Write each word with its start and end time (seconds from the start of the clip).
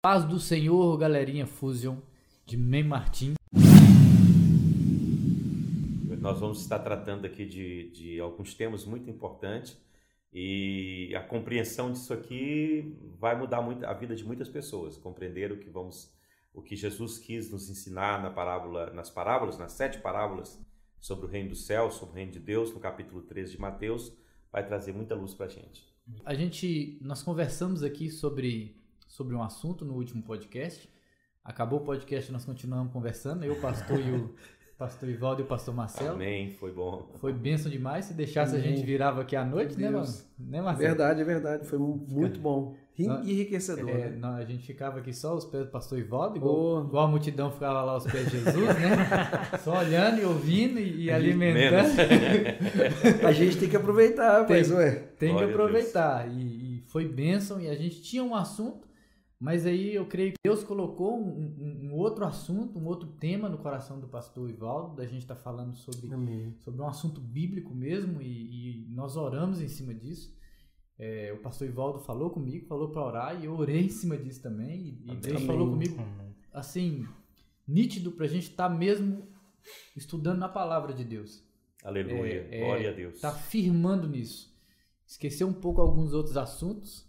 Paz 0.00 0.24
do 0.24 0.38
Senhor, 0.38 0.96
galerinha 0.96 1.44
Fusion 1.44 1.96
de 2.46 2.56
Mem 2.56 2.84
Martins. 2.84 3.34
Nós 6.20 6.38
vamos 6.38 6.60
estar 6.60 6.78
tratando 6.78 7.24
aqui 7.24 7.44
de, 7.44 7.90
de 7.90 8.20
alguns 8.20 8.54
temas 8.54 8.84
muito 8.84 9.10
importantes 9.10 9.76
e 10.32 11.12
a 11.16 11.20
compreensão 11.20 11.90
disso 11.90 12.14
aqui 12.14 12.96
vai 13.18 13.36
mudar 13.36 13.60
muito 13.60 13.84
a 13.84 13.92
vida 13.92 14.14
de 14.14 14.22
muitas 14.22 14.48
pessoas. 14.48 14.96
Compreender 14.96 15.50
o 15.50 15.58
que 15.58 15.68
vamos, 15.68 16.14
o 16.54 16.62
que 16.62 16.76
Jesus 16.76 17.18
quis 17.18 17.50
nos 17.50 17.68
ensinar 17.68 18.22
na 18.22 18.30
parábola, 18.30 18.92
nas 18.92 19.10
parábolas, 19.10 19.58
nas 19.58 19.72
sete 19.72 19.98
parábolas 19.98 20.64
sobre 21.00 21.26
o 21.26 21.28
reino 21.28 21.48
do 21.48 21.56
céu, 21.56 21.90
sobre 21.90 22.12
o 22.12 22.14
reino 22.14 22.30
de 22.30 22.38
Deus, 22.38 22.72
no 22.72 22.78
capítulo 22.78 23.22
13 23.22 23.50
de 23.50 23.60
Mateus, 23.60 24.16
vai 24.52 24.64
trazer 24.64 24.92
muita 24.92 25.16
luz 25.16 25.34
para 25.34 25.46
a 25.46 25.48
gente. 25.48 25.92
A 26.24 26.34
gente, 26.34 27.00
nós 27.02 27.20
conversamos 27.20 27.82
aqui 27.82 28.08
sobre 28.08 28.77
sobre 29.08 29.34
um 29.34 29.42
assunto 29.42 29.84
no 29.84 29.94
último 29.94 30.22
podcast. 30.22 30.88
Acabou 31.42 31.80
o 31.80 31.82
podcast, 31.82 32.30
nós 32.30 32.44
continuamos 32.44 32.92
conversando, 32.92 33.42
eu, 33.42 33.54
o 33.54 33.60
pastor 33.60 33.98
e 33.98 34.12
o 34.12 34.34
pastor 34.78 35.08
Ivaldo 35.08 35.40
e 35.40 35.44
o 35.44 35.46
pastor 35.46 35.74
Marcelo. 35.74 36.12
Amém, 36.12 36.50
foi 36.50 36.70
bom. 36.70 37.10
Foi 37.18 37.32
bênção 37.32 37.70
demais. 37.70 38.04
Se 38.04 38.14
deixasse, 38.14 38.54
Amém. 38.54 38.66
a 38.66 38.70
gente 38.70 38.84
virava 38.84 39.22
aqui 39.22 39.34
à 39.34 39.44
noite, 39.44 39.76
né, 39.80 39.90
mano? 39.90 40.06
Né, 40.38 40.60
Marcelo? 40.60 40.88
Verdade, 40.88 41.20
é 41.22 41.24
verdade. 41.24 41.66
Foi 41.66 41.78
muito 41.78 42.38
bom. 42.38 42.76
Enriquecedor. 42.98 43.88
É, 43.88 44.10
né? 44.10 44.28
a 44.36 44.44
gente 44.44 44.66
ficava 44.66 44.98
aqui 44.98 45.14
só 45.14 45.30
aos 45.30 45.44
pés 45.44 45.64
do 45.64 45.70
pastor 45.70 45.98
Ivaldo, 45.98 46.36
igual, 46.36 46.54
oh. 46.56 46.84
igual 46.84 47.06
a 47.06 47.08
multidão 47.08 47.50
ficava 47.50 47.80
lá 47.82 47.92
aos 47.92 48.04
pés 48.04 48.28
de 48.28 48.38
Jesus, 48.38 48.54
né? 48.54 49.58
só 49.62 49.78
olhando 49.78 50.20
e 50.20 50.24
ouvindo 50.24 50.80
e, 50.80 51.04
e 51.04 51.10
alimentando. 51.10 51.92
a 53.24 53.32
gente 53.32 53.56
tem 53.56 53.68
que 53.68 53.76
aproveitar, 53.76 54.44
tem, 54.46 54.56
mas 54.56 54.70
ué. 54.72 54.90
Tem 55.16 55.30
Glória 55.30 55.46
que 55.46 55.54
aproveitar. 55.54 56.28
E, 56.28 56.78
e 56.78 56.82
foi 56.88 57.06
bênção 57.06 57.60
e 57.60 57.68
a 57.68 57.74
gente 57.76 58.02
tinha 58.02 58.24
um 58.24 58.34
assunto 58.34 58.87
mas 59.40 59.66
aí 59.66 59.94
eu 59.94 60.04
creio 60.06 60.32
que 60.32 60.38
Deus 60.44 60.64
colocou 60.64 61.16
um, 61.16 61.28
um, 61.28 61.88
um, 61.88 61.94
outro 61.94 62.24
assunto, 62.24 62.76
um 62.78 62.86
outro 62.86 63.08
tema 63.20 63.48
no 63.48 63.58
coração 63.58 64.00
do 64.00 64.08
pastor 64.08 64.50
Ivaldo, 64.50 64.96
da 64.96 65.06
gente 65.06 65.22
estar 65.22 65.36
tá 65.36 65.40
falando 65.40 65.76
sobre, 65.76 66.08
sobre 66.60 66.82
um 66.82 66.86
assunto 66.86 67.20
bíblico 67.20 67.72
mesmo, 67.72 68.20
e, 68.20 68.26
e 68.26 68.86
nós 68.90 69.16
oramos 69.16 69.60
em 69.60 69.68
cima 69.68 69.94
disso. 69.94 70.36
É, 70.98 71.32
o 71.32 71.38
pastor 71.40 71.68
Ivaldo 71.68 72.00
falou 72.00 72.30
comigo, 72.30 72.66
falou 72.66 72.90
para 72.90 73.04
orar, 73.04 73.40
e 73.40 73.44
eu 73.44 73.56
orei 73.56 73.84
em 73.84 73.88
cima 73.88 74.16
disso 74.16 74.42
também, 74.42 74.98
e, 75.06 75.12
e 75.12 75.16
Deus 75.16 75.44
falou 75.44 75.70
comigo, 75.70 75.96
assim, 76.52 77.06
nítido 77.66 78.10
para 78.10 78.26
a 78.26 78.28
gente 78.28 78.50
estar 78.50 78.68
tá 78.68 78.74
mesmo 78.74 79.28
estudando 79.96 80.38
na 80.38 80.48
palavra 80.48 80.92
de 80.92 81.04
Deus. 81.04 81.46
Aleluia, 81.84 82.48
é, 82.50 82.60
glória 82.64 82.88
é, 82.88 82.90
a 82.90 82.92
Deus. 82.92 83.14
Está 83.14 83.30
firmando 83.30 84.08
nisso. 84.08 84.52
Esqueceu 85.06 85.46
um 85.46 85.52
pouco 85.52 85.80
alguns 85.80 86.12
outros 86.12 86.36
assuntos 86.36 87.08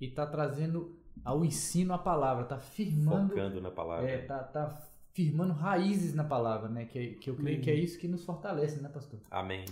e 0.00 0.06
está 0.06 0.26
trazendo 0.26 0.97
ao 1.24 1.44
ensino 1.44 1.92
a 1.92 1.98
palavra, 1.98 2.44
tá 2.44 2.58
firmando. 2.58 3.30
Focando 3.30 3.60
na 3.60 3.70
palavra. 3.70 4.08
É, 4.08 4.18
tá, 4.18 4.42
tá 4.42 4.88
firmando 5.12 5.52
raízes 5.52 6.14
na 6.14 6.24
palavra, 6.24 6.68
né? 6.68 6.84
Que, 6.84 7.14
que 7.14 7.30
eu 7.30 7.36
creio 7.36 7.60
que 7.60 7.70
é 7.70 7.74
isso 7.74 7.98
que 7.98 8.06
nos 8.06 8.24
fortalece, 8.24 8.80
né, 8.80 8.88
pastor? 8.88 9.20
Amém. 9.30 9.64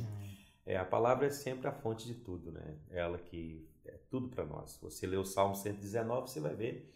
É, 0.65 0.77
a 0.77 0.85
palavra 0.85 1.27
é 1.27 1.31
sempre 1.31 1.69
a 1.69 1.73
fonte 1.73 2.07
de 2.07 2.15
tudo, 2.15 2.51
né? 2.51 2.77
É 2.91 2.99
ela 2.99 3.19
que 3.19 3.69
é 3.85 3.99
tudo 4.11 4.29
para 4.29 4.45
nós. 4.45 4.77
Você 4.83 5.07
lê 5.07 5.17
o 5.17 5.25
Salmo 5.25 5.55
119, 5.55 6.29
você 6.29 6.41
vai 6.41 6.55
ver 6.55 6.93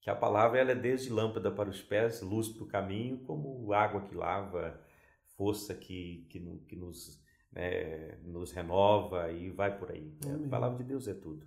que 0.00 0.08
a 0.08 0.14
palavra 0.14 0.60
ela 0.60 0.70
é 0.70 0.76
desde 0.76 1.10
lâmpada 1.10 1.50
para 1.50 1.68
os 1.68 1.82
pés, 1.82 2.22
luz 2.22 2.48
para 2.48 2.62
o 2.62 2.68
caminho, 2.68 3.18
como 3.24 3.72
água 3.72 4.02
que 4.02 4.14
lava, 4.14 4.80
força 5.36 5.74
que, 5.74 6.24
que, 6.30 6.38
que 6.68 6.76
nos, 6.76 7.20
né, 7.50 8.16
nos 8.22 8.52
renova 8.52 9.32
e 9.32 9.50
vai 9.50 9.76
por 9.76 9.90
aí. 9.90 10.16
A 10.24 10.48
palavra 10.48 10.78
de 10.78 10.84
Deus 10.84 11.08
é 11.08 11.14
tudo. 11.14 11.44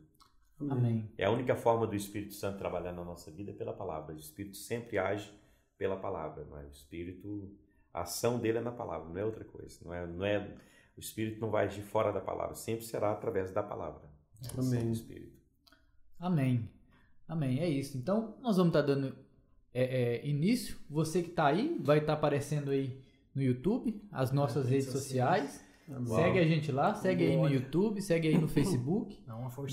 Amém. 0.69 1.09
É 1.17 1.25
a 1.25 1.31
única 1.31 1.55
forma 1.55 1.87
do 1.87 1.95
Espírito 1.95 2.33
Santo 2.33 2.57
trabalhar 2.57 2.91
na 2.91 3.03
nossa 3.03 3.31
vida 3.31 3.51
é 3.51 3.53
pela 3.53 3.73
palavra. 3.73 4.13
O 4.13 4.17
Espírito 4.17 4.57
sempre 4.57 4.97
age 4.97 5.31
pela 5.77 5.97
palavra, 5.97 6.45
não 6.45 6.57
é? 6.57 6.65
O 6.65 6.69
Espírito, 6.69 7.55
a 7.93 8.01
ação 8.01 8.39
dele 8.39 8.59
é 8.59 8.61
na 8.61 8.71
palavra, 8.71 9.09
não 9.09 9.17
é 9.17 9.25
outra 9.25 9.43
coisa. 9.43 9.79
Não 9.83 9.93
é, 9.93 10.05
não 10.05 10.25
é, 10.25 10.55
o 10.95 10.99
Espírito 10.99 11.39
não 11.39 11.49
vai 11.49 11.65
agir 11.65 11.81
fora 11.81 12.11
da 12.11 12.21
palavra, 12.21 12.55
sempre 12.55 12.85
será 12.85 13.11
através 13.11 13.51
da 13.51 13.63
palavra. 13.63 14.01
Amém. 14.57 14.91
Espírito. 14.91 15.39
Amém. 16.19 16.69
Amém. 17.27 17.59
É 17.59 17.69
isso. 17.69 17.97
Então, 17.97 18.37
nós 18.41 18.57
vamos 18.57 18.69
estar 18.69 18.81
dando 18.81 19.15
é, 19.73 19.83
é, 19.83 20.27
início. 20.27 20.77
Você 20.89 21.23
que 21.23 21.29
está 21.29 21.47
aí, 21.47 21.79
vai 21.81 21.99
estar 21.99 22.13
aparecendo 22.13 22.71
aí 22.71 23.01
no 23.33 23.41
YouTube, 23.41 24.01
as 24.11 24.31
nossas 24.31 24.67
redes, 24.67 24.87
redes 24.87 25.01
sociais. 25.01 25.51
sociais. 25.51 25.70
Segue 26.05 26.39
a 26.39 26.45
gente 26.45 26.71
lá, 26.71 26.93
segue 26.93 27.25
aí 27.25 27.37
no 27.37 27.47
YouTube, 27.47 28.01
segue 28.01 28.27
aí 28.27 28.37
no 28.37 28.47
Facebook, 28.49 29.17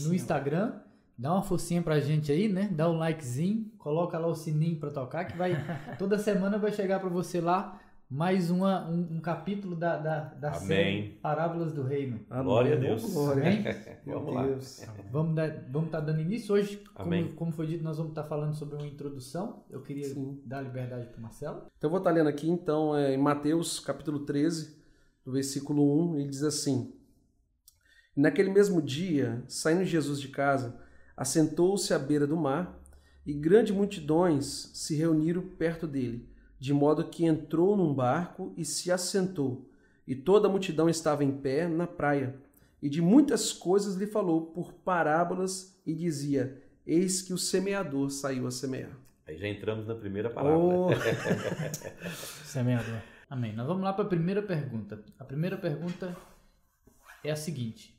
no 0.04 0.14
Instagram. 0.14 0.80
Dá 1.16 1.32
uma 1.32 1.42
forcinha 1.42 1.82
pra 1.82 1.98
gente 1.98 2.30
aí, 2.30 2.48
né? 2.48 2.69
Dá 2.72 2.88
um 2.88 2.96
likezinho, 2.96 3.70
coloca 3.76 4.16
lá 4.18 4.28
o 4.28 4.34
sininho 4.34 4.78
pra 4.78 4.91
tocar, 4.91 5.24
que 5.24 5.36
vai. 5.36 5.52
toda 5.98 6.18
semana 6.18 6.58
vai 6.58 6.70
chegar 6.70 7.00
pra 7.00 7.08
você 7.08 7.41
lá 7.41 7.80
mais 8.10 8.50
uma, 8.50 8.88
um, 8.88 9.16
um 9.16 9.20
capítulo 9.20 9.76
da, 9.76 9.98
da, 9.98 10.20
da 10.20 10.52
série 10.54 11.18
Parábolas 11.20 11.74
do 11.74 11.82
Reino. 11.82 12.20
Glória 12.42 12.74
a 12.74 12.78
Deus. 12.78 13.12
Glória. 13.12 13.76
vamos 14.06 14.34
lá. 14.34 14.42
Vamos 15.10 15.38
estar 15.38 15.64
vamos 15.70 15.91
tá 15.91 16.00
dando 16.00 16.20
início 16.20 16.54
hoje. 16.54 16.82
Como, 16.94 17.32
como, 17.34 17.52
foi 17.52 17.66
dito, 17.66 17.84
nós 17.84 17.98
vamos 17.98 18.12
estar 18.12 18.22
tá 18.22 18.28
falando 18.28 18.54
sobre 18.54 18.76
uma 18.76 18.86
introdução. 18.86 19.62
Eu 19.68 19.82
queria 19.82 20.08
Sim. 20.08 20.41
dar 20.47 20.62
liberdade 20.62 21.06
para 21.08 21.20
Marcelo. 21.20 21.64
Então 21.76 21.88
eu 21.88 21.91
vou 21.91 21.98
estar 21.98 22.10
tá 22.10 22.16
lendo 22.16 22.28
aqui, 22.28 22.48
então, 22.48 22.97
é, 22.97 23.14
em 23.14 23.18
Mateus 23.18 23.78
capítulo 23.78 24.20
13, 24.20 24.78
no 25.28 25.34
versículo 25.34 26.11
1, 26.12 26.21
ele 26.21 26.28
diz 26.31 26.43
assim: 26.43 26.91
Naquele 28.16 28.50
mesmo 28.50 28.81
dia, 28.81 29.44
saindo 29.47 29.84
Jesus 29.84 30.19
de 30.19 30.28
casa, 30.28 30.81
assentou-se 31.15 31.93
à 31.93 31.99
beira 31.99 32.27
do 32.27 32.37
mar, 32.37 32.83
e 33.27 33.34
grandes 33.34 33.75
multidões 33.75 34.71
se 34.72 34.97
reuniram 34.97 35.43
perto 35.43 35.87
dele, 35.87 36.27
de 36.59 36.72
modo 36.72 37.05
que 37.05 37.27
entrou 37.27 37.77
num 37.77 37.93
barco 37.93 38.55
e 38.56 38.65
se 38.65 38.91
assentou. 38.91 39.69
E 40.06 40.15
toda 40.15 40.49
a 40.49 40.50
multidão 40.50 40.89
estava 40.89 41.22
em 41.22 41.31
pé 41.31 41.69
na 41.69 41.87
praia. 41.87 42.34
E 42.81 42.89
de 42.89 43.03
muitas 43.03 43.53
coisas 43.53 43.97
lhe 43.97 44.06
falou 44.06 44.47
por 44.47 44.72
parábolas 44.72 45.78
e 45.84 45.95
dizia: 45.95 46.56
Eis 46.87 47.21
que 47.21 47.34
o 47.34 47.39
semeador 47.39 48.09
saiu 48.10 48.47
a 48.47 48.50
semear. 48.50 48.97
Aí 49.27 49.37
já 49.37 49.47
entramos 49.47 49.87
na 49.87 49.95
primeira 49.95 50.31
parábola. 50.31 50.87
Oh. 50.87 50.91
semeador. 52.47 53.03
Amém. 53.28 53.53
Nós 53.53 53.66
vamos 53.66 53.83
lá 53.83 53.93
para 53.93 54.05
a 54.05 54.09
primeira 54.09 54.43
pergunta. 54.43 55.03
A 55.19 55.25
primeira 55.25 55.56
pergunta 55.56 56.16
é 57.22 57.31
a 57.31 57.37
seguinte: 57.37 57.94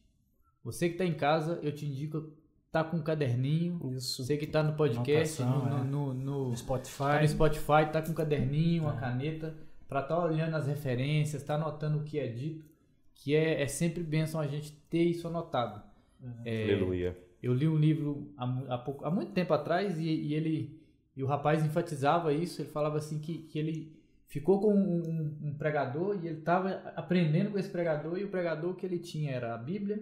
Você 0.64 0.88
que 0.88 0.96
está 0.96 1.06
em 1.06 1.14
casa, 1.14 1.60
eu 1.62 1.74
te 1.74 1.86
indico 1.86 2.34
tá 2.72 2.84
com 2.84 2.98
um 2.98 3.02
caderninho. 3.02 3.80
Isso. 3.96 4.24
Você 4.24 4.38
que 4.38 4.46
está 4.46 4.64
no 4.64 4.74
podcast, 4.74 5.42
Notação, 5.42 5.70
no, 5.70 5.78
é. 5.78 5.84
no, 5.84 6.14
no, 6.14 6.58
Spotify, 6.58 6.98
tá 6.98 7.22
no 7.22 7.28
Spotify, 7.28 7.92
tá 7.92 8.02
com 8.02 8.12
um 8.12 8.16
caderninho, 8.16 8.84
uma 8.84 8.96
é. 8.96 9.00
caneta, 9.00 9.56
para 9.88 10.02
estar 10.02 10.16
tá 10.16 10.24
olhando 10.24 10.56
as 10.56 10.68
referências, 10.68 11.44
tá 11.44 11.56
anotando 11.56 12.00
o 12.00 12.04
que 12.04 12.20
é 12.20 12.28
dito, 12.28 12.66
que 13.14 13.36
é, 13.36 13.62
é 13.62 13.68
sempre 13.68 14.04
bênção 14.04 14.40
a 14.40 14.48
gente 14.48 14.72
ter 14.90 15.04
isso 15.04 15.28
anotado. 15.28 15.82
Uhum. 16.22 16.42
É, 16.46 16.64
Aleluia. 16.64 17.18
Eu 17.42 17.54
li 17.54 17.68
um 17.68 17.78
livro 17.78 18.34
há, 18.38 18.46
há, 18.70 18.78
pouco, 18.78 19.06
há 19.06 19.12
muito 19.12 19.32
tempo 19.32 19.54
atrás 19.54 19.98
e, 19.98 20.04
e, 20.04 20.34
ele 20.34 20.78
e 21.16 21.24
o 21.24 21.28
rapaz 21.28 21.64
enfatizava 21.64 22.34
isso. 22.34 22.62
Ele 22.62 22.70
falava 22.70 22.98
assim 22.98 23.20
que, 23.20 23.40
que 23.40 23.58
ele 23.58 23.99
ficou 24.30 24.62
com 24.62 24.74
um, 24.74 25.02
um, 25.02 25.50
um 25.50 25.54
pregador 25.56 26.16
e 26.24 26.28
ele 26.28 26.40
estava 26.40 26.70
aprendendo 26.96 27.52
com 27.52 27.60
esse 27.60 27.70
pregador 27.70 28.18
e 28.18 28.24
o 28.24 28.30
pregador 28.30 28.76
que 28.76 28.86
ele 28.86 29.00
tinha 29.00 29.32
era 29.32 29.54
a 29.54 29.58
Bíblia, 29.58 30.02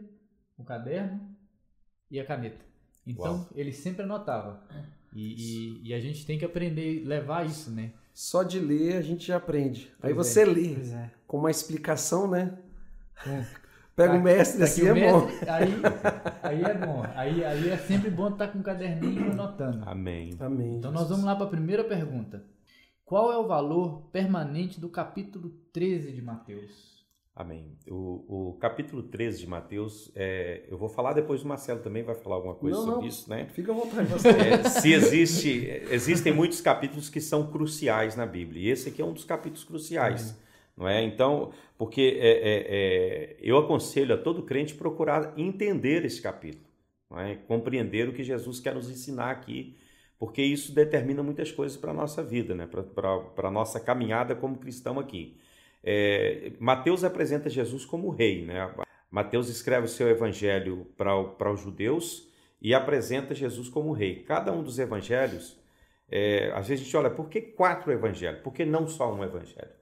o 0.58 0.64
caderno 0.64 1.20
e 2.12 2.20
a 2.20 2.26
caneta. 2.26 2.64
Então 3.06 3.38
Uau. 3.38 3.48
ele 3.56 3.72
sempre 3.72 4.04
anotava. 4.04 4.62
E, 5.14 5.82
e, 5.82 5.90
e, 5.90 5.94
a 5.94 6.00
gente 6.00 6.26
tem 6.26 6.38
que 6.38 6.46
aprender 6.46 7.04
levar 7.06 7.46
isso, 7.46 7.72
né? 7.72 7.92
Só 8.14 8.44
de 8.44 8.60
ler 8.60 8.98
a 8.98 9.02
gente 9.02 9.26
já 9.26 9.38
aprende. 9.38 9.92
Pois 10.00 10.12
Aí 10.12 10.14
você 10.14 10.42
é. 10.42 10.46
lê 10.46 10.74
é. 10.74 11.10
com 11.26 11.38
uma 11.38 11.50
explicação, 11.50 12.30
né? 12.30 12.58
É. 13.26 13.46
Pega 13.96 14.14
tá, 14.14 14.20
o 14.20 14.22
mestre 14.22 14.60
tá 14.60 14.66
assim, 14.66 14.86
é 14.86 14.94
mestre, 14.94 15.12
bom. 15.12 15.52
Aí, 15.52 15.74
aí 16.44 16.62
é 16.62 16.74
bom. 16.76 17.04
Aí, 17.16 17.44
aí 17.44 17.70
é 17.70 17.78
sempre 17.78 18.12
bom 18.12 18.28
estar 18.28 18.50
com 18.50 18.60
um 18.60 18.62
caderninho 18.62 19.32
anotando. 19.32 19.90
Amém. 19.90 20.36
Amém. 20.40 20.76
Então 20.76 20.92
nós 20.92 21.10
vamos 21.10 21.26
lá 21.26 21.36
para 21.36 21.46
a 21.46 21.50
primeira 21.50 21.84
pergunta. 21.84 22.44
Qual 23.08 23.32
é 23.32 23.38
o 23.38 23.48
valor 23.48 24.02
permanente 24.12 24.82
do 24.82 24.90
capítulo 24.90 25.50
13 25.72 26.12
de 26.12 26.22
Mateus? 26.22 27.06
Amém. 27.34 27.72
O, 27.88 28.50
o 28.50 28.54
capítulo 28.60 29.02
13 29.02 29.40
de 29.40 29.48
Mateus, 29.48 30.12
é, 30.14 30.66
eu 30.68 30.78
vou 30.78 30.90
falar 30.90 31.14
depois 31.14 31.42
o 31.42 31.48
Marcelo 31.48 31.80
também 31.80 32.04
vai 32.04 32.16
falar 32.16 32.36
alguma 32.36 32.56
coisa 32.56 32.76
não, 32.76 32.84
sobre 32.84 33.00
não. 33.00 33.08
isso, 33.08 33.30
né? 33.30 33.46
Fica 33.46 33.72
à 33.72 33.76
vontade. 33.76 34.10
É, 34.28 34.62
se 34.68 34.92
existe, 34.92 35.70
existem 35.90 36.34
muitos 36.34 36.60
capítulos 36.60 37.10
que 37.10 37.22
são 37.22 37.50
cruciais 37.50 38.18
na 38.18 38.26
Bíblia, 38.26 38.62
e 38.62 38.70
esse 38.72 38.90
aqui 38.90 39.02
é 39.02 39.06
um 39.06 39.14
dos 39.14 39.24
capítulos 39.24 39.64
cruciais. 39.64 40.32
É. 40.32 40.48
Não 40.76 40.86
é? 40.86 41.02
Então, 41.02 41.54
porque 41.78 42.20
é, 42.20 42.28
é, 42.28 42.66
é, 42.68 43.38
eu 43.40 43.58
aconselho 43.58 44.16
a 44.16 44.18
todo 44.18 44.44
crente 44.44 44.76
procurar 44.76 45.32
entender 45.38 46.04
esse 46.04 46.22
capítulo, 46.22 46.68
não 47.10 47.22
é? 47.22 47.36
compreender 47.36 48.10
o 48.10 48.14
que 48.14 48.22
Jesus 48.22 48.60
quer 48.60 48.76
nos 48.76 48.90
ensinar 48.90 49.32
aqui 49.32 49.78
porque 50.20 50.42
isso 50.42 50.74
determina 50.74 51.22
muitas 51.22 51.52
coisas 51.52 51.78
para 51.78 51.92
a 51.92 51.94
nossa 51.94 52.24
vida, 52.24 52.56
né? 52.56 52.68
para 52.68 53.48
a 53.48 53.52
nossa 53.52 53.80
caminhada 53.80 54.36
como 54.36 54.58
cristão 54.58 55.00
aqui. 55.00 55.38
É, 55.84 56.52
Mateus 56.60 57.04
apresenta 57.04 57.50
Jesus 57.50 57.86
como 57.86 58.10
rei. 58.10 58.46
Né? 58.46 58.70
Mateus 59.12 59.48
escreve 59.48 59.86
o 59.86 59.90
seu 59.90 60.10
evangelho 60.10 60.88
para 60.98 61.52
os 61.52 61.62
judeus 61.62 62.28
e 62.62 62.74
apresenta 62.74 63.36
Jesus 63.36 63.70
como 63.70 63.92
rei. 63.92 64.24
Cada 64.24 64.52
um 64.52 64.64
dos 64.64 64.80
evangelhos 64.80 65.58
é, 66.10 66.52
às 66.56 66.68
vezes 66.68 66.82
a 66.82 66.86
gente 66.86 66.98
olha, 66.98 67.10
por 67.10 67.30
que 67.30 67.42
quatro 67.42 67.92
evangelhos? 67.92 68.42
Por 68.42 68.54
que 68.54 68.66
não 68.66 68.88
só 68.88 69.14
um 69.14 69.24
evangelho? 69.24 69.76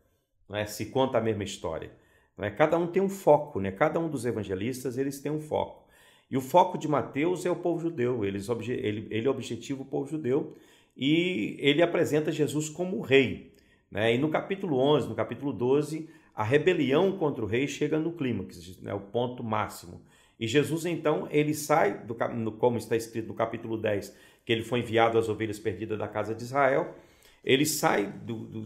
Não 0.49 0.57
é? 0.57 0.65
Se 0.65 0.87
conta 0.87 1.17
a 1.17 1.21
mesma 1.21 1.43
história. 1.43 1.91
Não 2.37 2.45
é? 2.45 2.51
Cada 2.51 2.77
um 2.77 2.87
tem 2.87 3.01
um 3.01 3.09
foco, 3.09 3.59
né? 3.59 3.71
cada 3.71 3.99
um 3.99 4.09
dos 4.09 4.25
evangelistas 4.25 4.97
eles 4.97 5.21
têm 5.21 5.31
um 5.31 5.39
foco. 5.39 5.84
E 6.29 6.37
o 6.37 6.41
foco 6.41 6.77
de 6.77 6.87
Mateus 6.87 7.45
é 7.45 7.51
o 7.51 7.55
povo 7.55 7.79
judeu, 7.79 8.25
ele, 8.25 8.39
ele, 8.69 9.07
ele 9.11 9.27
objetiva 9.27 9.81
o 9.81 9.85
povo 9.85 10.09
judeu 10.09 10.55
e 10.97 11.55
ele 11.59 11.81
apresenta 11.81 12.31
Jesus 12.31 12.69
como 12.69 13.01
rei. 13.01 13.53
Né? 13.91 14.15
E 14.15 14.17
no 14.17 14.29
capítulo 14.29 14.77
11, 14.77 15.07
no 15.07 15.15
capítulo 15.15 15.53
12, 15.53 16.09
a 16.33 16.43
rebelião 16.43 17.17
contra 17.17 17.43
o 17.43 17.47
rei 17.47 17.67
chega 17.67 17.99
no 17.99 18.11
clímax, 18.11 18.79
né? 18.81 18.93
o 18.93 18.99
ponto 18.99 19.43
máximo. 19.43 20.01
E 20.39 20.47
Jesus, 20.47 20.85
então, 20.85 21.27
ele 21.31 21.53
sai, 21.53 22.03
do, 22.03 22.15
como 22.53 22.77
está 22.77 22.95
escrito 22.95 23.27
no 23.27 23.33
capítulo 23.33 23.77
10, 23.77 24.15
que 24.43 24.51
ele 24.51 24.63
foi 24.63 24.79
enviado 24.79 25.17
às 25.17 25.29
ovelhas 25.29 25.59
perdidas 25.59 25.97
da 25.97 26.07
casa 26.07 26.35
de 26.35 26.43
Israel, 26.43 26.93
ele 27.43 27.65
sai 27.65 28.07
do, 28.07 28.35
do, 28.35 28.61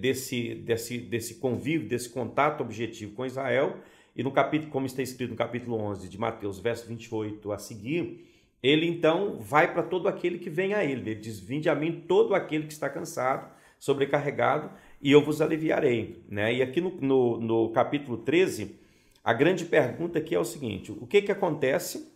desse, 0.00 0.54
desse, 0.54 0.98
desse 0.98 1.34
convívio, 1.36 1.86
desse 1.86 2.08
contato 2.08 2.62
objetivo 2.62 3.14
com 3.14 3.26
Israel, 3.26 3.78
e 4.16 4.22
no 4.22 4.30
capítulo, 4.30 4.70
como 4.70 4.86
está 4.86 5.02
escrito 5.02 5.30
no 5.30 5.36
capítulo 5.36 5.76
11 5.76 6.08
de 6.08 6.18
Mateus, 6.18 6.60
verso 6.60 6.86
28 6.86 7.52
a 7.52 7.58
seguir, 7.58 8.30
ele 8.62 8.86
então 8.86 9.36
vai 9.40 9.72
para 9.72 9.82
todo 9.82 10.08
aquele 10.08 10.38
que 10.38 10.48
vem 10.48 10.72
a 10.72 10.84
ele. 10.84 11.10
Ele 11.10 11.20
diz: 11.20 11.38
Vinde 11.38 11.68
a 11.68 11.74
mim 11.74 12.04
todo 12.06 12.34
aquele 12.34 12.66
que 12.66 12.72
está 12.72 12.88
cansado, 12.88 13.52
sobrecarregado, 13.78 14.70
e 15.02 15.10
eu 15.10 15.22
vos 15.22 15.40
aliviarei. 15.40 16.22
Né? 16.28 16.54
E 16.54 16.62
aqui 16.62 16.80
no, 16.80 16.90
no, 17.00 17.40
no 17.40 17.70
capítulo 17.72 18.18
13, 18.18 18.76
a 19.22 19.32
grande 19.32 19.64
pergunta 19.64 20.18
aqui 20.18 20.34
é 20.34 20.38
o 20.38 20.44
seguinte: 20.44 20.92
o 20.92 21.06
que, 21.06 21.20
que 21.20 21.32
acontece? 21.32 22.10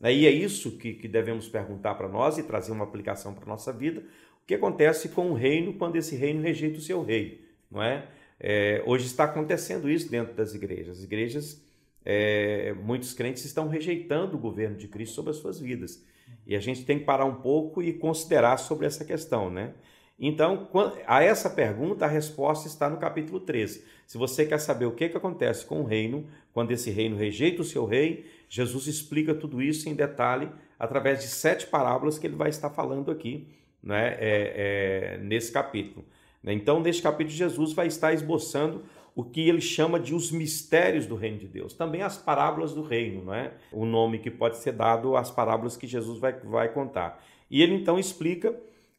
Né? 0.00 0.12
E 0.12 0.26
é 0.26 0.30
isso 0.30 0.76
que, 0.76 0.92
que 0.92 1.06
devemos 1.06 1.48
perguntar 1.48 1.94
para 1.94 2.08
nós 2.08 2.36
e 2.36 2.42
trazer 2.42 2.72
uma 2.72 2.84
aplicação 2.84 3.32
para 3.32 3.44
a 3.44 3.48
nossa 3.48 3.72
vida. 3.72 4.00
O 4.42 4.46
que 4.46 4.54
acontece 4.54 5.08
com 5.08 5.30
o 5.30 5.34
reino 5.34 5.72
quando 5.74 5.96
esse 5.96 6.16
reino 6.16 6.42
rejeita 6.42 6.78
o 6.78 6.82
seu 6.82 7.02
rei? 7.02 7.46
Não 7.70 7.82
é? 7.82 8.08
É 8.40 8.82
hoje 8.86 9.06
está 9.06 9.24
acontecendo 9.24 9.90
isso 9.90 10.10
dentro 10.10 10.34
das 10.34 10.54
igrejas. 10.54 10.98
As 10.98 11.04
igrejas 11.04 11.62
é, 12.04 12.74
muitos 12.82 13.14
crentes 13.14 13.44
estão 13.44 13.68
rejeitando 13.68 14.34
o 14.34 14.38
governo 14.38 14.76
de 14.76 14.88
Cristo 14.88 15.14
sobre 15.14 15.30
as 15.30 15.38
suas 15.38 15.58
vidas. 15.58 16.04
E 16.46 16.54
a 16.54 16.60
gente 16.60 16.84
tem 16.84 16.98
que 16.98 17.04
parar 17.04 17.24
um 17.24 17.36
pouco 17.36 17.82
e 17.82 17.92
considerar 17.92 18.58
sobre 18.58 18.86
essa 18.86 19.04
questão, 19.04 19.50
né? 19.50 19.72
Então, 20.18 20.68
a 21.06 21.24
essa 21.24 21.50
pergunta, 21.50 22.04
a 22.04 22.08
resposta 22.08 22.68
está 22.68 22.88
no 22.88 22.98
capítulo 22.98 23.40
13. 23.40 23.84
Se 24.06 24.16
você 24.16 24.46
quer 24.46 24.58
saber 24.58 24.86
o 24.86 24.92
que, 24.92 25.08
que 25.08 25.16
acontece 25.16 25.64
com 25.64 25.80
o 25.80 25.84
reino, 25.84 26.26
quando 26.52 26.70
esse 26.70 26.90
reino 26.90 27.16
rejeita 27.16 27.62
o 27.62 27.64
seu 27.64 27.84
rei, 27.84 28.26
Jesus 28.48 28.86
explica 28.86 29.34
tudo 29.34 29.60
isso 29.60 29.88
em 29.88 29.94
detalhe 29.94 30.48
através 30.78 31.20
de 31.20 31.26
sete 31.26 31.66
parábolas 31.66 32.18
que 32.18 32.26
ele 32.26 32.36
vai 32.36 32.50
estar 32.50 32.70
falando 32.70 33.10
aqui 33.10 33.48
né, 33.82 34.16
é, 34.20 35.16
é, 35.16 35.18
nesse 35.18 35.50
capítulo. 35.50 36.04
Então, 36.52 36.80
neste 36.80 37.02
capítulo, 37.02 37.34
Jesus 37.34 37.72
vai 37.72 37.86
estar 37.86 38.12
esboçando 38.12 38.82
o 39.14 39.22
que 39.22 39.48
ele 39.48 39.60
chama 39.60 39.98
de 39.98 40.14
os 40.14 40.30
mistérios 40.30 41.06
do 41.06 41.14
reino 41.14 41.38
de 41.38 41.46
Deus. 41.46 41.72
Também 41.72 42.02
as 42.02 42.16
parábolas 42.16 42.74
do 42.74 42.82
reino, 42.82 43.24
não 43.24 43.34
é? 43.34 43.52
O 43.72 43.84
nome 43.84 44.18
que 44.18 44.30
pode 44.30 44.58
ser 44.58 44.72
dado 44.72 45.16
às 45.16 45.30
parábolas 45.30 45.76
que 45.76 45.86
Jesus 45.86 46.18
vai, 46.18 46.32
vai 46.32 46.72
contar. 46.72 47.24
E 47.50 47.62
ele 47.62 47.74
então 47.74 47.98
explica 47.98 48.54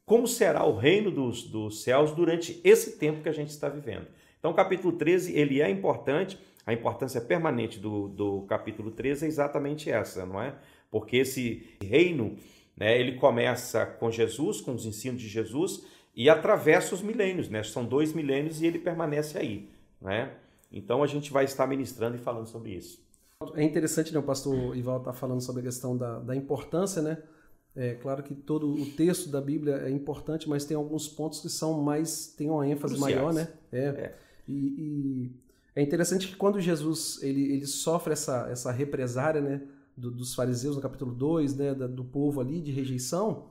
como 0.06 0.28
será 0.28 0.64
o 0.64 0.78
reino 0.78 1.12
dos, 1.12 1.44
dos 1.44 1.82
céus 1.82 2.12
durante 2.12 2.62
esse 2.64 2.98
tempo 2.98 3.22
que 3.22 3.30
a 3.30 3.34
gente 3.34 3.50
está 3.50 3.68
vivendo. 3.68 4.08
Então, 4.40 4.52
o 4.52 4.54
capítulo 4.54 4.94
13 4.94 5.36
ele 5.36 5.62
é 5.62 5.70
importante, 5.70 6.38
a 6.66 6.72
importância 6.72 7.20
permanente 7.20 7.80
do, 7.80 8.08
do 8.08 8.42
capítulo 8.44 8.92
13 8.92 9.26
é 9.26 9.28
exatamente 9.28 9.90
essa, 9.90 10.26
não 10.26 10.42
é? 10.42 10.56
Porque 10.92 11.18
esse 11.18 11.68
reino, 11.84 12.38
né, 12.78 13.00
ele 13.00 13.14
começa 13.14 13.86
com 13.86 14.12
Jesus, 14.12 14.62
com 14.62 14.74
os 14.74 14.86
ensinos 14.86 15.20
de 15.20 15.28
Jesus, 15.28 15.84
e 16.16 16.30
atravessa 16.30 16.96
os 16.96 17.02
milênios, 17.02 17.50
né? 17.50 17.62
São 17.64 17.86
dois 17.86 18.14
milênios 18.14 18.62
e 18.62 18.66
ele 18.66 18.80
permanece 18.80 19.38
aí. 19.38 19.70
Né? 20.02 20.32
Então 20.72 21.04
a 21.04 21.08
gente 21.08 21.32
vai 21.32 21.46
estar 21.46 21.68
ministrando 21.68 22.16
e 22.16 22.20
falando 22.20 22.48
sobre 22.48 22.72
isso. 22.72 23.04
É 23.54 23.64
interessante, 23.64 24.14
né, 24.14 24.20
o 24.20 24.24
pastor 24.24 24.76
Ival 24.78 25.00
está 25.00 25.12
falando 25.12 25.42
sobre 25.42 25.62
a 25.62 25.66
questão 25.66 25.98
da, 25.98 26.20
da 26.20 26.36
importância, 26.36 27.02
né? 27.02 27.22
É 27.76 27.94
claro 27.96 28.24
que 28.24 28.34
todo 28.34 28.74
o 28.74 28.86
texto 28.92 29.28
da 29.30 29.42
Bíblia 29.42 29.82
é 29.86 29.90
importante, 29.90 30.48
mas 30.48 30.64
tem 30.64 30.78
alguns 30.78 31.10
pontos 31.10 31.42
que 31.42 31.50
são 31.50 31.82
mais 31.82 32.28
têm 32.28 32.50
uma 32.50 32.66
ênfase 32.66 32.96
Cruciais. 32.96 33.16
maior, 33.16 33.34
né? 33.34 33.50
É. 33.74 33.80
é. 33.80 34.16
E, 34.48 34.54
e, 34.54 35.32
é 35.76 35.82
interessante 35.82 36.30
que 36.30 36.38
quando 36.38 36.62
Jesus 36.62 37.22
ele, 37.22 37.52
ele 37.52 37.66
sofre 37.66 38.14
essa, 38.14 38.48
essa 38.50 38.72
represária, 38.72 39.42
né, 39.42 39.62
do, 39.98 40.10
dos 40.10 40.34
fariseus 40.34 40.78
no 40.78 40.82
capítulo 40.82 41.14
2, 41.14 41.58
né, 41.58 41.76
da, 41.76 41.88
do 41.88 42.06
povo 42.06 42.40
ali 42.40 42.62
de 42.62 42.72
rejeição, 42.72 43.48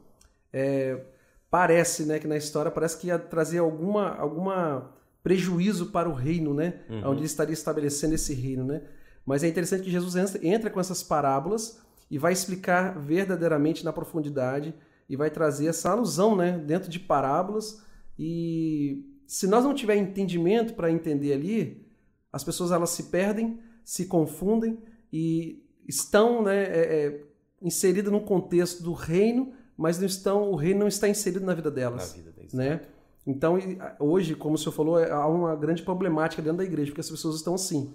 é, 0.50 1.04
parece, 1.54 2.04
né, 2.04 2.18
que 2.18 2.26
na 2.26 2.36
história 2.36 2.68
parece 2.68 2.98
que 2.98 3.06
ia 3.06 3.16
trazer 3.16 3.58
alguma 3.58 4.16
alguma 4.16 4.92
prejuízo 5.22 5.92
para 5.92 6.08
o 6.08 6.12
reino, 6.12 6.52
né? 6.52 6.80
Uhum. 6.90 7.10
Onde 7.10 7.20
ele 7.20 7.26
estaria 7.26 7.52
estabelecendo 7.52 8.12
esse 8.12 8.34
reino, 8.34 8.64
né? 8.64 8.82
Mas 9.24 9.44
é 9.44 9.48
interessante 9.48 9.84
que 9.84 9.90
Jesus 9.90 10.16
entra 10.42 10.68
com 10.68 10.80
essas 10.80 11.00
parábolas 11.00 11.80
e 12.10 12.18
vai 12.18 12.32
explicar 12.32 12.98
verdadeiramente 12.98 13.84
na 13.84 13.92
profundidade 13.92 14.74
e 15.08 15.14
vai 15.14 15.30
trazer 15.30 15.68
essa 15.68 15.92
alusão, 15.92 16.34
né, 16.34 16.58
dentro 16.58 16.90
de 16.90 16.98
parábolas. 16.98 17.80
E 18.18 19.06
se 19.24 19.46
nós 19.46 19.62
não 19.62 19.74
tiver 19.74 19.94
entendimento 19.94 20.74
para 20.74 20.90
entender 20.90 21.34
ali, 21.34 21.86
as 22.32 22.42
pessoas 22.42 22.72
elas 22.72 22.90
se 22.90 23.04
perdem, 23.04 23.60
se 23.84 24.06
confundem 24.06 24.76
e 25.12 25.64
estão, 25.86 26.42
né, 26.42 26.64
é, 26.64 26.80
é, 26.80 27.24
inseridas 27.62 28.12
no 28.12 28.22
contexto 28.22 28.82
do 28.82 28.92
reino, 28.92 29.54
mas 29.76 29.98
não 29.98 30.06
estão, 30.06 30.50
o 30.50 30.56
reino 30.56 30.80
não 30.80 30.88
está 30.88 31.08
inserido 31.08 31.44
na 31.44 31.54
vida 31.54 31.70
delas, 31.70 32.14
na 32.16 32.22
vida 32.22 32.34
né? 32.52 32.80
Então, 33.26 33.58
hoje, 33.98 34.34
como 34.34 34.54
o 34.54 34.58
senhor 34.58 34.72
falou, 34.72 35.00
é, 35.00 35.10
há 35.10 35.26
uma 35.26 35.56
grande 35.56 35.82
problemática 35.82 36.42
dentro 36.42 36.58
da 36.58 36.64
igreja, 36.64 36.90
porque 36.90 37.00
as 37.00 37.10
pessoas 37.10 37.36
estão 37.36 37.54
assim. 37.54 37.92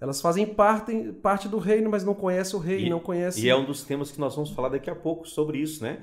Elas 0.00 0.20
fazem 0.22 0.46
parte, 0.46 1.12
parte 1.22 1.46
do 1.46 1.58
reino, 1.58 1.90
mas 1.90 2.02
não 2.02 2.14
conhecem 2.14 2.58
o 2.58 2.62
rei, 2.62 2.86
e, 2.86 2.90
não 2.90 2.98
conhecem... 2.98 3.44
E 3.44 3.50
é 3.50 3.54
um 3.54 3.64
dos 3.64 3.84
temas 3.84 4.10
que 4.10 4.18
nós 4.18 4.34
vamos 4.34 4.50
falar 4.50 4.70
daqui 4.70 4.88
a 4.88 4.94
pouco 4.94 5.28
sobre 5.28 5.58
isso, 5.58 5.82
né? 5.82 5.98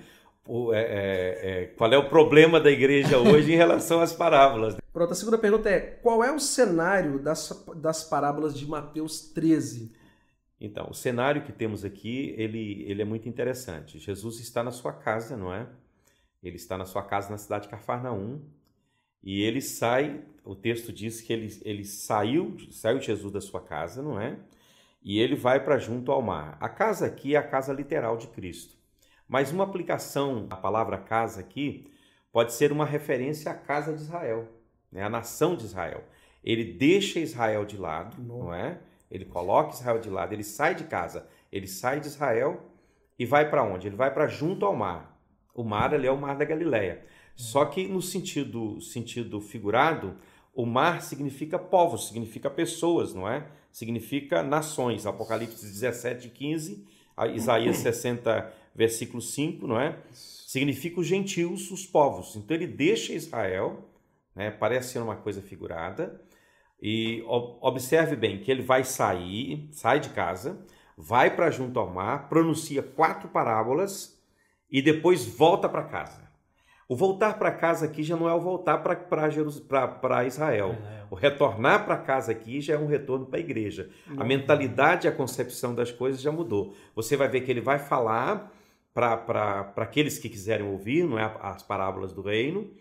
O, 0.47 0.71
é, 0.71 0.81
é, 0.81 1.39
é, 1.41 1.65
qual 1.75 1.91
é 1.91 1.97
o 1.97 2.07
problema 2.07 2.59
da 2.59 2.69
igreja 2.69 3.17
hoje 3.19 3.51
em 3.51 3.55
relação 3.55 3.99
às 3.99 4.13
parábolas? 4.13 4.77
Pronto, 4.93 5.11
a 5.11 5.15
segunda 5.15 5.37
pergunta 5.37 5.69
é, 5.69 5.79
qual 5.79 6.23
é 6.23 6.31
o 6.31 6.39
cenário 6.39 7.19
das, 7.19 7.65
das 7.75 8.03
parábolas 8.03 8.57
de 8.57 8.67
Mateus 8.67 9.21
13? 9.21 9.91
Então, 10.59 10.89
o 10.89 10.93
cenário 10.93 11.43
que 11.43 11.51
temos 11.51 11.85
aqui, 11.85 12.33
ele, 12.37 12.83
ele 12.87 13.01
é 13.01 13.05
muito 13.05 13.29
interessante. 13.29 13.99
Jesus 13.99 14.39
está 14.39 14.63
na 14.63 14.71
sua 14.71 14.91
casa, 14.91 15.37
não 15.37 15.53
é? 15.53 15.67
Ele 16.41 16.55
está 16.55 16.77
na 16.77 16.85
sua 16.85 17.03
casa 17.03 17.29
na 17.29 17.37
cidade 17.37 17.65
de 17.65 17.69
Cafarnaum, 17.69 18.41
e 19.23 19.41
ele 19.41 19.61
sai, 19.61 20.23
o 20.43 20.55
texto 20.55 20.93
diz 20.93 21.21
que 21.21 21.33
ele, 21.33 21.59
ele 21.63 21.83
saiu, 21.83 22.55
saiu 22.71 23.01
Jesus 23.01 23.31
da 23.33 23.41
sua 23.41 23.61
casa, 23.61 24.01
não 24.01 24.19
é? 24.19 24.39
E 25.03 25.19
ele 25.19 25.35
vai 25.35 25.63
para 25.63 25.77
junto 25.77 26.11
ao 26.11 26.21
mar. 26.21 26.57
A 26.59 26.69
casa 26.69 27.05
aqui 27.05 27.35
é 27.35 27.37
a 27.37 27.47
casa 27.47 27.73
literal 27.73 28.17
de 28.17 28.27
Cristo. 28.27 28.77
Mas 29.27 29.51
uma 29.51 29.63
aplicação, 29.63 30.47
a 30.49 30.55
palavra 30.55 30.97
casa 30.97 31.41
aqui, 31.41 31.91
pode 32.31 32.53
ser 32.53 32.71
uma 32.71 32.85
referência 32.85 33.51
à 33.51 33.55
casa 33.55 33.93
de 33.93 34.01
Israel, 34.01 34.47
né? 34.91 35.03
a 35.03 35.09
nação 35.09 35.55
de 35.55 35.65
Israel. 35.65 36.03
Ele 36.43 36.63
deixa 36.63 37.19
Israel 37.19 37.65
de 37.65 37.77
lado, 37.77 38.21
não, 38.21 38.39
não 38.45 38.53
é? 38.53 38.79
Ele 39.09 39.25
coloca 39.25 39.73
Israel 39.73 39.99
de 39.99 40.09
lado, 40.09 40.33
ele 40.33 40.43
sai 40.43 40.75
de 40.75 40.83
casa, 40.83 41.27
ele 41.51 41.67
sai 41.67 41.99
de 41.99 42.07
Israel 42.07 42.61
e 43.17 43.25
vai 43.25 43.49
para 43.49 43.63
onde? 43.63 43.87
Ele 43.87 43.95
vai 43.95 44.13
para 44.13 44.27
junto 44.27 44.65
ao 44.65 44.75
mar. 44.75 45.17
O 45.53 45.63
mar 45.63 45.93
ali 45.93 46.07
é 46.07 46.11
o 46.11 46.17
mar 46.17 46.35
da 46.35 46.45
Galileia. 46.45 47.03
Só 47.35 47.65
que 47.65 47.87
no 47.87 48.01
sentido, 48.01 48.81
sentido 48.81 49.39
figurado, 49.39 50.17
o 50.53 50.65
mar 50.65 51.01
significa 51.01 51.57
povos, 51.57 52.07
significa 52.07 52.49
pessoas, 52.49 53.13
não 53.13 53.29
é? 53.29 53.47
Significa 53.71 54.41
nações. 54.41 55.05
Apocalipse 55.05 55.63
17, 55.63 56.29
15, 56.29 56.85
Isaías 57.33 57.77
60, 57.77 58.53
versículo 58.75 59.21
5, 59.21 59.67
não 59.67 59.79
é? 59.79 59.97
Significa 60.11 60.99
os 60.99 61.07
gentios, 61.07 61.71
os 61.71 61.85
povos. 61.85 62.35
Então 62.35 62.55
ele 62.55 62.67
deixa 62.67 63.13
Israel, 63.13 63.87
né? 64.35 64.49
parece 64.51 64.93
ser 64.93 64.99
uma 64.99 65.15
coisa 65.15 65.41
figurada, 65.41 66.21
e 66.81 67.23
observe 67.27 68.15
bem 68.15 68.39
que 68.39 68.51
ele 68.51 68.61
vai 68.61 68.83
sair, 68.83 69.67
sai 69.71 69.99
de 69.99 70.09
casa, 70.09 70.65
vai 70.97 71.35
para 71.35 71.49
junto 71.49 71.79
ao 71.79 71.89
mar, 71.89 72.29
pronuncia 72.29 72.83
quatro 72.83 73.29
parábolas 73.29 74.19
e 74.71 74.81
depois 74.81 75.25
volta 75.25 75.67
para 75.67 75.83
casa. 75.83 76.27
O 76.89 76.95
voltar 76.95 77.37
para 77.37 77.51
casa 77.51 77.85
aqui 77.85 78.01
já 78.01 78.15
não 78.15 78.29
é 78.29 78.33
o 78.33 78.39
voltar 78.39 78.77
para 78.77 80.25
Israel. 80.25 80.77
O 81.09 81.15
retornar 81.15 81.83
para 81.85 81.97
casa 81.97 82.31
aqui 82.31 82.61
já 82.61 82.75
é 82.75 82.77
um 82.77 82.87
retorno 82.87 83.25
para 83.25 83.39
a 83.39 83.41
igreja. 83.41 83.89
A 84.15 84.23
mentalidade 84.23 85.05
e 85.05 85.09
a 85.09 85.11
concepção 85.11 85.75
das 85.75 85.91
coisas 85.91 86.21
já 86.21 86.31
mudou. 86.31 86.73
Você 86.95 87.17
vai 87.17 87.27
ver 87.27 87.41
que 87.41 87.51
ele 87.51 87.59
vai 87.59 87.77
falar 87.77 88.53
para 88.93 89.73
aqueles 89.75 90.17
que 90.17 90.29
quiserem 90.29 90.65
ouvir, 90.65 91.05
não 91.05 91.19
é 91.19 91.35
as 91.41 91.61
parábolas 91.61 92.13
do 92.13 92.21
reino, 92.21 92.71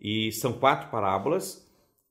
e 0.00 0.32
são 0.32 0.54
quatro 0.54 0.88
parábolas. 0.88 1.69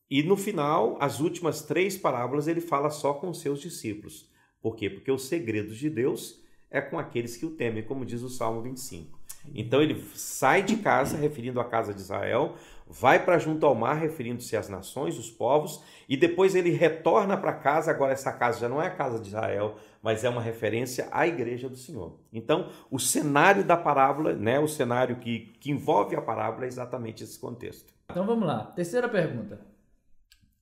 E 0.10 0.24
no 0.24 0.36
final, 0.36 0.98
as 1.00 1.20
últimas 1.20 1.62
três 1.62 1.96
parábolas 1.96 2.48
ele 2.48 2.62
fala 2.62 2.89
só 2.89 3.13
com 3.13 3.30
os 3.30 3.42
seus 3.42 3.60
discípulos. 3.60 4.28
Por 4.62 4.75
quê? 4.75 4.89
Porque 4.89 5.12
os 5.12 5.28
segredos 5.28 5.78
de 5.78 5.89
Deus 5.89 6.42
é 6.72 6.82
com 6.82 6.98
aqueles 6.98 7.38
que 7.38 7.46
o 7.46 7.51
temem, 7.51 7.84
como 7.84 8.06
diz 8.06 8.22
o 8.22 8.30
Salmo 8.30 8.62
25. 8.62 9.20
Então 9.56 9.82
ele 9.82 10.04
sai 10.16 10.63
de 10.63 10.78
casa, 10.78 11.18
referindo 11.18 11.60
a 11.60 11.66
casa 11.66 11.94
de 11.94 12.01
Israel, 12.01 12.56
vai 12.88 13.24
para 13.24 13.38
junto 13.38 13.66
ao 13.66 13.75
mar, 13.75 13.96
referindo-se 13.96 14.56
às 14.58 14.68
nações, 14.68 15.18
os 15.18 15.30
povos, 15.30 15.82
e 16.08 16.18
depois 16.18 16.56
ele 16.56 16.72
retorna 16.72 17.38
para 17.38 17.54
casa. 17.54 17.92
Agora, 17.92 18.12
essa 18.12 18.32
casa 18.32 18.60
já 18.60 18.70
não 18.70 18.82
é 18.82 18.88
a 18.88 18.96
casa 18.96 19.20
de 19.20 19.28
Israel, 19.28 19.75
mas 20.01 20.24
é 20.24 20.30
uma 20.30 20.42
referência 20.42 21.08
à 21.12 21.28
igreja 21.28 21.70
do 21.70 21.78
Senhor. 21.78 22.18
Então, 22.34 22.70
o 22.89 23.00
cenário 23.00 23.63
da 23.63 23.78
parábola, 23.78 24.34
né, 24.34 24.60
o 24.60 24.68
cenário 24.68 25.18
que, 25.18 25.51
que 25.60 25.72
envolve 25.72 26.16
a 26.16 26.22
parábola 26.22 26.66
é 26.66 26.68
exatamente 26.68 27.24
esse 27.24 27.39
contexto. 27.39 27.94
Então 28.10 28.25
vamos 28.25 28.48
lá. 28.48 28.66
Terceira 28.75 29.08
pergunta. 29.08 29.62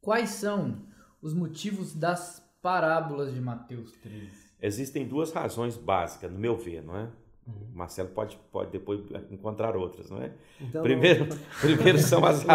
Quais 0.07 0.29
são 0.29 0.73
os 1.21 1.33
motivos 1.33 1.93
das 1.93 2.41
parábolas 2.61 3.33
de 3.33 3.41
Mateus 3.41 3.91
13? 4.01 4.29
Existem 4.61 5.05
duas 5.05 5.33
razões 5.33 5.75
básicas, 5.75 6.31
no 6.31 6.39
meu 6.39 6.55
ver, 6.55 6.81
não 6.81 6.95
é? 6.95 7.09
Uhum. 7.45 7.67
Marcelo 7.73 8.07
pode, 8.07 8.39
pode 8.49 8.71
depois 8.71 9.01
encontrar 9.29 9.75
outras, 9.75 10.09
não 10.09 10.21
é? 10.21 10.31
Então, 10.61 10.81
primeiro, 10.81 11.27
primeiro 11.59 11.97
são 11.99 12.23
as, 12.23 12.45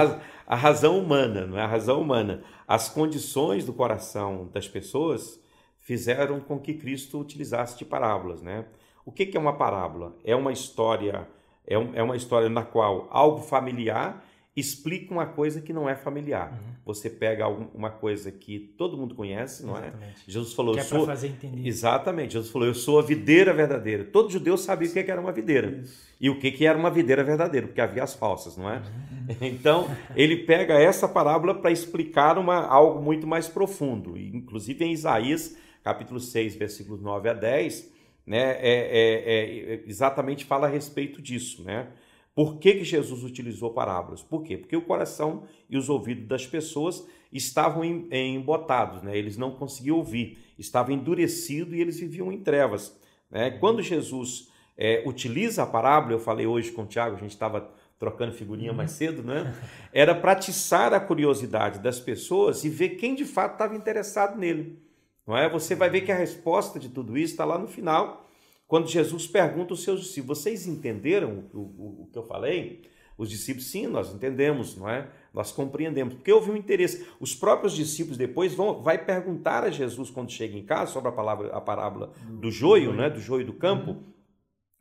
a 0.46 0.56
razão 0.56 0.98
humana, 0.98 1.46
não 1.46 1.58
é? 1.58 1.60
A 1.60 1.66
razão 1.66 2.00
humana. 2.00 2.42
As 2.66 2.88
condições 2.88 3.66
do 3.66 3.74
coração 3.74 4.48
das 4.50 4.66
pessoas 4.66 5.38
fizeram 5.78 6.40
com 6.40 6.58
que 6.58 6.72
Cristo 6.72 7.20
utilizasse 7.20 7.76
de 7.76 7.84
parábolas, 7.84 8.40
né? 8.40 8.64
O 9.04 9.12
que, 9.12 9.26
que 9.26 9.36
é 9.36 9.40
uma 9.40 9.58
parábola? 9.58 10.16
É 10.24 10.34
uma 10.34 10.52
história, 10.52 11.28
é, 11.66 11.78
um, 11.78 11.94
é 11.94 12.02
uma 12.02 12.16
história 12.16 12.48
na 12.48 12.64
qual 12.64 13.08
algo 13.10 13.42
familiar 13.42 14.24
explica 14.54 15.12
uma 15.12 15.26
coisa 15.26 15.62
que 15.62 15.72
não 15.72 15.88
é 15.88 15.96
familiar. 15.96 16.52
Uhum. 16.52 16.72
Você 16.84 17.08
pega 17.08 17.48
uma 17.48 17.90
coisa 17.90 18.30
que 18.30 18.58
todo 18.76 18.98
mundo 18.98 19.14
conhece, 19.14 19.64
não 19.64 19.76
é? 19.76 19.88
Exatamente. 19.88 20.24
é? 20.28 20.30
Jesus 20.30 20.52
falou, 20.52 20.74
que 20.74 20.80
é 20.80 20.84
sou... 20.84 21.06
fazer 21.06 21.28
entender. 21.28 21.66
Exatamente. 21.66 22.32
Jesus 22.34 22.52
falou, 22.52 22.68
eu 22.68 22.74
sou 22.74 22.98
a 22.98 23.02
videira 23.02 23.54
verdadeira. 23.54 24.04
Todo 24.04 24.30
judeu 24.30 24.58
sabia 24.58 24.88
o 24.88 24.92
que 24.92 25.10
era 25.10 25.20
uma 25.20 25.32
videira. 25.32 25.70
Isso. 25.82 26.12
E 26.20 26.28
o 26.28 26.38
que 26.38 26.66
era 26.66 26.78
uma 26.78 26.90
videira 26.90 27.24
verdadeira, 27.24 27.66
porque 27.66 27.80
havia 27.80 28.02
as 28.02 28.14
falsas, 28.14 28.56
não 28.56 28.70
é? 28.70 28.76
Uhum. 28.76 29.12
Então, 29.40 29.88
ele 30.16 30.38
pega 30.38 30.74
essa 30.74 31.08
parábola 31.08 31.54
para 31.54 31.70
explicar 31.70 32.36
uma, 32.36 32.66
algo 32.66 33.00
muito 33.00 33.26
mais 33.26 33.48
profundo. 33.48 34.18
Inclusive 34.18 34.84
em 34.84 34.92
Isaías, 34.92 35.56
capítulo 35.82 36.20
6, 36.20 36.56
versículos 36.56 37.00
9 37.00 37.28
a 37.28 37.32
10, 37.32 37.90
né, 38.26 38.56
é, 38.60 38.60
é, 38.60 39.74
é, 39.74 39.82
exatamente 39.86 40.44
fala 40.44 40.66
a 40.66 40.70
respeito 40.70 41.20
disso, 41.22 41.62
né? 41.64 41.88
Por 42.34 42.58
que, 42.58 42.74
que 42.74 42.84
Jesus 42.84 43.22
utilizou 43.24 43.72
parábolas? 43.72 44.22
Por 44.22 44.42
quê? 44.42 44.56
Porque 44.56 44.76
o 44.76 44.82
coração 44.82 45.44
e 45.68 45.76
os 45.76 45.88
ouvidos 45.88 46.26
das 46.26 46.46
pessoas 46.46 47.06
estavam 47.30 47.84
embotados, 47.84 49.02
né? 49.02 49.16
eles 49.16 49.36
não 49.36 49.50
conseguiam 49.52 49.96
ouvir, 49.96 50.38
estavam 50.58 50.94
endurecidos 50.94 51.74
e 51.74 51.80
eles 51.80 51.98
viviam 51.98 52.32
em 52.32 52.38
trevas. 52.38 52.98
Né? 53.30 53.50
Quando 53.50 53.82
Jesus 53.82 54.50
é, 54.76 55.02
utiliza 55.06 55.62
a 55.62 55.66
parábola, 55.66 56.14
eu 56.14 56.18
falei 56.18 56.46
hoje 56.46 56.72
com 56.72 56.82
o 56.82 56.86
Tiago, 56.86 57.16
a 57.16 57.18
gente 57.18 57.32
estava 57.32 57.70
trocando 57.98 58.32
figurinha 58.32 58.72
mais 58.72 58.90
cedo, 58.90 59.22
né? 59.22 59.54
Era 59.92 60.12
para 60.12 60.32
atiçar 60.32 60.92
a 60.92 60.98
curiosidade 60.98 61.78
das 61.78 62.00
pessoas 62.00 62.64
e 62.64 62.68
ver 62.68 62.96
quem 62.96 63.14
de 63.14 63.24
fato 63.24 63.52
estava 63.52 63.76
interessado 63.76 64.36
nele. 64.36 64.82
Não 65.24 65.36
é? 65.36 65.48
Você 65.48 65.76
vai 65.76 65.88
ver 65.88 66.00
que 66.00 66.10
a 66.10 66.16
resposta 66.16 66.80
de 66.80 66.88
tudo 66.88 67.16
isso 67.16 67.34
está 67.34 67.44
lá 67.44 67.56
no 67.56 67.68
final, 67.68 68.28
quando 68.72 68.88
Jesus 68.88 69.26
pergunta 69.26 69.74
aos 69.74 69.82
seus 69.82 70.00
discípulos: 70.00 70.38
Vocês 70.38 70.66
entenderam 70.66 71.44
o, 71.52 71.58
o, 71.58 72.02
o, 72.04 72.08
que 72.10 72.18
eu 72.18 72.22
falei? 72.22 72.80
Os 73.18 73.28
discípulos, 73.28 73.70
sim, 73.70 73.86
nós 73.86 74.14
entendemos, 74.14 74.78
não 74.78 74.88
é? 74.88 75.10
Nós 75.34 75.52
compreendemos, 75.52 76.14
porque 76.14 76.32
houve 76.32 76.50
um 76.50 76.56
interesse. 76.56 77.06
Os 77.20 77.34
próprios 77.34 77.74
discípulos 77.74 78.16
depois 78.16 78.54
vão 78.54 78.80
vai 78.80 78.96
perguntar 78.96 79.62
a 79.62 79.70
Jesus 79.70 80.08
quando 80.08 80.32
chega 80.32 80.56
em 80.56 80.64
casa 80.64 80.90
sobre 80.90 81.10
a 81.10 81.12
palavra 81.12 81.48
a 81.48 81.60
parábola 81.60 82.14
do 82.26 82.50
joio, 82.50 82.94
né? 82.94 83.10
Do 83.10 83.20
joio 83.20 83.44
do 83.44 83.52
campo, 83.52 84.02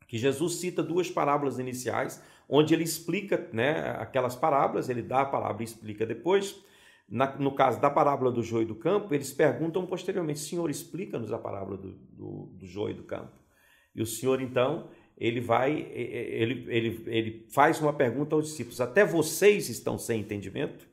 que 0.08 0.16
Jesus 0.16 0.54
cita 0.54 0.82
duas 0.82 1.10
parábolas 1.10 1.58
iniciais, 1.58 2.18
onde 2.48 2.72
ele 2.72 2.84
explica, 2.84 3.46
né? 3.52 3.90
Aquelas 3.98 4.34
parábolas, 4.34 4.88
ele 4.88 5.02
dá 5.02 5.20
a 5.20 5.26
palavra 5.26 5.62
e 5.62 5.66
explica 5.66 6.06
depois. 6.06 6.58
Na, 7.06 7.36
no 7.36 7.54
caso 7.54 7.78
da 7.78 7.90
parábola 7.90 8.32
do 8.32 8.42
joio 8.42 8.66
do 8.66 8.74
campo, 8.74 9.12
eles 9.12 9.34
perguntam 9.34 9.84
posteriormente: 9.84 10.40
Senhor, 10.40 10.70
explica-nos 10.70 11.30
a 11.30 11.36
parábola 11.36 11.76
do, 11.76 11.92
do, 11.92 12.46
do 12.54 12.66
joio 12.66 12.94
do 12.94 13.02
campo. 13.02 13.41
E 13.94 14.02
o 14.02 14.06
Senhor, 14.06 14.40
então, 14.40 14.88
ele 15.18 15.40
vai, 15.40 15.72
ele, 15.92 16.66
ele, 16.68 17.04
ele 17.06 17.46
faz 17.50 17.80
uma 17.80 17.92
pergunta 17.92 18.34
aos 18.34 18.46
discípulos: 18.46 18.80
até 18.80 19.04
vocês 19.04 19.68
estão 19.68 19.98
sem 19.98 20.20
entendimento? 20.20 20.86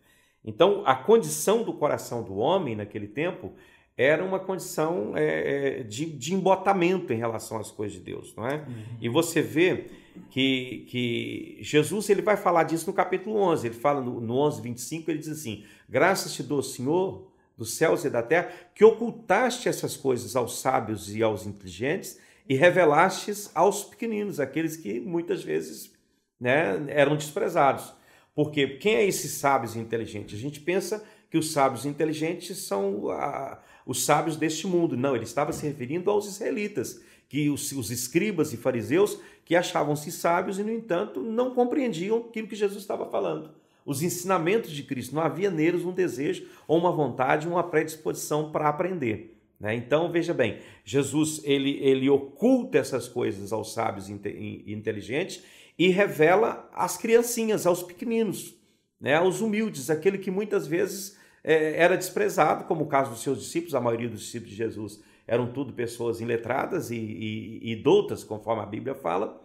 Então, 0.44 0.84
a 0.86 0.96
condição 0.96 1.64
do 1.64 1.74
coração 1.74 2.24
do 2.24 2.38
homem 2.38 2.76
naquele 2.76 3.08
tempo 3.08 3.54
era 3.98 4.24
uma 4.24 4.40
condição 4.40 5.12
é, 5.18 5.80
é, 5.80 5.84
de, 5.84 6.06
de 6.06 6.34
embotamento 6.34 7.12
em 7.12 7.18
relação 7.18 7.58
às 7.58 7.70
coisas 7.70 7.98
de 7.98 8.04
Deus, 8.04 8.34
não 8.34 8.48
é? 8.48 8.56
Uhum. 8.56 8.84
E 9.02 9.10
você 9.10 9.42
vê 9.42 9.88
que, 10.30 10.86
que 10.88 11.58
Jesus 11.60 12.10
ele 12.10 12.22
vai 12.22 12.38
falar 12.38 12.64
disso 12.64 12.88
no 12.88 12.94
capítulo 12.94 13.36
11, 13.36 13.68
ele 13.68 13.76
fala 13.76 14.00
no, 14.00 14.22
no 14.22 14.38
11, 14.38 14.62
25, 14.62 15.12
ele 15.12 15.20
diz 15.20 15.28
assim, 15.28 15.66
graças 15.90 16.34
te 16.34 16.42
dou, 16.42 16.64
Senhor, 16.64 17.28
dos 17.58 17.74
céus 17.74 18.06
e 18.06 18.10
da 18.10 18.24
terra, 18.24 18.50
que 18.74 18.86
ocultaste 18.86 19.68
essas 19.68 19.98
coisas 19.98 20.34
aos 20.34 20.62
sábios 20.62 21.14
e 21.14 21.22
aos 21.22 21.46
inteligentes 21.46 22.18
e 22.50 22.56
revelastes 22.56 23.52
aos 23.54 23.84
pequeninos, 23.84 24.40
aqueles 24.40 24.76
que 24.76 25.00
muitas 25.00 25.44
vezes 25.44 25.94
né, 26.40 26.84
eram 26.88 27.16
desprezados. 27.16 27.94
Porque 28.34 28.68
quem 28.68 28.96
é 28.96 29.06
esses 29.06 29.34
sábios 29.34 29.76
inteligentes? 29.76 30.40
A 30.40 30.42
gente 30.42 30.60
pensa 30.60 31.06
que 31.30 31.38
os 31.38 31.52
sábios 31.52 31.86
inteligentes 31.86 32.58
são 32.58 33.12
a, 33.12 33.60
os 33.86 34.04
sábios 34.04 34.36
deste 34.36 34.66
mundo. 34.66 34.98
Não, 34.98 35.16
ele 35.16 35.26
estava 35.26 35.54
se 35.54 35.64
referindo 35.68 36.10
aos 36.10 36.26
israelitas, 36.26 37.00
que 37.28 37.52
os, 37.52 37.72
os 37.72 37.92
escribas 37.92 38.52
e 38.52 38.58
fariseus 38.58 39.20
que 39.46 39.56
achavam-se 39.56 40.12
sábios 40.12 40.58
e, 40.58 40.64
no 40.64 40.72
entanto, 40.72 41.22
não 41.22 41.54
compreendiam 41.54 42.18
aquilo 42.18 42.48
que 42.48 42.56
Jesus 42.56 42.82
estava 42.82 43.06
falando. 43.06 43.52
Os 43.86 44.02
ensinamentos 44.02 44.72
de 44.72 44.82
Cristo. 44.82 45.14
Não 45.14 45.22
havia 45.22 45.52
neles 45.52 45.86
um 45.86 45.92
desejo 45.92 46.48
ou 46.68 46.80
uma 46.80 46.92
vontade, 46.92 47.48
uma 47.48 47.64
predisposição 47.64 48.52
para 48.52 48.70
aprender. 48.70 49.39
Né? 49.60 49.76
Então, 49.76 50.12
veja 50.12 50.34
bem, 50.34 50.60
Jesus 50.86 51.42
ele, 51.44 51.78
ele 51.82 52.10
oculta 52.10 52.78
essas 52.78 53.08
coisas 53.08 53.52
aos 53.52 53.74
sábios 53.74 54.10
e 54.10 54.74
inteligentes 54.74 55.44
e 55.78 55.90
revela 55.90 56.70
às 56.74 56.98
criancinhas, 56.98 57.66
aos 57.66 57.84
pequeninos, 57.84 58.56
né? 59.00 59.16
aos 59.16 59.42
humildes, 59.42 59.90
aquele 59.90 60.18
que 60.18 60.32
muitas 60.32 60.66
vezes 60.66 61.18
é, 61.44 61.82
era 61.82 61.98
desprezado, 61.98 62.66
como 62.66 62.84
o 62.84 62.88
caso 62.88 63.12
dos 63.12 63.22
seus 63.22 63.40
discípulos, 63.40 63.76
a 63.76 63.82
maioria 63.82 64.10
dos 64.10 64.22
discípulos 64.22 64.52
de 64.52 64.58
Jesus 64.58 65.02
eram 65.28 65.52
tudo 65.52 65.74
pessoas 65.74 66.20
iletradas 66.20 66.90
e, 66.90 66.96
e, 66.96 67.72
e 67.72 67.76
doutas, 67.76 68.24
conforme 68.24 68.64
a 68.64 68.66
Bíblia 68.66 68.96
fala. 68.96 69.40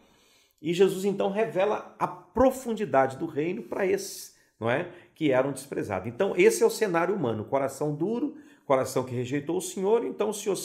E 0.60 0.72
Jesus 0.72 1.04
então 1.04 1.30
revela 1.30 1.94
a 1.98 2.06
profundidade 2.06 3.18
do 3.18 3.26
reino 3.26 3.62
para 3.62 3.86
esses, 3.86 4.34
não 4.58 4.70
é? 4.70 4.88
Que 5.14 5.30
eram 5.30 5.52
desprezados. 5.52 6.08
Então, 6.08 6.32
esse 6.36 6.62
é 6.62 6.66
o 6.66 6.70
cenário 6.70 7.14
humano: 7.14 7.44
coração 7.44 7.94
duro, 7.94 8.38
coração 8.66 9.04
que 9.04 9.14
rejeitou 9.14 9.56
o 9.56 9.62
Senhor, 9.62 10.04
então 10.04 10.30
o 10.30 10.34
Senhor 10.34 10.56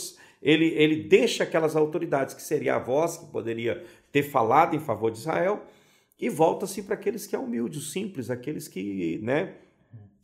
ele, 0.41 0.67
ele 0.67 1.03
deixa 1.03 1.43
aquelas 1.43 1.75
autoridades 1.75 2.33
que 2.33 2.41
seria 2.41 2.75
a 2.75 2.79
voz 2.79 3.17
que 3.17 3.25
poderia 3.27 3.83
ter 4.11 4.23
falado 4.23 4.75
em 4.75 4.79
favor 4.79 5.11
de 5.11 5.17
Israel 5.17 5.65
e 6.19 6.29
volta-se 6.29 6.83
para 6.83 6.95
aqueles 6.95 7.25
que 7.25 7.35
é 7.35 7.39
humilde, 7.39 7.81
simples, 7.81 8.29
aqueles 8.29 8.67
que 8.67 9.19
né, 9.21 9.55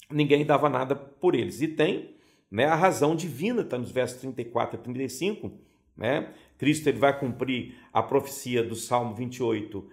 ninguém 0.10 0.46
dava 0.46 0.70
nada 0.70 0.96
por 0.96 1.36
eles. 1.36 1.62
E 1.62 1.68
tem 1.68 2.16
né, 2.50 2.66
a 2.66 2.76
razão 2.76 3.16
divina, 3.16 3.62
está 3.62 3.78
nos 3.78 3.92
versos 3.92 4.20
34 4.20 4.80
a 4.80 4.82
35, 4.82 5.52
né? 5.96 6.34
Cristo 6.58 6.88
ele 6.88 7.00
vai 7.00 7.18
cumprir 7.18 7.76
a 7.92 8.02
profecia 8.02 8.64
do 8.64 8.76
Salmo 8.76 9.14
28, 9.14 9.90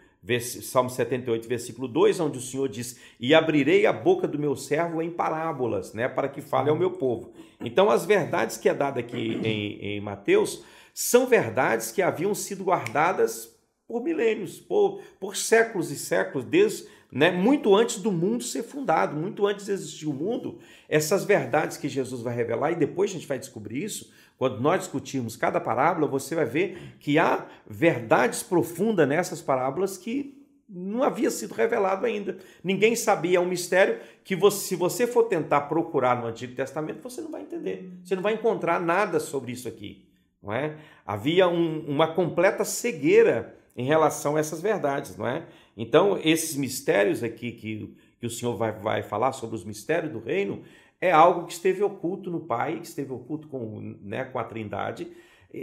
Salmo 0.62 0.88
78, 0.88 1.49
versículo 1.49 1.88
2, 1.88 2.21
onde 2.21 2.38
o 2.38 2.41
Senhor 2.41 2.69
diz: 2.69 2.99
E 3.19 3.35
abrirei 3.35 3.87
a 3.87 3.93
boca 3.93 4.29
do 4.29 4.38
meu 4.38 4.55
servo 4.55 5.02
em 5.02 5.11
parábolas, 5.11 5.93
né, 5.93 6.09
para 6.09 6.29
que 6.29 6.41
fale 6.41 6.71
ao 6.71 6.79
meu 6.79 6.93
povo. 6.93 7.33
Então, 7.61 7.91
as 7.91 8.05
verdades 8.05 8.57
que 8.57 8.69
é 8.69 8.75
dada 8.75 9.00
aqui 9.00 9.41
em, 9.43 9.97
em 9.97 10.00
Mateus 10.00 10.64
são 10.95 11.26
verdades 11.26 11.91
que 11.91 12.02
haviam 12.02 12.35
sido 12.35 12.64
guardadas 12.64 13.52
por 13.88 14.02
milênios, 14.02 14.61
por, 14.61 15.02
por 15.19 15.37
séculos 15.37 15.91
e 15.91 15.97
séculos, 15.97 16.45
desde 16.45 16.87
né, 17.11 17.31
muito 17.31 17.75
antes 17.75 17.99
do 17.99 18.11
mundo 18.11 18.43
ser 18.43 18.62
fundado, 18.62 19.14
muito 19.14 19.47
antes 19.47 19.67
de 19.67 19.73
existir 19.73 20.07
o 20.07 20.14
mundo. 20.14 20.59
Essas 20.88 21.25
verdades 21.25 21.76
que 21.76 21.88
Jesus 21.88 22.23
vai 22.23 22.35
revelar, 22.35 22.73
e 22.73 22.76
depois 22.76 23.11
a 23.11 23.14
gente 23.14 23.26
vai 23.26 23.38
descobrir 23.38 23.85
isso, 23.85 24.11
quando 24.43 24.59
nós 24.59 24.81
discutirmos 24.81 25.37
cada 25.37 25.61
parábola, 25.61 26.09
você 26.09 26.35
vai 26.35 26.45
ver 26.45 26.97
que 26.99 27.17
há 27.17 27.47
verdades 27.65 28.43
profundas 28.43 29.07
nessas 29.07 29.41
parábolas 29.41 29.97
que 29.97 30.37
não 30.69 31.05
havia 31.05 31.31
sido 31.31 31.55
revelado 31.55 32.05
ainda. 32.05 32.39
Ninguém 32.65 32.97
sabia, 32.97 33.39
é 33.39 33.41
um 33.41 33.47
mistério 33.47 34.01
que 34.25 34.35
você, 34.35 34.67
se 34.67 34.75
você 34.75 35.07
for 35.07 35.29
tentar 35.29 35.61
procurar 35.61 36.21
no 36.21 36.27
Antigo 36.27 36.57
Testamento, 36.57 37.01
você 37.01 37.21
não 37.21 37.31
vai 37.31 37.43
entender. 37.43 37.89
Você 38.03 38.17
não 38.17 38.23
vai 38.25 38.35
encontrar 38.35 38.81
nada 38.81 39.21
sobre 39.21 39.53
isso 39.53 39.69
aqui. 39.69 40.09
Não 40.43 40.53
é? 40.53 40.77
Havia 41.07 41.47
um, 41.47 41.79
uma 41.87 42.13
completa 42.13 42.65
cegueira 42.65 43.57
em 43.77 43.85
relação 43.85 44.35
a 44.35 44.41
essas 44.41 44.61
verdades, 44.61 45.17
não 45.17 45.29
é? 45.29 45.47
Então, 45.77 46.19
esses 46.21 46.57
mistérios 46.57 47.23
aqui 47.23 47.53
que, 47.53 47.95
que 48.19 48.27
o 48.27 48.31
Senhor 48.31 48.57
vai, 48.57 48.73
vai 48.73 49.05
falar 49.05 49.31
sobre 49.31 49.55
os 49.55 49.65
mistérios 49.65 50.11
do 50.11 50.19
reino, 50.19 50.65
é 51.03 51.11
algo 51.11 51.47
que 51.47 51.53
esteve 51.53 51.83
oculto 51.83 52.31
no 52.31 52.41
Pai, 52.41 52.79
que 52.79 52.87
esteve 52.87 53.13
oculto 53.13 53.49
com, 53.49 53.97
né, 54.01 54.25
com 54.25 54.39
a 54.39 54.45
Trindade, 54.45 55.13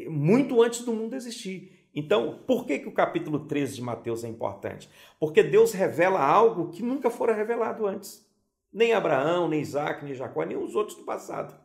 muito 0.08 0.62
antes 0.62 0.84
do 0.84 0.94
mundo 0.94 1.16
existir. 1.16 1.88
Então, 1.96 2.40
por 2.46 2.66
que, 2.66 2.78
que 2.78 2.88
o 2.90 2.92
capítulo 2.92 3.40
13 3.48 3.76
de 3.76 3.82
Mateus 3.82 4.24
é 4.26 4.28
importante? 4.28 4.90
Porque 5.18 5.42
Deus 5.42 5.72
revela 5.72 6.22
algo 6.22 6.70
que 6.70 6.84
nunca 6.84 7.10
fora 7.10 7.34
revelado 7.34 7.88
antes. 7.88 8.28
Nem 8.72 8.94
Abraão, 8.94 9.48
nem 9.48 9.62
Isaac, 9.62 10.04
nem 10.04 10.14
Jacó, 10.14 10.44
nem 10.44 10.58
os 10.58 10.76
outros 10.76 10.98
do 10.98 11.04
passado 11.04 11.56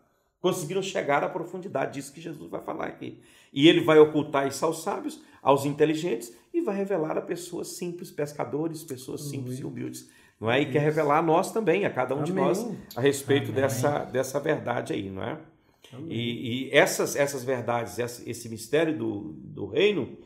conseguiram 0.44 0.82
chegar 0.82 1.24
à 1.24 1.28
profundidade 1.30 1.94
disso 1.94 2.12
que 2.12 2.20
Jesus 2.20 2.50
vai 2.50 2.60
falar 2.60 2.84
aqui. 2.84 3.18
E 3.50 3.66
ele 3.66 3.80
vai 3.80 3.98
ocultar 3.98 4.46
isso 4.46 4.62
aos 4.62 4.82
sábios, 4.82 5.22
aos 5.42 5.64
inteligentes 5.64 6.36
e 6.52 6.60
vai 6.60 6.76
revelar 6.76 7.16
a 7.16 7.22
pessoas 7.22 7.78
simples, 7.78 8.10
pescadores, 8.10 8.84
pessoas 8.84 9.22
simples 9.22 9.58
e 9.58 9.64
humildes. 9.64 10.10
Não 10.44 10.52
é? 10.52 10.60
E 10.60 10.66
quer 10.66 10.80
revelar 10.80 11.20
a 11.20 11.22
nós 11.22 11.50
também, 11.50 11.86
a 11.86 11.90
cada 11.90 12.14
um 12.14 12.18
Amém. 12.18 12.26
de 12.26 12.32
nós, 12.34 12.70
a 12.94 13.00
respeito 13.00 13.50
dessa, 13.50 14.00
dessa 14.04 14.38
verdade 14.38 14.92
aí, 14.92 15.08
não 15.08 15.22
é? 15.22 15.38
E, 16.06 16.66
e, 16.66 16.70
essas, 16.70 17.16
essas 17.16 17.42
verdades, 17.42 17.98
esse 17.98 18.46
mistério 18.50 18.94
do, 18.94 19.32
do 19.38 19.64
reino, 19.64 20.18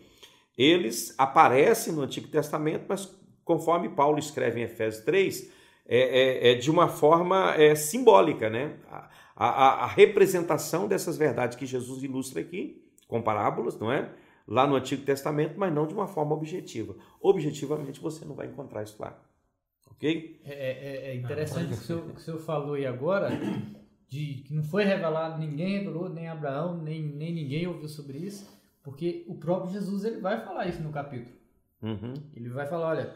eles 0.57 1.15
aparecem 1.17 1.93
no 1.93 2.03
Antigo 2.03 2.27
Testamento, 2.27 2.87
mas 2.89 3.17
conforme 3.45 3.91
Paulo 3.91 4.19
escreve 4.19 4.59
em 4.59 4.65
Efésios 4.65 5.05
3, 5.05 5.53
é, 5.87 5.99
é, 5.99 6.51
é 6.51 6.55
de 6.57 6.69
uma 6.69 6.89
forma 6.89 7.55
é, 7.55 7.77
simbólica, 7.77 8.51
né? 8.51 8.75
a, 8.91 9.09
a, 9.37 9.85
a 9.85 9.87
representação 9.87 10.89
dessas 10.89 11.17
verdades 11.17 11.57
que 11.57 11.65
Jesus 11.65 12.03
ilustra 12.03 12.41
aqui, 12.41 12.83
com 13.07 13.23
parábolas, 13.23 13.79
não 13.79 13.93
é? 13.93 14.11
Lá 14.49 14.67
no 14.67 14.75
Antigo 14.75 15.05
Testamento, 15.05 15.55
mas 15.57 15.73
não 15.73 15.87
de 15.87 15.95
uma 15.95 16.09
forma 16.09 16.35
objetiva. 16.35 16.97
Objetivamente 17.21 18.01
você 18.01 18.25
não 18.25 18.35
vai 18.35 18.49
encontrar 18.49 18.83
isso 18.83 18.97
lá. 18.99 19.17
Ok? 19.99 20.41
É, 20.45 20.53
é, 20.53 21.11
é 21.11 21.17
interessante 21.17 21.67
o 21.67 21.77
que 21.77 21.83
o, 21.83 21.87
senhor, 21.87 22.03
que 22.13 22.21
o 22.21 22.21
senhor 22.21 22.39
falou 22.39 22.75
aí 22.75 22.87
agora, 22.87 23.31
de 24.09 24.43
que 24.47 24.55
não 24.55 24.63
foi 24.63 24.85
revelado, 24.85 25.41
ninguém 25.41 25.79
revelou, 25.79 26.09
nem 26.09 26.29
Abraão, 26.29 26.81
nem, 26.81 27.03
nem 27.03 27.35
ninguém 27.35 27.67
ouviu 27.67 27.89
sobre 27.89 28.19
isso, 28.19 28.49
porque 28.81 29.25
o 29.27 29.35
próprio 29.35 29.73
Jesus 29.73 30.05
ele 30.05 30.21
vai 30.21 30.45
falar 30.45 30.69
isso 30.69 30.81
no 30.81 30.93
capítulo. 30.93 31.37
Uhum. 31.83 32.15
Ele 32.33 32.49
vai 32.49 32.69
falar, 32.69 32.91
olha, 32.91 33.15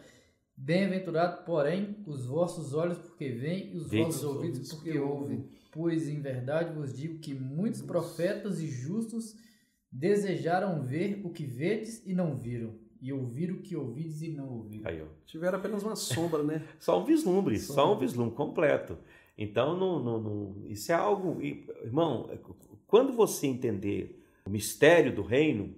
bem-aventurado, 0.57 1.45
porém, 1.45 1.97
os 2.05 2.27
vossos 2.27 2.75
olhos 2.75 2.99
porque 2.99 3.29
veem 3.29 3.73
e 3.73 3.77
os 3.77 3.89
vossos 3.89 4.25
ouvidos 4.25 4.73
porque 4.73 4.99
ouvem. 4.99 5.49
Pois 5.71 6.09
em 6.09 6.21
verdade 6.21 6.75
vos 6.75 6.97
digo 6.97 7.21
que 7.21 7.33
muitos 7.33 7.81
profetas 7.81 8.61
e 8.61 8.67
justos 8.67 9.37
desejaram 9.91 10.83
ver 10.83 11.21
o 11.25 11.31
que 11.31 11.47
vedes 11.47 12.03
e 12.05 12.12
não 12.12 12.35
viram, 12.35 12.75
e 13.02 13.12
ouvir 13.12 13.50
o 13.50 13.61
que 13.61 13.75
ouvides 13.75 14.23
e 14.23 14.28
não 14.28 14.49
ouviram. 14.49 14.88
Aí, 14.88 15.02
ó. 15.02 15.06
Tiveram 15.26 15.59
apenas 15.59 15.82
uma 15.82 15.97
sombra, 15.97 16.44
né? 16.44 16.64
só 16.78 17.02
um 17.02 17.04
vislumbre, 17.04 17.59
só 17.59 17.92
um 17.92 17.99
vislumbre 17.99 18.37
completo. 18.37 18.97
Então, 19.37 19.76
não, 19.76 19.99
não, 19.99 20.21
não, 20.21 20.68
isso 20.68 20.92
é 20.92 20.94
algo. 20.94 21.42
Irmão, 21.42 22.30
quando 22.87 23.12
você 23.12 23.49
entender 23.49 24.25
o 24.47 24.50
mistério 24.50 25.12
do 25.12 25.23
reino, 25.23 25.75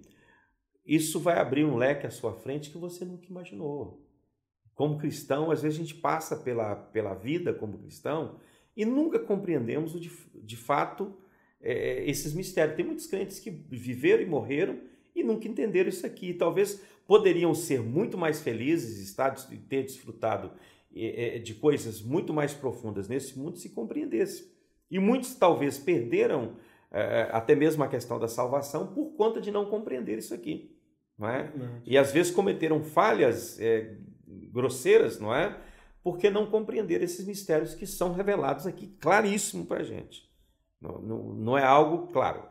isso 0.84 1.18
vai 1.18 1.38
abrir 1.38 1.64
um 1.64 1.76
leque 1.76 2.06
à 2.06 2.10
sua 2.10 2.34
frente 2.34 2.70
que 2.70 2.76
você 2.76 3.06
nunca 3.06 3.26
imaginou. 3.26 4.06
Como 4.74 4.98
cristão, 4.98 5.50
às 5.50 5.62
vezes 5.62 5.78
a 5.78 5.82
gente 5.82 5.94
passa 5.94 6.36
pela, 6.36 6.76
pela 6.76 7.14
vida 7.14 7.54
como 7.54 7.78
cristão 7.78 8.38
e 8.76 8.84
nunca 8.84 9.18
compreendemos 9.18 9.98
de, 9.98 10.12
de 10.34 10.56
fato 10.58 11.16
é, 11.58 12.04
esses 12.04 12.34
mistérios. 12.34 12.76
Tem 12.76 12.84
muitos 12.84 13.06
crentes 13.06 13.40
que 13.40 13.50
viveram 13.50 14.22
e 14.22 14.26
morreram 14.26 14.78
e 15.14 15.22
nunca 15.22 15.48
entenderam 15.48 15.88
isso 15.88 16.04
aqui. 16.06 16.34
Talvez 16.34 16.82
poderiam 17.06 17.54
ser 17.54 17.80
muito 17.80 18.16
mais 18.16 18.40
felizes, 18.40 18.98
estar 18.98 19.30
ter 19.68 19.82
desfrutado 19.84 20.52
é, 20.94 21.36
é, 21.36 21.38
de 21.38 21.54
coisas 21.54 22.00
muito 22.00 22.32
mais 22.32 22.54
profundas 22.54 23.08
nesse 23.08 23.38
mundo 23.38 23.56
se 23.58 23.70
compreendesse. 23.70 24.52
E 24.90 24.98
muitos 24.98 25.34
talvez 25.34 25.78
perderam 25.78 26.56
é, 26.90 27.28
até 27.32 27.54
mesmo 27.54 27.82
a 27.82 27.88
questão 27.88 28.18
da 28.18 28.28
salvação 28.28 28.86
por 28.88 29.16
conta 29.16 29.40
de 29.40 29.50
não 29.50 29.66
compreender 29.66 30.18
isso 30.18 30.34
aqui. 30.34 30.76
Não 31.16 31.28
é? 31.28 31.52
E 31.84 31.96
às 31.96 32.10
vezes 32.10 32.32
cometeram 32.32 32.82
falhas 32.82 33.60
é, 33.60 33.96
grosseiras, 34.52 35.20
não 35.20 35.34
é? 35.34 35.56
porque 36.04 36.28
não 36.28 36.46
compreender 36.46 37.02
esses 37.02 37.26
mistérios 37.26 37.74
que 37.74 37.86
são 37.86 38.12
revelados 38.12 38.66
aqui 38.66 38.88
claríssimo 39.00 39.64
para 39.64 39.80
a 39.80 39.82
gente. 39.84 40.30
Não, 40.78 41.00
não, 41.00 41.22
não, 41.34 41.58
é 41.58 41.64
algo, 41.64 42.08
claro, 42.12 42.46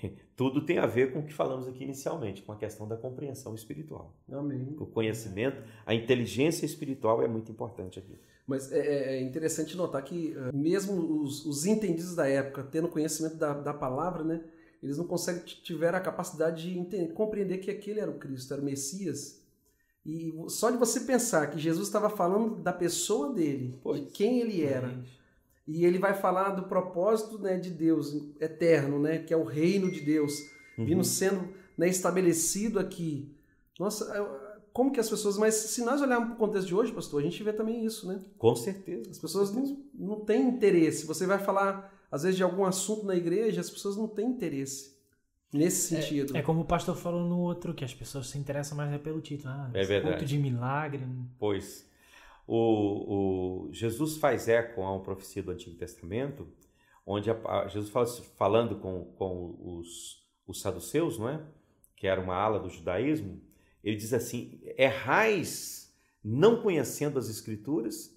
tudo 0.36 0.64
tem 0.64 0.78
a 0.78 0.86
ver 0.86 1.12
com 1.12 1.20
o 1.20 1.26
que 1.26 1.32
falamos 1.32 1.68
aqui 1.68 1.84
inicialmente, 1.84 2.42
com 2.42 2.52
a 2.52 2.56
questão 2.56 2.86
da 2.86 2.96
compreensão 2.96 3.54
espiritual. 3.54 4.16
Amém. 4.30 4.76
O 4.78 4.86
conhecimento, 4.86 5.62
a 5.84 5.94
inteligência 5.94 6.66
espiritual 6.66 7.22
é 7.22 7.28
muito 7.28 7.50
importante 7.50 7.98
aqui. 7.98 8.18
Mas 8.46 8.70
é, 8.72 8.78
é, 8.78 9.16
é 9.16 9.22
interessante 9.22 9.76
notar 9.76 10.02
que, 10.02 10.34
eh, 10.36 10.52
mesmo 10.52 11.22
os, 11.22 11.46
os 11.46 11.64
entendidos 11.64 12.14
da 12.14 12.26
época, 12.26 12.64
tendo 12.64 12.88
conhecimento 12.88 13.36
da, 13.36 13.54
da 13.54 13.72
palavra, 13.72 14.24
né, 14.24 14.44
eles 14.82 14.98
não 14.98 15.06
conseguem, 15.06 15.42
tiveram 15.44 15.98
a 15.98 16.00
capacidade 16.00 16.68
de 16.68 16.78
entender, 16.78 17.12
compreender 17.12 17.58
que 17.58 17.70
aquele 17.70 18.00
era 18.00 18.10
o 18.10 18.18
Cristo, 18.18 18.52
era 18.52 18.60
o 18.60 18.64
Messias, 18.64 19.42
e 20.04 20.34
só 20.48 20.70
de 20.70 20.76
você 20.76 21.00
pensar 21.00 21.48
que 21.48 21.58
Jesus 21.58 21.86
estava 21.86 22.10
falando 22.10 22.56
da 22.56 22.72
pessoa 22.72 23.32
dele, 23.32 23.78
pois. 23.82 24.00
de 24.00 24.06
quem 24.10 24.40
ele 24.40 24.62
era. 24.62 24.92
E 25.66 25.84
ele 25.84 25.98
vai 25.98 26.14
falar 26.14 26.50
do 26.50 26.64
propósito 26.64 27.38
né, 27.38 27.56
de 27.56 27.70
Deus 27.70 28.14
eterno, 28.40 28.98
né, 28.98 29.18
que 29.18 29.32
é 29.32 29.36
o 29.36 29.44
reino 29.44 29.90
de 29.90 30.00
Deus, 30.00 30.40
uhum. 30.76 30.84
vindo 30.84 31.04
sendo 31.04 31.48
né, 31.78 31.88
estabelecido 31.88 32.78
aqui. 32.78 33.32
Nossa, 33.78 34.12
como 34.72 34.90
que 34.90 35.00
as 35.00 35.08
pessoas. 35.08 35.36
Mas 35.36 35.54
se 35.54 35.84
nós 35.84 36.00
olharmos 36.00 36.28
para 36.28 36.34
o 36.34 36.38
contexto 36.38 36.66
de 36.66 36.74
hoje, 36.74 36.92
pastor, 36.92 37.20
a 37.20 37.24
gente 37.24 37.42
vê 37.42 37.52
também 37.52 37.84
isso, 37.84 38.08
né? 38.08 38.20
Com 38.38 38.54
certeza. 38.56 39.10
As 39.10 39.18
pessoas 39.18 39.52
não, 39.52 39.78
não 39.94 40.20
têm 40.20 40.48
interesse. 40.48 41.06
Você 41.06 41.26
vai 41.26 41.38
falar, 41.38 41.92
às 42.10 42.22
vezes, 42.22 42.36
de 42.36 42.42
algum 42.42 42.64
assunto 42.64 43.04
na 43.04 43.14
igreja, 43.14 43.60
as 43.60 43.70
pessoas 43.70 43.96
não 43.96 44.08
têm 44.08 44.26
interesse. 44.26 44.92
Nesse 45.52 45.94
é, 45.94 46.00
sentido. 46.00 46.34
É, 46.34 46.40
é, 46.40 46.42
como 46.42 46.62
o 46.62 46.64
pastor 46.64 46.96
falou 46.96 47.28
no 47.28 47.38
outro, 47.38 47.74
que 47.74 47.84
as 47.84 47.92
pessoas 47.92 48.28
se 48.28 48.38
interessam 48.38 48.76
mais 48.76 48.90
é 48.90 48.98
pelo 48.98 49.20
título. 49.20 49.52
Ah, 49.52 49.70
é 49.74 49.84
verdade. 49.84 50.14
Culto 50.14 50.24
de 50.24 50.38
milagre. 50.38 51.06
Pois. 51.38 51.86
O, 52.46 53.66
o, 53.66 53.72
Jesus 53.72 54.16
faz 54.16 54.48
eco 54.48 54.82
a 54.82 54.92
uma 54.92 55.02
profecia 55.02 55.42
do 55.42 55.52
Antigo 55.52 55.76
Testamento, 55.76 56.48
onde 57.06 57.30
a, 57.30 57.34
a, 57.44 57.68
Jesus 57.68 57.90
fala, 57.90 58.06
falando 58.36 58.76
com, 58.76 59.04
com 59.16 59.56
os, 59.60 60.26
os 60.46 60.60
saduceus, 60.60 61.18
não 61.18 61.28
é? 61.28 61.40
que 62.02 62.08
era 62.08 62.20
uma 62.20 62.34
ala 62.34 62.58
do 62.58 62.68
judaísmo, 62.68 63.40
ele 63.82 63.94
diz 63.94 64.12
assim: 64.12 64.60
errais 64.76 65.94
não 66.22 66.60
conhecendo 66.60 67.16
as 67.16 67.28
Escrituras 67.28 68.12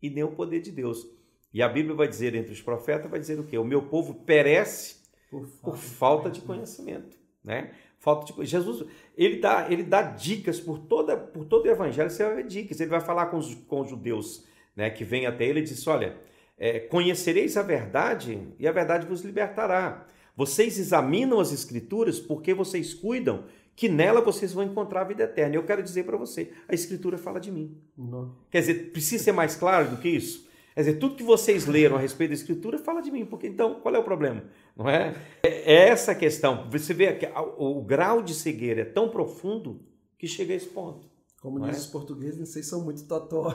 e 0.00 0.08
nem 0.08 0.24
o 0.24 0.32
poder 0.32 0.60
de 0.60 0.72
Deus. 0.72 1.06
E 1.52 1.62
a 1.62 1.68
Bíblia 1.68 1.94
vai 1.94 2.08
dizer 2.08 2.34
entre 2.34 2.52
os 2.52 2.62
profetas, 2.62 3.10
vai 3.10 3.20
dizer 3.20 3.38
o 3.38 3.44
quê? 3.44 3.58
O 3.58 3.64
meu 3.64 3.88
povo 3.88 4.14
perece 4.14 5.02
por 5.30 5.46
falta, 5.46 5.60
por 5.62 5.76
falta 5.76 6.30
de 6.30 6.40
conhecimento, 6.40 7.18
né? 7.44 7.74
Falta 8.06 8.32
de 8.32 8.46
Jesus, 8.46 8.84
ele 9.18 9.40
dá, 9.40 9.66
ele 9.68 9.82
dá 9.82 10.00
dicas 10.00 10.60
por 10.60 10.78
toda 10.78 11.16
por 11.16 11.44
todo 11.44 11.66
o 11.66 11.68
evangelho, 11.68 12.08
você 12.08 12.24
vai 12.24 12.36
ver 12.36 12.46
dicas. 12.46 12.78
Ele 12.78 12.88
vai 12.88 13.00
falar 13.00 13.26
com 13.26 13.36
os, 13.36 13.52
com 13.52 13.80
os 13.80 13.90
judeus, 13.90 14.46
né, 14.76 14.88
que 14.90 15.02
vêm 15.02 15.26
até 15.26 15.44
ele 15.44 15.58
e 15.58 15.64
diz: 15.64 15.84
"Olha, 15.88 16.16
é, 16.56 16.78
conhecereis 16.78 17.56
a 17.56 17.62
verdade 17.62 18.46
e 18.60 18.68
a 18.68 18.70
verdade 18.70 19.08
vos 19.08 19.22
libertará. 19.22 20.06
Vocês 20.36 20.78
examinam 20.78 21.40
as 21.40 21.50
escrituras 21.50 22.20
porque 22.20 22.54
vocês 22.54 22.94
cuidam 22.94 23.42
que 23.74 23.88
nela 23.88 24.20
vocês 24.20 24.52
vão 24.52 24.62
encontrar 24.62 25.00
a 25.00 25.04
vida 25.04 25.24
eterna. 25.24 25.56
Eu 25.56 25.64
quero 25.64 25.82
dizer 25.82 26.04
para 26.04 26.16
você, 26.16 26.52
a 26.68 26.74
escritura 26.76 27.18
fala 27.18 27.40
de 27.40 27.50
mim. 27.50 27.76
Não. 27.98 28.36
Quer 28.52 28.60
dizer, 28.60 28.92
precisa 28.92 29.24
ser 29.24 29.32
mais 29.32 29.56
claro 29.56 29.90
do 29.90 29.96
que 29.96 30.08
isso? 30.08 30.46
Quer 30.76 30.82
dizer, 30.82 30.98
tudo 30.98 31.16
que 31.16 31.22
vocês 31.22 31.64
leram 31.64 31.96
a 31.96 31.98
respeito 31.98 32.32
da 32.32 32.34
Escritura 32.34 32.78
fala 32.78 33.00
de 33.00 33.10
mim, 33.10 33.24
porque 33.24 33.46
então 33.46 33.80
qual 33.80 33.94
é 33.94 33.98
o 33.98 34.04
problema? 34.04 34.44
Não 34.76 34.88
é? 34.88 35.14
É, 35.42 35.72
é 35.72 35.88
essa 35.88 36.14
questão. 36.14 36.68
Você 36.70 36.92
vê 36.92 37.14
que 37.14 37.26
o, 37.26 37.78
o 37.78 37.82
grau 37.82 38.22
de 38.22 38.34
cegueira 38.34 38.82
é 38.82 38.84
tão 38.84 39.08
profundo 39.08 39.80
que 40.18 40.26
chega 40.26 40.52
a 40.52 40.56
esse 40.56 40.66
ponto. 40.66 41.08
Como 41.40 41.60
diz 41.60 41.76
é? 41.76 41.80
os 41.80 41.86
portugueses, 41.86 42.48
vocês 42.48 42.66
são 42.66 42.84
muito 42.84 43.06
totó. 43.06 43.54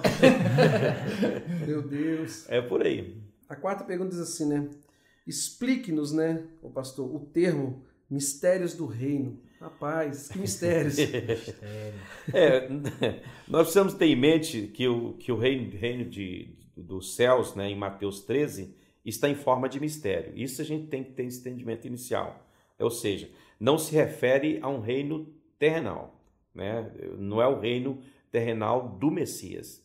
Meu 1.68 1.82
Deus. 1.82 2.50
É 2.50 2.62
por 2.62 2.82
aí. 2.82 3.22
A 3.48 3.56
quarta 3.56 3.84
pergunta 3.84 4.12
diz 4.12 4.20
assim, 4.20 4.48
né? 4.48 4.70
Explique-nos, 5.28 6.12
né, 6.12 6.44
o 6.62 6.70
pastor, 6.70 7.14
o 7.14 7.20
termo 7.20 7.84
mistérios 8.10 8.74
do 8.74 8.86
reino. 8.86 9.40
Rapaz, 9.60 10.28
que 10.30 10.40
mistérios. 10.40 10.98
é, 12.34 12.68
nós 13.48 13.64
precisamos 13.64 13.94
ter 13.94 14.08
em 14.08 14.16
mente 14.16 14.68
que 14.68 14.88
o, 14.88 15.14
que 15.14 15.32
o 15.32 15.38
reino, 15.38 15.70
reino 15.78 16.10
de, 16.10 16.56
dos 16.76 17.16
céus, 17.16 17.54
né, 17.56 17.70
em 17.70 17.78
Mateus 17.78 18.22
13, 18.22 18.74
está 19.06 19.30
em 19.30 19.36
forma 19.36 19.68
de 19.68 19.80
mistério. 19.80 20.34
Isso 20.36 20.62
a 20.62 20.66
gente 20.66 20.88
tem 20.88 21.04
que 21.04 21.12
ter 21.12 21.24
esse 21.24 21.40
entendimento 21.40 21.86
inicial. 21.88 22.48
Ou 22.80 22.92
seja, 22.92 23.30
não 23.60 23.78
se 23.78 23.94
refere 23.94 24.60
a 24.62 24.70
um 24.70 24.80
reino 24.80 25.34
terrenal. 25.58 26.20
Né? 26.54 26.92
Não 27.18 27.42
é 27.42 27.48
o 27.48 27.60
reino 27.60 28.02
terrenal 28.32 28.90
do 28.90 29.12
Messias. 29.12 29.84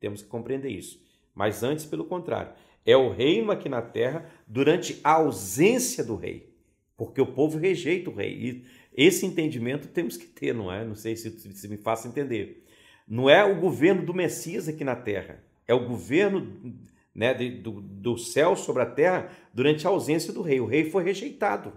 Temos 0.00 0.22
que 0.22 0.28
compreender 0.28 0.70
isso. 0.70 1.02
Mas 1.34 1.62
antes, 1.62 1.84
pelo 1.84 2.04
contrário, 2.04 2.52
é 2.84 2.96
o 2.96 3.10
reino 3.10 3.50
aqui 3.50 3.68
na 3.68 3.82
terra 3.82 4.30
durante 4.46 5.00
a 5.04 5.12
ausência 5.14 6.04
do 6.04 6.16
rei. 6.16 6.54
Porque 6.96 7.20
o 7.20 7.26
povo 7.26 7.58
rejeita 7.58 8.10
o 8.10 8.14
rei. 8.14 8.34
E 8.34 8.64
esse 9.06 9.24
entendimento 9.24 9.88
temos 9.88 10.16
que 10.16 10.26
ter, 10.26 10.54
não 10.54 10.72
é? 10.72 10.84
Não 10.84 10.94
sei 10.94 11.14
se, 11.16 11.30
se 11.30 11.68
me 11.68 11.76
faça 11.76 12.08
entender. 12.08 12.64
Não 13.06 13.30
é 13.30 13.44
o 13.44 13.60
governo 13.60 14.04
do 14.04 14.12
Messias 14.12 14.68
aqui 14.68 14.84
na 14.84 14.96
terra 14.96 15.42
é 15.68 15.74
o 15.74 15.86
governo 15.86 16.74
né, 17.14 17.34
de, 17.34 17.50
do, 17.50 17.80
do 17.80 18.16
céu 18.16 18.54
sobre 18.54 18.82
a 18.82 18.86
terra 18.86 19.30
durante 19.52 19.86
a 19.86 19.90
ausência 19.90 20.32
do 20.32 20.42
rei. 20.42 20.60
O 20.60 20.66
rei 20.66 20.90
foi 20.90 21.02
rejeitado. 21.02 21.72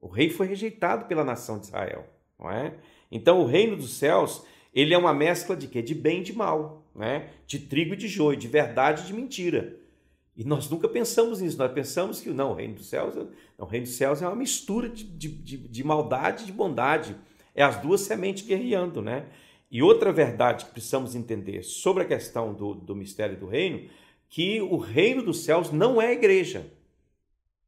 O 0.00 0.08
rei 0.08 0.30
foi 0.30 0.46
rejeitado 0.46 1.06
pela 1.06 1.24
nação 1.24 1.58
de 1.58 1.66
Israel. 1.66 2.06
não 2.38 2.50
é? 2.50 2.74
Então 3.10 3.40
o 3.40 3.46
reino 3.46 3.76
dos 3.76 3.94
céus, 3.94 4.44
ele 4.74 4.92
é 4.92 4.98
uma 4.98 5.14
mescla 5.14 5.56
de 5.56 5.68
quê? 5.68 5.80
De 5.80 5.94
bem 5.94 6.20
e 6.20 6.24
de 6.24 6.32
mal, 6.32 6.86
né? 6.94 7.30
De 7.46 7.58
trigo 7.58 7.94
e 7.94 7.96
de 7.96 8.08
joio, 8.08 8.36
de 8.36 8.48
verdade 8.48 9.02
e 9.02 9.06
de 9.06 9.14
mentira. 9.14 9.78
E 10.36 10.44
nós 10.44 10.68
nunca 10.68 10.88
pensamos 10.88 11.40
nisso, 11.40 11.56
nós 11.56 11.72
pensamos 11.72 12.20
que 12.20 12.28
não, 12.30 12.52
o 12.52 12.54
reino 12.54 12.74
dos 12.74 12.86
céus, 12.86 13.14
não, 13.14 13.28
o 13.58 13.64
reino 13.64 13.86
dos 13.86 13.94
céus 13.94 14.20
é 14.20 14.26
uma 14.26 14.34
mistura 14.34 14.88
de, 14.88 15.04
de, 15.04 15.28
de, 15.28 15.56
de 15.56 15.84
maldade 15.84 16.42
e 16.42 16.46
de 16.46 16.52
bondade. 16.52 17.16
É 17.54 17.62
as 17.62 17.80
duas 17.80 18.00
sementes 18.00 18.44
guerreando, 18.44 19.00
né? 19.00 19.26
E 19.70 19.82
outra 19.82 20.12
verdade 20.12 20.64
que 20.66 20.72
precisamos 20.72 21.14
entender 21.14 21.62
sobre 21.62 22.02
a 22.02 22.06
questão 22.06 22.52
do, 22.52 22.74
do 22.74 22.94
mistério 22.94 23.36
do 23.36 23.46
reino, 23.46 23.88
que 24.34 24.60
o 24.60 24.76
reino 24.78 25.22
dos 25.22 25.44
céus 25.44 25.70
não 25.70 26.02
é 26.02 26.08
a 26.08 26.12
igreja. 26.12 26.66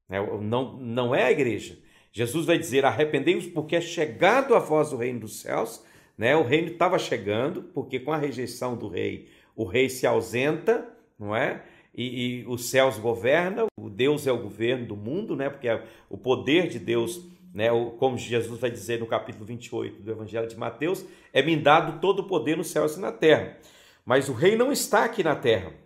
Né? 0.09 0.19
Não, 0.43 0.77
não 0.77 1.15
é 1.15 1.23
a 1.23 1.31
igreja. 1.31 1.79
Jesus 2.11 2.45
vai 2.45 2.59
dizer: 2.59 2.85
arrependei-vos, 2.85 3.47
porque 3.47 3.77
é 3.77 3.81
chegado 3.81 4.53
a 4.53 4.59
vós 4.59 4.93
o 4.93 4.97
reino 4.97 5.21
dos 5.21 5.39
céus. 5.39 5.85
Né? 6.19 6.35
O 6.35 6.43
reino 6.43 6.73
estava 6.73 6.99
chegando, 6.99 7.63
porque 7.63 8.01
com 8.01 8.13
a 8.13 8.17
rejeição 8.17 8.77
do 8.77 8.89
rei, 8.89 9.29
o 9.55 9.63
rei 9.63 9.89
se 9.89 10.09
ausenta, 10.09 10.85
não 11.17 11.37
é? 11.37 11.63
E, 11.95 12.41
e 12.41 12.47
os 12.49 12.69
céus 12.69 12.99
governam, 12.99 13.69
o 13.79 13.89
Deus 13.89 14.27
é 14.27 14.33
o 14.33 14.43
governo 14.43 14.87
do 14.87 14.97
mundo, 14.97 15.37
né? 15.37 15.49
Porque 15.49 15.69
é 15.69 15.85
o 16.11 16.19
poder 16.19 16.67
de 16.67 16.81
Deus, 16.81 17.29
né? 17.55 17.69
Como 17.97 18.19
Jesus 18.19 18.59
vai 18.59 18.73
dizer 18.73 18.99
no 18.99 19.07
capítulo 19.07 19.45
28 19.45 20.03
do 20.03 20.11
Evangelho 20.11 20.49
de 20.49 20.57
Mateus, 20.57 21.07
é 21.33 21.41
me 21.43 21.55
dado 21.55 22.01
todo 22.01 22.21
o 22.21 22.27
poder 22.27 22.57
nos 22.57 22.67
céus 22.67 22.97
e 22.97 23.01
na 23.01 23.13
terra. 23.13 23.57
Mas 24.05 24.29
o 24.29 24.33
rei 24.33 24.57
não 24.57 24.73
está 24.73 25.05
aqui 25.05 25.23
na 25.23 25.37
terra. 25.37 25.86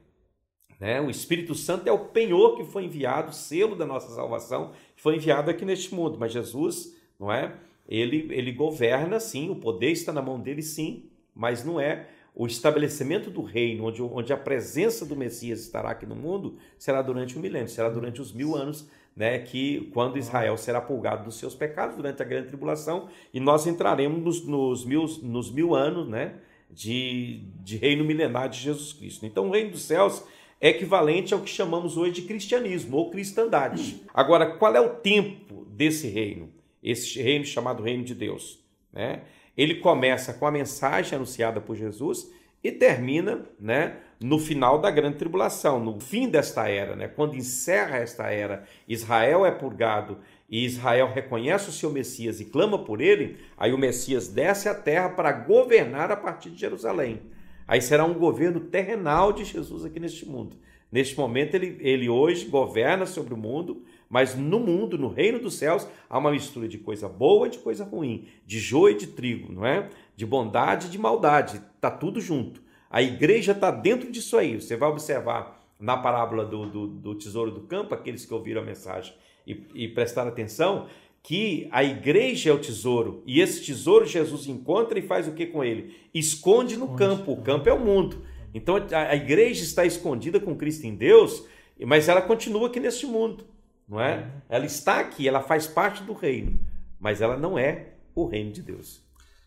Né? 0.81 1.01
O 1.01 1.11
Espírito 1.11 1.55
Santo 1.55 1.87
é 1.87 1.93
o 1.93 2.07
penhor 2.07 2.57
que 2.57 2.64
foi 2.64 2.85
enviado, 2.85 3.31
o 3.31 3.35
selo 3.35 3.77
da 3.77 3.85
nossa 3.85 4.12
salvação, 4.14 4.73
que 4.97 5.03
foi 5.03 5.16
enviado 5.16 5.51
aqui 5.51 5.64
neste 5.64 5.95
mundo. 5.95 6.16
Mas 6.19 6.33
Jesus, 6.33 6.97
não 7.19 7.31
é? 7.31 7.55
Ele, 7.87 8.29
ele 8.31 8.53
governa, 8.53 9.21
sim, 9.21 9.51
o 9.51 9.57
poder 9.57 9.90
está 9.90 10.12
na 10.12 10.23
mão 10.23 10.40
dele, 10.40 10.62
sim, 10.62 11.05
mas 11.35 11.64
não 11.64 11.79
é 11.79 12.07
o 12.35 12.47
estabelecimento 12.47 13.31
do 13.31 13.43
reino, 13.43 13.85
onde, 13.85 14.01
onde 14.01 14.33
a 14.33 14.37
presença 14.37 15.05
do 15.05 15.16
Messias 15.16 15.61
estará 15.61 15.90
aqui 15.90 16.07
no 16.07 16.14
mundo, 16.14 16.57
será 16.79 17.03
durante 17.03 17.37
o 17.37 17.40
milênio, 17.40 17.69
será 17.69 17.88
durante 17.88 18.21
os 18.21 18.33
mil 18.33 18.57
anos, 18.57 18.88
né, 19.16 19.40
que 19.40 19.90
quando 19.93 20.16
Israel 20.16 20.57
será 20.57 20.81
pulgado 20.81 21.25
dos 21.25 21.37
seus 21.38 21.55
pecados 21.55 21.97
durante 21.97 22.23
a 22.23 22.25
grande 22.25 22.47
tribulação, 22.47 23.09
e 23.35 23.40
nós 23.40 23.66
entraremos 23.66 24.23
nos, 24.23 24.47
nos, 24.47 24.85
mil, 24.85 25.05
nos 25.23 25.51
mil 25.51 25.75
anos 25.75 26.09
né, 26.09 26.37
de, 26.71 27.43
de 27.62 27.77
reino 27.77 28.05
milenar 28.05 28.49
de 28.49 28.61
Jesus 28.61 28.93
Cristo. 28.93 29.27
Então, 29.27 29.49
o 29.49 29.51
reino 29.51 29.73
dos 29.73 29.83
céus 29.83 30.25
é 30.61 30.68
equivalente 30.68 31.33
ao 31.33 31.40
que 31.40 31.49
chamamos 31.49 31.96
hoje 31.96 32.12
de 32.12 32.23
cristianismo 32.23 32.96
ou 32.96 33.11
cristandade. 33.11 34.03
Agora, 34.12 34.46
qual 34.57 34.75
é 34.77 34.81
o 34.81 34.96
tempo 34.96 35.64
desse 35.64 36.07
reino? 36.07 36.51
Esse 36.83 37.20
reino 37.20 37.44
chamado 37.44 37.83
reino 37.83 38.05
de 38.05 38.14
Deus, 38.14 38.62
né? 38.92 39.23
Ele 39.57 39.77
começa 39.77 40.33
com 40.33 40.46
a 40.46 40.51
mensagem 40.51 41.16
anunciada 41.16 41.61
por 41.61 41.77
Jesus 41.77 42.31
e 42.62 42.70
termina, 42.70 43.46
né, 43.59 43.96
no 44.20 44.38
final 44.38 44.79
da 44.79 44.90
grande 44.90 45.16
tribulação, 45.16 45.83
no 45.83 45.99
fim 45.99 46.29
desta 46.29 46.68
era, 46.68 46.94
né, 46.94 47.09
quando 47.09 47.37
encerra 47.37 47.96
esta 47.96 48.31
era, 48.31 48.64
Israel 48.87 49.46
é 49.46 49.51
purgado 49.51 50.18
e 50.49 50.64
Israel 50.64 51.11
reconhece 51.12 51.70
o 51.70 51.73
seu 51.73 51.90
Messias 51.90 52.38
e 52.40 52.44
clama 52.44 52.79
por 52.85 53.01
ele, 53.01 53.38
aí 53.57 53.73
o 53.73 53.79
Messias 53.79 54.29
desce 54.29 54.68
à 54.68 54.75
terra 54.75 55.11
para 55.11 55.33
governar 55.33 56.11
a 56.11 56.16
partir 56.16 56.51
de 56.51 56.61
Jerusalém. 56.61 57.23
Aí 57.70 57.80
será 57.80 58.04
um 58.04 58.14
governo 58.14 58.59
terrenal 58.59 59.33
de 59.33 59.44
Jesus 59.44 59.85
aqui 59.85 60.00
neste 60.00 60.28
mundo. 60.28 60.56
Neste 60.90 61.16
momento, 61.16 61.54
ele, 61.54 61.76
ele 61.78 62.09
hoje 62.09 62.46
governa 62.46 63.06
sobre 63.06 63.33
o 63.33 63.37
mundo, 63.37 63.85
mas 64.09 64.35
no 64.35 64.59
mundo, 64.59 64.98
no 64.98 65.06
reino 65.06 65.38
dos 65.38 65.54
céus, 65.54 65.87
há 66.09 66.18
uma 66.18 66.33
mistura 66.33 66.66
de 66.66 66.78
coisa 66.78 67.09
boa 67.09 67.46
e 67.46 67.50
de 67.50 67.59
coisa 67.59 67.85
ruim, 67.85 68.26
de 68.44 68.59
joio 68.59 68.96
e 68.96 68.98
de 68.98 69.06
trigo, 69.06 69.52
não 69.52 69.64
é? 69.64 69.88
De 70.16 70.26
bondade 70.26 70.88
e 70.88 70.90
de 70.90 70.98
maldade, 70.98 71.62
está 71.76 71.88
tudo 71.92 72.20
junto. 72.20 72.61
A 72.90 73.00
igreja 73.00 73.52
está 73.52 73.70
dentro 73.70 74.11
disso 74.11 74.37
aí. 74.37 74.61
Você 74.61 74.76
vai 74.76 74.88
observar 74.88 75.64
na 75.78 75.96
parábola 75.96 76.44
do, 76.44 76.66
do, 76.66 76.87
do, 76.88 77.14
tesouro 77.14 77.52
do 77.52 77.61
campo, 77.61 77.94
aqueles 77.94 78.26
que 78.26 78.35
ouviram 78.35 78.62
a 78.62 78.64
mensagem 78.64 79.14
e, 79.46 79.64
e 79.74 79.87
prestaram 79.87 80.30
atenção, 80.30 80.88
que 81.22 81.68
a 81.70 81.85
igreja 81.85 82.50
é 82.50 82.52
o 82.52 82.59
tesouro 82.59 83.22
e 83.26 83.40
esse 83.40 83.64
tesouro 83.64 84.06
Jesus 84.06 84.46
encontra 84.46 84.98
e 84.98 85.02
faz 85.02 85.28
o 85.28 85.33
que 85.33 85.46
com 85.46 85.62
ele? 85.62 85.94
Esconde 86.14 86.76
no 86.76 86.94
campo. 86.96 87.33
O 87.33 87.42
campo 87.42 87.68
é 87.68 87.72
o 87.72 87.85
mundo. 87.85 88.24
Então 88.54 88.76
a, 88.76 89.14
igreja 89.14 89.62
está 89.62 89.85
escondida 89.85 90.40
com 90.40 90.56
Cristo 90.56 90.85
em 90.87 90.94
Deus, 90.94 91.46
mas 91.87 92.09
ela 92.09 92.22
continua 92.22 92.66
aqui 92.66 92.80
neste 92.80 93.06
mundo, 93.06 93.44
não 93.88 94.00
é? 94.00 94.18
Uhum. 94.18 94.30
Ela 94.48 94.66
está 94.66 95.00
aqui, 95.00 95.28
ela 95.28 95.40
faz 95.40 95.66
parte 95.66 96.02
do 96.02 96.12
reino, 96.12 96.59
mas 96.98 97.20
ela 97.20 97.37
não 97.37 97.59
é 97.59 97.94
o 98.14 98.26
reino 98.26 98.50
de 98.50 98.62
Deus. 98.62 99.02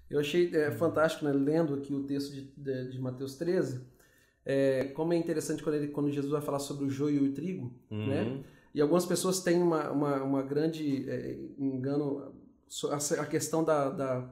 Eu 0.10 0.20
achei 0.20 0.50
é, 0.56 0.72
fantástico, 0.72 1.26
né, 1.26 1.34
lendo 1.34 1.74
aqui 1.74 1.94
o 1.94 2.04
texto 2.04 2.32
de, 2.34 2.54
de, 2.56 2.92
de 2.92 3.00
Mateus 3.00 3.36
13, 3.36 3.82
é, 4.46 4.86
como 4.94 5.14
é 5.14 5.18
interessante 5.18 5.64
quando, 5.64 5.76
ele, 5.76 5.88
quando 5.88 6.12
Jesus 6.12 6.32
vai 6.32 6.42
falar 6.42 6.60
sobre 6.60 6.86
o 6.86 6.90
joio 6.90 7.26
e 7.26 7.30
o 7.30 7.34
trigo, 7.34 7.74
uhum. 7.90 8.08
né? 8.08 8.44
E 8.74 8.82
algumas 8.82 9.06
pessoas 9.06 9.42
têm 9.42 9.62
uma, 9.62 9.92
uma, 9.92 10.24
uma 10.24 10.42
grande 10.42 11.08
é, 11.10 11.38
engano 11.60 12.34
a 13.18 13.26
questão 13.26 13.64
da, 13.64 13.90
da, 13.90 14.30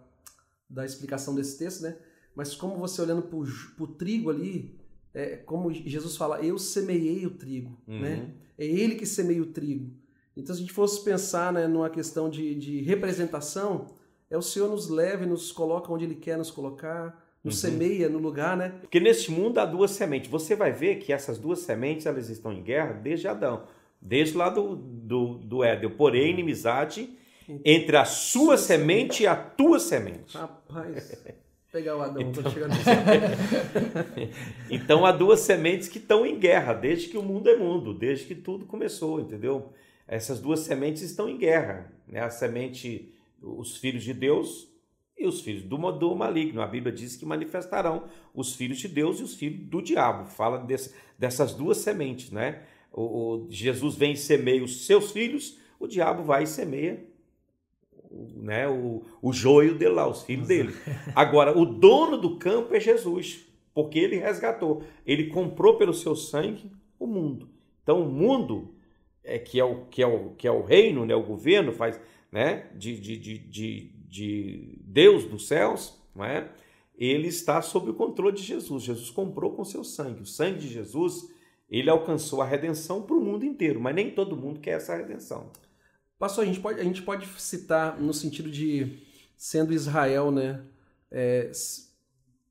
da, 0.68 0.86
explicação 0.86 1.36
desse 1.36 1.60
texto, 1.60 1.84
né? 1.84 1.96
Mas 2.36 2.56
como 2.56 2.78
você 2.78 3.02
olhando 3.02 3.22
para 3.22 3.38
o 3.84 3.88
trigo 3.88 4.32
ali, 4.32 4.80
é, 5.14 5.36
como 5.36 5.72
Jesus 5.72 6.18
fala, 6.18 6.42
eu 6.42 6.58
semeei 6.58 7.26
o 7.26 7.32
trigo, 7.32 7.78
uhum. 7.88 8.00
né? 8.00 8.34
É 8.58 8.66
ele 8.66 8.96
que 8.96 9.06
semeia 9.06 9.42
o 9.42 9.48
trigo. 9.48 9.92
Então, 10.36 10.56
se 10.56 10.62
a 10.62 10.64
gente 10.64 10.74
fosse 10.74 11.04
pensar 11.04 11.52
né, 11.52 11.68
numa 11.68 11.90
questão 11.90 12.30
de, 12.30 12.56
de 12.56 12.82
representação, 12.82 13.88
é 14.30 14.38
o 14.38 14.42
Senhor 14.42 14.70
nos 14.70 14.88
leva 14.88 15.24
e 15.24 15.28
nos 15.28 15.52
coloca 15.52 15.92
onde 15.92 16.06
Ele 16.06 16.16
quer 16.16 16.38
nos 16.38 16.50
colocar, 16.50 17.22
nos 17.44 17.64
uhum. 17.64 17.70
semeia 17.72 18.08
no 18.08 18.18
lugar, 18.18 18.56
né? 18.56 18.70
Porque 18.82 19.00
neste 19.00 19.30
mundo 19.30 19.58
há 19.60 19.66
duas 19.66 19.92
sementes. 19.92 20.32
Você 20.32 20.56
vai 20.56 20.72
ver 20.72 20.98
que 20.98 21.12
essas 21.12 21.38
duas 21.38 21.60
sementes 21.60 22.06
elas 22.06 22.30
estão 22.30 22.52
em 22.54 22.64
guerra 22.64 22.94
desde 22.94 23.28
Adão. 23.28 23.64
Desde 24.02 24.36
lá 24.36 24.50
do, 24.50 24.76
do, 24.76 25.36
do 25.36 25.64
Éden. 25.64 25.90
Porém, 25.92 26.24
uhum. 26.24 26.40
inimizade 26.40 27.18
entre 27.66 27.98
a 27.98 28.06
sua 28.06 28.58
semente 28.58 29.24
e 29.24 29.28
a 29.28 29.36
tua 29.36 29.80
semente. 29.80 30.38
Rapaz, 30.38 31.24
pegar 31.72 31.98
o 31.98 32.02
Adão, 32.02 32.22
então, 32.22 32.52
chegando 32.52 32.74
então 34.70 35.06
há 35.06 35.12
duas 35.12 35.40
sementes 35.42 35.88
que 35.88 35.98
estão 35.98 36.26
em 36.26 36.38
guerra, 36.38 36.74
desde 36.74 37.08
que 37.08 37.18
o 37.18 37.24
mundo 37.24 37.50
é 37.50 37.56
mundo, 37.56 37.94
desde 37.94 38.26
que 38.26 38.36
tudo 38.36 38.66
começou, 38.66 39.22
entendeu? 39.22 39.72
Essas 40.08 40.40
duas 40.40 40.62
sementes 40.62 41.02
estão 41.02 41.30
em 41.30 41.38
guerra. 41.38 41.92
Né? 42.08 42.20
A 42.20 42.30
semente, 42.30 43.14
os 43.42 43.78
filhos 43.78 44.04
de 44.04 44.14
Deus 44.14 44.70
e 45.18 45.26
os 45.26 45.40
filhos 45.40 45.64
do, 45.64 45.78
do 45.94 46.16
maligno. 46.16 46.62
A 46.62 46.68
Bíblia 46.68 46.92
diz 46.92 47.16
que 47.16 47.26
manifestarão 47.26 48.04
os 48.34 48.54
filhos 48.54 48.80
de 48.80 48.90
Deus 48.90 49.20
e 49.20 49.24
os 49.24 49.36
filhos 49.36 49.62
do 49.70 49.82
diabo. 49.82 50.26
Fala 50.26 50.58
desse, 50.58 50.94
dessas 51.18 51.54
duas 51.54 51.78
sementes, 51.78 52.30
né? 52.30 52.64
O, 52.92 53.02
o 53.02 53.48
Jesus 53.50 53.96
vem 53.96 54.14
e 54.14 54.18
semeia 54.18 54.64
os 54.64 54.86
seus 54.86 55.12
filhos, 55.12 55.58
o 55.80 55.88
diabo 55.88 56.24
vai 56.24 56.44
e 56.44 56.48
semeia 56.48 57.12
né, 58.36 58.68
o, 58.68 59.04
o 59.22 59.32
joio 59.32 59.76
dele 59.76 59.94
lá, 59.94 60.08
os 60.08 60.24
filhos 60.24 60.48
dele. 60.48 60.74
Agora, 61.16 61.58
o 61.58 61.66
dono 61.66 62.18
do 62.18 62.38
campo 62.38 62.76
é 62.76 62.80
Jesus, 62.80 63.46
porque 63.74 64.00
ele 64.00 64.18
resgatou, 64.18 64.84
ele 65.06 65.28
comprou 65.28 65.78
pelo 65.78 65.94
seu 65.94 66.16
sangue 66.16 66.70
o 67.00 67.08
mundo. 67.08 67.50
Então, 67.82 68.02
o 68.02 68.12
mundo, 68.12 68.76
é, 69.24 69.40
que, 69.40 69.60
é 69.60 69.64
o, 69.64 69.86
que, 69.86 70.04
é 70.04 70.08
o, 70.08 70.32
que 70.32 70.48
é 70.48 70.52
o 70.52 70.64
reino, 70.64 71.06
né, 71.06 71.16
o 71.16 71.24
governo 71.24 71.72
faz, 71.72 72.00
né, 72.32 72.70
de, 72.76 73.00
de, 73.00 73.18
de, 73.18 73.38
de, 73.38 73.92
de 74.10 74.80
Deus 74.84 75.24
dos 75.24 75.48
céus, 75.48 76.00
não 76.14 76.26
é? 76.26 76.50
ele 76.98 77.28
está 77.28 77.62
sob 77.64 77.90
o 77.90 77.96
controle 77.96 78.36
de 78.36 78.44
Jesus. 78.44 78.84
Jesus 78.84 79.10
comprou 79.10 79.54
com 79.54 79.66
seu 79.66 79.84
sangue. 79.84 80.22
O 80.22 80.26
sangue 80.26 80.60
de 80.60 80.68
Jesus 80.68 81.32
ele 81.72 81.90
alcançou 81.90 82.42
a 82.42 82.46
redenção 82.46 83.02
para 83.02 83.16
o 83.16 83.22
mundo 83.22 83.46
inteiro, 83.46 83.80
mas 83.80 83.96
nem 83.96 84.12
todo 84.12 84.36
mundo 84.36 84.60
quer 84.60 84.72
essa 84.72 84.96
redenção. 84.96 85.50
Pastor, 86.20 86.44
a 86.44 86.48
gente 86.48 86.60
pode, 86.60 86.82
a 86.82 86.84
gente 86.84 87.02
pode 87.02 87.26
citar 87.42 88.00
no 88.00 88.14
sentido 88.14 88.52
de 88.52 89.00
sendo 89.38 89.74
Israel, 89.74 90.32
né? 90.32 90.62
É, 91.10 91.50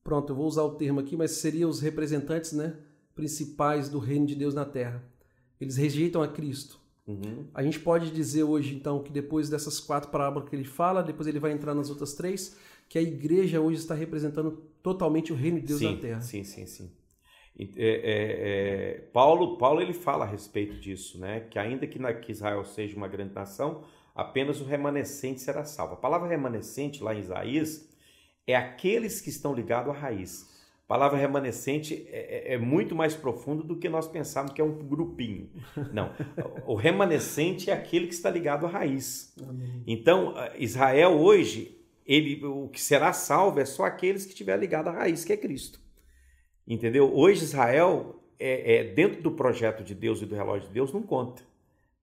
pronto, 0.02 0.32
eu 0.32 0.36
vou 0.36 0.46
usar 0.46 0.62
o 0.62 0.74
termo 0.74 1.00
aqui, 1.00 1.16
mas 1.16 1.32
seriam 1.32 1.68
os 1.68 1.80
representantes, 1.80 2.52
né? 2.52 2.74
Principais 3.14 3.90
do 3.90 3.98
reino 3.98 4.26
de 4.26 4.34
Deus 4.34 4.54
na 4.54 4.64
Terra. 4.64 5.04
Eles 5.60 5.76
rejeitam 5.76 6.22
a 6.22 6.28
Cristo. 6.28 6.80
Uhum. 7.06 7.44
A 7.52 7.62
gente 7.62 7.78
pode 7.78 8.10
dizer 8.10 8.44
hoje, 8.44 8.74
então, 8.74 9.02
que 9.02 9.12
depois 9.12 9.50
dessas 9.50 9.78
quatro 9.78 10.10
parábolas 10.10 10.48
que 10.48 10.56
ele 10.56 10.64
fala, 10.64 11.02
depois 11.02 11.28
ele 11.28 11.38
vai 11.38 11.52
entrar 11.52 11.74
nas 11.74 11.90
outras 11.90 12.14
três, 12.14 12.56
que 12.88 12.98
a 12.98 13.02
igreja 13.02 13.60
hoje 13.60 13.78
está 13.78 13.94
representando 13.94 14.62
totalmente 14.82 15.32
o 15.32 15.36
reino 15.36 15.60
de 15.60 15.66
Deus 15.66 15.78
sim, 15.78 15.94
na 15.94 16.00
Terra. 16.00 16.20
Sim, 16.22 16.42
sim, 16.42 16.66
sim. 16.66 16.90
É, 17.76 17.84
é, 17.84 18.94
é, 18.96 19.00
Paulo, 19.12 19.58
Paulo 19.58 19.82
ele 19.82 19.92
fala 19.92 20.24
a 20.24 20.28
respeito 20.28 20.74
disso, 20.76 21.18
né? 21.20 21.40
Que 21.50 21.58
ainda 21.58 21.86
que, 21.86 21.98
na, 21.98 22.14
que 22.14 22.32
Israel 22.32 22.64
seja 22.64 22.96
uma 22.96 23.08
grande 23.08 23.34
nação, 23.34 23.82
apenas 24.14 24.60
o 24.60 24.64
remanescente 24.64 25.40
será 25.40 25.64
salvo. 25.64 25.94
A 25.94 25.96
palavra 25.96 26.28
remanescente 26.28 27.02
lá 27.02 27.14
em 27.14 27.20
Isaías 27.20 27.88
é 28.46 28.56
aqueles 28.56 29.20
que 29.20 29.28
estão 29.28 29.54
ligados 29.54 29.94
à 29.94 29.98
raiz. 29.98 30.48
A 30.84 30.88
palavra 30.88 31.18
remanescente 31.18 32.06
é, 32.10 32.52
é, 32.52 32.54
é 32.54 32.58
muito 32.58 32.94
mais 32.96 33.14
profundo 33.14 33.62
do 33.62 33.76
que 33.76 33.88
nós 33.88 34.08
pensamos 34.08 34.52
que 34.52 34.60
é 34.60 34.64
um 34.64 34.78
grupinho. 34.78 35.50
Não, 35.92 36.12
o 36.66 36.74
remanescente 36.74 37.70
é 37.70 37.72
aquele 37.72 38.06
que 38.06 38.14
está 38.14 38.30
ligado 38.30 38.66
à 38.66 38.68
raiz. 38.68 39.34
Amém. 39.46 39.84
Então, 39.86 40.34
Israel 40.58 41.12
hoje 41.12 41.78
ele, 42.06 42.44
o 42.44 42.68
que 42.68 42.80
será 42.80 43.12
salvo 43.12 43.60
é 43.60 43.64
só 43.64 43.84
aqueles 43.84 44.24
que 44.24 44.32
estiver 44.32 44.58
ligado 44.58 44.88
à 44.88 44.92
raiz, 44.92 45.24
que 45.24 45.32
é 45.32 45.36
Cristo. 45.36 45.80
Entendeu? 46.66 47.12
Hoje 47.14 47.44
Israel, 47.44 48.20
é, 48.38 48.76
é, 48.76 48.84
dentro 48.84 49.22
do 49.22 49.32
projeto 49.32 49.82
de 49.82 49.94
Deus 49.94 50.22
e 50.22 50.26
do 50.26 50.34
relógio 50.34 50.68
de 50.68 50.74
Deus, 50.74 50.92
não 50.92 51.02
conta. 51.02 51.42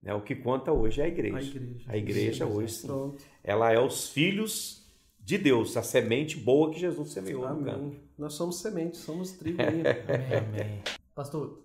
Né? 0.02 0.14
O 0.14 0.20
que 0.20 0.34
conta 0.34 0.72
hoje 0.72 1.00
é 1.00 1.04
a 1.04 1.08
igreja. 1.08 1.36
A 1.36 1.42
igreja, 1.42 1.84
a 1.88 1.96
igreja 1.96 2.46
sim, 2.46 2.52
hoje, 2.52 2.72
sim. 2.72 2.86
Pronto. 2.86 3.22
Ela 3.42 3.72
é 3.72 3.80
os 3.80 4.08
filhos 4.10 4.86
de 5.20 5.36
Deus, 5.36 5.76
a 5.76 5.82
semente 5.82 6.38
boa 6.38 6.70
que 6.70 6.80
Jesus 6.80 7.10
semeou 7.10 7.48
no 7.48 7.64
campo. 7.64 7.78
Amém. 7.78 8.00
Nós 8.16 8.34
somos 8.34 8.60
sementes, 8.60 9.00
somos 9.00 9.32
trigo 9.32 9.60
aí. 9.62 9.66
Amém, 9.68 10.62
amém. 10.62 10.82
Pastor, 11.14 11.62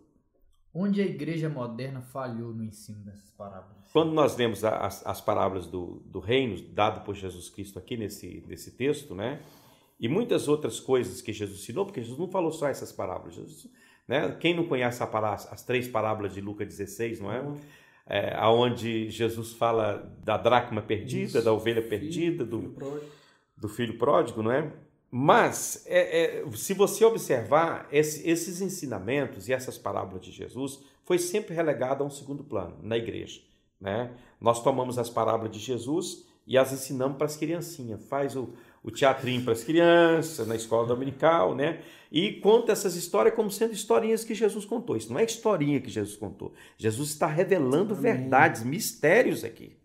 onde 0.73 1.01
a 1.01 1.05
igreja 1.05 1.47
moderna 1.47 2.01
falhou 2.01 2.53
no 2.53 2.63
ensino 2.63 2.99
dessas 2.99 3.31
parábolas? 3.31 3.87
Quando 3.93 4.11
nós 4.11 4.35
lemos 4.35 4.63
as, 4.65 5.05
as 5.05 5.21
parábolas 5.21 5.67
do, 5.67 6.01
do 6.05 6.19
reino, 6.19 6.61
dado 6.73 7.05
por 7.05 7.15
Jesus 7.15 7.49
Cristo 7.49 7.79
aqui 7.79 7.95
nesse, 7.95 8.43
nesse 8.47 8.71
texto, 8.71 9.13
né? 9.15 9.41
E 10.03 10.07
muitas 10.09 10.49
outras 10.49 10.81
coisas 10.81 11.21
que 11.21 11.31
Jesus 11.31 11.61
ensinou, 11.61 11.85
porque 11.85 12.01
Jesus 12.01 12.19
não 12.19 12.27
falou 12.27 12.51
só 12.51 12.67
essas 12.67 12.91
parábolas. 12.91 13.35
Jesus, 13.35 13.69
né? 14.05 14.35
Quem 14.37 14.53
não 14.53 14.67
conhece 14.67 15.01
a 15.01 15.07
as 15.33 15.63
três 15.63 15.87
parábolas 15.87 16.33
de 16.33 16.41
Lucas 16.41 16.67
16, 16.67 17.21
não 17.21 17.31
é? 17.31 17.41
é 18.05 18.35
aonde 18.35 19.09
Jesus 19.09 19.53
fala 19.53 20.13
da 20.21 20.35
dracma 20.35 20.81
perdida, 20.81 21.37
Isso. 21.39 21.41
da 21.41 21.53
ovelha 21.53 21.81
Filho, 21.81 21.89
perdida, 21.89 22.43
filho 22.45 22.45
do, 22.45 22.69
pródigo. 22.71 23.05
do 23.55 23.69
filho 23.69 23.97
pródigo, 23.97 24.43
não 24.43 24.51
é? 24.51 24.73
Mas, 25.09 25.85
é, 25.87 26.41
é, 26.41 26.51
se 26.51 26.73
você 26.73 27.05
observar, 27.05 27.87
esse- 27.89 28.27
esses 28.29 28.59
ensinamentos 28.59 29.47
e 29.47 29.53
essas 29.53 29.77
parábolas 29.77 30.21
de 30.25 30.33
Jesus 30.33 30.81
foi 31.05 31.17
sempre 31.17 31.55
relegado 31.55 32.03
a 32.03 32.05
um 32.05 32.09
segundo 32.09 32.43
plano 32.43 32.75
na 32.81 32.97
igreja. 32.97 33.39
Né? 33.79 34.11
Nós 34.41 34.61
tomamos 34.61 34.97
as 34.97 35.09
parábolas 35.09 35.51
de 35.53 35.59
Jesus 35.59 36.25
e 36.45 36.57
as 36.57 36.73
ensinamos 36.73 37.15
para 37.15 37.25
as 37.27 37.37
criancinhas. 37.37 38.03
Faz 38.09 38.35
o, 38.35 38.49
o 38.83 38.91
teatrinho 38.91 39.43
para 39.43 39.53
as 39.53 39.63
crianças, 39.63 40.45
na 40.45 40.55
escola 40.55 40.85
dominical, 40.85 41.55
né? 41.55 41.79
E 42.11 42.33
conta 42.33 42.73
essas 42.73 42.95
histórias 42.95 43.33
como 43.33 43.49
sendo 43.49 43.73
historinhas 43.73 44.23
que 44.23 44.35
Jesus 44.35 44.65
contou. 44.65 44.97
Isso 44.97 45.11
não 45.11 45.19
é 45.19 45.23
historinha 45.23 45.79
que 45.79 45.89
Jesus 45.89 46.15
contou. 46.17 46.53
Jesus 46.77 47.09
está 47.09 47.25
revelando 47.25 47.93
Amém. 47.93 48.03
verdades, 48.03 48.63
mistérios 48.63 49.43
aqui. 49.43 49.77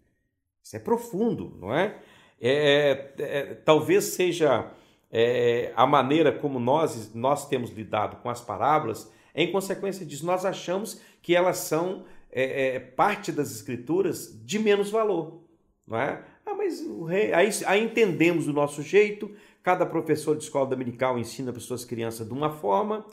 Isso 0.63 0.77
é 0.77 0.79
profundo, 0.79 1.57
não 1.61 1.73
é? 1.73 1.97
É, 2.41 3.13
é, 3.19 3.55
talvez 3.55 4.05
seja 4.05 4.71
é, 5.11 5.73
a 5.75 5.87
maneira 5.87 6.33
como 6.33 6.61
nós, 6.61 7.15
nós 7.15 7.49
temos 7.49 7.71
lidado 7.71 8.17
com 8.17 8.29
as 8.29 8.41
parábolas, 8.41 9.11
em 9.35 9.51
consequência 9.51 10.05
disso, 10.05 10.27
nós 10.27 10.45
achamos 10.45 11.01
que 11.23 11.35
elas 11.35 11.59
são 11.59 12.05
é, 12.31 12.75
é, 12.75 12.81
parte 12.81 13.33
das 13.33 13.51
escrituras 13.53 14.39
de 14.45 14.59
menos 14.59 14.91
valor. 14.91 15.43
Não 15.87 15.99
é? 15.99 16.23
Ah, 16.49 16.55
mas 16.55 16.81
o 16.81 17.05
rei, 17.05 17.33
aí, 17.35 17.51
aí 17.67 17.85
entendemos 17.85 18.47
do 18.47 18.55
nosso 18.55 18.83
jeito, 18.83 19.31
cada 19.63 19.85
professor 19.85 20.35
de 20.35 20.45
escola 20.45 20.67
dominical 20.67 21.19
ensina 21.19 21.53
para 21.53 21.61
suas 21.61 21.85
crianças 21.85 22.27
de 22.27 22.33
uma 22.33 22.51
forma, 22.51 23.05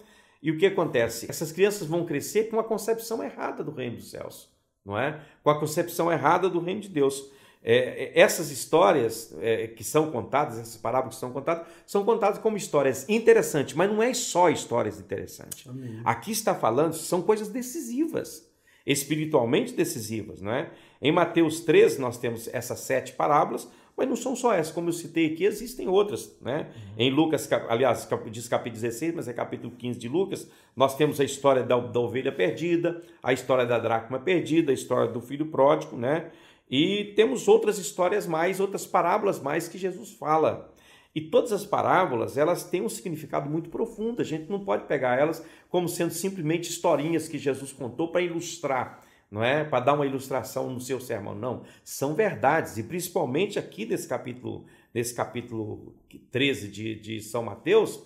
e 0.41 0.51
o 0.51 0.57
que 0.57 0.65
acontece? 0.65 1.29
Essas 1.29 1.51
crianças 1.51 1.85
vão 1.85 2.05
crescer 2.05 2.45
com 2.45 2.59
a 2.59 2.63
concepção 2.63 3.21
errada 3.21 3.61
do 3.61 3.71
reino 3.71 3.97
dos 3.97 4.09
céus, 4.09 4.49
não 4.85 4.97
é? 4.97 5.19
Com 5.43 5.49
a 5.49 5.59
concepção 5.59 6.09
errada 6.09 6.49
do 6.49 6.59
reino 6.59 6.79
de 6.79 6.87
Deus. 6.87 7.29
É, 7.61 7.75
é, 8.03 8.19
essas 8.21 8.51
histórias 8.51 9.35
é, 9.41 9.67
que 9.67 9.83
são 9.83 10.11
contadas, 10.11 10.59
essas 10.59 10.77
parábolas 10.77 11.15
que 11.15 11.19
são 11.19 11.31
contadas, 11.31 11.67
são 11.85 12.05
contadas 12.05 12.37
como 12.37 12.55
histórias 12.55 13.09
interessantes, 13.09 13.73
mas 13.73 13.89
não 13.91 14.01
é 14.01 14.13
só 14.13 14.49
histórias 14.49 14.99
interessantes. 14.99 15.67
Amém. 15.67 15.99
Aqui 16.05 16.31
está 16.31 16.55
falando, 16.55 16.93
são 16.93 17.21
coisas 17.23 17.49
decisivas, 17.49 18.47
espiritualmente 18.85 19.73
decisivas, 19.73 20.41
não 20.41 20.51
é? 20.51 20.69
Em 21.01 21.11
Mateus 21.11 21.61
13 21.61 21.99
nós 21.99 22.17
temos 22.17 22.47
essas 22.53 22.79
sete 22.79 23.13
parábolas, 23.13 23.69
mas 23.97 24.07
não 24.09 24.15
são 24.15 24.35
só 24.35 24.53
essas, 24.53 24.73
como 24.73 24.89
eu 24.89 24.93
citei 24.93 25.27
aqui, 25.27 25.45
existem 25.45 25.87
outras, 25.87 26.37
né? 26.41 26.67
Em 26.97 27.09
Lucas, 27.09 27.49
aliás, 27.69 28.07
diz 28.29 28.47
capítulo 28.47 28.81
16, 28.81 29.15
mas 29.15 29.27
é 29.27 29.33
capítulo 29.33 29.73
15 29.75 29.97
de 29.97 30.09
Lucas, 30.09 30.49
nós 30.75 30.97
temos 30.97 31.19
a 31.19 31.23
história 31.23 31.63
da, 31.63 31.79
da 31.79 31.99
ovelha 31.99 32.31
perdida, 32.31 33.01
a 33.23 33.31
história 33.31 33.65
da 33.65 33.79
dracma 33.79 34.19
perdida, 34.19 34.71
a 34.71 34.73
história 34.73 35.11
do 35.11 35.21
filho 35.21 35.45
pródigo, 35.45 35.95
né? 35.95 36.29
E 36.69 37.13
temos 37.15 37.47
outras 37.47 37.77
histórias 37.77 38.27
mais, 38.27 38.59
outras 38.59 38.85
parábolas 38.85 39.39
mais 39.39 39.67
que 39.67 39.77
Jesus 39.77 40.11
fala. 40.11 40.73
E 41.15 41.21
todas 41.21 41.53
as 41.53 41.65
parábolas, 41.65 42.37
elas 42.37 42.65
têm 42.65 42.81
um 42.81 42.89
significado 42.89 43.49
muito 43.49 43.69
profundo. 43.69 44.21
A 44.21 44.25
gente 44.25 44.51
não 44.51 44.59
pode 44.59 44.85
pegar 44.85 45.17
elas 45.17 45.41
como 45.69 45.87
sendo 45.87 46.11
simplesmente 46.11 46.69
historinhas 46.69 47.29
que 47.29 47.37
Jesus 47.37 47.71
contou 47.71 48.09
para 48.09 48.21
ilustrar, 48.21 49.01
não 49.31 49.41
é? 49.41 49.63
Para 49.63 49.85
dar 49.85 49.93
uma 49.93 50.05
ilustração 50.05 50.69
no 50.69 50.81
seu 50.81 50.99
sermão, 50.99 51.33
não. 51.33 51.63
São 51.85 52.13
verdades, 52.13 52.77
e 52.77 52.83
principalmente 52.83 53.57
aqui 53.57 53.85
nesse 53.85 54.09
capítulo, 54.09 54.65
nesse 54.93 55.15
capítulo 55.15 55.95
13 56.31 56.67
de, 56.67 56.95
de 56.99 57.21
São 57.21 57.43
Mateus, 57.43 58.03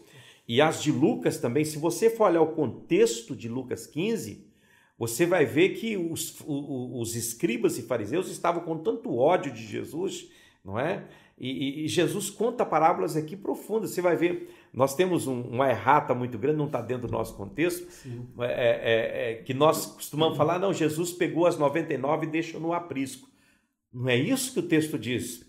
e 0.48 0.62
as 0.62 0.82
de 0.82 0.92
Lucas 0.92 1.40
também, 1.40 1.66
se 1.66 1.80
você 1.80 2.12
for 2.12 2.26
olhar 2.26 2.42
o 2.42 2.54
contexto 2.54 3.36
de 3.36 3.50
Lucas 3.50 3.88
15, 3.88 4.48
você 5.00 5.26
vai 5.26 5.46
ver 5.46 5.70
que 5.70 5.98
os, 5.98 6.44
os 6.46 7.16
escribas 7.16 7.78
e 7.80 7.84
fariseus 7.84 8.30
estavam 8.30 8.64
com 8.64 8.78
tanto 8.78 9.16
ódio 9.16 9.52
de 9.52 9.66
Jesus, 9.66 10.30
não 10.64 10.78
é? 10.78 11.08
E, 11.40 11.86
e- 11.86 11.88
Jesus 11.88 12.30
conta 12.30 12.66
parábolas 12.66 13.16
aqui 13.16 13.36
profundas. 13.38 13.92
Você 13.92 14.02
vai 14.02 14.16
ver, 14.16 14.50
nós 14.74 14.94
temos 14.94 15.26
um- 15.26 15.42
uma 15.42 15.70
errata 15.70 16.14
muito 16.14 16.38
grande, 16.38 16.58
não 16.58 16.66
está 16.66 16.82
dentro 16.82 17.08
do 17.08 17.12
nosso 17.14 17.36
contexto, 17.36 17.88
é, 18.40 18.46
é- 18.46 19.32
é 19.32 19.34
que 19.36 19.54
nós 19.54 19.86
costumamos 19.86 20.38
falar, 20.38 20.60
não, 20.60 20.74
Jesus 20.74 21.12
pegou 21.14 21.46
as 21.46 21.58
99 21.58 22.26
e 22.26 22.30
deixou 22.30 22.60
no 22.60 22.74
aprisco. 22.74 23.30
Não 23.94 24.10
é 24.10 24.18
isso 24.18 24.54
que 24.54 24.60
o 24.60 24.64
texto 24.64 25.00
diz. 25.00 25.48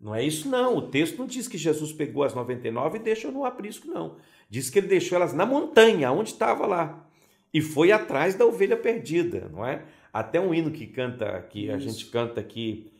Não 0.00 0.14
é 0.14 0.22
isso, 0.22 0.48
não. 0.48 0.76
O 0.76 0.82
texto 0.82 1.16
não 1.16 1.26
diz 1.26 1.46
que 1.48 1.56
Jesus 1.56 1.92
pegou 1.92 2.24
as 2.24 2.34
99 2.34 2.98
e 2.98 3.00
deixou 3.00 3.30
no 3.32 3.44
aprisco, 3.44 3.86
não. 3.86 4.16
Diz 4.50 4.68
que 4.68 4.78
ele 4.78 4.88
deixou 4.88 5.16
elas 5.16 5.32
na 5.32 5.46
montanha, 5.46 6.10
onde 6.12 6.30
estava 6.30 6.66
lá. 6.66 7.06
E 7.54 7.60
foi 7.62 7.92
atrás 7.92 8.34
da 8.34 8.44
ovelha 8.44 8.76
perdida, 8.76 9.48
não 9.52 9.64
é? 9.64 9.84
Até 10.12 10.40
um 10.40 10.52
hino 10.52 10.70
que 10.72 10.86
canta, 10.88 11.40
que 11.48 11.70
a 11.70 11.76
Isso. 11.76 11.88
gente 11.88 12.06
canta 12.06 12.40
aqui 12.40 12.90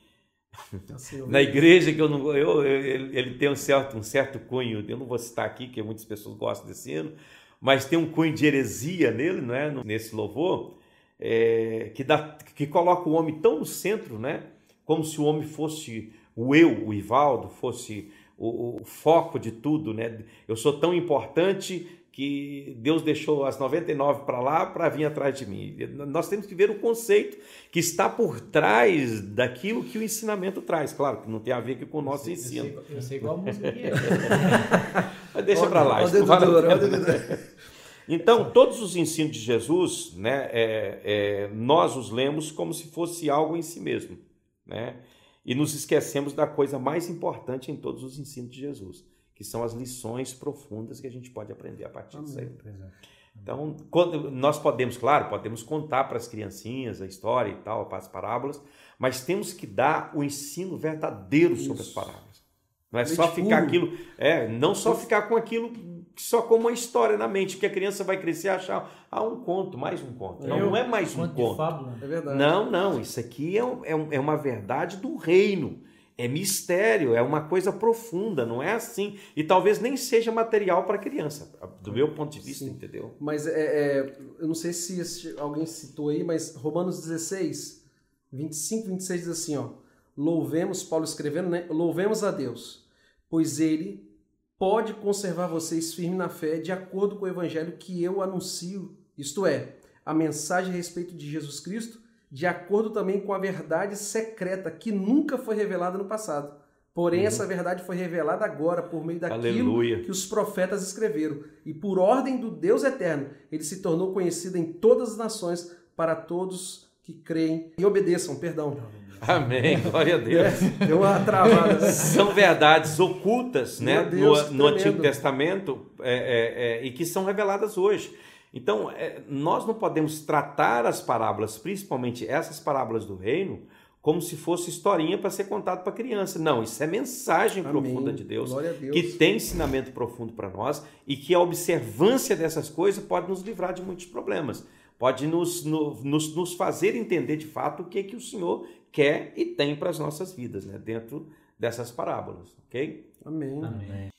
na 1.27 1.39
vejo. 1.39 1.51
igreja, 1.51 1.93
que 1.93 2.01
eu 2.01 2.09
não 2.09 2.37
eu, 2.37 2.65
eu- 2.65 2.67
ele, 2.67 3.19
ele 3.19 3.35
tem 3.35 3.49
um 3.51 3.57
certo, 3.57 3.97
um 3.97 4.03
certo 4.03 4.39
cunho, 4.39 4.85
eu 4.89 4.97
não 4.97 5.07
vou 5.07 5.19
citar 5.19 5.47
aqui, 5.47 5.69
que 5.69 5.83
muitas 5.83 6.05
pessoas 6.05 6.37
gostam 6.37 6.67
desse 6.69 6.93
hino, 6.93 7.13
mas 7.61 7.85
tem 7.87 7.99
um 7.99 8.11
cunho 8.11 8.35
de 8.35 8.47
heresia 8.47 9.11
nele, 9.11 9.41
não 9.41 9.55
é? 9.55 9.71
nesse 9.85 10.15
louvor, 10.15 10.79
é, 11.19 11.91
que, 11.95 12.05
dá, 12.05 12.37
que 12.55 12.67
coloca 12.67 13.09
o 13.09 13.13
homem 13.13 13.37
tão 13.41 13.59
no 13.61 13.67
centro, 13.67 14.19
né? 14.19 14.45
como 14.85 15.05
se 15.05 15.21
o 15.21 15.25
homem 15.25 15.45
fosse 15.45 16.13
o 16.37 16.55
eu, 16.55 16.87
o 16.87 16.93
Ivaldo, 16.93 17.49
fosse 17.49 18.11
o, 18.37 18.81
o 18.81 18.85
foco 18.85 19.39
de 19.39 19.51
tudo. 19.53 19.95
Né? 19.95 20.19
Eu 20.47 20.57
sou 20.57 20.79
tão 20.79 20.93
importante 20.93 21.89
que 22.15 22.77
Deus 22.79 23.03
deixou 23.03 23.45
as 23.45 23.59
99 23.59 24.25
para 24.25 24.41
lá 24.41 24.67
para 24.67 24.89
vir 24.89 25.05
atrás 25.05 25.37
de 25.37 25.45
mim. 25.47 25.77
Nós 26.07 26.29
temos 26.29 26.47
que 26.47 26.55
ver 26.55 26.71
o 26.71 26.79
conceito 26.79 27.37
que 27.73 27.81
está 27.81 28.09
por 28.09 28.41
trás 28.41 29.21
daquilo 29.21 29.83
que 29.83 29.99
o 29.99 30.03
ensinamento 30.03 30.63
traz. 30.63 30.93
Claro 30.93 31.23
que 31.23 31.29
não 31.29 31.41
tem 31.41 31.53
a 31.53 31.59
ver 31.59 31.73
aqui 31.73 31.85
com 31.85 31.99
o 31.99 32.03
nosso 32.03 32.29
Eu 32.29 32.35
ensino. 32.35 32.83
sei, 32.87 32.97
eu 32.97 33.03
sei 33.03 33.19
qual 33.19 33.37
música 33.37 33.73
que 33.73 33.81
é. 33.81 33.91
Mas 35.35 35.45
deixa 35.45 35.67
para 35.67 35.83
lá. 35.83 35.99
A. 35.99 36.05
Então, 38.07 38.53
todos 38.53 38.83
os 38.83 38.97
ensinos 38.97 39.33
de 39.33 39.41
Jesus, 39.41 40.13
né, 40.15 40.51
é, 40.53 41.01
é, 41.03 41.49
nós 41.55 41.97
os 41.97 42.11
lemos 42.11 42.53
como 42.53 42.75
se 42.75 42.89
fosse 42.89 43.31
algo 43.31 43.57
em 43.57 43.63
si 43.63 43.81
mesmo. 43.81 44.19
Né? 44.67 44.99
E 45.43 45.55
nos 45.55 45.75
esquecemos 45.75 46.35
da 46.35 46.47
coisa 46.47 46.79
mais 46.79 47.09
importante 47.09 47.73
em 47.73 47.77
todos 47.77 48.05
os 48.05 48.19
ensinos 48.19 48.51
de 48.51 48.61
Jesus, 48.61 49.03
que 49.35 49.43
são 49.45 49.63
as 49.65 49.73
lições 49.73 50.33
profundas 50.33 51.01
que 51.01 51.07
a 51.07 51.11
gente 51.11 51.31
pode 51.31 51.51
aprender 51.53 51.85
a 51.85 51.89
partir 51.89 52.21
disso 52.23 52.39
aí. 52.39 52.47
É. 52.67 53.15
Então, 53.43 53.77
quando- 53.91 54.31
nós 54.31 54.59
podemos, 54.59 54.97
claro, 54.97 55.29
podemos 55.29 55.63
contar 55.63 56.05
para 56.05 56.17
as 56.17 56.29
criancinhas 56.29 57.03
a 57.03 57.07
história 57.07 57.51
e 57.51 57.57
tal, 57.57 57.87
para 57.87 57.99
as 57.99 58.07
parábolas, 58.07 58.63
mas 58.99 59.25
temos 59.25 59.53
que 59.53 59.67
dar 59.67 60.13
o 60.15 60.23
ensino 60.23 60.77
verdadeiro 60.79 61.57
sobre 61.57 61.81
as 61.83 61.87
Isso. 61.89 61.95
parábolas. 61.95 62.45
Não 62.93 63.01
é 63.01 63.03
Leite 63.03 63.17
só 63.17 63.27
ficar 63.29 63.57
puro. 63.63 63.67
aquilo, 63.67 63.99
é, 64.17 64.47
não 64.47 64.73
só 64.73 64.95
ficar 64.95 65.23
com 65.23 65.35
aquilo 65.37 65.73
só 66.17 66.43
como 66.43 66.69
uma 66.69 66.73
história 66.73 67.19
na 67.19 67.27
mente, 67.27 67.57
que 67.57 67.67
a 67.67 67.71
criança 67.71 68.05
vai 68.05 68.21
crescer 68.21 68.47
e 68.47 68.51
achar, 68.51 68.89
ah, 69.11 69.21
um 69.21 69.41
conto, 69.43 69.77
mais 69.77 70.01
um 70.01 70.13
conto. 70.15 70.47
Não, 70.47 70.57
Eu- 70.59 70.67
não 70.67 70.77
é 70.77 70.87
mais 70.87 71.13
um 71.17 71.23
Conto 71.23 71.35
de 71.35 71.43
conto. 71.43 71.57
fábula. 71.57 71.99
É 72.01 72.07
verdade. 72.07 72.39
Não, 72.39 72.71
não, 72.71 73.01
isso 73.01 73.19
aqui 73.19 73.59
é, 73.59 73.63
é 73.63 73.97
um- 73.97 74.13
é 74.13 74.21
uma 74.21 74.37
verdade 74.37 74.99
do 74.99 75.17
reino. 75.17 75.83
É 76.17 76.29
mistério, 76.29 77.15
é 77.15 77.21
uma 77.21 77.49
coisa 77.49 77.73
profunda, 77.73 78.47
não 78.47 78.63
é 78.63 78.73
assim. 78.73 79.19
E 79.35 79.43
talvez 79.43 79.81
nem 79.81 79.97
seja 79.97 80.31
material 80.31 80.85
para 80.85 80.97
criança, 80.97 81.53
do 81.83 81.93
meu 81.93 82.15
ponto 82.15 82.33
de 82.33 82.41
vista, 82.41 82.65
Sim. 82.65 82.71
entendeu? 82.71 83.15
Mas 83.19 83.47
é, 83.47 83.99
é, 83.99 84.19
eu 84.39 84.47
não 84.47 84.55
sei 84.55 84.73
se 84.73 85.35
alguém 85.39 85.67
citou 85.67 86.11
aí, 86.11 86.23
mas 86.23 86.55
Romanos 86.55 87.01
16, 87.01 87.85
25, 88.33 88.89
26 88.89 89.21
diz 89.21 89.29
assim, 89.29 89.57
ó. 89.57 89.71
Louvemos, 90.17 90.85
Paulo 90.85 91.05
escrevendo, 91.05 91.51
né? 91.51 91.67
Louvemos 91.69 92.23
a 92.23 92.31
Deus, 92.31 92.87
pois 93.29 93.59
ele 93.59 94.09
pode 94.57 94.95
conservar 94.95 95.49
vocês 95.49 95.93
firmes 95.93 96.17
na 96.17 96.29
fé 96.29 96.59
de 96.59 96.71
acordo 96.71 97.17
com 97.17 97.25
o 97.25 97.29
evangelho 97.29 97.77
que 97.77 98.03
eu 98.03 98.23
anuncio, 98.23 98.97
isto 99.19 99.45
é, 99.45 99.77
a 100.07 100.15
mensagem 100.15 100.73
a 100.73 100.77
respeito 100.77 101.15
de 101.15 101.29
Jesus 101.29 101.61
Cristo, 101.61 102.01
de 102.35 102.47
acordo 102.47 102.91
também 102.91 103.21
com 103.21 103.33
a 103.33 103.39
verdade 103.39 103.97
secreta 103.97 104.69
que 104.69 104.91
nunca 104.91 105.39
foi 105.39 105.55
revelada 105.55 105.97
no 105.97 106.05
passado, 106.05 106.53
Porém, 106.93 107.23
Uhum. 107.23 107.27
essa 107.27 107.45
verdade 107.45 107.83
foi 107.83 107.97
revelada 107.97 108.45
agora 108.45 108.81
por 108.81 109.05
meio 109.05 109.19
daquilo 109.19 109.41
Aleluia. 109.41 110.01
que 110.05 110.13
os 110.13 110.25
profetas 110.27 110.81
escreveram. 110.81 111.41
E 111.67 111.75
por 111.75 111.99
ordem 111.99 112.37
do 112.37 112.49
Deus 112.53 112.85
eterno, 112.85 113.31
ele 113.51 113.65
se 113.65 113.83
tornou 113.83 114.13
conhecido 114.13 114.57
em 114.57 114.65
todas 114.65 115.11
as 115.11 115.17
nações 115.17 115.77
para 115.97 116.15
todos 116.15 116.89
que 117.03 117.13
creem 117.13 117.73
e 117.77 117.85
obedeçam. 117.85 118.37
Perdão. 118.37 118.79
Amém. 119.21 119.81
Glória 119.81 120.15
a 120.15 120.19
Deus. 120.19 120.55
Deu 120.87 120.99
uma 120.99 121.19
travada, 121.19 121.81
né? 121.81 121.91
São 121.91 122.33
verdades 122.33 123.01
ocultas 123.01 123.81
né, 123.81 124.05
Deus, 124.05 124.51
no, 124.51 124.59
no 124.59 124.67
Antigo. 124.69 125.03
Testamento 125.03 125.87
é, 126.01 126.15
é, 126.15 126.79
é, 126.79 126.85
e 126.87 126.93
que 126.93 127.05
são 127.05 127.25
reveladas 127.25 127.77
hoje. 127.77 128.15
Então, 128.55 128.89
é, 128.91 129.21
nós 129.29 129.67
não 129.67 129.75
podemos 129.75 130.21
tratar 130.23 130.87
as 130.87 131.01
parábolas, 131.03 131.59
principalmente 131.59 132.27
essas 132.27 132.61
parábolas 132.61 133.05
do 133.05 133.17
reino, 133.17 133.63
como 134.01 134.23
se 134.23 134.37
fosse 134.37 134.71
historinha 134.71 135.19
para 135.19 135.29
ser 135.31 135.45
contado 135.45 135.83
para 135.83 135.93
criança. 135.93 136.39
Não, 136.39 136.63
isso 136.63 136.81
é 136.83 136.87
mensagem 136.87 137.65
Amém. 137.65 137.73
profunda 137.83 138.13
de 138.13 138.23
Deus, 138.23 138.51
Glória 138.51 138.71
a 138.71 138.73
Deus. 138.75 138.93
que 138.95 139.03
tem 139.19 139.37
ensinamento 139.37 139.91
profundo 139.93 140.33
para 140.35 140.49
nós 140.51 140.87
e 141.07 141.17
que 141.17 141.35
a 141.35 141.41
observância 141.41 142.37
dessas 142.37 142.71
coisas 142.71 143.03
pode 143.03 143.29
nos 143.29 143.41
livrar 143.43 143.73
de 143.75 143.83
muitos 143.83 144.07
problemas. 144.07 144.65
Pode 144.99 145.27
nos, 145.27 145.65
no- 145.65 145.95
nos, 146.05 146.37
nos 146.37 146.55
fazer 146.55 146.95
entender 146.95 147.37
de 147.37 147.47
fato 147.47 147.83
o 147.83 147.87
que, 147.87 148.05
que 148.05 148.15
o 148.15 148.21
Senhor 148.21 148.67
quer 148.93 149.33
e 149.37 149.45
tem 149.47 149.75
para 149.75 149.91
as 149.91 149.99
nossas 149.99 150.33
vidas, 150.33 150.65
né? 150.65 150.79
dentro 150.79 151.27
dessas 151.59 151.91
parábolas, 151.91 152.55
ok? 152.69 153.11
Amém. 153.25 153.65
Amém. 153.65 154.14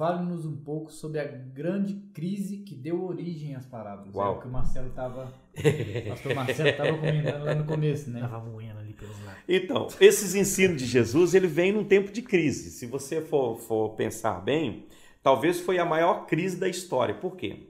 Fale-nos 0.00 0.46
um 0.46 0.56
pouco 0.56 0.90
sobre 0.90 1.20
a 1.20 1.24
grande 1.26 1.92
crise 2.14 2.56
que 2.56 2.74
deu 2.74 3.04
origem 3.04 3.54
às 3.54 3.66
parábolas. 3.66 4.14
Uau. 4.14 4.32
É 4.32 4.38
o 4.38 4.40
que 4.40 4.48
o 4.48 4.50
Marcelo 4.50 4.88
estava. 4.88 5.30
pastor 6.08 6.34
Marcelo 6.34 6.68
estava 6.70 6.96
comentando 6.96 7.44
lá 7.44 7.54
no 7.54 7.66
começo, 7.66 8.08
né? 8.08 8.20
Tava 8.20 8.40
moendo 8.40 8.78
ali 8.78 8.94
pelos 8.94 9.22
lados. 9.22 9.42
Então, 9.46 9.88
esses 10.00 10.34
ensinos 10.34 10.80
de 10.80 10.86
Jesus, 10.86 11.34
ele 11.34 11.46
vem 11.46 11.70
num 11.70 11.84
tempo 11.84 12.10
de 12.10 12.22
crise. 12.22 12.70
Se 12.70 12.86
você 12.86 13.20
for, 13.20 13.58
for 13.58 13.90
pensar 13.90 14.40
bem, 14.40 14.86
talvez 15.22 15.60
foi 15.60 15.78
a 15.78 15.84
maior 15.84 16.24
crise 16.24 16.56
da 16.56 16.66
história. 16.66 17.14
Por 17.14 17.36
quê? 17.36 17.68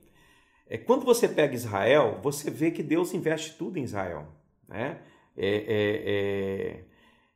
É, 0.69 0.79
quando 0.79 1.05
você 1.05 1.27
pega 1.27 1.53
Israel, 1.53 2.21
você 2.23 2.49
vê 2.49 2.71
que 2.71 2.85
Deus 2.85 3.12
investe 3.12 3.59
tudo 3.59 3.77
em 3.77 3.83
Israel. 3.83 4.29
Né? 4.69 5.01
É, 5.37 5.49
é, 5.49 6.03
é, 6.07 6.85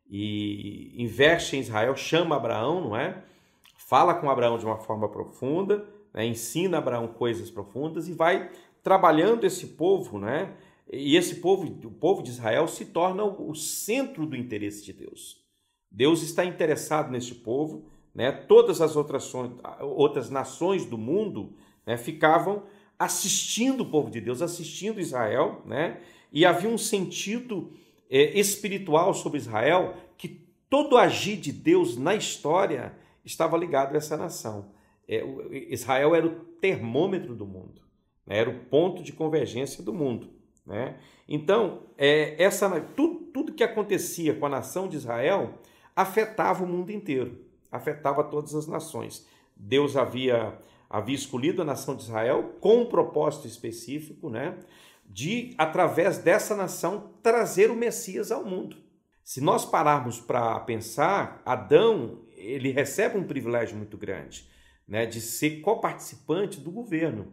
e 0.08 1.02
investe 1.02 1.56
em 1.56 1.58
Israel, 1.58 1.96
chama 1.96 2.36
Abraão, 2.36 2.80
não 2.80 2.96
é? 2.96 3.24
Fala 3.86 4.14
com 4.14 4.30
Abraão 4.30 4.56
de 4.56 4.64
uma 4.64 4.78
forma 4.78 5.08
profunda, 5.08 5.86
né? 6.12 6.24
ensina 6.24 6.78
Abraão 6.78 7.06
coisas 7.06 7.50
profundas 7.50 8.08
e 8.08 8.12
vai 8.12 8.50
trabalhando 8.82 9.44
esse 9.44 9.66
povo, 9.68 10.18
né? 10.18 10.54
E 10.90 11.16
esse 11.16 11.36
povo, 11.36 11.66
o 11.66 11.90
povo 11.90 12.22
de 12.22 12.30
Israel, 12.30 12.66
se 12.66 12.86
torna 12.86 13.24
o 13.24 13.54
centro 13.54 14.26
do 14.26 14.36
interesse 14.36 14.84
de 14.84 14.92
Deus. 14.92 15.42
Deus 15.90 16.22
está 16.22 16.44
interessado 16.44 17.10
neste 17.10 17.34
povo, 17.34 17.84
né? 18.14 18.32
Todas 18.32 18.80
as 18.80 18.96
outras, 18.96 19.30
outras 19.80 20.30
nações 20.30 20.86
do 20.86 20.96
mundo 20.96 21.52
né, 21.86 21.96
ficavam 21.98 22.62
assistindo 22.98 23.82
o 23.82 23.90
povo 23.90 24.10
de 24.10 24.20
Deus, 24.20 24.40
assistindo 24.40 25.00
Israel, 25.00 25.60
né? 25.66 26.00
E 26.32 26.46
havia 26.46 26.70
um 26.70 26.78
sentido 26.78 27.70
eh, 28.10 28.38
espiritual 28.38 29.12
sobre 29.12 29.38
Israel 29.38 29.94
que 30.16 30.40
todo 30.70 30.96
agir 30.96 31.36
de 31.36 31.52
Deus 31.52 31.98
na 31.98 32.14
história 32.14 33.03
estava 33.24 33.56
ligado 33.56 33.94
a 33.94 33.98
essa 33.98 34.16
nação. 34.16 34.72
É, 35.08 35.24
Israel 35.70 36.14
era 36.14 36.26
o 36.26 36.34
termômetro 36.60 37.34
do 37.34 37.46
mundo, 37.46 37.82
né? 38.26 38.38
era 38.38 38.50
o 38.50 38.64
ponto 38.66 39.02
de 39.02 39.12
convergência 39.12 39.82
do 39.82 39.92
mundo. 39.92 40.30
Né? 40.66 40.96
Então, 41.28 41.82
é, 41.98 42.42
essa, 42.42 42.68
tudo, 42.80 43.20
tudo 43.26 43.52
que 43.52 43.62
acontecia 43.62 44.34
com 44.34 44.46
a 44.46 44.48
nação 44.48 44.88
de 44.88 44.96
Israel 44.96 45.58
afetava 45.94 46.64
o 46.64 46.66
mundo 46.66 46.90
inteiro, 46.90 47.38
afetava 47.70 48.24
todas 48.24 48.54
as 48.54 48.66
nações. 48.66 49.26
Deus 49.54 49.96
havia, 49.96 50.58
havia 50.88 51.14
escolhido 51.14 51.62
a 51.62 51.64
nação 51.64 51.94
de 51.94 52.02
Israel 52.02 52.54
com 52.60 52.82
um 52.82 52.86
propósito 52.86 53.46
específico, 53.46 54.30
né? 54.30 54.58
de, 55.06 55.54
através 55.58 56.18
dessa 56.18 56.56
nação, 56.56 57.10
trazer 57.22 57.70
o 57.70 57.76
Messias 57.76 58.32
ao 58.32 58.44
mundo. 58.44 58.76
Se 59.22 59.40
nós 59.40 59.64
pararmos 59.64 60.20
para 60.20 60.58
pensar, 60.60 61.40
Adão 61.44 62.23
ele 62.44 62.70
recebe 62.70 63.18
um 63.18 63.24
privilégio 63.24 63.76
muito 63.76 63.96
grande, 63.96 64.44
né, 64.86 65.06
de 65.06 65.20
ser 65.20 65.60
coparticipante 65.60 66.60
do 66.60 66.70
governo. 66.70 67.32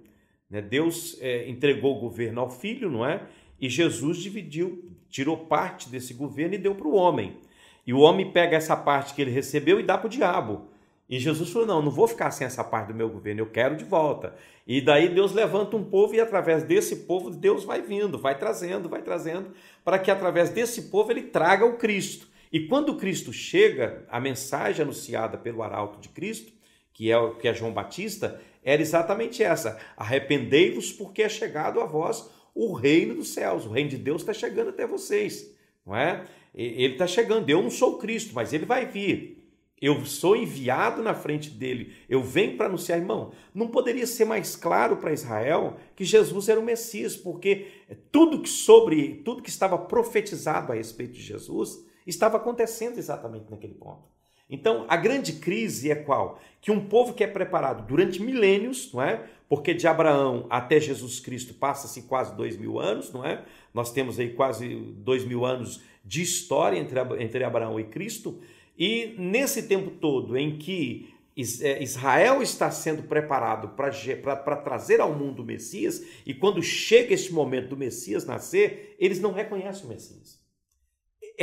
Né? 0.50 0.62
Deus 0.62 1.18
é, 1.22 1.50
entregou 1.50 1.98
o 1.98 2.00
governo 2.00 2.42
ao 2.42 2.50
filho, 2.50 2.90
não 2.90 3.06
é? 3.06 3.28
E 3.60 3.70
Jesus 3.70 4.18
dividiu, 4.18 4.92
tirou 5.10 5.38
parte 5.38 5.88
desse 5.88 6.14
governo 6.14 6.56
e 6.56 6.58
deu 6.58 6.74
para 6.74 6.88
o 6.88 6.96
homem. 6.96 7.38
E 7.86 7.94
o 7.94 8.00
homem 8.00 8.32
pega 8.32 8.58
essa 8.58 8.76
parte 8.76 9.14
que 9.14 9.22
ele 9.22 9.32
recebeu 9.32 9.80
e 9.80 9.84
dá 9.84 9.98
para 9.98 10.08
o 10.08 10.10
diabo. 10.10 10.70
E 11.12 11.20
Jesus 11.20 11.50
falou: 11.50 11.68
Não, 11.68 11.82
não 11.82 11.92
vou 11.92 12.08
ficar 12.08 12.32
sem 12.32 12.48
essa 12.48 12.64
parte 12.64 12.88
do 12.88 12.94
meu 12.94 13.10
governo, 13.10 13.42
eu 13.42 13.50
quero 13.50 13.76
de 13.76 13.84
volta. 13.84 14.34
E 14.66 14.80
daí 14.80 15.10
Deus 15.10 15.34
levanta 15.34 15.76
um 15.76 15.84
povo 15.84 16.16
e 16.16 16.22
através 16.22 16.64
desse 16.64 16.98
povo 16.98 17.30
Deus 17.30 17.66
vai 17.66 17.82
vindo, 17.82 18.18
vai 18.18 18.38
trazendo, 18.38 18.88
vai 18.88 19.02
trazendo, 19.02 19.52
para 19.84 20.00
que 20.00 20.10
através 20.10 20.50
desse 20.50 20.84
povo 20.84 21.12
ele 21.12 21.24
traga 21.24 21.66
o 21.66 21.78
Cristo. 21.78 22.31
E 22.52 22.68
quando 22.68 22.98
Cristo 22.98 23.32
chega, 23.32 24.06
a 24.10 24.20
mensagem 24.20 24.84
anunciada 24.84 25.38
pelo 25.38 25.64
arauto 25.64 26.00
de 26.00 26.10
Cristo, 26.10 26.52
que 26.94 27.12
é, 27.12 27.16
que 27.40 27.48
é 27.48 27.54
João 27.54 27.72
Batista, 27.72 28.42
era 28.64 28.82
exatamente 28.82 29.42
essa: 29.42 29.80
arrependei-vos, 29.96 30.92
porque 30.92 31.24
é 31.24 31.30
chegado 31.30 31.80
a 31.80 31.86
vós 31.86 32.30
o 32.54 32.74
reino 32.74 33.16
dos 33.16 33.30
céus. 33.34 33.66
O 33.66 33.72
reino 33.72 33.90
de 33.90 33.98
Deus 33.98 34.22
está 34.22 34.34
chegando 34.34 34.70
até 34.70 34.86
vocês, 34.86 35.56
não 35.86 35.96
é? 35.96 36.28
Ele 36.54 36.94
está 36.94 37.08
chegando. 37.08 37.50
Eu 37.50 37.62
não 37.62 37.70
sou 37.70 37.98
Cristo, 37.98 38.34
mas 38.34 38.52
ele 38.52 38.66
vai 38.66 38.86
vir. 38.86 39.38
Eu 39.82 40.06
sou 40.06 40.36
enviado 40.36 41.02
na 41.02 41.16
frente 41.16 41.50
dele. 41.50 41.94
Eu 42.08 42.22
venho 42.22 42.56
para 42.56 42.68
anunciar, 42.68 43.00
irmão. 43.00 43.32
Não 43.52 43.68
poderia 43.68 44.06
ser 44.06 44.26
mais 44.26 44.56
claro 44.56 44.98
para 44.98 45.14
Israel 45.14 45.78
que 45.96 46.06
Jesus 46.06 46.50
era 46.50 46.60
o 46.60 46.64
Messias, 46.64 47.16
porque 47.16 47.66
tudo 48.12 48.44
que 48.44 48.50
sobre, 48.50 49.22
tudo 49.26 49.42
que 49.42 49.50
estava 49.50 49.80
profetizado 49.80 50.72
a 50.72 50.76
respeito 50.76 51.14
de 51.14 51.22
Jesus 51.22 51.84
estava 52.06 52.38
acontecendo 52.38 52.98
exatamente 52.98 53.50
naquele 53.50 53.74
ponto. 53.74 54.12
Então, 54.50 54.86
a 54.90 54.98
grande 54.98 55.34
crise 55.34 55.90
é 55.90 55.96
qual? 55.96 56.42
Que 56.60 56.72
um 56.72 56.88
povo 56.88 57.14
que 57.14 57.24
é 57.24 57.28
preparado 57.28 57.88
durante 57.88 58.22
milênios, 58.22 58.92
não 58.94 59.02
é? 59.02 59.26
Porque 59.48 59.74
de 59.74 59.88
Abraão 59.88 60.46
até 60.50 60.78
Jesus 60.78 61.22
Cristo 61.22 61.54
passa-se 61.54 62.02
quase 62.02 62.36
dois 62.36 62.58
mil 62.58 62.78
anos, 62.78 63.14
não 63.14 63.26
é? 63.26 63.46
Nós 63.74 63.94
temos 63.94 64.20
aí 64.20 64.34
quase 64.34 64.76
dois 64.98 65.24
mil 65.24 65.46
anos 65.46 65.82
de 66.04 66.22
história 66.22 66.78
entre, 66.78 67.00
entre 67.24 67.46
Abraão 67.46 67.80
e 67.80 67.86
Cristo. 67.86 68.42
E 68.78 69.16
nesse 69.18 69.64
tempo 69.64 69.92
todo 69.92 70.38
em 70.38 70.58
que 70.58 71.14
eh, 71.38 71.82
Israel 71.82 72.42
está 72.42 72.70
sendo 72.70 73.04
preparado 73.04 73.70
para 73.70 74.56
trazer 74.58 75.00
ao 75.00 75.14
mundo 75.14 75.44
o 75.44 75.46
Messias, 75.46 76.04
e 76.26 76.34
quando 76.34 76.62
chega 76.62 77.14
este 77.14 77.32
momento 77.32 77.70
do 77.70 77.78
Messias 77.78 78.26
nascer, 78.26 78.98
eles 79.00 79.22
não 79.22 79.32
reconhecem 79.32 79.86
o 79.86 79.90
Messias. 79.90 80.41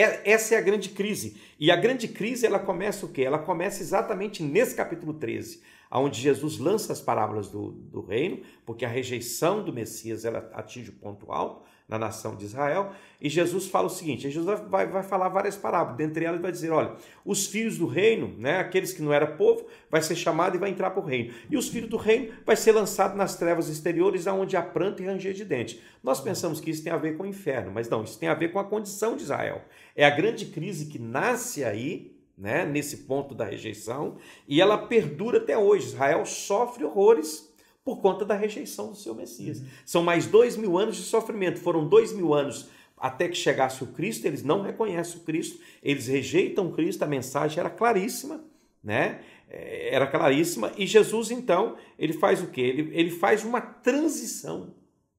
É- 0.01 0.31
Essa 0.31 0.55
é 0.55 0.59
a 0.59 0.61
grande 0.61 0.91
crise. 0.91 1.41
E 1.59 1.71
a 1.71 1.77
grande 1.77 2.07
crise 2.07 2.47
ela 2.47 2.59
começa 2.59 3.05
o 3.05 3.09
quê? 3.09 3.23
Ela 3.23 3.39
começa 3.39 3.83
exatamente 3.83 4.43
nesse 4.43 4.75
capítulo 4.75 5.15
13, 5.15 5.61
onde 5.91 6.21
Jesus 6.21 6.59
lança 6.59 6.93
as 6.93 7.01
parábolas 7.01 7.49
do, 7.49 7.73
do 7.73 8.01
reino, 8.01 8.43
porque 8.65 8.85
a 8.85 8.89
rejeição 8.89 9.65
do 9.65 9.73
Messias 9.73 10.25
ela 10.25 10.51
atinge 10.55 10.91
o 10.91 10.93
ponto 10.95 11.33
alto 11.33 11.67
na 11.89 11.99
nação 11.99 12.37
de 12.37 12.45
Israel. 12.45 12.93
E 13.21 13.29
Jesus 13.29 13.67
fala 13.67 13.87
o 13.87 13.91
seguinte: 13.91 14.31
Jesus 14.31 14.61
vai, 14.69 14.87
vai, 14.87 15.03
falar 15.03 15.29
várias 15.29 15.57
parábolas, 15.57 15.97
dentre 15.97 16.25
elas 16.25 16.41
vai 16.41 16.53
dizer: 16.53 16.71
olha, 16.71 16.93
os 17.25 17.47
filhos 17.47 17.79
do 17.79 17.87
reino, 17.87 18.35
né, 18.37 18.59
aqueles 18.59 18.93
que 18.93 19.01
não 19.01 19.13
eram 19.13 19.37
povo, 19.37 19.67
vai 19.91 20.03
ser 20.03 20.15
chamado 20.15 20.55
e 20.55 20.59
vai 20.59 20.71
entrar 20.71 20.91
para 20.91 21.03
o 21.03 21.05
reino. 21.05 21.33
E 21.51 21.57
os 21.57 21.69
filhos 21.69 21.89
do 21.89 21.97
reino 21.97 22.33
vai 22.45 22.55
ser 22.55 22.73
lançado 22.73 23.17
nas 23.17 23.37
trevas 23.37 23.69
exteriores, 23.69 24.27
aonde 24.27 24.57
há 24.57 24.63
pranto 24.63 25.03
e 25.03 25.07
ranger 25.07 25.33
de 25.33 25.45
dente. 25.45 25.83
Nós 26.03 26.21
pensamos 26.21 26.61
que 26.61 26.71
isso 26.71 26.85
tem 26.85 26.93
a 26.93 26.99
ver 26.99 27.17
com 27.17 27.23
o 27.23 27.27
inferno, 27.27 27.73
mas 27.73 27.89
não, 27.89 28.05
isso 28.05 28.19
tem 28.19 28.29
a 28.29 28.35
ver 28.35 28.53
com 28.53 28.59
a 28.59 28.65
condição 28.65 29.17
de 29.17 29.23
Israel. 29.23 29.63
É 29.97 30.05
a 30.05 30.11
grande 30.11 30.47
crise 30.47 30.87
que 30.87 30.99
nasce 30.99 31.65
aí, 31.65 32.15
né, 32.37 32.65
nesse 32.65 32.99
ponto 32.99 33.35
da 33.35 33.45
rejeição, 33.45 34.17
e 34.47 34.61
ela 34.61 34.79
perdura 34.79 35.39
até 35.39 35.57
hoje. 35.59 35.89
Israel 35.89 36.25
sofre 36.25 36.85
horrores 36.85 37.48
por 37.89 38.03
conta 38.03 38.23
da 38.23 38.35
rejeição 38.35 38.91
do 38.91 38.97
seu 38.97 39.15
Messias. 39.15 39.63
São 39.87 40.03
mais 40.03 40.27
dois 40.27 40.59
mil 40.59 40.77
anos 40.77 40.95
de 40.97 41.03
sofrimento. 41.05 41.59
Foram 41.59 41.89
dois 41.89 42.13
mil 42.13 42.35
anos 42.35 42.69
até 42.99 43.27
que 43.27 43.35
chegasse 43.35 43.83
o 43.83 43.87
Cristo. 43.87 44.27
Eles 44.27 44.43
não 44.43 44.61
reconhecem 44.61 45.19
o 45.19 45.25
Cristo, 45.25 45.59
eles 45.83 46.07
rejeitam 46.07 46.67
o 46.67 46.73
Cristo. 46.73 47.03
A 47.03 47.07
mensagem 47.07 47.59
era 47.59 47.71
claríssima, 47.71 48.45
né? 48.85 49.21
É, 49.49 49.95
Era 49.95 50.07
claríssima. 50.07 50.71
E 50.77 50.87
Jesus, 50.87 51.31
então, 51.31 51.77
ele 51.99 52.13
faz 52.13 52.43
o 52.43 52.49
quê? 52.49 52.61
Ele, 52.61 52.91
ele 52.93 53.11
faz 53.11 53.43
uma 53.43 53.63
transição, 53.63 54.75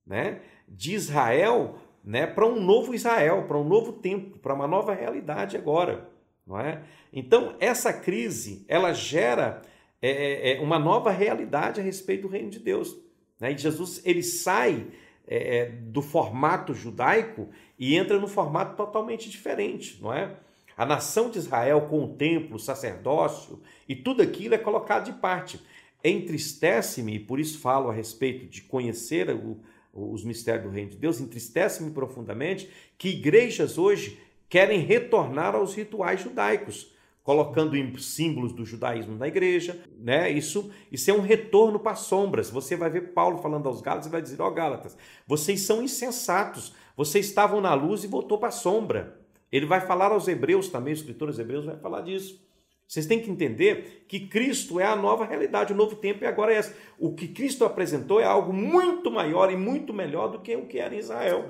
né? 0.05 0.41
De 0.67 0.93
Israel, 0.93 1.79
né? 2.03 2.27
Para 2.27 2.45
um 2.45 2.61
novo 2.61 2.93
Israel, 2.93 3.45
para 3.47 3.57
um 3.57 3.67
novo 3.67 3.93
tempo, 3.93 4.37
para 4.37 4.53
uma 4.53 4.67
nova 4.67 4.93
realidade 4.93 5.57
agora, 5.57 6.07
não 6.45 6.59
é? 6.59 6.83
Então, 7.11 7.55
essa 7.59 7.91
crise, 7.91 8.63
ela 8.67 8.93
gera 8.93 9.63
é, 10.01 10.53
é, 10.53 10.61
uma 10.61 10.79
nova 10.79 11.11
realidade 11.11 11.79
a 11.79 11.83
respeito 11.83 12.23
do 12.23 12.27
reino 12.27 12.49
de 12.49 12.59
Deus. 12.59 12.95
Né? 13.39 13.51
E 13.51 13.57
Jesus 13.57 14.01
ele 14.05 14.23
sai 14.23 14.87
é, 15.27 15.57
é, 15.57 15.65
do 15.69 16.01
formato 16.01 16.73
judaico 16.73 17.49
e 17.77 17.95
entra 17.95 18.19
no 18.19 18.27
formato 18.27 18.75
totalmente 18.75 19.29
diferente, 19.29 19.99
não 20.01 20.13
é? 20.13 20.35
A 20.75 20.85
nação 20.85 21.29
de 21.29 21.37
Israel, 21.37 21.81
com 21.89 22.05
o 22.05 22.15
templo, 22.15 22.55
o 22.55 22.59
sacerdócio 22.59 23.61
e 23.87 23.95
tudo 23.95 24.21
aquilo 24.21 24.55
é 24.55 24.57
colocado 24.57 25.05
de 25.05 25.19
parte. 25.19 25.59
Entristece-me, 26.01 27.15
e 27.15 27.19
por 27.19 27.37
isso 27.37 27.59
falo 27.59 27.89
a 27.89 27.93
respeito 27.93 28.45
de 28.45 28.61
conhecer 28.61 29.29
o, 29.29 29.59
os 29.93 30.23
mistérios 30.23 30.63
do 30.63 30.69
reino 30.69 30.91
de 30.91 30.97
Deus, 30.97 31.19
entristece-me 31.19 31.91
profundamente 31.91 32.69
que 32.97 33.09
igrejas 33.09 33.77
hoje 33.77 34.17
querem 34.47 34.79
retornar 34.79 35.53
aos 35.53 35.75
rituais 35.75 36.21
judaicos, 36.21 36.93
colocando 37.29 37.77
símbolos 38.01 38.51
do 38.51 38.65
judaísmo 38.65 39.15
na 39.15 39.27
igreja, 39.27 39.79
né? 39.99 40.31
Isso, 40.31 40.71
isso 40.91 41.11
é 41.11 41.13
um 41.13 41.21
retorno 41.21 41.77
para 41.77 41.91
as 41.91 41.99
sombras. 41.99 42.49
Você 42.49 42.75
vai 42.75 42.89
ver 42.89 43.13
Paulo 43.13 43.37
falando 43.37 43.69
aos 43.69 43.81
Gálatas 43.81 44.07
e 44.07 44.09
vai 44.09 44.19
dizer: 44.19 44.41
"Ó 44.41 44.47
oh, 44.47 44.51
Gálatas, 44.51 44.97
vocês 45.27 45.61
são 45.61 45.83
insensatos. 45.83 46.73
Vocês 46.97 47.27
estavam 47.27 47.61
na 47.61 47.71
luz 47.75 48.03
e 48.03 48.07
voltou 48.07 48.39
para 48.39 48.49
a 48.49 48.51
sombra." 48.51 49.19
Ele 49.51 49.67
vai 49.67 49.79
falar 49.79 50.11
aos 50.11 50.27
hebreus 50.27 50.69
também, 50.69 50.91
os 50.91 51.01
escritores 51.01 51.37
hebreus 51.37 51.65
vai 51.65 51.77
falar 51.77 52.01
disso. 52.01 52.43
Vocês 52.87 53.05
têm 53.05 53.21
que 53.21 53.29
entender 53.29 54.05
que 54.07 54.21
Cristo 54.21 54.79
é 54.79 54.85
a 54.87 54.95
nova 54.95 55.23
realidade, 55.23 55.71
o 55.71 55.75
novo 55.75 55.97
tempo 55.97 56.23
e 56.23 56.27
agora 56.27 56.51
é 56.51 56.55
essa. 56.55 56.75
O 56.97 57.13
que 57.13 57.27
Cristo 57.27 57.63
apresentou 57.63 58.19
é 58.19 58.25
algo 58.25 58.51
muito 58.51 59.11
maior 59.11 59.51
e 59.51 59.55
muito 59.55 59.93
melhor 59.93 60.31
do 60.31 60.39
que 60.39 60.55
o 60.55 60.65
que 60.65 60.79
era 60.79 60.95
em 60.95 60.97
Israel. 60.97 61.45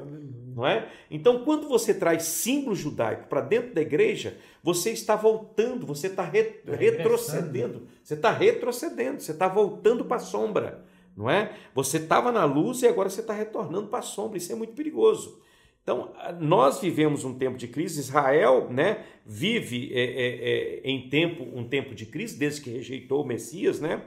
Não 0.56 0.66
é? 0.66 0.90
Então, 1.10 1.44
quando 1.44 1.68
você 1.68 1.94
traz 1.94 2.24
símbolo 2.24 2.76
judaico 2.76 3.28
para 3.28 3.42
dentro 3.42 3.74
da 3.74 3.82
igreja, 3.82 4.38
você 4.64 4.92
está 4.92 5.16
voltando, 5.16 5.86
você 5.86 6.08
está 6.08 6.24
re 6.24 6.44
tá 6.44 6.76
retrocedendo. 6.76 7.88
Você 8.04 8.14
está 8.14 8.32
retrocedendo, 8.32 9.22
você 9.22 9.32
está 9.32 9.48
voltando 9.48 10.06
para 10.06 10.18
a 10.18 10.22
sombra. 10.22 10.86
Não 11.16 11.30
é? 11.30 11.54
Você 11.74 11.98
estava 11.98 12.32
na 12.32 12.46
luz 12.46 12.82
e 12.82 12.88
agora 12.88 13.10
você 13.10 13.22
está 13.22 13.34
retornando 13.34 13.88
para 13.88 14.00
a 14.00 14.04
sombra. 14.04 14.38
Isso 14.38 14.52
é 14.52 14.56
muito 14.56 14.74
perigoso. 14.74 15.42
Então, 15.84 16.14
nós 16.40 16.80
vivemos 16.80 17.24
um 17.24 17.34
tempo 17.34 17.58
de 17.58 17.68
crise, 17.68 18.00
Israel 18.00 18.68
né, 18.70 19.06
vive 19.26 19.92
é, 19.92 20.04
é, 20.04 20.82
é, 20.86 20.90
em 20.90 21.10
tempo 21.10 21.44
um 21.44 21.68
tempo 21.68 21.96
de 21.96 22.06
crise, 22.06 22.38
desde 22.38 22.62
que 22.62 22.70
rejeitou 22.70 23.24
o 23.24 23.26
Messias, 23.26 23.80
né? 23.80 24.04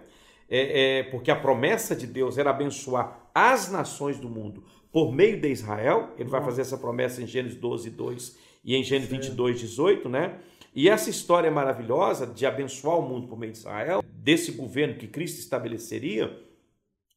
É, 0.49 0.99
é, 0.99 1.03
porque 1.05 1.31
a 1.31 1.37
promessa 1.37 1.97
de 1.97 2.07
Deus 2.07 2.39
era 2.39 2.51
abençoar 2.51 3.31
as 3.35 3.71
nações 3.71 4.19
do 4.19 4.29
mundo 4.29 4.63
por 4.93 5.13
meio 5.13 5.41
de 5.41 5.49
Israel. 5.49 6.11
Ele 6.19 6.29
vai 6.29 6.45
fazer 6.45 6.61
essa 6.61 6.77
promessa 6.77 7.23
em 7.23 7.27
Gênesis 7.27 7.59
12, 7.59 7.91
2 7.91 8.39
e 8.65 8.77
em 8.77 8.85
Gênesis 8.85 9.11
22, 9.11 9.59
18, 9.59 10.09
né? 10.09 10.39
E 10.75 10.89
essa 10.89 11.11
história 11.11 11.51
maravilhosa 11.51 12.27
de 12.27 12.47
abençoar 12.47 12.99
o 12.99 13.03
mundo 13.03 13.27
por 13.27 13.39
meio 13.39 13.53
de 13.53 13.59
Israel, 13.59 14.03
desse 14.15 14.53
governo 14.53 14.95
que 14.95 15.07
Cristo 15.07 15.39
estabeleceria, 15.39 16.39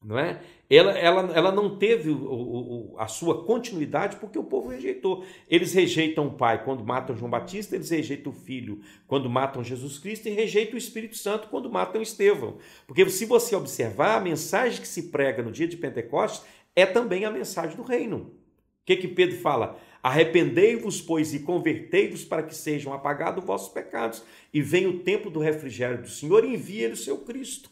não 0.03 0.19
é? 0.19 0.41
Ela, 0.69 0.91
ela, 0.91 1.31
ela 1.33 1.51
não 1.51 1.77
teve 1.77 2.09
o, 2.09 2.15
o, 2.15 2.95
a 2.97 3.07
sua 3.07 3.45
continuidade 3.45 4.17
porque 4.17 4.37
o 4.37 4.43
povo 4.43 4.69
rejeitou. 4.69 5.23
Eles 5.47 5.73
rejeitam 5.73 6.27
o 6.27 6.33
pai 6.33 6.63
quando 6.63 6.83
matam 6.83 7.15
João 7.15 7.29
Batista, 7.29 7.75
eles 7.75 7.89
rejeitam 7.91 8.31
o 8.31 8.35
filho 8.35 8.81
quando 9.07 9.29
matam 9.29 9.63
Jesus 9.63 9.99
Cristo 9.99 10.27
e 10.27 10.31
rejeitam 10.31 10.75
o 10.75 10.77
Espírito 10.77 11.15
Santo 11.15 11.47
quando 11.49 11.71
matam 11.71 12.01
Estevão. 12.01 12.57
Porque 12.85 13.07
se 13.09 13.25
você 13.25 13.55
observar, 13.55 14.17
a 14.17 14.21
mensagem 14.21 14.81
que 14.81 14.87
se 14.87 15.03
prega 15.03 15.41
no 15.41 15.51
dia 15.51 15.67
de 15.67 15.77
Pentecostes 15.77 16.43
é 16.75 16.85
também 16.85 17.25
a 17.25 17.31
mensagem 17.31 17.75
do 17.75 17.83
reino. 17.83 18.17
O 18.17 18.85
que, 18.85 18.97
que 18.97 19.07
Pedro 19.07 19.37
fala? 19.37 19.79
Arrependei-vos, 20.03 21.01
pois, 21.01 21.33
e 21.33 21.39
convertei-vos 21.39 22.23
para 22.23 22.43
que 22.43 22.55
sejam 22.55 22.93
apagados 22.93 23.43
vossos 23.43 23.73
pecados, 23.73 24.23
e 24.53 24.61
venha 24.61 24.89
o 24.89 24.99
tempo 24.99 25.29
do 25.29 25.39
refrigério 25.39 26.01
do 26.01 26.09
Senhor 26.09 26.45
e 26.45 26.53
envie-lhe 26.53 26.93
o 26.93 26.97
seu 26.97 27.17
Cristo. 27.19 27.71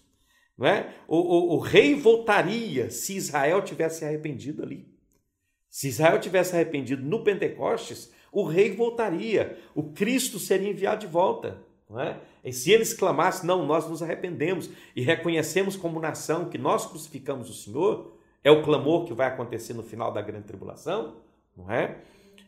Não 0.57 0.67
é? 0.67 0.93
o, 1.07 1.17
o, 1.17 1.55
o 1.55 1.59
rei 1.59 1.95
voltaria 1.95 2.89
se 2.89 3.15
Israel 3.15 3.61
tivesse 3.61 4.05
arrependido 4.05 4.63
ali. 4.63 4.87
Se 5.69 5.87
Israel 5.87 6.19
tivesse 6.19 6.55
arrependido 6.55 7.01
no 7.01 7.23
Pentecostes, 7.23 8.11
o 8.31 8.43
rei 8.43 8.71
voltaria, 8.71 9.57
o 9.73 9.91
Cristo 9.91 10.39
seria 10.39 10.69
enviado 10.69 11.01
de 11.01 11.11
volta. 11.11 11.61
Não 11.89 11.99
é? 11.99 12.19
E 12.43 12.51
se 12.51 12.71
eles 12.71 12.93
clamassem, 12.93 13.45
não, 13.45 13.65
nós 13.65 13.87
nos 13.87 14.01
arrependemos 14.01 14.69
e 14.95 15.01
reconhecemos 15.01 15.75
como 15.75 15.99
nação 15.99 16.49
que 16.49 16.57
nós 16.57 16.85
crucificamos 16.85 17.49
o 17.49 17.53
Senhor, 17.53 18.17
é 18.43 18.51
o 18.51 18.63
clamor 18.63 19.05
que 19.05 19.13
vai 19.13 19.27
acontecer 19.27 19.73
no 19.73 19.83
final 19.83 20.11
da 20.11 20.21
grande 20.21 20.45
tribulação, 20.45 21.17
não 21.55 21.71
é? 21.71 21.97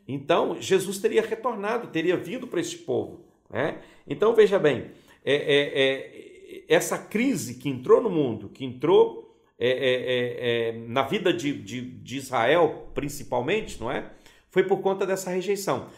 Então, 0.07 0.61
Jesus 0.61 0.99
teria 0.99 1.21
retornado, 1.21 1.87
teria 1.87 2.17
vindo 2.17 2.47
para 2.47 2.59
esse 2.59 2.77
povo. 2.77 3.25
Né? 3.49 3.81
Então, 4.07 4.35
veja 4.35 4.59
bem, 4.59 4.91
é, 5.23 5.35
é, 5.35 6.61
é 6.61 6.65
essa 6.67 6.97
crise 6.97 7.55
que 7.55 7.69
entrou 7.69 8.01
no 8.01 8.09
mundo, 8.09 8.49
que 8.49 8.63
entrou 8.63 9.25
é, 9.57 9.69
é, 9.69 10.69
é, 10.69 10.71
na 10.87 11.03
vida 11.03 11.33
de, 11.33 11.53
de, 11.53 11.81
de 11.81 12.17
Israel, 12.17 12.91
principalmente, 12.93 13.79
não 13.79 13.91
é? 13.91 14.11
Foi 14.49 14.63
por 14.63 14.81
conta 14.81 15.05
dessa 15.05 15.31
rejeição. 15.31 15.89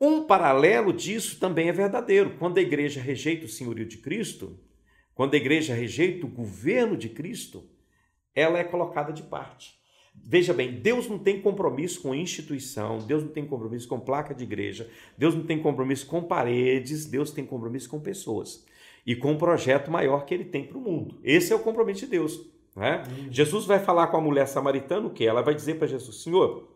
Um 0.00 0.24
paralelo 0.24 0.92
disso 0.92 1.40
também 1.40 1.68
é 1.68 1.72
verdadeiro. 1.72 2.36
Quando 2.38 2.58
a 2.58 2.62
igreja 2.62 3.00
rejeita 3.00 3.46
o 3.46 3.48
senhorio 3.48 3.86
de 3.86 3.98
Cristo, 3.98 4.58
quando 5.14 5.34
a 5.34 5.38
igreja 5.38 5.74
rejeita 5.74 6.26
o 6.26 6.30
governo 6.30 6.96
de 6.96 7.08
Cristo, 7.08 7.64
ela 8.36 8.58
é 8.58 8.64
colocada 8.64 9.12
de 9.12 9.22
parte. 9.22 9.74
Veja 10.14 10.52
bem, 10.54 10.72
Deus 10.80 11.08
não 11.08 11.18
tem 11.18 11.40
compromisso 11.40 12.02
com 12.02 12.14
instituição, 12.14 12.98
Deus 12.98 13.22
não 13.22 13.30
tem 13.30 13.46
compromisso 13.46 13.88
com 13.88 13.98
placa 13.98 14.34
de 14.34 14.44
igreja, 14.44 14.88
Deus 15.16 15.34
não 15.34 15.44
tem 15.44 15.60
compromisso 15.60 16.06
com 16.06 16.22
paredes, 16.22 17.06
Deus 17.06 17.30
tem 17.30 17.44
compromisso 17.44 17.88
com 17.88 18.00
pessoas 18.00 18.64
e 19.06 19.14
com 19.14 19.32
um 19.32 19.38
projeto 19.38 19.90
maior 19.90 20.24
que 20.24 20.34
ele 20.34 20.44
tem 20.44 20.64
para 20.64 20.78
o 20.78 20.80
mundo. 20.80 21.20
Esse 21.22 21.52
é 21.52 21.56
o 21.56 21.60
compromisso 21.60 22.00
de 22.00 22.06
Deus. 22.06 22.40
Né? 22.74 23.02
Uhum. 23.08 23.32
Jesus 23.32 23.64
vai 23.64 23.78
falar 23.78 24.08
com 24.08 24.16
a 24.16 24.20
mulher 24.20 24.46
samaritana 24.46 25.06
o 25.06 25.10
que? 25.10 25.26
Ela 25.26 25.42
vai 25.42 25.54
dizer 25.54 25.76
para 25.76 25.86
Jesus: 25.86 26.22
Senhor, 26.22 26.68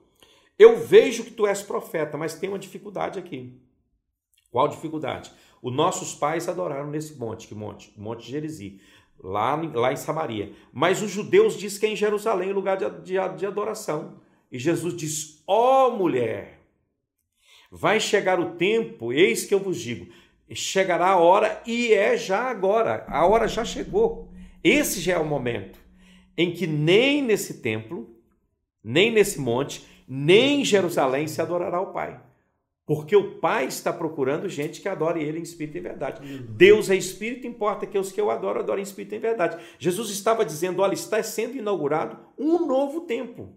eu 0.58 0.78
vejo 0.78 1.24
que 1.24 1.32
tu 1.32 1.46
és 1.46 1.62
profeta, 1.62 2.16
mas 2.16 2.34
tem 2.34 2.48
uma 2.48 2.58
dificuldade 2.58 3.18
aqui. 3.18 3.60
Qual 4.50 4.68
dificuldade? 4.68 5.30
Os 5.62 5.74
nossos 5.74 6.14
pais 6.14 6.48
adoraram 6.48 6.90
nesse 6.90 7.18
monte, 7.18 7.46
que 7.46 7.54
monte? 7.54 7.92
O 7.96 8.00
monte 8.00 8.24
de 8.24 8.30
Gerizim, 8.30 8.80
lá, 9.22 9.54
lá 9.74 9.92
em 9.92 9.96
Samaria. 9.96 10.52
Mas 10.72 11.02
os 11.02 11.10
judeus 11.10 11.56
dizem 11.56 11.80
que 11.80 11.86
é 11.86 11.90
em 11.90 11.96
Jerusalém 11.96 12.50
o 12.50 12.54
lugar 12.54 12.76
de, 12.76 12.88
de, 13.02 13.36
de 13.36 13.46
adoração. 13.46 14.20
E 14.50 14.58
Jesus 14.58 14.96
diz: 14.96 15.42
Ó 15.46 15.88
oh, 15.88 15.96
mulher, 15.96 16.60
vai 17.70 18.00
chegar 18.00 18.40
o 18.40 18.56
tempo, 18.56 19.12
eis 19.12 19.44
que 19.44 19.54
eu 19.54 19.60
vos 19.60 19.78
digo, 19.78 20.12
chegará 20.52 21.10
a 21.10 21.16
hora 21.16 21.62
e 21.66 21.92
é 21.92 22.16
já 22.16 22.50
agora, 22.50 23.04
a 23.08 23.26
hora 23.26 23.46
já 23.46 23.64
chegou. 23.64 24.32
Esse 24.62 25.00
já 25.00 25.14
é 25.14 25.18
o 25.18 25.24
momento 25.24 25.78
em 26.36 26.52
que 26.52 26.66
nem 26.66 27.22
nesse 27.22 27.60
templo, 27.60 28.08
nem 28.82 29.10
nesse 29.10 29.38
monte, 29.38 29.86
nem 30.08 30.62
em 30.62 30.64
Jerusalém 30.64 31.28
se 31.28 31.40
adorará 31.40 31.80
o 31.80 31.92
Pai. 31.92 32.20
Porque 32.90 33.14
o 33.14 33.36
Pai 33.36 33.66
está 33.66 33.92
procurando 33.92 34.48
gente 34.48 34.80
que 34.80 34.88
adore 34.88 35.22
Ele 35.22 35.38
em 35.38 35.42
espírito 35.42 35.78
e 35.78 35.80
verdade. 35.80 36.38
Deus 36.38 36.90
é 36.90 36.96
espírito, 36.96 37.46
importa 37.46 37.86
que 37.86 37.96
os 37.96 38.10
que 38.10 38.20
eu 38.20 38.32
adoro, 38.32 38.58
adorem 38.58 38.82
em 38.82 38.84
espírito 38.84 39.14
e 39.14 39.18
verdade. 39.20 39.62
Jesus 39.78 40.10
estava 40.10 40.44
dizendo: 40.44 40.82
olha, 40.82 40.94
está 40.94 41.22
sendo 41.22 41.56
inaugurado 41.56 42.18
um 42.36 42.66
novo 42.66 43.02
tempo, 43.02 43.50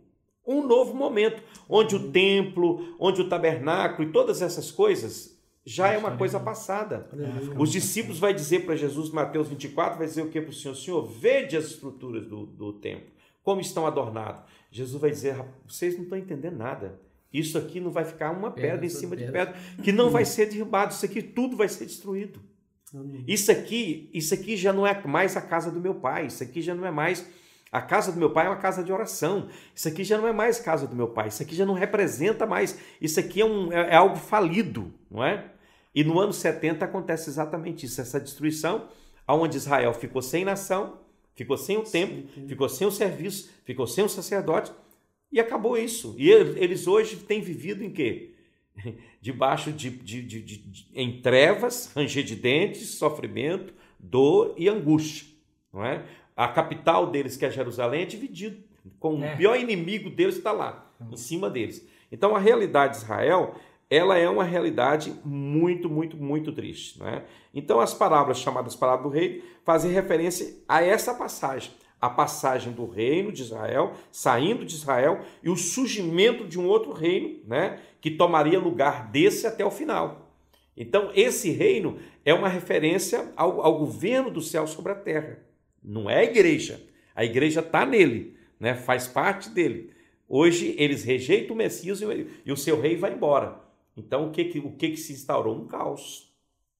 um 0.45 0.61
novo 0.61 0.93
momento, 0.93 1.41
onde 1.67 1.95
o 1.95 2.11
templo, 2.11 2.95
onde 2.99 3.21
o 3.21 3.27
tabernáculo 3.27 4.07
e 4.07 4.11
todas 4.11 4.39
essas 4.39 4.69
coisas 4.69 5.35
já 5.65 5.91
é 5.91 5.97
uma 5.97 6.15
coisa 6.15 6.39
passada. 6.39 7.09
Os 7.57 7.71
discípulos 7.71 8.19
vai 8.19 8.35
dizer 8.35 8.67
para 8.67 8.75
Jesus, 8.75 9.09
Mateus 9.09 9.47
24, 9.47 9.97
vai 9.97 10.05
dizer 10.05 10.21
o 10.21 10.29
que 10.29 10.39
para 10.41 10.51
o 10.51 10.53
Senhor? 10.53 10.75
Senhor, 10.75 11.07
vede 11.07 11.57
as 11.57 11.65
estruturas 11.65 12.27
do, 12.27 12.45
do 12.45 12.73
templo, 12.73 13.09
como 13.41 13.59
estão 13.59 13.87
adornadas. 13.87 14.43
Jesus 14.69 15.01
vai 15.01 15.09
dizer, 15.09 15.43
vocês 15.67 15.95
não 15.95 16.03
estão 16.03 16.19
entendendo 16.19 16.57
nada. 16.57 17.01
Isso 17.33 17.57
aqui 17.57 17.79
não 17.79 17.91
vai 17.91 18.05
ficar 18.05 18.31
uma 18.31 18.51
pedra, 18.51 18.71
pedra 18.71 18.85
em 18.85 18.89
cima 18.89 19.15
de 19.15 19.25
pedra, 19.25 19.55
que 19.83 19.91
não 19.91 20.09
vai 20.09 20.23
ser 20.23 20.45
derrubado. 20.45 20.93
Isso 20.93 21.05
aqui 21.05 21.21
tudo 21.21 21.57
vai 21.57 21.67
ser 21.67 21.85
destruído. 21.85 22.39
Amém. 22.93 23.23
Isso 23.27 23.51
aqui, 23.51 24.09
isso 24.13 24.33
aqui 24.33 24.55
já 24.55 24.71
não 24.71 24.85
é 24.85 25.01
mais 25.07 25.35
a 25.35 25.41
casa 25.41 25.71
do 25.71 25.81
meu 25.81 25.95
pai. 25.95 26.27
Isso 26.27 26.43
aqui 26.43 26.61
já 26.61 26.75
não 26.75 26.85
é 26.85 26.91
mais 26.91 27.25
a 27.73 27.81
casa 27.81 28.11
do 28.11 28.19
meu 28.19 28.29
pai 28.29 28.45
é 28.45 28.49
uma 28.49 28.57
casa 28.57 28.83
de 28.83 28.93
oração. 28.93 29.49
Isso 29.73 29.87
aqui 29.87 30.03
já 30.03 30.15
não 30.15 30.27
é 30.27 30.31
mais 30.31 30.59
casa 30.59 30.85
do 30.85 30.95
meu 30.95 31.07
pai. 31.07 31.29
Isso 31.29 31.41
aqui 31.41 31.55
já 31.55 31.65
não 31.65 31.73
representa 31.73 32.45
mais. 32.45 32.77
Isso 33.01 33.19
aqui 33.19 33.41
é, 33.41 33.45
um, 33.45 33.73
é, 33.73 33.89
é 33.89 33.95
algo 33.95 34.15
falido, 34.15 34.93
não 35.09 35.23
é? 35.23 35.45
E 35.95 36.03
no 36.03 36.19
ano 36.19 36.31
70 36.31 36.85
acontece 36.85 37.31
exatamente 37.31 37.87
isso, 37.87 37.99
essa 37.99 38.19
destruição, 38.19 38.87
aonde 39.25 39.57
Israel 39.57 39.91
ficou 39.95 40.21
sem 40.21 40.45
nação, 40.45 40.99
ficou 41.33 41.57
sem 41.57 41.77
o 41.77 41.83
templo, 41.83 42.27
ficou 42.47 42.69
sem 42.69 42.85
o 42.85 42.91
serviço, 42.91 43.49
ficou 43.65 43.87
sem 43.87 44.03
o 44.03 44.09
sacerdote, 44.09 44.71
e 45.33 45.39
acabou 45.39 45.77
isso. 45.77 46.15
E 46.17 46.29
eles 46.29 46.87
hoje 46.87 47.17
têm 47.17 47.41
vivido 47.41 47.83
em 47.83 47.89
quê? 47.89 48.31
Debaixo 49.19 49.71
de, 49.71 49.89
de, 49.89 50.21
de, 50.21 50.41
de 50.41 50.87
em 50.93 51.21
trevas, 51.21 51.91
ranger 51.95 52.23
de 52.23 52.35
dentes, 52.35 52.89
sofrimento, 52.89 53.73
dor 53.99 54.53
e 54.57 54.69
angústia. 54.69 55.27
Não 55.73 55.83
é? 55.83 56.05
A 56.37 56.47
capital 56.47 57.07
deles, 57.07 57.35
que 57.35 57.45
é 57.45 57.51
Jerusalém, 57.51 58.03
é 58.03 58.05
dividido. 58.05 58.63
Com 58.99 59.23
é. 59.23 59.33
o 59.33 59.37
pior 59.37 59.59
inimigo 59.59 60.09
deles 60.09 60.37
está 60.37 60.51
lá, 60.51 60.93
em 61.11 61.17
cima 61.17 61.49
deles. 61.49 61.85
Então 62.11 62.35
a 62.35 62.39
realidade 62.39 62.93
de 62.93 62.99
Israel 62.99 63.55
ela 63.93 64.17
é 64.17 64.27
uma 64.27 64.43
realidade 64.43 65.13
muito, 65.23 65.87
muito, 65.87 66.17
muito 66.17 66.51
triste. 66.51 66.99
Né? 66.99 67.23
Então, 67.53 67.79
as 67.79 67.93
palavras 67.93 68.39
chamadas 68.39 68.75
palavras 68.75 69.03
do 69.03 69.13
rei 69.13 69.43
fazem 69.63 69.91
referência 69.91 70.55
a 70.67 70.81
essa 70.81 71.13
passagem, 71.13 71.71
a 72.03 72.09
passagem 72.09 72.73
do 72.73 72.85
reino 72.85 73.31
de 73.31 73.43
Israel, 73.43 73.93
saindo 74.11 74.65
de 74.65 74.75
Israel, 74.75 75.21
e 75.41 75.49
o 75.49 75.55
surgimento 75.55 76.45
de 76.45 76.59
um 76.59 76.67
outro 76.67 76.91
reino 76.91 77.39
né, 77.47 77.79
que 78.01 78.11
tomaria 78.11 78.59
lugar 78.59 79.09
desse 79.09 79.47
até 79.47 79.63
o 79.63 79.71
final. 79.71 80.29
Então, 80.75 81.11
esse 81.15 81.49
reino 81.51 81.97
é 82.25 82.33
uma 82.33 82.49
referência 82.49 83.31
ao, 83.37 83.61
ao 83.61 83.79
governo 83.79 84.29
do 84.29 84.41
céu 84.41 84.67
sobre 84.67 84.91
a 84.91 84.95
terra. 84.95 85.39
Não 85.81 86.09
é 86.09 86.17
a 86.17 86.23
igreja. 86.25 86.85
A 87.15 87.23
igreja 87.23 87.61
está 87.61 87.85
nele, 87.85 88.35
né? 88.59 88.75
faz 88.75 89.07
parte 89.07 89.49
dele. 89.49 89.91
Hoje 90.27 90.75
eles 90.77 91.05
rejeitam 91.05 91.55
o 91.55 91.57
Messias 91.57 92.01
e, 92.01 92.27
e 92.45 92.51
o 92.51 92.57
seu 92.57 92.81
rei 92.81 92.97
vai 92.97 93.13
embora. 93.13 93.61
Então, 93.95 94.27
o 94.27 94.31
que, 94.31 94.43
que, 94.43 94.59
o 94.59 94.71
que, 94.71 94.89
que 94.89 94.97
se 94.97 95.13
instaurou? 95.13 95.55
Um 95.55 95.67
caos. 95.67 96.29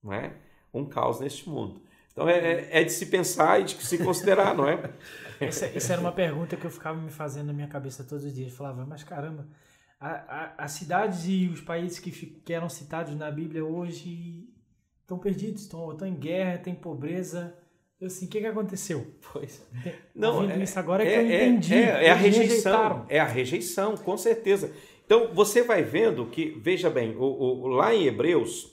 Não 0.03 0.11
é? 0.11 0.34
Um 0.74 0.84
caos 0.84 1.21
neste 1.21 1.47
mundo. 1.47 1.82
Então, 2.14 2.30
é, 2.30 2.38
é, 2.38 2.82
é 2.82 2.84
de 2.84 2.91
se 2.91 3.07
pensar 3.07 3.59
e 3.59 3.66
de 3.66 3.84
se 3.84 3.97
considerar, 3.97 4.55
não 4.55 4.68
é? 4.68 4.91
Essa, 5.41 5.66
essa, 5.66 5.91
era 5.93 5.99
uma 5.99 6.11
pergunta 6.11 6.55
que 6.55 6.64
eu 6.64 6.72
ficava 6.72 6.97
me 6.97 7.09
fazendo 7.09 7.47
na 7.47 7.53
minha 7.53 7.68
cabeça 7.68 8.01
todos 8.01 8.24
os 8.24 8.34
dias. 8.34 8.51
Eu 8.51 8.57
falava, 8.57 8.86
mas 8.86 9.03
caramba, 9.03 9.45
as 10.57 10.72
cidades 10.72 11.26
e 11.28 11.49
os 11.51 11.59
países 11.59 11.99
que, 11.99 12.11
que 12.11 12.53
eram 12.53 12.70
citados 12.70 13.14
na 13.14 13.30
Bíblia 13.30 13.66
hoje 13.66 14.47
estão 15.01 15.20
perdidos, 15.20 15.64
estão, 15.64 15.91
estão 15.91 16.07
em 16.07 16.16
guerra, 16.16 16.59
tem 16.59 16.74
pobreza. 16.74 17.53
Eu 17.99 18.07
assim, 18.07 18.26
o 18.26 18.30
que, 18.30 18.39
que 18.39 18.47
aconteceu? 18.47 19.05
Pois. 19.34 19.66
Não, 20.16 20.49
é, 20.49 20.64
isso 20.64 20.80
agora 20.80 21.03
é, 21.03 21.07
que 21.07 21.14
eu 21.14 21.20
é, 21.20 21.47
entendi. 21.47 21.74
É, 21.74 22.05
é 22.05 22.11
a 22.11 22.16
rejeição. 22.16 23.05
É 23.09 23.20
a 23.20 23.26
rejeição, 23.26 23.97
com 23.97 24.16
certeza. 24.16 24.72
Então, 25.05 25.34
você 25.34 25.61
vai 25.61 25.84
vendo 25.84 26.26
que, 26.28 26.57
veja 26.61 26.89
bem, 26.89 27.16
o, 27.18 27.24
o 27.24 27.68
lá 27.68 27.93
em 27.93 28.05
Hebreus, 28.05 28.72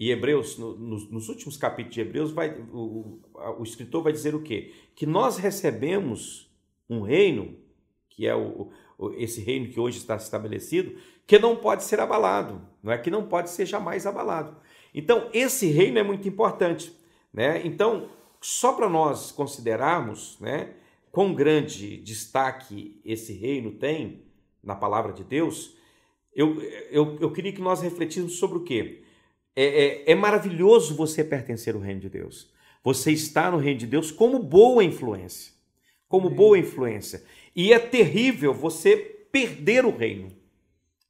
e 0.00 0.10
Hebreus, 0.10 0.56
no, 0.56 0.74
nos, 0.78 1.10
nos, 1.10 1.28
últimos 1.28 1.58
capítulos 1.58 1.94
de 1.94 2.00
Hebreus, 2.00 2.32
vai, 2.32 2.58
o, 2.72 3.20
o, 3.58 3.62
escritor 3.62 4.02
vai 4.02 4.14
dizer 4.14 4.34
o 4.34 4.42
quê? 4.42 4.72
Que 4.96 5.04
nós 5.04 5.36
recebemos 5.36 6.50
um 6.88 7.02
reino, 7.02 7.58
que 8.08 8.26
é 8.26 8.34
o, 8.34 8.70
esse 9.18 9.42
reino 9.42 9.68
que 9.68 9.78
hoje 9.78 9.98
está 9.98 10.16
estabelecido, 10.16 10.96
que 11.26 11.38
não 11.38 11.54
pode 11.54 11.84
ser 11.84 12.00
abalado, 12.00 12.66
não 12.82 12.90
é 12.90 12.96
que 12.96 13.10
não 13.10 13.28
pode 13.28 13.50
ser 13.50 13.66
jamais 13.66 14.06
abalado. 14.06 14.56
Então, 14.94 15.28
esse 15.34 15.66
reino 15.66 15.98
é 15.98 16.02
muito 16.02 16.26
importante. 16.26 16.96
Né? 17.30 17.60
Então, 17.66 18.08
só 18.40 18.72
para 18.72 18.88
nós 18.88 19.30
considerarmos 19.30 20.40
né, 20.40 20.76
quão 21.12 21.34
grande 21.34 21.98
destaque 21.98 22.98
esse 23.04 23.34
reino 23.34 23.72
tem 23.72 24.24
na 24.64 24.74
palavra 24.74 25.12
de 25.12 25.24
Deus, 25.24 25.76
eu, 26.34 26.58
eu, 26.90 27.18
eu 27.20 27.30
queria 27.30 27.52
que 27.52 27.60
nós 27.60 27.82
refletíssemos 27.82 28.38
sobre 28.38 28.56
o 28.56 28.64
quê? 28.64 29.02
É, 29.54 29.64
é, 29.64 30.12
é, 30.12 30.14
maravilhoso 30.14 30.94
você 30.94 31.24
pertencer 31.24 31.74
ao 31.74 31.80
reino 31.80 32.00
de 32.00 32.08
Deus. 32.08 32.50
Você 32.82 33.12
está 33.12 33.50
no 33.50 33.58
reino 33.58 33.80
de 33.80 33.86
Deus 33.86 34.10
como 34.10 34.38
boa 34.38 34.82
influência. 34.82 35.52
Como 36.08 36.30
boa 36.30 36.58
influência. 36.58 37.22
E 37.54 37.72
é 37.72 37.78
terrível 37.78 38.54
você 38.54 38.96
perder 38.96 39.84
o 39.84 39.96
reino. 39.96 40.32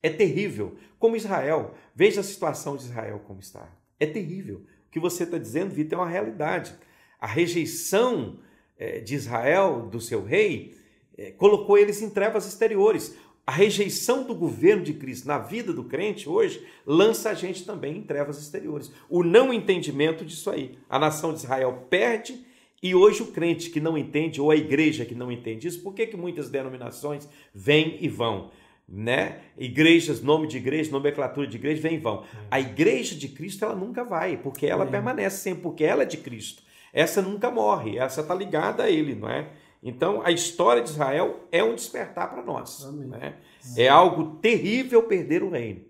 É 0.02 0.10
terrível. 0.10 0.76
Como 0.98 1.16
Israel. 1.16 1.74
Veja 1.94 2.20
a 2.20 2.24
situação 2.24 2.76
de 2.76 2.84
Israel 2.84 3.22
como 3.26 3.40
está. 3.40 3.70
É 3.98 4.06
terrível. 4.06 4.64
O 4.88 4.90
que 4.90 4.98
você 4.98 5.24
está 5.24 5.38
dizendo, 5.38 5.74
Vitor, 5.74 5.98
é 5.98 6.02
uma 6.02 6.10
realidade. 6.10 6.74
A 7.20 7.26
rejeição 7.26 8.40
é, 8.76 8.98
de 8.98 9.14
Israel, 9.14 9.88
do 9.90 10.00
seu 10.00 10.24
rei, 10.24 10.74
é, 11.16 11.30
colocou 11.32 11.76
eles 11.76 12.00
em 12.00 12.10
trevas 12.10 12.46
exteriores. 12.46 13.14
A 13.50 13.52
rejeição 13.52 14.22
do 14.22 14.32
governo 14.32 14.84
de 14.84 14.94
Cristo 14.94 15.26
na 15.26 15.36
vida 15.36 15.72
do 15.72 15.82
crente 15.82 16.28
hoje 16.28 16.64
lança 16.86 17.30
a 17.30 17.34
gente 17.34 17.64
também 17.64 17.96
em 17.96 18.02
trevas 18.02 18.40
exteriores. 18.40 18.92
O 19.08 19.24
não 19.24 19.52
entendimento 19.52 20.24
disso 20.24 20.50
aí. 20.50 20.78
A 20.88 21.00
nação 21.00 21.32
de 21.32 21.40
Israel 21.40 21.84
perde 21.90 22.46
e 22.80 22.94
hoje 22.94 23.24
o 23.24 23.32
crente 23.32 23.68
que 23.68 23.80
não 23.80 23.98
entende, 23.98 24.40
ou 24.40 24.52
a 24.52 24.56
igreja 24.56 25.04
que 25.04 25.16
não 25.16 25.32
entende 25.32 25.66
isso, 25.66 25.82
por 25.82 25.94
que, 25.94 26.06
que 26.06 26.16
muitas 26.16 26.48
denominações 26.48 27.28
vêm 27.52 27.98
e 28.00 28.08
vão? 28.08 28.52
Né? 28.88 29.40
Igrejas, 29.58 30.22
nome 30.22 30.46
de 30.46 30.56
igreja, 30.56 30.92
nomenclatura 30.92 31.48
de 31.48 31.56
igreja, 31.56 31.82
vem 31.82 31.94
e 31.94 31.98
vão. 31.98 32.22
A 32.48 32.60
igreja 32.60 33.16
de 33.16 33.26
Cristo 33.26 33.64
ela 33.64 33.74
nunca 33.74 34.04
vai, 34.04 34.36
porque 34.36 34.64
ela 34.64 34.84
é. 34.84 34.88
permanece 34.88 35.38
sempre, 35.38 35.62
porque 35.62 35.82
ela 35.82 36.04
é 36.04 36.06
de 36.06 36.18
Cristo. 36.18 36.62
Essa 36.92 37.20
nunca 37.20 37.50
morre, 37.50 37.98
essa 37.98 38.20
está 38.20 38.32
ligada 38.32 38.84
a 38.84 38.90
ele, 38.90 39.16
não 39.16 39.28
é? 39.28 39.48
Então, 39.82 40.20
a 40.22 40.30
história 40.30 40.82
de 40.82 40.90
Israel 40.90 41.40
é 41.50 41.64
um 41.64 41.74
despertar 41.74 42.30
para 42.30 42.42
nós. 42.42 42.84
Né? 42.92 43.36
É 43.76 43.88
algo 43.88 44.36
terrível 44.36 45.02
perder 45.04 45.42
o 45.42 45.50
reino. 45.50 45.82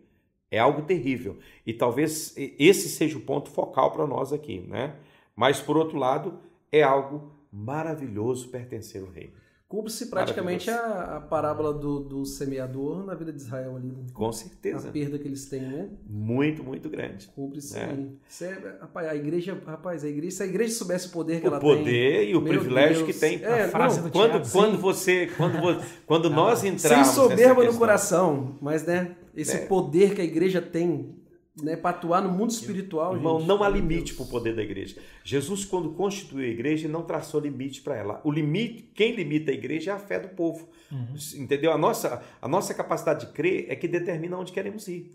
É 0.50 0.58
algo 0.58 0.82
terrível. 0.82 1.38
E 1.66 1.72
talvez 1.72 2.34
esse 2.36 2.88
seja 2.88 3.18
o 3.18 3.22
ponto 3.22 3.50
focal 3.50 3.90
para 3.92 4.06
nós 4.06 4.32
aqui. 4.32 4.60
Né? 4.60 4.94
Mas, 5.34 5.60
por 5.60 5.76
outro 5.76 5.98
lado, 5.98 6.38
é 6.70 6.82
algo 6.82 7.32
maravilhoso 7.52 8.48
pertencer 8.48 9.02
ao 9.02 9.08
reino. 9.08 9.32
Cumpre-se 9.70 10.06
praticamente 10.06 10.68
a, 10.68 11.18
a, 11.18 11.20
parábola 11.20 11.72
do, 11.72 12.00
do, 12.00 12.26
semeador 12.26 13.06
na 13.06 13.14
vida 13.14 13.32
de 13.32 13.38
Israel 13.38 13.76
ali. 13.76 13.86
Né? 13.86 14.04
Com 14.12 14.32
certeza. 14.32 14.88
A 14.88 14.90
perda 14.90 15.16
que 15.16 15.28
eles 15.28 15.44
têm, 15.46 15.60
né? 15.60 15.88
Muito, 16.08 16.64
muito 16.64 16.90
grande. 16.90 17.28
Cumpre-se 17.28 17.78
é. 17.78 18.08
é. 18.42 18.76
rapaz, 18.80 19.06
a 19.06 19.14
igreja, 19.14 19.56
rapaz, 19.64 20.04
a 20.04 20.08
igreja, 20.08 20.38
se 20.38 20.42
a 20.42 20.46
igreja 20.46 20.74
soubesse 20.74 21.06
o 21.06 21.10
poder 21.12 21.40
que 21.40 21.46
o 21.46 21.50
ela 21.50 21.60
tem. 21.60 21.70
O 21.70 21.76
poder 21.76 22.28
e 22.30 22.34
o 22.34 22.42
privilégio 22.42 23.04
Deus. 23.04 23.14
que 23.14 23.20
tem. 23.20 23.44
É, 23.44 23.62
a 23.62 23.68
frase 23.68 24.00
não, 24.00 24.10
quando, 24.10 24.50
quando 24.50 24.76
você, 24.76 25.30
quando, 25.36 25.84
quando 26.04 26.26
ah, 26.26 26.30
nós 26.30 26.64
entramos. 26.64 27.06
Sem 27.06 27.14
soberba 27.14 27.62
no 27.62 27.78
coração, 27.78 28.58
mas 28.60 28.84
né, 28.84 29.14
esse 29.36 29.56
é. 29.56 29.66
poder 29.66 30.16
que 30.16 30.20
a 30.20 30.24
igreja 30.24 30.60
tem 30.60 31.14
né, 31.62 31.76
para 31.76 31.90
atuar 31.90 32.22
no 32.22 32.30
mundo 32.30 32.50
espiritual. 32.50 33.14
Irmão, 33.14 33.38
gente, 33.38 33.48
não 33.48 33.62
há 33.62 33.68
limite 33.68 34.14
para 34.14 34.24
o 34.24 34.28
poder 34.28 34.54
da 34.54 34.62
igreja. 34.62 34.96
Jesus, 35.24 35.64
quando 35.64 35.90
constituiu 35.90 36.44
a 36.44 36.48
igreja, 36.48 36.88
não 36.88 37.02
traçou 37.02 37.40
limite 37.40 37.80
para 37.82 37.96
ela. 37.96 38.20
O 38.24 38.30
limite, 38.30 38.90
quem 38.94 39.14
limita 39.14 39.50
a 39.50 39.54
igreja 39.54 39.92
é 39.92 39.94
a 39.94 39.98
fé 39.98 40.18
do 40.18 40.28
povo. 40.28 40.68
Uhum. 40.90 41.14
Entendeu? 41.36 41.72
A 41.72 41.78
nossa, 41.78 42.22
a 42.40 42.48
nossa 42.48 42.74
capacidade 42.74 43.26
de 43.26 43.32
crer 43.32 43.66
é 43.68 43.76
que 43.76 43.86
determina 43.86 44.38
onde 44.38 44.52
queremos 44.52 44.88
ir. 44.88 45.10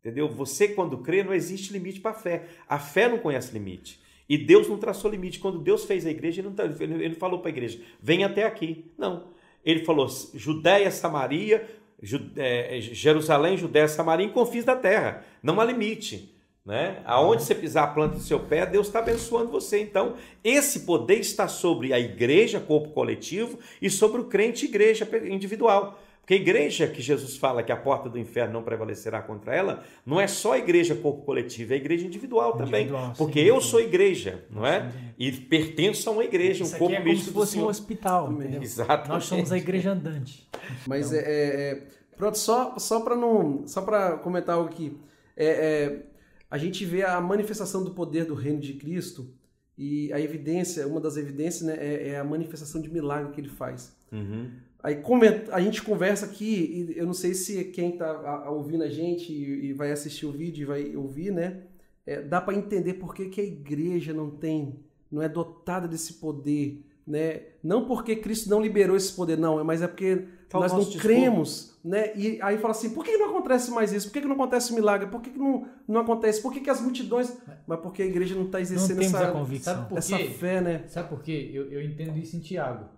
Entendeu? 0.00 0.28
Você, 0.28 0.68
quando 0.68 0.98
crê, 0.98 1.24
não 1.24 1.34
existe 1.34 1.72
limite 1.72 2.00
para 2.00 2.12
a 2.12 2.14
fé. 2.14 2.44
A 2.68 2.78
fé 2.78 3.08
não 3.08 3.18
conhece 3.18 3.52
limite. 3.52 4.00
E 4.28 4.36
Deus 4.38 4.68
não 4.68 4.78
traçou 4.78 5.10
limite. 5.10 5.38
Quando 5.38 5.58
Deus 5.58 5.84
fez 5.84 6.06
a 6.06 6.10
igreja, 6.10 6.40
ele 6.40 6.50
não, 6.50 7.00
ele 7.00 7.14
falou 7.14 7.40
para 7.40 7.48
a 7.48 7.52
igreja: 7.52 7.80
vem 8.00 8.24
até 8.24 8.44
aqui. 8.44 8.84
Não. 8.98 9.28
Ele 9.64 9.84
falou: 9.84 10.08
Judéia, 10.34 10.90
Samaria, 10.90 11.68
Jerusalém, 12.02 13.56
Judéia, 13.56 13.88
Samaria, 13.88 14.28
confins 14.28 14.64
da 14.64 14.76
terra. 14.76 15.24
Não 15.42 15.60
há 15.60 15.64
limite. 15.64 16.34
Né? 16.64 17.00
Aonde 17.04 17.44
você 17.44 17.54
pisar 17.54 17.84
a 17.84 17.86
planta 17.86 18.16
do 18.16 18.22
seu 18.22 18.40
pé, 18.40 18.66
Deus 18.66 18.88
está 18.88 18.98
abençoando 18.98 19.52
você. 19.52 19.80
Então, 19.80 20.16
esse 20.42 20.80
poder 20.80 21.20
está 21.20 21.46
sobre 21.46 21.92
a 21.92 22.00
igreja, 22.00 22.58
corpo 22.58 22.88
coletivo, 22.88 23.58
e 23.80 23.88
sobre 23.88 24.20
o 24.20 24.24
crente, 24.24 24.64
igreja 24.64 25.08
individual. 25.30 25.96
Porque 26.26 26.34
a 26.34 26.38
igreja 26.38 26.88
que 26.88 27.00
Jesus 27.00 27.36
fala 27.36 27.62
que 27.62 27.70
a 27.70 27.76
porta 27.76 28.08
do 28.08 28.18
inferno 28.18 28.54
não 28.54 28.62
prevalecerá 28.64 29.22
contra 29.22 29.54
ela, 29.54 29.84
não 30.04 30.20
é 30.20 30.26
só 30.26 30.54
a 30.54 30.58
igreja 30.58 30.96
corpo 30.96 31.22
coletivo, 31.22 31.72
é 31.72 31.76
a 31.76 31.78
igreja 31.78 32.04
individual, 32.04 32.58
individual 32.60 32.90
também. 32.90 33.14
Porque 33.16 33.38
sim, 33.38 33.46
eu 33.46 33.60
sou 33.60 33.80
igreja, 33.80 34.44
não 34.50 34.66
é? 34.66 34.90
Sim. 34.90 34.98
E 35.16 35.30
pertenço 35.30 36.10
a 36.10 36.12
uma 36.12 36.24
igreja, 36.24 36.64
um 36.64 36.70
corpo 36.70 36.96
é 36.96 37.00
como 37.00 37.16
se 37.16 37.30
fosse 37.30 37.58
um 37.60 37.66
hospital. 37.66 38.28
Exato. 38.60 39.08
Nós 39.08 39.24
somos 39.24 39.52
a 39.52 39.56
igreja 39.56 39.92
andante. 39.92 40.48
Mas 40.84 41.12
então... 41.12 41.24
é, 41.24 41.70
é, 41.70 41.82
Pronto, 42.16 42.38
só, 42.38 42.76
só 42.76 43.00
para 43.00 43.14
não. 43.14 43.64
Só 43.68 43.82
para 43.82 44.16
comentar 44.18 44.56
algo 44.56 44.68
aqui. 44.68 44.98
É, 45.36 45.46
é, 45.46 46.06
a 46.50 46.58
gente 46.58 46.84
vê 46.84 47.04
a 47.04 47.20
manifestação 47.20 47.84
do 47.84 47.92
poder 47.92 48.24
do 48.24 48.34
reino 48.34 48.58
de 48.58 48.72
Cristo 48.72 49.32
e 49.78 50.12
a 50.12 50.18
evidência, 50.18 50.88
uma 50.88 51.00
das 51.00 51.16
evidências 51.16 51.62
né, 51.62 51.76
é, 51.78 52.08
é 52.08 52.18
a 52.18 52.24
manifestação 52.24 52.80
de 52.80 52.90
milagre 52.90 53.30
que 53.32 53.40
ele 53.40 53.48
faz. 53.48 53.94
Uhum. 54.10 54.50
Aí 54.86 55.02
a 55.50 55.60
gente 55.60 55.82
conversa 55.82 56.26
aqui, 56.26 56.86
e 56.94 56.96
eu 56.96 57.04
não 57.04 57.12
sei 57.12 57.34
se 57.34 57.64
quem 57.64 57.94
está 57.94 58.48
ouvindo 58.48 58.84
a 58.84 58.88
gente 58.88 59.32
e, 59.32 59.72
vai 59.72 59.90
assistir 59.90 60.26
o 60.26 60.30
vídeo 60.30 60.62
e 60.62 60.64
vai 60.64 60.96
ouvir, 60.96 61.32
né? 61.32 61.62
É, 62.06 62.22
dá 62.22 62.40
para 62.40 62.54
entender 62.54 62.94
por 62.94 63.12
que, 63.12 63.26
que 63.26 63.40
a 63.40 63.44
igreja 63.44 64.14
não 64.14 64.30
tem, 64.30 64.78
não 65.10 65.20
é 65.20 65.28
dotada 65.28 65.88
desse 65.88 66.14
poder, 66.14 66.86
né? 67.04 67.40
Não 67.64 67.84
porque 67.84 68.14
Cristo 68.14 68.48
não 68.48 68.62
liberou 68.62 68.96
esse 68.96 69.12
poder, 69.12 69.36
não, 69.36 69.64
mas 69.64 69.82
é 69.82 69.88
porque 69.88 70.28
nós 70.54 70.72
não 70.72 70.84
cremos, 70.84 71.76
né? 71.84 72.16
E 72.16 72.38
aí 72.40 72.56
fala 72.56 72.70
assim, 72.70 72.90
por 72.90 73.04
que 73.04 73.16
não 73.16 73.30
acontece 73.30 73.72
mais 73.72 73.92
isso? 73.92 74.08
Por 74.08 74.20
que 74.20 74.28
não 74.28 74.36
acontece 74.36 74.72
milagre? 74.72 75.08
Por 75.08 75.20
que 75.20 75.36
não, 75.36 75.66
não 75.88 76.00
acontece? 76.00 76.40
Por 76.40 76.52
que, 76.52 76.60
que 76.60 76.70
as 76.70 76.80
multidões... 76.80 77.36
Mas 77.66 77.80
porque 77.80 78.02
a 78.02 78.06
igreja 78.06 78.36
não 78.36 78.44
está 78.44 78.60
exercendo 78.60 78.98
não 78.98 79.04
essa, 79.04 79.32
convicção. 79.32 79.88
essa 79.96 80.16
fé, 80.16 80.60
né? 80.60 80.84
Sabe 80.86 81.08
por 81.08 81.22
quê? 81.24 81.50
Eu, 81.52 81.72
eu 81.72 81.82
entendo 81.82 82.16
isso 82.16 82.36
em 82.36 82.40
Tiago. 82.40 82.94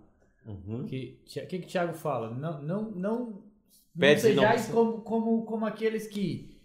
Uhum. 0.49 0.85
Que, 0.85 1.19
que, 1.25 1.41
que 1.45 1.59
Tiago 1.59 1.93
fala? 1.93 2.31
Não, 2.31 2.61
não, 2.61 2.91
não, 2.91 3.43
não 3.95 4.17
sejais 4.17 4.67
não... 4.67 4.75
Como, 4.75 5.01
como, 5.01 5.45
como 5.45 5.65
aqueles 5.65 6.07
que 6.07 6.57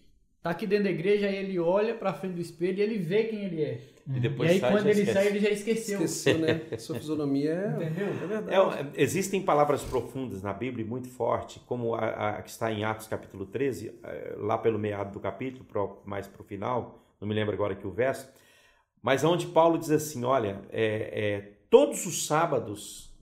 tá 0.42 0.50
aqui 0.50 0.66
dentro 0.66 0.84
da 0.84 0.90
igreja, 0.90 1.26
aí 1.26 1.36
ele 1.36 1.58
olha 1.58 1.94
para 1.94 2.12
frente 2.12 2.34
do 2.34 2.40
espelho 2.40 2.78
e 2.78 2.82
ele 2.82 2.98
vê 2.98 3.24
quem 3.24 3.44
ele 3.44 3.62
é. 3.62 3.80
E, 4.06 4.20
depois 4.20 4.50
e 4.50 4.52
aí 4.54 4.60
sai, 4.60 4.72
quando 4.72 4.86
ele 4.86 5.00
esquece. 5.00 5.12
sai, 5.12 5.26
ele 5.28 5.38
já 5.38 5.48
esqueceu. 5.48 6.02
Esqueceu, 6.02 6.38
né? 6.38 6.60
Sua 6.76 6.96
fisionomia 6.96 7.52
é, 7.52 7.84
Entendeu? 7.84 8.08
é 8.08 8.26
verdade. 8.26 8.96
É, 8.96 9.02
existem 9.02 9.40
palavras 9.40 9.82
profundas 9.82 10.42
na 10.42 10.52
Bíblia 10.52 10.84
muito 10.84 11.08
fortes, 11.08 11.62
como 11.66 11.94
a, 11.94 12.38
a, 12.38 12.42
que 12.42 12.50
está 12.50 12.70
em 12.70 12.84
Atos 12.84 13.06
capítulo 13.06 13.46
13, 13.46 13.98
eh, 14.02 14.34
lá 14.38 14.58
pelo 14.58 14.78
meado 14.78 15.12
do 15.12 15.20
capítulo, 15.20 15.64
pro, 15.64 16.02
mais 16.04 16.26
para 16.26 16.42
o 16.42 16.44
final, 16.44 17.02
não 17.18 17.26
me 17.26 17.34
lembro 17.34 17.54
agora 17.54 17.74
que 17.74 17.86
o 17.86 17.90
verso, 17.90 18.28
mas 19.00 19.24
onde 19.24 19.46
Paulo 19.46 19.78
diz 19.78 19.90
assim, 19.90 20.24
olha, 20.24 20.60
é, 20.70 21.10
é, 21.12 21.40
todos 21.70 22.04
os 22.04 22.26
sábados 22.26 23.13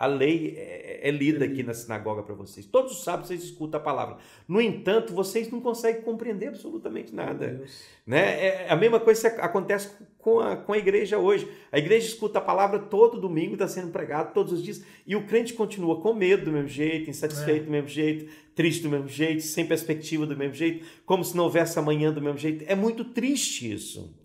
a 0.00 0.06
lei 0.06 0.54
é, 0.56 1.08
é 1.08 1.10
lida 1.10 1.44
aqui 1.44 1.62
na 1.62 1.74
sinagoga 1.74 2.22
para 2.22 2.34
vocês. 2.34 2.64
Todos 2.64 2.92
os 2.92 3.04
sábados 3.04 3.28
vocês 3.28 3.44
escutam 3.44 3.78
a 3.78 3.82
palavra. 3.82 4.16
No 4.48 4.58
entanto, 4.58 5.12
vocês 5.12 5.50
não 5.50 5.60
conseguem 5.60 6.00
compreender 6.00 6.48
absolutamente 6.48 7.14
nada. 7.14 7.62
Né? 8.06 8.46
É 8.46 8.70
a 8.70 8.76
mesma 8.76 8.98
coisa 8.98 9.30
que 9.30 9.38
acontece 9.42 9.90
com 10.16 10.40
a, 10.40 10.56
com 10.56 10.72
a 10.72 10.78
igreja 10.78 11.18
hoje. 11.18 11.46
A 11.70 11.78
igreja 11.78 12.06
escuta 12.06 12.38
a 12.38 12.42
palavra 12.42 12.78
todo 12.78 13.20
domingo, 13.20 13.52
está 13.52 13.68
sendo 13.68 13.92
pregado 13.92 14.32
todos 14.32 14.54
os 14.54 14.62
dias, 14.62 14.82
e 15.06 15.14
o 15.14 15.26
crente 15.26 15.52
continua 15.52 16.00
com 16.00 16.14
medo 16.14 16.46
do 16.46 16.52
mesmo 16.52 16.68
jeito, 16.68 17.10
insatisfeito 17.10 17.64
é. 17.64 17.66
do 17.66 17.70
mesmo 17.70 17.88
jeito, 17.88 18.32
triste 18.54 18.82
do 18.82 18.88
mesmo 18.88 19.08
jeito, 19.08 19.42
sem 19.42 19.66
perspectiva 19.66 20.24
do 20.24 20.34
mesmo 20.34 20.54
jeito, 20.54 20.86
como 21.04 21.22
se 21.22 21.36
não 21.36 21.44
houvesse 21.44 21.78
amanhã 21.78 22.10
do 22.10 22.22
mesmo 22.22 22.38
jeito. 22.38 22.64
É 22.66 22.74
muito 22.74 23.04
triste 23.04 23.70
isso. 23.70 24.18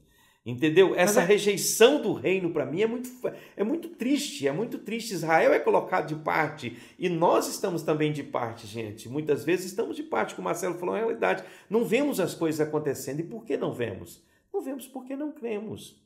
Entendeu? 0.46 0.94
Essa 0.96 1.22
é... 1.22 1.26
rejeição 1.26 2.00
do 2.00 2.14
reino 2.14 2.52
para 2.52 2.68
mim 2.68 2.84
é 2.84 2.86
muito, 2.86 3.10
é 3.58 3.64
muito 3.64 3.90
triste, 3.90 4.48
é 4.48 4.52
muito 4.52 4.78
triste. 4.78 5.16
Israel 5.16 5.52
é 5.52 5.60
colocado 5.60 6.08
de 6.08 6.16
parte 6.16 6.78
e 7.00 7.10
nós 7.10 7.48
estamos 7.48 7.82
também 7.82 8.12
de 8.12 8.22
parte, 8.22 8.68
gente. 8.68 9.10
Muitas 9.10 9.44
vezes 9.44 9.66
estamos 9.66 9.96
de 9.96 10.04
parte, 10.04 10.36
como 10.36 10.48
o 10.48 10.50
Marcelo 10.52 10.76
falou, 10.76 10.96
é 10.96 11.00
realidade. 11.00 11.44
Não 11.68 11.84
vemos 11.84 12.20
as 12.20 12.36
coisas 12.36 12.62
acontecendo. 12.62 13.22
E 13.22 13.24
por 13.24 13.44
que 13.44 13.58
não 13.58 13.74
vemos? 13.74 14.24
Não 14.54 14.62
vemos 14.62 14.88
porque 14.88 15.16
não 15.16 15.32
cremos. 15.32 16.00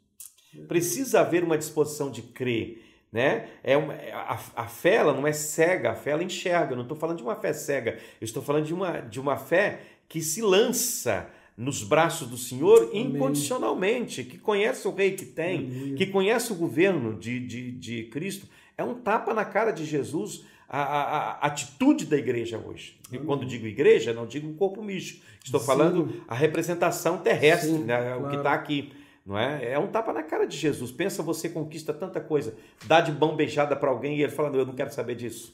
Precisa 0.69 1.19
haver 1.19 1.43
uma 1.43 1.57
disposição 1.57 2.09
de 2.09 2.21
crer. 2.21 2.85
Né? 3.11 3.49
É 3.61 3.75
uma, 3.75 3.93
a, 3.93 4.39
a 4.55 4.67
fé 4.67 4.95
ela 4.95 5.13
não 5.13 5.27
é 5.27 5.33
cega, 5.33 5.91
a 5.91 5.95
fé 5.95 6.11
ela 6.11 6.23
enxerga. 6.23 6.71
Eu 6.71 6.77
não 6.77 6.83
estou 6.83 6.97
falando 6.97 7.17
de 7.17 7.23
uma 7.23 7.35
fé 7.35 7.51
cega, 7.51 7.99
eu 8.21 8.25
estou 8.25 8.41
falando 8.41 8.65
de 8.65 8.73
uma, 8.73 9.01
de 9.01 9.19
uma 9.19 9.35
fé 9.35 9.81
que 10.07 10.21
se 10.21 10.41
lança 10.41 11.29
nos 11.59 11.83
braços 11.83 12.25
do 12.25 12.37
Senhor 12.37 12.83
Amém. 12.83 13.07
incondicionalmente, 13.07 14.23
que 14.23 14.37
conhece 14.37 14.87
o 14.87 14.95
rei 14.95 15.11
que 15.11 15.25
tem, 15.25 15.57
Amém. 15.57 15.95
que 15.95 16.05
conhece 16.05 16.53
o 16.53 16.55
governo 16.55 17.19
de, 17.19 17.37
de, 17.37 17.71
de 17.71 18.03
Cristo. 18.05 18.47
É 18.77 18.83
um 18.83 18.93
tapa 18.93 19.33
na 19.33 19.43
cara 19.43 19.71
de 19.71 19.83
Jesus 19.83 20.45
a, 20.69 20.81
a, 20.81 21.31
a 21.31 21.47
atitude 21.47 22.05
da 22.05 22.15
igreja 22.15 22.57
hoje. 22.57 22.97
E 23.11 23.17
quando 23.17 23.45
digo 23.45 23.67
igreja, 23.67 24.13
não 24.13 24.25
digo 24.25 24.47
um 24.47 24.53
corpo 24.53 24.81
místico. 24.81 25.25
Estou 25.43 25.59
Sim. 25.59 25.65
falando 25.65 26.23
a 26.29 26.33
representação 26.33 27.17
terrestre, 27.17 27.71
Sim, 27.71 27.79
né? 27.79 27.97
claro. 27.97 28.25
o 28.25 28.29
que 28.29 28.37
está 28.37 28.53
aqui. 28.53 28.93
Não 29.25 29.37
é? 29.37 29.73
é 29.73 29.77
um 29.77 29.87
tapa 29.87 30.13
na 30.13 30.23
cara 30.23 30.47
de 30.47 30.55
Jesus. 30.55 30.93
Pensa, 30.93 31.21
você 31.21 31.49
conquista 31.49 31.93
tanta 31.93 32.21
coisa, 32.21 32.55
dá 32.85 33.01
de 33.01 33.11
mão 33.11 33.35
beijada 33.35 33.75
para 33.75 33.89
alguém 33.89 34.17
e 34.17 34.23
ele 34.23 34.31
fala: 34.31 34.55
Eu 34.55 34.65
não 34.65 34.73
quero 34.73 34.93
saber 34.93 35.15
disso. 35.15 35.53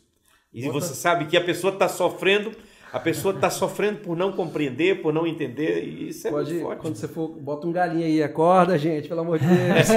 E 0.54 0.66
Bota... 0.68 0.82
você 0.82 0.94
sabe 0.94 1.26
que 1.26 1.36
a 1.36 1.44
pessoa 1.44 1.74
está 1.74 1.90
sofrendo 1.90 2.56
a 2.96 3.00
pessoa 3.00 3.36
está 3.36 3.50
sofrendo 3.50 4.00
por 4.00 4.16
não 4.16 4.32
compreender, 4.32 5.02
por 5.02 5.14
não 5.14 5.28
entender, 5.28 5.84
e 5.84 6.08
isso 6.08 6.28
é 6.28 6.32
Pode, 6.32 6.54
muito 6.54 6.64
forte. 6.64 6.82
Quando 6.82 6.96
você 6.96 7.08
for, 7.10 7.28
bota 7.28 7.68
um 7.68 7.72
galinho 7.72 8.06
aí, 8.06 8.24
acorda, 8.24 8.78
gente, 8.78 9.10
pelo 9.10 9.20
amor 9.20 9.38
de 9.38 9.46
Deus. 9.46 9.88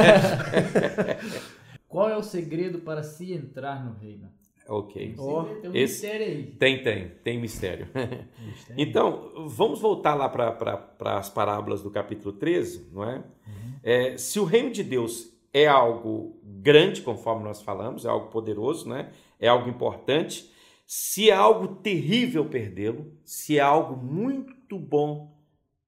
Qual 1.86 2.08
é 2.08 2.16
o 2.16 2.22
segredo 2.22 2.80
para 2.80 3.04
se 3.04 3.32
entrar 3.32 3.84
no 3.84 3.92
reino? 3.98 4.28
Ok. 4.68 5.14
Oh, 5.16 5.44
tem 5.44 5.70
um 5.70 5.74
Esse, 5.74 6.06
mistério 6.06 6.26
aí. 6.26 6.42
Tem, 6.58 6.82
tem, 6.82 7.08
tem 7.22 7.40
mistério. 7.40 7.86
então, 8.76 9.30
vamos 9.46 9.80
voltar 9.80 10.14
lá 10.14 10.28
para 10.28 11.18
as 11.18 11.30
parábolas 11.30 11.82
do 11.82 11.90
capítulo 11.90 12.32
13, 12.32 12.88
não 12.92 13.04
é? 13.04 13.16
Uhum. 13.16 13.22
é? 13.82 14.16
Se 14.18 14.40
o 14.40 14.44
reino 14.44 14.72
de 14.72 14.82
Deus 14.82 15.32
é 15.54 15.68
algo 15.68 16.36
grande, 16.42 17.00
conforme 17.00 17.44
nós 17.44 17.62
falamos, 17.62 18.04
é 18.04 18.08
algo 18.08 18.26
poderoso, 18.26 18.88
né? 18.88 19.10
é 19.40 19.48
algo 19.48 19.68
importante, 19.68 20.50
se 20.90 21.28
é 21.28 21.34
algo 21.34 21.82
terrível 21.82 22.46
perdê-lo, 22.48 23.12
se 23.22 23.58
é 23.58 23.60
algo 23.60 23.94
muito 23.94 24.78
bom 24.78 25.38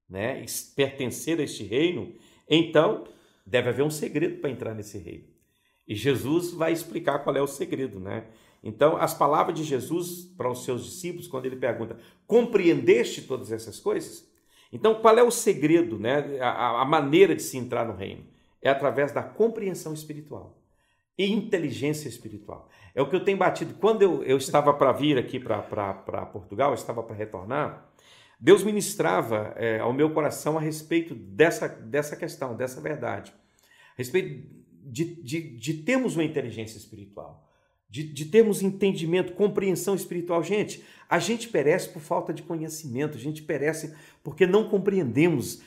né, 0.07 0.45
pertencer 0.77 1.41
a 1.41 1.43
este 1.43 1.65
reino, 1.65 2.15
então 2.47 3.05
deve 3.47 3.71
haver 3.71 3.83
um 3.83 3.89
segredo 3.89 4.43
para 4.43 4.51
entrar 4.51 4.75
nesse 4.75 4.99
reino. 4.99 5.25
E 5.89 5.95
Jesus 5.95 6.51
vai 6.51 6.71
explicar 6.71 7.21
qual 7.21 7.35
é 7.35 7.41
o 7.41 7.47
segredo, 7.47 7.99
né? 7.99 8.27
Então, 8.63 8.99
as 8.99 9.15
palavras 9.15 9.59
de 9.59 9.65
Jesus 9.65 10.27
para 10.37 10.51
os 10.51 10.65
seus 10.65 10.85
discípulos, 10.85 11.27
quando 11.27 11.47
ele 11.47 11.57
pergunta: 11.57 11.97
compreendeste 12.27 13.23
todas 13.23 13.51
essas 13.51 13.81
coisas? 13.81 14.31
Então, 14.71 14.97
qual 14.97 15.17
é 15.17 15.23
o 15.23 15.31
segredo, 15.31 15.99
né? 15.99 16.39
A, 16.43 16.83
a 16.83 16.85
maneira 16.85 17.35
de 17.35 17.43
se 17.43 17.57
entrar 17.57 17.87
no 17.87 17.97
reino? 17.97 18.27
É 18.61 18.69
através 18.69 19.13
da 19.13 19.23
compreensão 19.23 19.95
espiritual 19.95 20.60
e 21.17 21.31
inteligência 21.31 22.09
espiritual. 22.09 22.69
É 22.95 23.03
o 23.03 23.09
que 23.09 23.17
eu 23.17 23.25
tenho 23.25 23.39
batido. 23.39 23.75
Quando 23.75 24.03
eu, 24.03 24.23
eu 24.25 24.37
estava 24.37 24.73
para 24.73 24.93
vir 24.93 25.19
aqui 25.19 25.39
para 25.39 26.27
Portugal, 26.33 26.71
eu 26.71 26.75
estava 26.75 27.03
para 27.03 27.15
retornar, 27.15 27.91
Deus 28.41 28.65
ministrava 28.65 29.53
é, 29.57 29.79
ao 29.81 29.93
meu 29.93 30.11
coração 30.11 30.57
a 30.57 30.61
respeito 30.61 31.15
dessa, 31.15 31.69
dessa 31.69 32.17
questão, 32.17 32.57
dessa 32.57 32.81
verdade. 32.81 33.33
A 33.95 33.99
respeito 33.99 34.49
de, 34.83 35.23
de, 35.23 35.57
de 35.57 35.75
termos 35.75 36.17
uma 36.17 36.25
inteligência 36.25 36.79
espiritual, 36.79 37.47
de, 37.89 38.03
de 38.03 38.25
termos 38.25 38.63
entendimento, 38.63 39.35
compreensão 39.35 39.95
espiritual. 39.95 40.43
Gente, 40.43 40.83
a 41.09 41.19
gente 41.19 41.49
perece 41.49 41.91
por 41.91 42.01
falta 42.01 42.33
de 42.33 42.43
conhecimento, 42.43 43.19
a 43.19 43.21
gente 43.21 43.43
perece 43.43 43.95
porque 44.25 44.47
não 44.47 44.71
compreendemos 44.71 45.61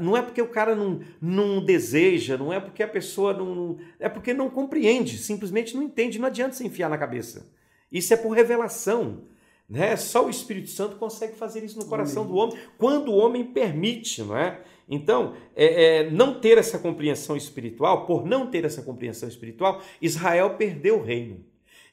não 0.00 0.16
é 0.16 0.22
porque 0.22 0.42
o 0.42 0.48
cara 0.48 0.74
não, 0.74 1.00
não 1.20 1.64
deseja, 1.64 2.36
não 2.36 2.52
é 2.52 2.60
porque 2.60 2.82
a 2.82 2.88
pessoa 2.88 3.32
não. 3.32 3.78
É 3.98 4.08
porque 4.08 4.34
não 4.34 4.50
compreende, 4.50 5.18
simplesmente 5.18 5.74
não 5.74 5.82
entende, 5.82 6.18
não 6.18 6.26
adianta 6.26 6.54
se 6.54 6.66
enfiar 6.66 6.88
na 6.88 6.98
cabeça. 6.98 7.50
Isso 7.90 8.12
é 8.12 8.16
por 8.16 8.30
revelação. 8.30 9.22
Né? 9.68 9.96
Só 9.96 10.26
o 10.26 10.30
Espírito 10.30 10.70
Santo 10.70 10.96
consegue 10.96 11.34
fazer 11.34 11.64
isso 11.64 11.78
no 11.78 11.86
coração 11.86 12.26
do 12.26 12.34
homem, 12.34 12.58
quando 12.76 13.10
o 13.10 13.16
homem 13.16 13.44
permite, 13.44 14.22
não 14.22 14.36
é? 14.36 14.60
Então, 14.88 15.34
é, 15.56 16.00
é, 16.00 16.10
não 16.10 16.38
ter 16.38 16.58
essa 16.58 16.78
compreensão 16.78 17.36
espiritual, 17.36 18.04
por 18.04 18.26
não 18.26 18.50
ter 18.50 18.64
essa 18.64 18.82
compreensão 18.82 19.28
espiritual, 19.28 19.80
Israel 20.00 20.56
perdeu 20.56 20.98
o 20.98 21.02
reino. 21.02 21.42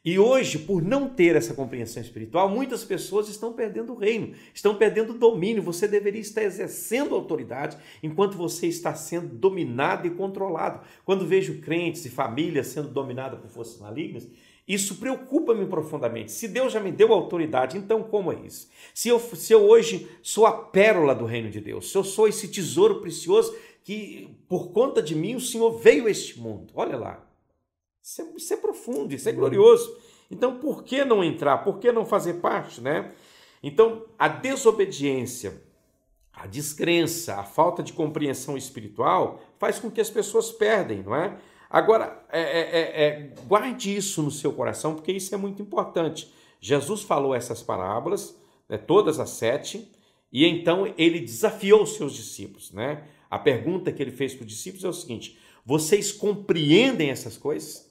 E 0.09 0.17
hoje, 0.17 0.57
por 0.57 0.81
não 0.81 1.07
ter 1.07 1.35
essa 1.35 1.53
compreensão 1.53 2.01
espiritual, 2.01 2.49
muitas 2.49 2.83
pessoas 2.83 3.29
estão 3.29 3.53
perdendo 3.53 3.93
o 3.93 3.95
reino, 3.95 4.33
estão 4.51 4.73
perdendo 4.73 5.11
o 5.11 5.17
domínio. 5.19 5.61
Você 5.61 5.87
deveria 5.87 6.19
estar 6.19 6.41
exercendo 6.41 7.13
autoridade 7.13 7.77
enquanto 8.01 8.35
você 8.35 8.65
está 8.65 8.95
sendo 8.95 9.27
dominado 9.35 10.07
e 10.07 10.09
controlado. 10.09 10.83
Quando 11.05 11.27
vejo 11.27 11.61
crentes 11.61 12.03
e 12.05 12.09
famílias 12.09 12.65
sendo 12.65 12.87
dominadas 12.87 13.39
por 13.39 13.51
forças 13.51 13.79
malignas, 13.79 14.27
isso 14.67 14.95
preocupa-me 14.95 15.67
profundamente. 15.67 16.31
Se 16.31 16.47
Deus 16.47 16.73
já 16.73 16.79
me 16.79 16.91
deu 16.91 17.13
autoridade, 17.13 17.77
então 17.77 18.01
como 18.01 18.33
é 18.33 18.39
isso? 18.43 18.67
Se 18.95 19.09
eu, 19.09 19.19
se 19.19 19.53
eu 19.53 19.61
hoje 19.61 20.09
sou 20.23 20.47
a 20.47 20.51
pérola 20.51 21.13
do 21.13 21.25
reino 21.25 21.51
de 21.51 21.61
Deus, 21.61 21.91
se 21.91 21.95
eu 21.95 22.03
sou 22.03 22.27
esse 22.27 22.47
tesouro 22.47 22.99
precioso 22.99 23.55
que 23.83 24.27
por 24.47 24.71
conta 24.71 25.03
de 25.03 25.13
mim 25.13 25.35
o 25.35 25.39
Senhor 25.39 25.69
veio 25.77 26.07
a 26.07 26.09
este 26.09 26.39
mundo, 26.39 26.73
olha 26.73 26.97
lá. 26.97 27.28
Isso 28.09 28.23
é, 28.23 28.25
isso 28.37 28.53
é 28.55 28.57
profundo, 28.57 29.13
isso 29.13 29.29
é 29.29 29.31
glorioso. 29.31 29.95
Então, 30.31 30.57
por 30.57 30.83
que 30.83 31.05
não 31.05 31.23
entrar? 31.23 31.59
Por 31.59 31.77
que 31.77 31.91
não 31.91 32.05
fazer 32.05 32.35
parte, 32.35 32.81
né? 32.81 33.11
Então, 33.61 34.03
a 34.17 34.27
desobediência, 34.27 35.61
a 36.33 36.47
descrença, 36.47 37.35
a 37.35 37.43
falta 37.43 37.83
de 37.83 37.93
compreensão 37.93 38.57
espiritual 38.57 39.39
faz 39.59 39.77
com 39.77 39.91
que 39.91 40.01
as 40.01 40.09
pessoas 40.09 40.51
perdem, 40.51 41.03
não 41.03 41.15
é? 41.15 41.37
Agora, 41.69 42.25
é, 42.31 42.41
é, 42.41 42.59
é, 42.61 43.03
é, 43.03 43.33
guarde 43.45 43.95
isso 43.95 44.23
no 44.23 44.31
seu 44.31 44.53
coração, 44.53 44.95
porque 44.95 45.11
isso 45.11 45.35
é 45.35 45.37
muito 45.37 45.61
importante. 45.61 46.33
Jesus 46.59 47.03
falou 47.03 47.35
essas 47.35 47.61
parábolas, 47.61 48.35
né, 48.67 48.79
todas 48.79 49.19
as 49.19 49.29
sete, 49.29 49.87
e 50.33 50.47
então 50.47 50.91
ele 50.97 51.19
desafiou 51.19 51.83
os 51.83 51.95
seus 51.95 52.13
discípulos. 52.13 52.71
Né? 52.71 53.03
A 53.29 53.37
pergunta 53.37 53.91
que 53.91 54.01
ele 54.01 54.11
fez 54.11 54.33
para 54.33 54.45
os 54.45 54.49
discípulos 54.49 54.83
é 54.83 54.89
o 54.89 54.93
seguinte: 54.93 55.37
vocês 55.63 56.11
compreendem 56.11 57.11
essas 57.11 57.37
coisas? 57.37 57.88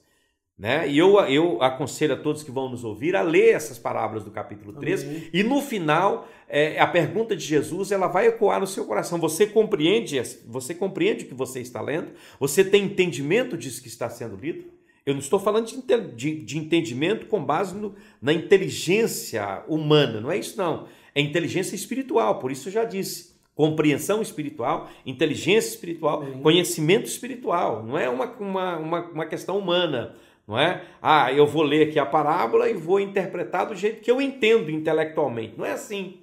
Né? 0.59 0.89
E 0.89 0.97
eu, 0.97 1.17
eu 1.21 1.63
aconselho 1.63 2.15
a 2.15 2.17
todos 2.17 2.43
que 2.43 2.51
vão 2.51 2.67
nos 2.67 2.83
ouvir 2.83 3.15
a 3.15 3.21
ler 3.21 3.55
essas 3.55 3.79
parábolas 3.79 4.25
do 4.25 4.31
capítulo 4.31 4.73
13 4.73 5.05
Amém. 5.05 5.29
e 5.31 5.41
no 5.41 5.61
final 5.61 6.27
é, 6.49 6.77
a 6.81 6.85
pergunta 6.85 7.33
de 7.33 7.45
Jesus 7.45 7.93
ela 7.93 8.07
vai 8.07 8.27
ecoar 8.27 8.59
no 8.59 8.67
seu 8.67 8.83
coração. 8.83 9.17
Você 9.19 9.47
compreende, 9.47 10.21
você 10.45 10.75
compreende 10.75 11.23
o 11.23 11.27
que 11.29 11.33
você 11.33 11.61
está 11.61 11.81
lendo? 11.81 12.09
Você 12.41 12.61
tem 12.61 12.83
entendimento 12.83 13.57
disso 13.57 13.81
que 13.81 13.87
está 13.87 14.09
sendo 14.09 14.35
lido? 14.35 14.65
Eu 15.05 15.13
não 15.13 15.21
estou 15.21 15.39
falando 15.39 15.65
de, 15.65 15.81
de, 16.13 16.43
de 16.43 16.57
entendimento 16.57 17.27
com 17.27 17.41
base 17.41 17.73
no, 17.73 17.95
na 18.21 18.33
inteligência 18.33 19.63
humana, 19.65 20.19
não 20.19 20.29
é 20.29 20.37
isso 20.37 20.57
não. 20.57 20.87
É 21.15 21.21
inteligência 21.21 21.73
espiritual, 21.73 22.37
por 22.37 22.51
isso 22.51 22.67
eu 22.67 22.73
já 22.73 22.83
disse 22.83 23.29
compreensão 23.55 24.21
espiritual, 24.21 24.89
inteligência 25.05 25.69
espiritual, 25.69 26.21
Amém. 26.21 26.41
conhecimento 26.41 27.07
espiritual. 27.07 27.83
Não 27.83 27.97
é 27.97 28.09
uma, 28.09 28.25
uma, 28.39 28.77
uma, 28.77 29.01
uma 29.09 29.25
questão 29.25 29.57
humana 29.57 30.15
não 30.49 30.57
é? 30.57 30.83
Ah, 30.99 31.31
eu 31.31 31.45
vou 31.45 31.61
ler 31.61 31.87
aqui 31.87 31.99
a 31.99 32.05
parábola 32.07 32.67
e 32.67 32.73
vou 32.73 32.99
interpretar 32.99 33.67
do 33.67 33.75
jeito 33.75 34.01
que 34.01 34.09
eu 34.09 34.19
entendo 34.19 34.71
intelectualmente. 34.71 35.55
Não 35.55 35.63
é 35.63 35.73
assim. 35.73 36.21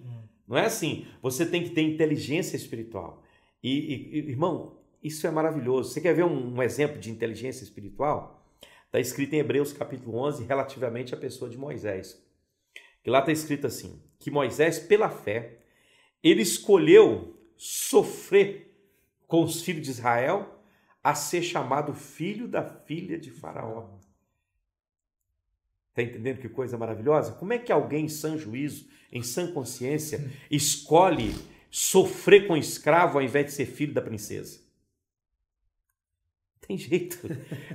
Não 0.48 0.58
é 0.58 0.64
assim. 0.64 1.06
Você 1.22 1.46
tem 1.46 1.62
que 1.62 1.70
ter 1.70 1.82
inteligência 1.82 2.56
espiritual. 2.56 3.22
E, 3.62 3.70
e 3.70 4.28
irmão, 4.28 4.80
isso 5.00 5.28
é 5.28 5.30
maravilhoso. 5.30 5.92
Você 5.92 6.00
quer 6.00 6.12
ver 6.12 6.24
um, 6.24 6.56
um 6.56 6.60
exemplo 6.60 6.98
de 6.98 7.08
inteligência 7.08 7.62
espiritual? 7.62 8.44
Está 8.86 8.98
escrito 8.98 9.32
em 9.34 9.38
Hebreus 9.38 9.72
capítulo 9.72 10.18
11, 10.18 10.42
relativamente 10.42 11.14
à 11.14 11.16
pessoa 11.16 11.48
de 11.48 11.56
Moisés. 11.56 12.20
Que 13.04 13.10
lá 13.10 13.20
está 13.20 13.30
escrito 13.30 13.68
assim: 13.68 14.02
que 14.18 14.28
Moisés, 14.28 14.80
pela 14.80 15.08
fé, 15.08 15.58
ele 16.20 16.42
escolheu 16.42 17.38
sofrer 17.56 18.76
com 19.28 19.44
os 19.44 19.62
filhos 19.62 19.84
de 19.84 19.90
Israel 19.90 20.60
a 21.00 21.14
ser 21.14 21.42
chamado 21.42 21.94
filho 21.94 22.48
da 22.48 22.64
filha 22.64 23.16
de 23.16 23.30
Faraó. 23.30 24.04
Está 25.96 26.02
entendendo 26.02 26.42
que 26.42 26.48
coisa 26.50 26.76
maravilhosa? 26.76 27.32
Como 27.32 27.54
é 27.54 27.58
que 27.58 27.72
alguém 27.72 28.04
em 28.04 28.08
sã 28.08 28.36
juízo, 28.36 28.86
em 29.10 29.22
sã 29.22 29.50
consciência, 29.50 30.30
escolhe 30.50 31.34
sofrer 31.70 32.46
com 32.46 32.54
escravo 32.54 33.16
ao 33.16 33.24
invés 33.24 33.46
de 33.46 33.52
ser 33.52 33.64
filho 33.64 33.94
da 33.94 34.02
princesa? 34.02 34.60
Tem 36.60 36.76
jeito. 36.76 37.18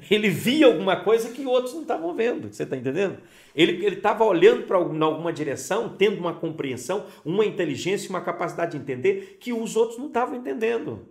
Ele 0.07 0.29
via 0.29 0.67
alguma 0.67 1.03
coisa 1.03 1.31
que 1.31 1.43
outros 1.47 1.73
não 1.73 1.81
estavam 1.81 2.13
vendo. 2.13 2.53
Você 2.53 2.61
está 2.61 2.77
entendendo? 2.77 3.17
Ele 3.55 3.87
estava 3.87 4.23
olhando 4.23 4.67
para 4.67 4.77
alguma 4.77 5.33
direção, 5.33 5.95
tendo 5.97 6.19
uma 6.19 6.35
compreensão, 6.35 7.07
uma 7.25 7.43
inteligência, 7.43 8.11
uma 8.11 8.21
capacidade 8.21 8.73
de 8.73 8.77
entender 8.77 9.37
que 9.39 9.51
os 9.51 9.75
outros 9.75 9.97
não 9.97 10.07
estavam 10.07 10.35
entendendo. 10.35 11.09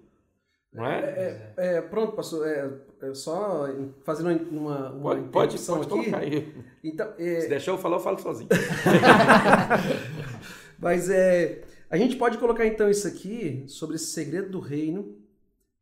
Não 0.72 0.86
é? 0.86 1.00
é, 1.00 1.52
é, 1.56 1.74
é 1.76 1.80
pronto, 1.80 2.14
pastor. 2.14 2.46
É, 2.46 2.70
é, 3.02 3.14
só 3.14 3.66
fazendo 4.04 4.48
uma, 4.50 4.90
uma 4.90 5.16
pode, 5.16 5.58
pode, 5.58 5.58
pode 5.58 6.14
aqui. 6.14 6.54
Então, 6.82 7.12
Se 7.16 7.48
deixar 7.48 7.72
eu 7.72 7.78
falar, 7.78 7.96
eu 7.96 8.00
falo 8.00 8.18
sozinho. 8.18 8.48
Mas 10.78 11.10
é, 11.10 11.62
a 11.90 11.96
gente 11.96 12.16
pode 12.16 12.38
colocar 12.38 12.64
então 12.64 12.88
isso 12.88 13.06
aqui 13.06 13.64
sobre 13.66 13.96
esse 13.96 14.06
segredo 14.06 14.48
do 14.48 14.60
reino 14.60 15.16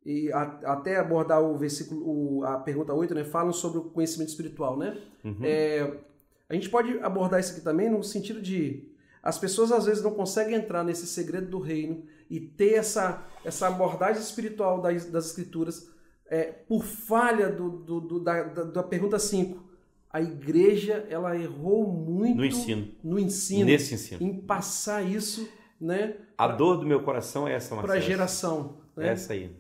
e 0.05 0.33
a, 0.33 0.43
até 0.65 0.97
abordar 0.97 1.43
o 1.43 1.57
versículo, 1.59 2.39
o, 2.39 2.45
a 2.45 2.59
pergunta 2.59 2.95
8, 2.95 3.15
né? 3.15 3.25
Falam 3.25 3.53
sobre 3.53 3.79
o 3.79 3.85
conhecimento 3.85 4.31
espiritual, 4.31 4.77
né? 4.77 4.97
Uhum. 5.23 5.37
É, 5.43 5.93
a 6.49 6.55
gente 6.55 6.71
pode 6.71 6.99
abordar 7.01 7.41
isso 7.41 7.53
aqui 7.53 7.61
também 7.61 7.91
no 7.91 8.03
sentido 8.03 8.41
de 8.41 8.89
as 9.23 9.39
pessoas 9.39 9.71
às 9.71 9.85
vezes 9.85 10.03
não 10.03 10.13
conseguem 10.13 10.55
entrar 10.55 10.83
nesse 10.83 11.07
segredo 11.07 11.49
do 11.49 11.59
reino 11.59 12.05
e 12.31 12.41
ter 12.41 12.75
essa, 12.75 13.27
essa 13.45 13.67
abordagem 13.69 14.21
espiritual 14.21 14.81
das, 14.81 15.07
das 15.07 15.27
escrituras 15.27 15.91
é, 16.29 16.45
por 16.45 16.85
falha 16.85 17.51
do, 17.51 17.71
do, 17.71 18.01
do 18.01 18.21
da, 18.21 18.43
da, 18.43 18.83
pergunta 18.83 19.19
5. 19.19 19.67
A 20.11 20.21
igreja 20.21 21.07
ela 21.09 21.37
errou 21.37 21.91
muito 21.91 22.37
no 22.37 22.45
ensino. 22.45 22.89
No 23.03 23.19
ensino. 23.19 23.65
Nesse 23.65 23.95
ensino. 23.95 24.23
Em 24.23 24.41
passar 24.41 25.03
isso, 25.03 25.49
né? 25.81 26.17
A 26.37 26.47
pra, 26.47 26.57
dor 26.57 26.77
do 26.79 26.87
meu 26.87 27.03
coração 27.03 27.47
é 27.49 27.55
essa, 27.55 27.75
Para 27.77 27.95
a 27.95 28.01
geração. 28.01 28.79
Né? 28.97 29.09
Essa 29.09 29.33
aí. 29.33 29.57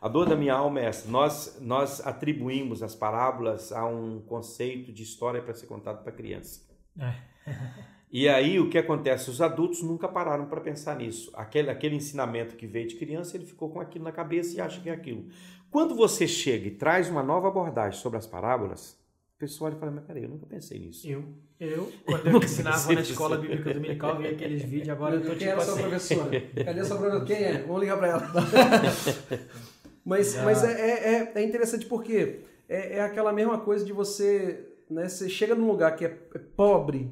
A 0.00 0.08
dor 0.08 0.28
da 0.28 0.34
minha 0.34 0.54
alma 0.54 0.80
é 0.80 0.86
essa. 0.86 1.08
Nós, 1.08 1.58
nós 1.60 2.04
atribuímos 2.04 2.82
as 2.82 2.94
parábolas 2.94 3.70
a 3.70 3.86
um 3.86 4.20
conceito 4.20 4.92
de 4.92 5.02
história 5.02 5.40
para 5.40 5.54
ser 5.54 5.66
contado 5.66 6.02
para 6.02 6.12
criança. 6.12 6.60
É. 6.98 7.14
e 8.12 8.28
aí 8.28 8.60
o 8.60 8.68
que 8.68 8.76
acontece? 8.76 9.30
Os 9.30 9.40
adultos 9.40 9.82
nunca 9.82 10.06
pararam 10.06 10.44
para 10.44 10.60
pensar 10.60 10.98
nisso. 10.98 11.30
Aquele, 11.32 11.70
aquele 11.70 11.96
ensinamento 11.96 12.56
que 12.56 12.66
veio 12.66 12.86
de 12.86 12.96
criança, 12.96 13.38
ele 13.38 13.46
ficou 13.46 13.70
com 13.70 13.80
aquilo 13.80 14.04
na 14.04 14.12
cabeça 14.12 14.54
e 14.54 14.60
acha 14.60 14.78
que 14.82 14.90
é 14.90 14.92
aquilo. 14.92 15.24
Quando 15.70 15.94
você 15.94 16.28
chega 16.28 16.68
e 16.68 16.72
traz 16.72 17.08
uma 17.08 17.22
nova 17.22 17.48
abordagem 17.48 17.98
sobre 17.98 18.18
as 18.18 18.26
parábolas, 18.26 18.92
o 19.36 19.38
pessoal 19.38 19.70
olha 19.70 19.76
e 19.78 19.80
fala, 19.80 19.92
mas 19.92 20.04
peraí, 20.04 20.24
eu 20.24 20.28
nunca 20.28 20.44
pensei 20.44 20.78
nisso. 20.78 21.08
Eu, 21.08 21.24
eu, 21.58 21.90
quando 22.04 22.26
eu 22.26 22.36
ensinava 22.36 22.92
na 22.92 23.00
escola 23.00 23.38
bíblica 23.38 23.72
dominical, 23.72 24.18
via 24.18 24.30
aqueles 24.32 24.62
vídeos, 24.62 24.90
agora 24.90 25.14
eu 25.14 25.22
tô 25.22 25.28
Quem 25.28 25.38
tipo 25.38 25.50
era 25.50 25.62
assim. 25.62 25.70
sua 25.70 25.80
professora? 25.80 26.40
Cadê 26.64 26.80
a 26.80 26.84
sua 26.84 26.98
professora? 26.98 27.24
Quem 27.26 27.36
é? 27.36 27.62
Vamos 27.62 27.80
ligar 27.80 27.96
para 27.96 28.08
ela. 28.08 28.32
Mas, 30.04 30.34
mas 30.42 30.64
é, 30.64 30.72
é, 30.72 31.14
é, 31.14 31.32
é 31.36 31.44
interessante 31.44 31.86
porque 31.86 32.40
é, 32.68 32.96
é 32.96 33.00
aquela 33.02 33.32
mesma 33.32 33.60
coisa 33.60 33.84
de 33.84 33.92
você, 33.92 34.66
né? 34.90 35.08
Você 35.08 35.28
chega 35.28 35.54
num 35.54 35.68
lugar 35.68 35.94
que 35.94 36.04
é, 36.04 36.08
é 36.34 36.38
pobre 36.40 37.08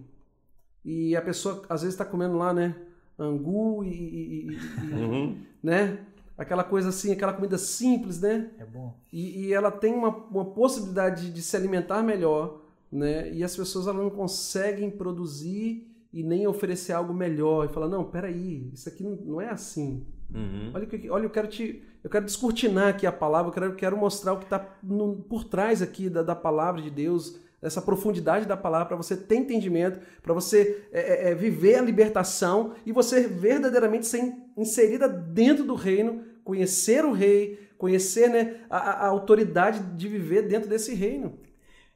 e 0.84 1.14
a 1.16 1.22
pessoa 1.22 1.62
às 1.68 1.82
vezes 1.82 1.94
está 1.94 2.04
comendo 2.04 2.36
lá, 2.36 2.52
né? 2.52 2.76
Angu 3.18 3.84
e, 3.84 3.88
e, 3.88 4.50
e 4.52 4.94
uhum. 4.94 5.38
né? 5.62 5.98
Aquela 6.36 6.64
coisa 6.64 6.88
assim, 6.88 7.12
aquela 7.12 7.34
comida 7.34 7.58
simples, 7.58 8.20
né? 8.20 8.50
É 8.58 8.64
bom. 8.64 8.96
E, 9.12 9.46
e 9.46 9.52
ela 9.52 9.70
tem 9.70 9.92
uma, 9.92 10.08
uma 10.08 10.44
possibilidade 10.44 11.30
de 11.30 11.42
se 11.42 11.54
alimentar 11.54 12.02
melhor, 12.02 12.62
né? 12.90 13.30
E 13.32 13.44
as 13.44 13.54
pessoas 13.54 13.86
elas 13.86 14.02
não 14.02 14.10
conseguem 14.10 14.90
produzir 14.90 15.86
e 16.12 16.22
nem 16.22 16.46
oferecer 16.46 16.92
algo 16.92 17.14
melhor 17.14 17.66
e 17.66 17.68
falar 17.68 17.88
não, 17.88 18.04
peraí, 18.04 18.70
isso 18.72 18.88
aqui 18.88 19.04
não 19.04 19.40
é 19.40 19.48
assim. 19.48 20.04
Uhum. 20.34 20.70
Olha, 20.74 20.88
olha, 21.10 21.24
eu 21.24 21.30
quero 21.30 21.48
te, 21.48 21.82
eu 22.02 22.10
quero 22.10 22.24
descortinar 22.24 22.88
aqui 22.88 23.06
a 23.06 23.12
palavra, 23.12 23.48
eu 23.48 23.52
quero, 23.52 23.66
eu 23.66 23.74
quero 23.74 23.96
mostrar 23.96 24.32
o 24.32 24.38
que 24.38 24.44
está 24.44 24.58
por 24.58 25.44
trás 25.44 25.82
aqui 25.82 26.08
da, 26.08 26.22
da, 26.22 26.34
palavra 26.34 26.80
de 26.80 26.90
Deus, 26.90 27.38
essa 27.62 27.82
profundidade 27.82 28.46
da 28.46 28.56
palavra, 28.56 28.88
para 28.88 28.96
você 28.96 29.16
ter 29.16 29.36
entendimento, 29.36 30.00
para 30.22 30.32
você 30.32 30.86
é, 30.92 31.00
é, 31.00 31.30
é, 31.30 31.34
viver 31.34 31.76
a 31.76 31.82
libertação 31.82 32.74
e 32.86 32.92
você 32.92 33.26
verdadeiramente 33.26 34.06
ser 34.06 34.32
inserida 34.56 35.08
dentro 35.08 35.64
do 35.64 35.74
reino, 35.74 36.24
conhecer 36.42 37.04
o 37.04 37.12
rei, 37.12 37.68
conhecer 37.76 38.28
né, 38.30 38.64
a, 38.70 39.04
a 39.04 39.08
autoridade 39.08 39.80
de 39.96 40.08
viver 40.08 40.42
dentro 40.42 40.68
desse 40.68 40.94
reino. 40.94 41.38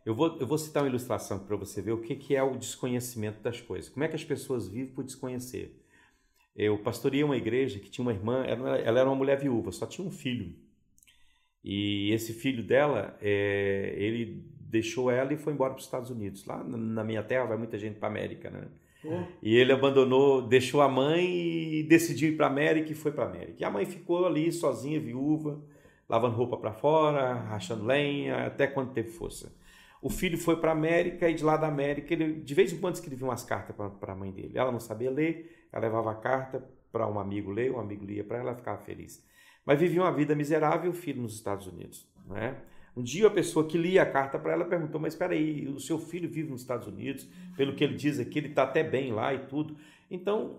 Eu 0.04 0.14
vou, 0.14 0.38
eu 0.38 0.46
vou 0.46 0.58
citar 0.58 0.82
uma 0.82 0.88
ilustração 0.88 1.38
para 1.38 1.56
você 1.56 1.80
ver 1.80 1.92
o 1.92 2.00
que, 2.00 2.14
que 2.14 2.36
é 2.36 2.42
o 2.42 2.56
desconhecimento 2.56 3.40
das 3.40 3.60
coisas. 3.60 3.90
Como 3.90 4.04
é 4.04 4.08
que 4.08 4.16
as 4.16 4.24
pessoas 4.24 4.68
vivem 4.68 4.92
por 4.92 5.02
desconhecer? 5.02 5.80
Eu 6.54 6.78
pastoreei 6.78 7.24
uma 7.24 7.38
igreja 7.38 7.80
que 7.80 7.90
tinha 7.90 8.04
uma 8.04 8.12
irmã, 8.12 8.44
ela, 8.44 8.78
era 8.78 9.08
uma 9.08 9.16
mulher 9.16 9.38
viúva, 9.38 9.72
só 9.72 9.86
tinha 9.86 10.06
um 10.06 10.10
filho. 10.10 10.54
E 11.64 12.12
esse 12.12 12.34
filho 12.34 12.62
dela, 12.62 13.16
é, 13.20 13.94
ele 13.96 14.44
deixou 14.74 15.08
ela 15.08 15.32
e 15.32 15.36
foi 15.36 15.52
embora 15.52 15.72
para 15.72 15.78
os 15.78 15.84
Estados 15.84 16.10
Unidos. 16.10 16.44
Lá 16.44 16.64
na 16.64 17.04
minha 17.04 17.22
terra 17.22 17.44
vai 17.44 17.56
muita 17.56 17.78
gente 17.78 17.96
para 17.96 18.08
América, 18.08 18.50
né? 18.50 18.66
E 19.40 19.54
ele 19.54 19.70
abandonou, 19.70 20.42
deixou 20.42 20.80
a 20.82 20.88
mãe 20.88 21.24
e 21.24 21.82
decidiu 21.84 22.30
ir 22.30 22.36
para 22.36 22.48
América 22.48 22.90
e 22.90 22.94
foi 22.94 23.12
para 23.12 23.26
América. 23.26 23.56
E 23.60 23.64
a 23.64 23.70
mãe 23.70 23.86
ficou 23.86 24.26
ali 24.26 24.50
sozinha, 24.50 24.98
viúva, 24.98 25.62
lavando 26.08 26.34
roupa 26.34 26.56
para 26.56 26.72
fora, 26.72 27.34
rachando 27.34 27.84
lenha, 27.84 28.46
até 28.46 28.66
quando 28.66 28.92
teve 28.92 29.10
força. 29.10 29.54
O 30.02 30.10
filho 30.10 30.36
foi 30.36 30.56
para 30.56 30.72
América 30.72 31.30
e 31.30 31.34
de 31.34 31.44
lá 31.44 31.56
da 31.56 31.68
América 31.68 32.12
ele 32.12 32.40
de 32.40 32.54
vez 32.54 32.72
em 32.72 32.78
quando 32.78 32.94
escrevia 32.94 33.26
umas 33.26 33.44
cartas 33.44 33.76
para 34.00 34.12
a 34.12 34.16
mãe 34.16 34.32
dele. 34.32 34.58
Ela 34.58 34.72
não 34.72 34.80
sabia 34.80 35.10
ler, 35.10 35.68
ela 35.72 35.82
levava 35.82 36.10
a 36.10 36.14
carta 36.16 36.64
para 36.90 37.06
um 37.08 37.18
amigo 37.20 37.50
ler, 37.50 37.70
um 37.70 37.78
amigo 37.78 38.04
lia 38.04 38.24
para 38.24 38.38
ela, 38.38 38.54
ficava 38.54 38.78
feliz. 38.78 39.24
Mas 39.64 39.78
vivia 39.78 40.02
uma 40.02 40.12
vida 40.12 40.34
miserável, 40.34 40.90
o 40.90 40.94
filho 40.94 41.22
nos 41.22 41.34
Estados 41.34 41.66
Unidos. 41.66 42.08
Não 42.26 42.36
é? 42.36 42.56
Um 42.96 43.02
dia 43.02 43.26
a 43.26 43.30
pessoa 43.30 43.66
que 43.66 43.76
lia 43.76 44.02
a 44.02 44.06
carta 44.06 44.38
para 44.38 44.52
ela 44.52 44.64
perguntou: 44.64 45.00
Mas 45.00 45.14
espera 45.14 45.34
aí, 45.34 45.66
o 45.68 45.80
seu 45.80 45.98
filho 45.98 46.28
vive 46.28 46.50
nos 46.50 46.60
Estados 46.60 46.86
Unidos, 46.86 47.28
pelo 47.56 47.74
que 47.74 47.82
ele 47.82 47.94
diz 47.94 48.20
aqui, 48.20 48.38
ele 48.38 48.48
está 48.48 48.62
até 48.62 48.84
bem 48.84 49.12
lá 49.12 49.34
e 49.34 49.46
tudo. 49.46 49.76
Então, 50.10 50.58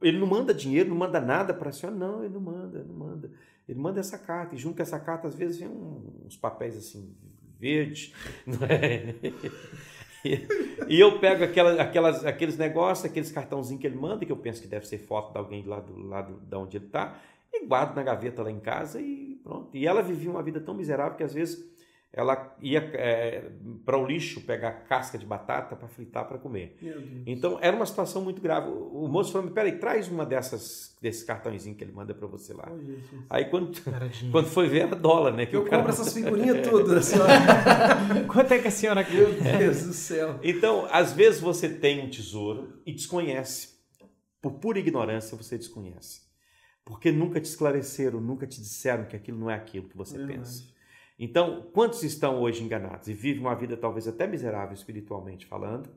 ele 0.00 0.18
não 0.18 0.26
manda 0.26 0.54
dinheiro, 0.54 0.88
não 0.88 0.96
manda 0.96 1.20
nada 1.20 1.52
para 1.52 1.70
a 1.70 1.72
senhora? 1.72 1.96
Não, 1.96 2.24
ele 2.24 2.34
não 2.34 2.40
manda, 2.40 2.78
ele 2.78 2.88
não 2.88 2.96
manda. 2.96 3.30
Ele 3.68 3.78
manda 3.78 3.98
essa 3.98 4.18
carta, 4.18 4.54
e 4.54 4.58
junto 4.58 4.76
com 4.76 4.82
essa 4.82 5.00
carta, 5.00 5.26
às 5.26 5.34
vezes, 5.34 5.58
vem 5.58 5.68
uns 5.68 6.36
papéis 6.36 6.76
assim, 6.76 7.14
verdes. 7.58 8.12
É? 10.26 10.40
E 10.88 10.98
eu 10.98 11.18
pego 11.18 11.44
aquelas, 11.44 11.78
aquelas, 11.78 12.24
aqueles 12.24 12.56
negócios, 12.56 13.04
aqueles 13.04 13.30
cartãozinhos 13.30 13.78
que 13.78 13.86
ele 13.86 13.96
manda, 13.96 14.24
que 14.24 14.32
eu 14.32 14.36
penso 14.38 14.62
que 14.62 14.66
deve 14.66 14.86
ser 14.86 14.96
foto 14.96 15.32
de 15.32 15.38
alguém 15.38 15.62
lá 15.66 15.80
do 15.80 15.94
lado 15.98 16.40
de 16.40 16.56
onde 16.56 16.78
ele 16.78 16.86
está, 16.86 17.20
e 17.54 17.66
guardo 17.66 17.94
na 17.94 18.02
gaveta 18.02 18.42
lá 18.42 18.50
em 18.50 18.60
casa 18.60 19.00
e 19.00 19.40
pronto. 19.42 19.76
E 19.76 19.86
ela 19.86 20.02
vivia 20.02 20.30
uma 20.30 20.42
vida 20.42 20.60
tão 20.60 20.74
miserável 20.74 21.16
que 21.16 21.22
às 21.22 21.34
vezes 21.34 21.74
ela 22.16 22.56
ia 22.62 22.78
é, 22.94 23.50
para 23.84 23.98
o 23.98 24.06
lixo 24.06 24.40
pegar 24.42 24.84
casca 24.84 25.18
de 25.18 25.26
batata 25.26 25.74
para 25.74 25.88
fritar 25.88 26.28
para 26.28 26.38
comer. 26.38 26.78
Então 27.26 27.58
era 27.60 27.74
uma 27.74 27.84
situação 27.84 28.22
muito 28.22 28.40
grave. 28.40 28.68
O 28.68 29.08
moço 29.08 29.32
falou: 29.32 29.50
peraí, 29.50 29.78
traz 29.78 30.08
uma 30.08 30.24
dessas 30.24 30.96
desses 31.02 31.24
cartõezinhos 31.24 31.76
que 31.76 31.82
ele 31.82 31.92
manda 31.92 32.14
para 32.14 32.28
você 32.28 32.54
lá. 32.54 32.70
Oh, 32.70 33.16
Aí 33.28 33.46
quando, 33.46 33.72
quando 34.30 34.46
foi 34.46 34.68
ver 34.68 34.82
era 34.82 34.94
dólar, 34.94 35.32
né? 35.32 35.44
Que 35.44 35.56
eu 35.56 35.64
cara... 35.64 35.78
compro 35.78 35.92
essas 35.92 36.12
figurinhas 36.14 36.66
todas. 36.66 37.12
Quanto 38.32 38.52
é 38.52 38.58
que 38.60 38.68
a 38.68 38.70
senhora 38.70 39.02
quer? 39.02 39.12
Meu 39.12 39.58
Deus 39.58 39.82
do 39.82 39.92
céu. 39.92 40.38
Então, 40.42 40.86
às 40.92 41.12
vezes 41.12 41.40
você 41.40 41.68
tem 41.68 42.00
um 42.00 42.08
tesouro 42.08 42.80
e 42.86 42.92
desconhece. 42.92 43.74
Por 44.40 44.52
pura 44.52 44.78
ignorância 44.78 45.36
você 45.36 45.58
desconhece. 45.58 46.23
Porque 46.84 47.10
nunca 47.10 47.40
te 47.40 47.46
esclareceram, 47.46 48.20
nunca 48.20 48.46
te 48.46 48.60
disseram 48.60 49.06
que 49.06 49.16
aquilo 49.16 49.38
não 49.38 49.50
é 49.50 49.54
aquilo 49.54 49.88
que 49.88 49.96
você 49.96 50.18
pensa. 50.26 50.64
Então, 51.18 51.62
quantos 51.72 52.02
estão 52.02 52.42
hoje 52.42 52.62
enganados 52.62 53.08
e 53.08 53.14
vivem 53.14 53.40
uma 53.40 53.54
vida 53.54 53.76
talvez 53.76 54.06
até 54.06 54.26
miserável 54.26 54.74
espiritualmente 54.74 55.46
falando, 55.46 55.88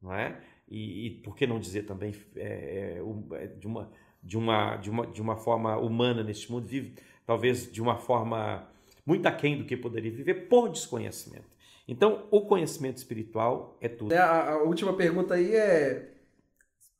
não 0.00 0.14
é? 0.14 0.40
E, 0.68 1.06
e 1.06 1.10
por 1.10 1.34
que 1.34 1.46
não 1.46 1.58
dizer 1.58 1.84
também 1.84 2.14
é, 2.36 3.00
é, 3.00 3.42
é, 3.42 3.46
de, 3.46 3.66
uma, 3.66 3.90
de, 4.22 4.36
uma, 4.36 4.76
de, 4.76 4.90
uma, 4.90 5.06
de 5.06 5.22
uma 5.22 5.36
forma 5.36 5.76
humana 5.78 6.22
neste 6.22 6.50
mundo, 6.52 6.66
vive 6.66 6.94
talvez 7.24 7.70
de 7.70 7.80
uma 7.80 7.96
forma 7.96 8.68
muito 9.04 9.26
aquém 9.26 9.58
do 9.58 9.64
que 9.64 9.76
poderia 9.76 10.10
viver 10.10 10.48
por 10.48 10.68
desconhecimento. 10.68 11.56
Então, 11.88 12.26
o 12.30 12.42
conhecimento 12.42 12.96
espiritual 12.96 13.76
é 13.80 13.88
tudo. 13.88 14.12
É, 14.12 14.18
a, 14.18 14.52
a 14.52 14.62
última 14.62 14.92
pergunta 14.92 15.34
aí 15.34 15.54
é 15.54 16.15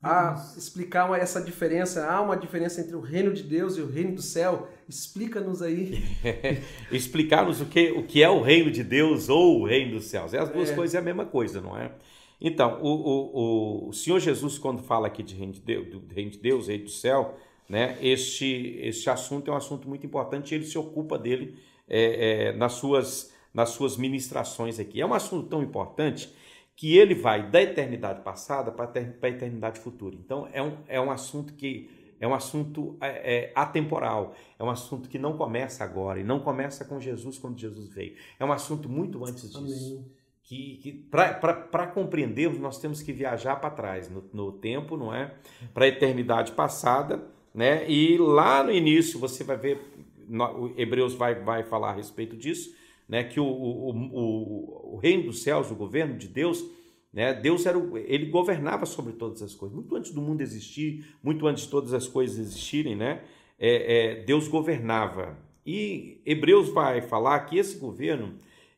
a 0.01 0.53
explicar 0.55 1.11
essa 1.19 1.41
diferença. 1.41 2.05
Há 2.09 2.21
uma 2.21 2.37
diferença 2.37 2.81
entre 2.81 2.95
o 2.95 3.01
reino 3.01 3.33
de 3.33 3.43
Deus 3.43 3.77
e 3.77 3.81
o 3.81 3.89
reino 3.89 4.15
do 4.15 4.21
céu. 4.21 4.67
Explica-nos 4.87 5.61
aí. 5.61 6.03
Explicar-nos 6.91 7.61
o 7.61 7.65
que, 7.65 7.91
o 7.91 8.03
que 8.03 8.21
é 8.21 8.29
o 8.29 8.41
reino 8.41 8.71
de 8.71 8.83
Deus 8.83 9.29
ou 9.29 9.61
o 9.61 9.65
reino 9.65 9.93
dos 9.93 10.05
céus. 10.05 10.33
É 10.33 10.39
as 10.39 10.49
duas 10.49 10.69
é. 10.69 10.75
coisas 10.75 10.95
é 10.95 10.99
a 10.99 11.01
mesma 11.01 11.25
coisa, 11.25 11.61
não 11.61 11.77
é? 11.77 11.91
Então, 12.39 12.79
o, 12.81 13.87
o, 13.87 13.89
o 13.89 13.93
Senhor 13.93 14.19
Jesus, 14.19 14.59
quando 14.59 14.83
fala 14.83 15.07
aqui 15.07 15.23
de 15.23 15.33
reino 15.33 15.53
de 15.53 15.61
Deus, 15.61 15.87
do 15.87 16.03
reino 16.13 16.29
de 16.29 16.37
Deus, 16.37 16.67
reino 16.67 16.83
do 16.83 16.91
céu, 16.91 17.35
né, 17.67 17.97
este, 17.99 18.79
este 18.81 19.09
assunto 19.09 19.49
é 19.49 19.53
um 19.53 19.57
assunto 19.57 19.89
muito 19.89 20.05
importante 20.05 20.51
e 20.51 20.55
ele 20.55 20.65
se 20.65 20.77
ocupa 20.77 21.17
dele 21.17 21.57
é, 21.89 22.49
é, 22.49 22.53
nas, 22.53 22.73
suas, 22.73 23.33
nas 23.51 23.69
suas 23.69 23.97
ministrações 23.97 24.79
aqui. 24.79 25.01
É 25.01 25.05
um 25.05 25.13
assunto 25.13 25.47
tão 25.47 25.63
importante 25.63 26.31
que 26.77 26.95
ele 26.95 27.15
vai 27.15 27.49
da 27.49 27.59
eternidade 27.59 28.21
passada 28.21 28.71
para 28.71 28.85
a 28.85 29.27
eternidade 29.27 29.79
futura. 29.79 30.15
Então 30.15 30.47
é 30.53 30.61
um, 30.61 30.77
é 30.87 31.01
um 31.01 31.09
assunto 31.09 31.55
que 31.55 31.89
é 32.19 32.27
um 32.27 32.33
assunto 32.33 32.97
é, 33.01 33.35
é, 33.35 33.51
atemporal, 33.55 34.35
é 34.57 34.63
um 34.63 34.69
assunto 34.69 35.09
que 35.09 35.19
não 35.19 35.35
começa 35.37 35.83
agora 35.83 36.19
e 36.19 36.23
não 36.23 36.39
começa 36.39 36.85
com 36.85 36.99
Jesus 36.99 37.37
quando 37.37 37.59
Jesus 37.59 37.89
veio. 37.89 38.15
É 38.39 38.45
um 38.45 38.51
assunto 38.51 38.87
muito 38.87 39.25
antes 39.25 39.51
disso. 39.51 39.57
Amém. 39.57 40.05
Que, 40.43 40.77
que 40.77 40.91
para 41.11 41.87
compreendermos, 41.87 42.59
nós 42.59 42.79
temos 42.79 43.01
que 43.01 43.11
viajar 43.11 43.57
para 43.57 43.69
trás 43.69 44.09
no, 44.09 44.23
no 44.31 44.51
tempo, 44.51 44.95
não 44.95 45.13
é? 45.13 45.35
Para 45.73 45.85
a 45.85 45.87
eternidade 45.89 46.53
passada, 46.53 47.21
né? 47.53 47.89
E 47.89 48.17
lá 48.17 48.63
no 48.63 48.71
início 48.71 49.19
você 49.19 49.43
vai 49.43 49.57
ver, 49.57 49.81
Hebreus 50.77 51.13
vai, 51.15 51.35
vai 51.35 51.63
falar 51.63 51.89
a 51.89 51.93
respeito 51.93 52.37
disso 52.37 52.73
né, 53.07 53.23
que 53.23 53.39
o, 53.39 53.45
o, 53.45 53.89
o, 53.91 54.95
o, 54.95 54.97
reino 54.97 55.23
dos 55.23 55.41
céus, 55.41 55.71
o 55.71 55.75
governo 55.75 56.17
de 56.17 56.27
Deus, 56.27 56.63
né, 57.13 57.33
Deus 57.33 57.65
era 57.65 57.77
ele 58.05 58.25
governava 58.25 58.85
sobre 58.85 59.13
todas 59.13 59.41
as 59.41 59.55
coisas. 59.55 59.75
Muito 59.75 59.95
antes 59.95 60.11
do 60.11 60.21
mundo 60.21 60.41
existir, 60.41 61.05
muito 61.23 61.47
antes 61.47 61.63
de 61.63 61.69
todas 61.69 61.93
as 61.93 62.07
coisas 62.07 62.37
existirem, 62.37 62.95
né, 62.95 63.21
é, 63.57 64.19
é, 64.19 64.23
Deus 64.23 64.47
governava. 64.47 65.37
E 65.65 66.21
Hebreus 66.25 66.69
vai 66.69 67.01
falar 67.01 67.39
que 67.41 67.57
esse 67.57 67.77
governo 67.77 68.35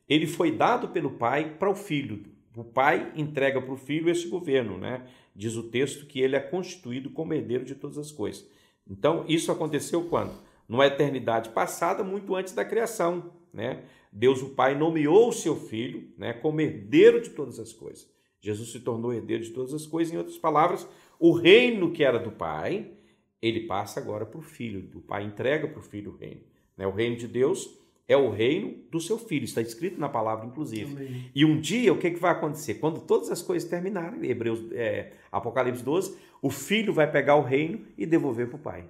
ele 0.08 0.26
foi 0.26 0.50
dado 0.50 0.88
pelo 0.88 1.12
pai 1.12 1.56
para 1.56 1.70
o 1.70 1.74
filho. 1.74 2.24
O 2.56 2.64
pai 2.64 3.12
entrega 3.14 3.62
para 3.62 3.72
o 3.72 3.76
filho 3.76 4.10
esse 4.10 4.26
governo, 4.26 4.76
né? 4.76 5.06
Diz 5.36 5.54
o 5.54 5.62
texto 5.70 6.04
que 6.06 6.20
ele 6.20 6.34
é 6.34 6.40
constituído 6.40 7.10
como 7.10 7.32
herdeiro 7.32 7.64
de 7.64 7.76
todas 7.76 7.96
as 7.96 8.10
coisas. 8.10 8.44
Então, 8.88 9.24
isso 9.28 9.52
aconteceu 9.52 10.02
quando? 10.08 10.34
Numa 10.68 10.86
eternidade 10.86 11.50
passada, 11.50 12.02
muito 12.02 12.34
antes 12.34 12.52
da 12.52 12.64
criação, 12.64 13.30
né? 13.54 13.84
Deus 14.12 14.42
o 14.42 14.50
Pai 14.50 14.76
nomeou 14.76 15.28
o 15.28 15.32
seu 15.32 15.56
filho 15.56 16.08
né, 16.18 16.32
como 16.32 16.60
herdeiro 16.60 17.20
de 17.20 17.30
todas 17.30 17.58
as 17.58 17.72
coisas. 17.72 18.08
Jesus 18.40 18.72
se 18.72 18.80
tornou 18.80 19.12
herdeiro 19.12 19.44
de 19.44 19.50
todas 19.50 19.72
as 19.74 19.86
coisas. 19.86 20.12
Em 20.12 20.16
outras 20.16 20.38
palavras, 20.38 20.88
o 21.18 21.32
reino 21.32 21.92
que 21.92 22.02
era 22.02 22.18
do 22.18 22.30
Pai, 22.30 22.90
ele 23.40 23.66
passa 23.66 24.00
agora 24.00 24.24
para 24.24 24.38
o 24.38 24.42
filho. 24.42 24.88
O 24.94 25.00
Pai 25.00 25.24
entrega 25.24 25.68
para 25.68 25.78
o 25.78 25.82
filho 25.82 26.12
o 26.12 26.16
reino. 26.16 26.40
Né? 26.76 26.86
O 26.86 26.90
reino 26.90 27.16
de 27.16 27.28
Deus 27.28 27.78
é 28.08 28.16
o 28.16 28.30
reino 28.30 28.74
do 28.90 28.98
seu 28.98 29.18
filho. 29.18 29.44
Está 29.44 29.60
escrito 29.60 30.00
na 30.00 30.08
palavra, 30.08 30.46
inclusive. 30.46 30.96
Amém. 30.96 31.30
E 31.34 31.44
um 31.44 31.60
dia, 31.60 31.92
o 31.92 31.98
que, 31.98 32.10
que 32.10 32.18
vai 32.18 32.32
acontecer? 32.32 32.74
Quando 32.74 33.00
todas 33.00 33.30
as 33.30 33.42
coisas 33.42 33.68
terminarem, 33.68 34.28
Hebreus, 34.28 34.60
é, 34.72 35.12
Apocalipse 35.30 35.84
12, 35.84 36.16
o 36.42 36.50
filho 36.50 36.92
vai 36.92 37.10
pegar 37.10 37.36
o 37.36 37.42
reino 37.42 37.82
e 37.96 38.04
devolver 38.04 38.48
para 38.48 38.56
o 38.56 38.60
pai. 38.60 38.84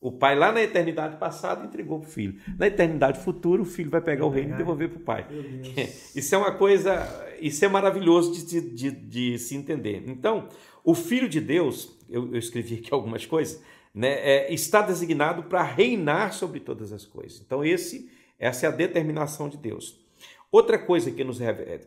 O 0.00 0.12
pai, 0.12 0.36
lá 0.36 0.52
na 0.52 0.62
eternidade 0.62 1.16
passada, 1.16 1.64
entregou 1.64 1.98
para 1.98 2.08
o 2.08 2.10
filho. 2.10 2.38
Na 2.58 2.66
eternidade 2.66 3.18
futura, 3.18 3.62
o 3.62 3.64
filho 3.64 3.90
vai 3.90 4.00
pegar 4.00 4.26
o 4.26 4.28
reino 4.28 4.54
e 4.54 4.56
devolver 4.56 4.90
para 4.90 4.98
o 4.98 5.00
pai. 5.00 5.26
Isso 6.14 6.34
é 6.34 6.38
uma 6.38 6.52
coisa, 6.52 7.06
isso 7.40 7.64
é 7.64 7.68
maravilhoso 7.68 8.46
de, 8.46 8.60
de, 8.60 8.90
de, 8.90 9.38
se 9.38 9.56
entender. 9.56 10.02
Então, 10.06 10.48
o 10.84 10.94
filho 10.94 11.28
de 11.28 11.40
Deus, 11.40 11.98
eu, 12.08 12.32
eu 12.32 12.38
escrevi 12.38 12.76
aqui 12.76 12.92
algumas 12.94 13.24
coisas, 13.24 13.62
né, 13.94 14.12
é, 14.20 14.52
está 14.52 14.82
designado 14.82 15.44
para 15.44 15.62
reinar 15.62 16.32
sobre 16.32 16.60
todas 16.60 16.92
as 16.92 17.06
coisas. 17.06 17.40
Então, 17.40 17.64
esse, 17.64 18.10
essa 18.38 18.66
é 18.66 18.68
a 18.68 18.72
determinação 18.72 19.48
de 19.48 19.56
Deus. 19.56 20.05
Outra 20.50 20.78
coisa 20.78 21.10
que 21.10 21.24
nos, 21.24 21.38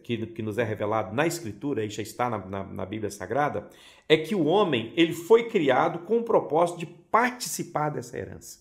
que, 0.04 0.28
que 0.28 0.42
nos 0.42 0.58
é 0.58 0.64
revelado 0.64 1.16
na 1.16 1.26
Escritura, 1.26 1.84
e 1.84 1.90
já 1.90 2.02
está 2.02 2.30
na, 2.30 2.38
na, 2.40 2.64
na, 2.64 2.86
Bíblia 2.86 3.10
Sagrada, 3.10 3.70
é 4.08 4.18
que 4.18 4.36
o 4.36 4.46
homem 4.46 4.94
ele 4.96 5.14
foi 5.14 5.48
criado 5.48 6.00
com 6.00 6.18
o 6.18 6.24
propósito 6.24 6.80
de 6.80 6.86
participar 6.86 7.90
dessa 7.90 8.18
herança. 8.18 8.60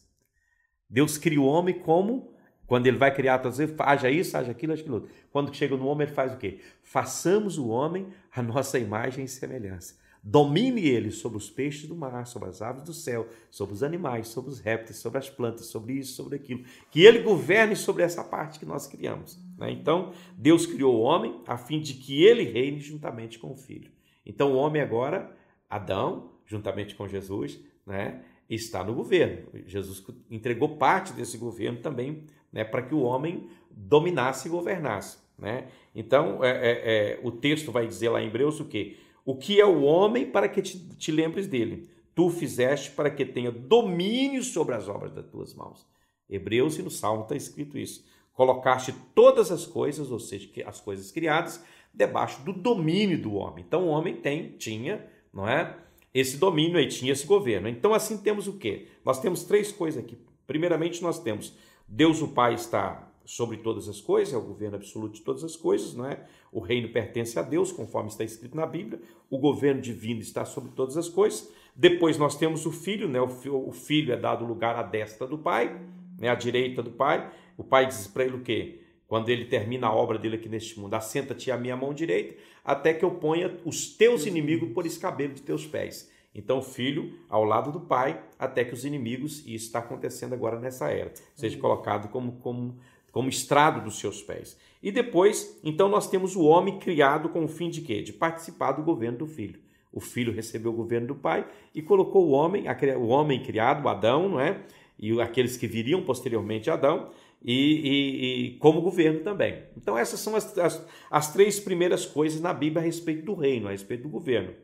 Deus 0.88 1.18
cria 1.18 1.40
o 1.40 1.46
homem 1.46 1.78
como, 1.78 2.32
quando 2.66 2.86
ele 2.86 2.96
vai 2.96 3.12
criar, 3.12 3.42
haja 3.80 4.10
isso, 4.10 4.36
haja 4.36 4.52
aquilo, 4.52 4.72
haja 4.72 4.82
aquilo. 4.82 5.08
Quando 5.30 5.54
chega 5.54 5.76
no 5.76 5.86
homem, 5.86 6.06
ele 6.06 6.14
faz 6.14 6.32
o 6.32 6.38
quê? 6.38 6.60
Façamos 6.82 7.58
o 7.58 7.68
homem 7.68 8.08
a 8.34 8.42
nossa 8.42 8.78
imagem 8.78 9.24
e 9.24 9.28
semelhança. 9.28 9.98
Domine 10.22 10.86
ele 10.86 11.10
sobre 11.10 11.38
os 11.38 11.48
peixes 11.48 11.88
do 11.88 11.96
mar, 11.96 12.26
sobre 12.26 12.48
as 12.48 12.60
aves 12.60 12.82
do 12.82 12.92
céu, 12.92 13.28
sobre 13.50 13.74
os 13.74 13.82
animais, 13.82 14.28
sobre 14.28 14.50
os 14.50 14.58
répteis, 14.58 14.98
sobre 14.98 15.18
as 15.18 15.30
plantas, 15.30 15.66
sobre 15.66 15.94
isso, 15.94 16.14
sobre 16.14 16.36
aquilo. 16.36 16.64
Que 16.90 17.04
ele 17.04 17.20
governe 17.20 17.76
sobre 17.76 18.02
essa 18.02 18.24
parte 18.24 18.58
que 18.58 18.66
nós 18.66 18.86
criamos. 18.86 19.38
Né? 19.56 19.70
Então, 19.70 20.12
Deus 20.36 20.66
criou 20.66 20.96
o 20.96 21.00
homem 21.00 21.40
a 21.46 21.56
fim 21.56 21.80
de 21.80 21.94
que 21.94 22.24
ele 22.24 22.44
reine 22.44 22.80
juntamente 22.80 23.38
com 23.38 23.52
o 23.52 23.56
filho. 23.56 23.90
Então, 24.24 24.52
o 24.52 24.56
homem 24.56 24.82
agora, 24.82 25.34
Adão, 25.70 26.32
juntamente 26.44 26.94
com 26.94 27.08
Jesus, 27.08 27.58
né, 27.86 28.22
está 28.48 28.82
no 28.84 28.94
governo. 28.94 29.48
Jesus 29.66 30.04
entregou 30.30 30.76
parte 30.76 31.12
desse 31.12 31.38
governo 31.38 31.78
também 31.80 32.24
né, 32.52 32.64
para 32.64 32.82
que 32.82 32.94
o 32.94 33.00
homem 33.00 33.48
dominasse 33.70 34.48
e 34.48 34.50
governasse. 34.50 35.18
Né? 35.38 35.68
Então, 35.94 36.42
é, 36.42 36.50
é, 36.50 36.70
é, 36.70 37.20
o 37.22 37.30
texto 37.30 37.70
vai 37.70 37.86
dizer 37.86 38.08
lá 38.08 38.20
em 38.20 38.26
Hebreus 38.26 38.58
o 38.60 38.64
quê? 38.64 38.96
O 39.28 39.36
que 39.36 39.60
é 39.60 39.66
o 39.66 39.82
homem 39.82 40.24
para 40.24 40.48
que 40.48 40.62
te, 40.62 40.78
te 40.96 41.12
lembres 41.12 41.46
dele? 41.46 41.86
Tu 42.14 42.30
fizeste 42.30 42.92
para 42.92 43.10
que 43.10 43.26
tenha 43.26 43.52
domínio 43.52 44.42
sobre 44.42 44.74
as 44.74 44.88
obras 44.88 45.12
das 45.12 45.26
tuas 45.26 45.52
mãos. 45.52 45.86
Hebreus 46.30 46.78
e 46.78 46.82
no 46.82 46.90
Salmo 46.90 47.24
está 47.24 47.36
escrito 47.36 47.76
isso. 47.76 48.06
Colocaste 48.32 48.94
todas 49.14 49.50
as 49.50 49.66
coisas, 49.66 50.10
ou 50.10 50.18
seja, 50.18 50.48
as 50.64 50.80
coisas 50.80 51.10
criadas, 51.10 51.62
debaixo 51.92 52.40
do 52.40 52.54
domínio 52.54 53.20
do 53.20 53.34
homem. 53.34 53.62
Então 53.68 53.84
o 53.84 53.88
homem 53.88 54.16
tem, 54.16 54.52
tinha, 54.52 55.06
não 55.30 55.46
é? 55.46 55.76
Esse 56.14 56.38
domínio 56.38 56.78
aí, 56.78 56.88
tinha 56.88 57.12
esse 57.12 57.26
governo. 57.26 57.68
Então 57.68 57.92
assim 57.92 58.16
temos 58.16 58.48
o 58.48 58.54
quê? 58.54 58.86
Nós 59.04 59.20
temos 59.20 59.44
três 59.44 59.70
coisas 59.70 60.02
aqui. 60.02 60.16
Primeiramente 60.46 61.02
nós 61.02 61.22
temos 61.22 61.54
Deus 61.86 62.22
o 62.22 62.28
Pai 62.28 62.54
está 62.54 63.07
sobre 63.28 63.58
todas 63.58 63.90
as 63.90 64.00
coisas, 64.00 64.32
é 64.32 64.38
o 64.38 64.40
governo 64.40 64.76
absoluto 64.76 65.16
de 65.16 65.20
todas 65.20 65.44
as 65.44 65.54
coisas, 65.54 65.92
não 65.92 66.06
é? 66.06 66.24
O 66.50 66.60
reino 66.60 66.88
pertence 66.88 67.38
a 67.38 67.42
Deus, 67.42 67.70
conforme 67.70 68.08
está 68.08 68.24
escrito 68.24 68.56
na 68.56 68.64
Bíblia. 68.64 69.02
O 69.28 69.36
governo 69.36 69.82
divino 69.82 70.22
está 70.22 70.46
sobre 70.46 70.70
todas 70.70 70.96
as 70.96 71.10
coisas. 71.10 71.52
Depois 71.76 72.16
nós 72.16 72.38
temos 72.38 72.64
o 72.64 72.72
filho, 72.72 73.06
né? 73.06 73.20
O 73.20 73.70
filho 73.70 74.14
é 74.14 74.16
dado 74.16 74.46
lugar 74.46 74.76
à 74.76 74.82
destra 74.82 75.26
do 75.26 75.36
pai, 75.36 75.78
né? 76.18 76.30
À 76.30 76.34
direita 76.34 76.82
do 76.82 76.90
pai. 76.90 77.30
O 77.58 77.62
pai 77.62 77.86
diz 77.86 78.06
para 78.06 78.24
ele 78.24 78.36
o 78.36 78.40
quê? 78.40 78.80
Quando 79.06 79.28
ele 79.28 79.44
termina 79.44 79.88
a 79.88 79.94
obra 79.94 80.18
dele 80.18 80.36
aqui 80.36 80.48
neste 80.48 80.80
mundo, 80.80 80.94
assenta-te 80.94 81.50
à 81.50 81.58
minha 81.58 81.76
mão 81.76 81.92
direita, 81.92 82.34
até 82.64 82.94
que 82.94 83.04
eu 83.04 83.10
ponha 83.10 83.58
os 83.62 83.94
teus 83.94 84.24
inimigos 84.24 84.72
por 84.72 84.86
escabelo 84.86 85.34
de 85.34 85.42
teus 85.42 85.66
pés. 85.66 86.10
Então, 86.34 86.60
o 86.60 86.62
filho 86.62 87.12
ao 87.28 87.44
lado 87.44 87.72
do 87.72 87.80
pai, 87.80 88.22
até 88.38 88.64
que 88.64 88.72
os 88.72 88.86
inimigos, 88.86 89.44
e 89.46 89.54
isso 89.54 89.66
está 89.66 89.80
acontecendo 89.80 90.34
agora 90.34 90.58
nessa 90.58 90.90
era, 90.90 91.12
seja 91.34 91.58
colocado 91.58 92.08
como, 92.08 92.32
como 92.40 92.78
como 93.12 93.28
estrado 93.28 93.82
dos 93.82 93.98
seus 93.98 94.22
pés. 94.22 94.58
E 94.82 94.92
depois, 94.92 95.58
então, 95.64 95.88
nós 95.88 96.08
temos 96.08 96.36
o 96.36 96.42
homem 96.42 96.78
criado 96.78 97.28
com 97.28 97.44
o 97.44 97.48
fim 97.48 97.68
de 97.68 97.80
quê? 97.80 98.00
De 98.02 98.12
participar 98.12 98.72
do 98.72 98.82
governo 98.82 99.18
do 99.18 99.26
filho. 99.26 99.60
O 99.92 100.00
filho 100.00 100.32
recebeu 100.32 100.72
o 100.72 100.76
governo 100.76 101.08
do 101.08 101.14
pai 101.14 101.46
e 101.74 101.82
colocou 101.82 102.26
o 102.26 102.30
homem, 102.30 102.64
o 102.96 103.08
homem 103.08 103.42
criado, 103.42 103.88
Adão, 103.88 104.28
não 104.28 104.40
é? 104.40 104.60
E 104.98 105.20
aqueles 105.20 105.56
que 105.56 105.66
viriam 105.66 106.02
posteriormente 106.02 106.70
Adão, 106.70 107.10
e, 107.42 107.52
e, 107.52 108.46
e, 108.46 108.50
como 108.58 108.80
governo 108.80 109.20
também. 109.20 109.62
Então, 109.76 109.96
essas 109.96 110.20
são 110.20 110.34
as, 110.34 110.56
as, 110.58 110.86
as 111.10 111.32
três 111.32 111.60
primeiras 111.60 112.04
coisas 112.04 112.40
na 112.40 112.52
Bíblia 112.52 112.82
a 112.82 112.84
respeito 112.84 113.24
do 113.24 113.34
reino, 113.34 113.68
a 113.68 113.70
respeito 113.70 114.02
do 114.02 114.08
governo. 114.08 114.54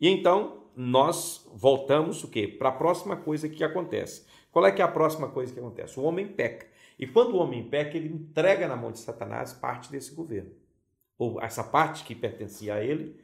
E 0.00 0.08
então, 0.08 0.62
nós 0.74 1.46
voltamos 1.54 2.24
o 2.24 2.28
quê? 2.28 2.48
Para 2.48 2.70
a 2.70 2.72
próxima 2.72 3.16
coisa 3.16 3.48
que 3.48 3.62
acontece. 3.62 4.24
Qual 4.50 4.66
é 4.66 4.72
que 4.72 4.82
é 4.82 4.84
a 4.84 4.88
próxima 4.88 5.28
coisa 5.28 5.52
que 5.52 5.60
acontece? 5.60 5.98
O 5.98 6.02
homem 6.02 6.26
peca. 6.26 6.66
E 6.98 7.06
quando 7.06 7.34
o 7.34 7.38
homem 7.38 7.68
peca, 7.68 7.96
ele 7.96 8.08
entrega 8.08 8.68
na 8.68 8.76
mão 8.76 8.92
de 8.92 8.98
Satanás 8.98 9.52
parte 9.52 9.90
desse 9.90 10.14
governo. 10.14 10.50
Ou 11.18 11.40
essa 11.40 11.62
parte 11.62 12.04
que 12.04 12.14
pertencia 12.14 12.74
a 12.74 12.84
ele, 12.84 13.16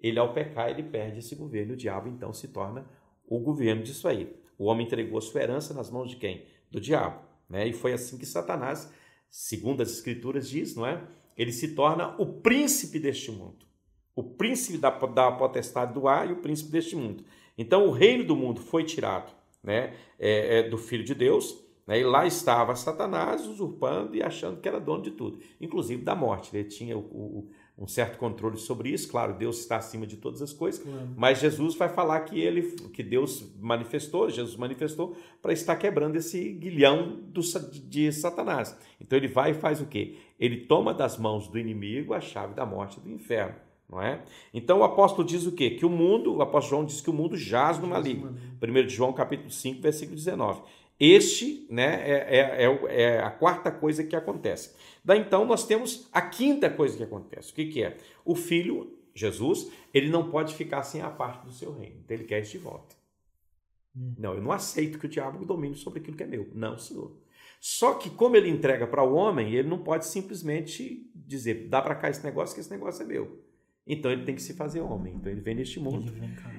ele 0.00 0.18
ao 0.18 0.32
pecar, 0.32 0.70
ele 0.70 0.82
perde 0.82 1.18
esse 1.18 1.34
governo. 1.34 1.74
O 1.74 1.76
diabo 1.76 2.08
então 2.08 2.32
se 2.32 2.48
torna 2.48 2.86
o 3.26 3.38
governo 3.38 3.82
disso 3.82 4.06
aí. 4.08 4.34
O 4.58 4.66
homem 4.66 4.86
entregou 4.86 5.18
a 5.18 5.22
sua 5.22 5.42
herança 5.42 5.72
nas 5.74 5.90
mãos 5.90 6.10
de 6.10 6.16
quem? 6.16 6.46
Do 6.70 6.80
diabo. 6.80 7.22
Né? 7.48 7.68
E 7.68 7.72
foi 7.72 7.92
assim 7.92 8.18
que 8.18 8.26
Satanás, 8.26 8.92
segundo 9.30 9.82
as 9.82 9.90
escrituras 9.90 10.48
diz, 10.48 10.74
não 10.74 10.86
é? 10.86 11.02
Ele 11.36 11.52
se 11.52 11.74
torna 11.74 12.14
o 12.20 12.26
príncipe 12.40 12.98
deste 12.98 13.30
mundo. 13.30 13.66
O 14.14 14.22
príncipe 14.22 14.78
da, 14.78 14.90
da 14.90 15.32
potestade 15.32 15.92
do 15.92 16.06
ar 16.06 16.28
e 16.28 16.32
o 16.32 16.36
príncipe 16.36 16.70
deste 16.70 16.94
mundo. 16.94 17.24
Então 17.58 17.86
o 17.86 17.90
reino 17.90 18.24
do 18.24 18.36
mundo 18.36 18.60
foi 18.60 18.84
tirado 18.84 19.32
né? 19.64 19.94
É, 20.18 20.58
é, 20.58 20.62
do 20.68 20.76
Filho 20.76 21.02
de 21.02 21.14
Deus? 21.14 21.63
E 21.86 22.02
lá 22.02 22.26
estava 22.26 22.74
Satanás 22.74 23.46
usurpando 23.46 24.16
e 24.16 24.22
achando 24.22 24.58
que 24.60 24.66
era 24.66 24.80
dono 24.80 25.02
de 25.02 25.10
tudo, 25.10 25.38
inclusive 25.60 26.02
da 26.02 26.14
morte. 26.14 26.56
Ele 26.56 26.64
tinha 26.64 26.96
o, 26.96 27.00
o, 27.00 27.50
um 27.76 27.86
certo 27.86 28.16
controle 28.16 28.56
sobre 28.56 28.88
isso. 28.88 29.08
Claro, 29.08 29.34
Deus 29.34 29.58
está 29.58 29.76
acima 29.76 30.06
de 30.06 30.16
todas 30.16 30.40
as 30.40 30.52
coisas, 30.52 30.82
claro. 30.82 31.08
mas 31.14 31.40
Jesus 31.40 31.74
vai 31.74 31.90
falar 31.90 32.20
que 32.20 32.40
ele, 32.40 32.62
que 32.92 33.02
Deus 33.02 33.52
manifestou, 33.60 34.30
Jesus 34.30 34.56
manifestou 34.56 35.14
para 35.42 35.52
estar 35.52 35.76
quebrando 35.76 36.16
esse 36.16 36.52
guilhão 36.52 37.20
do, 37.28 37.42
de 37.42 38.10
Satanás. 38.12 38.76
Então 38.98 39.18
ele 39.18 39.28
vai 39.28 39.50
e 39.50 39.54
faz 39.54 39.80
o 39.80 39.86
quê? 39.86 40.16
Ele 40.40 40.62
toma 40.62 40.94
das 40.94 41.18
mãos 41.18 41.48
do 41.48 41.58
inimigo 41.58 42.14
a 42.14 42.20
chave 42.20 42.54
da 42.54 42.64
morte 42.64 42.98
do 42.98 43.10
inferno. 43.10 43.56
Não 43.86 44.00
é? 44.00 44.24
Então 44.52 44.78
o 44.78 44.82
apóstolo 44.82 45.28
diz 45.28 45.44
o 45.46 45.52
quê? 45.52 45.70
Que 45.70 45.84
o 45.84 45.90
mundo, 45.90 46.34
o 46.34 46.42
apóstolo 46.42 46.70
João 46.70 46.84
diz 46.86 47.02
que 47.02 47.10
o 47.10 47.12
mundo 47.12 47.36
jaz 47.36 47.78
no 47.78 47.86
maligno. 47.86 48.34
1 48.62 48.88
João 48.88 49.12
capítulo 49.12 49.50
5, 49.50 49.82
versículo 49.82 50.16
19. 50.16 50.62
Este 50.98 51.66
né, 51.70 52.02
é, 52.08 52.38
é, 52.38 52.64
é, 52.64 53.02
é, 53.02 53.18
a 53.20 53.30
quarta 53.30 53.70
coisa 53.70 54.04
que 54.04 54.14
acontece. 54.14 54.74
Daí 55.04 55.20
então 55.20 55.44
nós 55.44 55.66
temos 55.66 56.08
a 56.12 56.22
quinta 56.22 56.70
coisa 56.70 56.96
que 56.96 57.02
acontece. 57.02 57.50
O 57.52 57.54
que, 57.54 57.66
que 57.66 57.82
é? 57.82 57.96
O 58.24 58.34
filho 58.34 58.96
Jesus, 59.14 59.70
ele 59.92 60.08
não 60.08 60.30
pode 60.30 60.54
ficar 60.54 60.82
sem 60.82 61.00
a 61.00 61.10
parte 61.10 61.44
do 61.44 61.52
seu 61.52 61.72
reino. 61.72 62.00
Então 62.04 62.16
ele 62.16 62.24
quer 62.24 62.40
isso 62.42 62.52
de 62.52 62.58
volta. 62.58 62.96
Hum. 63.96 64.14
Não, 64.18 64.34
eu 64.34 64.42
não 64.42 64.52
aceito 64.52 64.98
que 64.98 65.06
o 65.06 65.08
diabo 65.08 65.44
domine 65.44 65.76
sobre 65.76 66.00
aquilo 66.00 66.16
que 66.16 66.22
é 66.22 66.26
meu. 66.26 66.48
Não, 66.52 66.76
senhor. 66.76 67.16
Só 67.60 67.94
que 67.94 68.10
como 68.10 68.36
ele 68.36 68.50
entrega 68.50 68.86
para 68.86 69.02
o 69.02 69.14
homem, 69.14 69.54
ele 69.54 69.68
não 69.68 69.78
pode 69.78 70.06
simplesmente 70.06 71.10
dizer, 71.14 71.68
dá 71.68 71.80
para 71.80 71.94
cá 71.94 72.10
esse 72.10 72.22
negócio 72.22 72.54
que 72.54 72.60
esse 72.60 72.70
negócio 72.70 73.02
é 73.02 73.06
meu. 73.06 73.42
Então 73.86 74.10
ele 74.10 74.24
tem 74.24 74.34
que 74.34 74.42
se 74.42 74.54
fazer 74.54 74.80
homem. 74.80 75.14
Então 75.14 75.30
ele 75.30 75.40
vem 75.40 75.54
neste 75.54 75.78
mundo. 75.78 76.12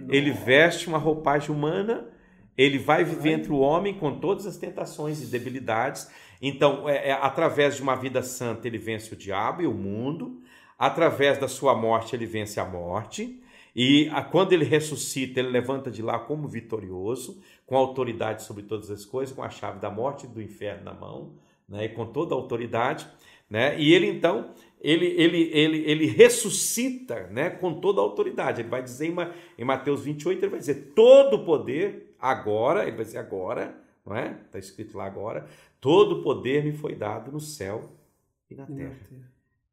Ele 0.10 0.32
veste 0.32 0.88
uma 0.88 0.98
roupagem 0.98 1.54
humana, 1.54 2.10
ele 2.58 2.78
vai 2.78 3.04
viver 3.04 3.32
entre 3.32 3.52
o 3.52 3.60
homem 3.60 3.94
com 3.94 4.20
todas 4.20 4.46
as 4.46 4.58
tentações 4.58 5.22
e 5.22 5.28
debilidades. 5.28 6.10
Então, 6.42 6.88
é, 6.88 7.10
é, 7.10 7.12
através 7.12 7.76
de 7.76 7.82
uma 7.82 7.96
vida 7.96 8.22
santa, 8.22 8.68
ele 8.68 8.78
vence 8.78 9.14
o 9.14 9.18
diabo 9.18 9.62
e 9.62 9.68
o 9.68 9.74
mundo. 9.74 10.42
Através 10.78 11.38
da 11.38 11.48
sua 11.48 11.76
morte, 11.76 12.16
ele 12.16 12.26
vence 12.26 12.60
a 12.60 12.66
morte. 12.66 13.42
E 13.76 14.10
a, 14.14 14.22
quando 14.22 14.54
ele 14.54 14.64
ressuscita, 14.64 15.40
ele 15.40 15.50
levanta 15.50 15.92
de 15.92 16.02
lá 16.02 16.18
como 16.18 16.48
vitorioso, 16.48 17.42
com 17.66 17.76
autoridade 17.76 18.44
sobre 18.44 18.64
todas 18.64 18.90
as 18.90 19.04
coisas, 19.04 19.36
com 19.36 19.44
a 19.44 19.50
chave 19.50 19.80
da 19.80 19.90
morte 19.90 20.26
e 20.26 20.30
do 20.30 20.42
inferno 20.42 20.86
na 20.86 20.94
mão, 20.94 21.34
né, 21.68 21.86
e 21.86 21.90
com 21.90 22.06
toda 22.06 22.34
a 22.34 22.38
autoridade. 22.38 23.06
Né? 23.50 23.80
E 23.80 23.94
ele 23.94 24.08
então 24.08 24.54
ele, 24.86 25.08
ele, 25.08 25.50
ele, 25.52 25.78
ele 25.80 26.06
ressuscita 26.06 27.28
né, 27.28 27.50
com 27.50 27.74
toda 27.80 28.00
a 28.00 28.04
autoridade. 28.04 28.62
Ele 28.62 28.70
vai 28.70 28.84
dizer 28.84 29.08
em, 29.08 29.16
em 29.58 29.66
Mateus 29.66 30.04
28, 30.04 30.44
ele 30.44 30.50
vai 30.52 30.60
dizer 30.60 30.92
todo 30.94 31.38
o 31.38 31.44
poder 31.46 32.16
agora, 32.20 32.84
ele 32.84 32.96
vai 32.96 33.04
dizer 33.04 33.18
agora, 33.18 33.76
não 34.06 34.16
é? 34.16 34.38
Está 34.46 34.60
escrito 34.60 34.96
lá 34.96 35.06
agora, 35.06 35.48
todo 35.82 36.20
o 36.20 36.24
poder 36.24 36.64
me 36.64 36.72
foi 36.72 36.94
dado 36.94 37.32
no 37.32 37.40
céu 37.40 37.90
e 38.48 38.54
na 38.54 38.68
terra. 38.68 38.96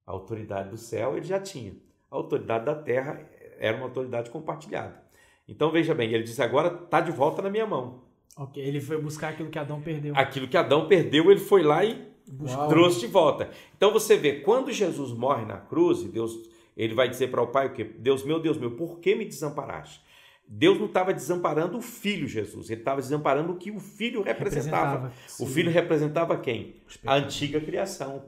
A 0.06 0.12
autoridade 0.12 0.70
do 0.70 0.78
céu 0.78 1.14
ele 1.16 1.26
já 1.26 1.38
tinha. 1.38 1.74
A 2.10 2.16
autoridade 2.16 2.64
da 2.64 2.74
terra 2.74 3.20
era 3.58 3.76
uma 3.76 3.84
autoridade 3.84 4.30
compartilhada. 4.30 5.02
Então 5.46 5.70
veja 5.70 5.94
bem, 5.94 6.10
ele 6.10 6.22
diz 6.22 6.40
agora 6.40 6.84
está 6.84 7.02
de 7.02 7.12
volta 7.12 7.42
na 7.42 7.50
minha 7.50 7.66
mão. 7.66 8.02
Ok, 8.34 8.62
ele 8.62 8.80
foi 8.80 8.98
buscar 8.98 9.28
aquilo 9.28 9.50
que 9.50 9.58
Adão 9.58 9.82
perdeu. 9.82 10.14
Aquilo 10.16 10.48
que 10.48 10.56
Adão 10.56 10.88
perdeu, 10.88 11.30
ele 11.30 11.40
foi 11.40 11.62
lá 11.62 11.84
e 11.84 12.11
Uau. 12.40 12.68
trouxe 12.68 13.00
de 13.00 13.06
volta. 13.06 13.50
Então 13.76 13.92
você 13.92 14.16
vê, 14.16 14.40
quando 14.40 14.72
Jesus 14.72 15.12
morre 15.12 15.44
na 15.44 15.58
cruz, 15.58 16.02
Deus, 16.04 16.38
ele 16.76 16.94
vai 16.94 17.08
dizer 17.08 17.30
para 17.30 17.42
o 17.42 17.48
Pai 17.48 17.68
o 17.68 17.72
quê? 17.72 17.84
Deus 17.84 18.24
meu, 18.24 18.40
Deus 18.40 18.56
meu, 18.56 18.72
por 18.72 18.98
que 19.00 19.14
me 19.14 19.24
desamparaste? 19.24 20.02
Deus 20.46 20.78
não 20.78 20.86
estava 20.86 21.14
desamparando 21.14 21.78
o 21.78 21.82
filho 21.82 22.26
Jesus, 22.26 22.68
ele 22.68 22.80
estava 22.80 23.00
desamparando 23.00 23.52
o 23.52 23.56
que 23.56 23.70
o 23.70 23.80
filho 23.80 24.22
representava. 24.22 25.08
Representava, 25.08 25.42
O 25.42 25.46
filho 25.46 25.70
representava 25.70 26.36
quem? 26.36 26.76
A 27.06 27.14
antiga 27.14 27.60
criação, 27.60 28.22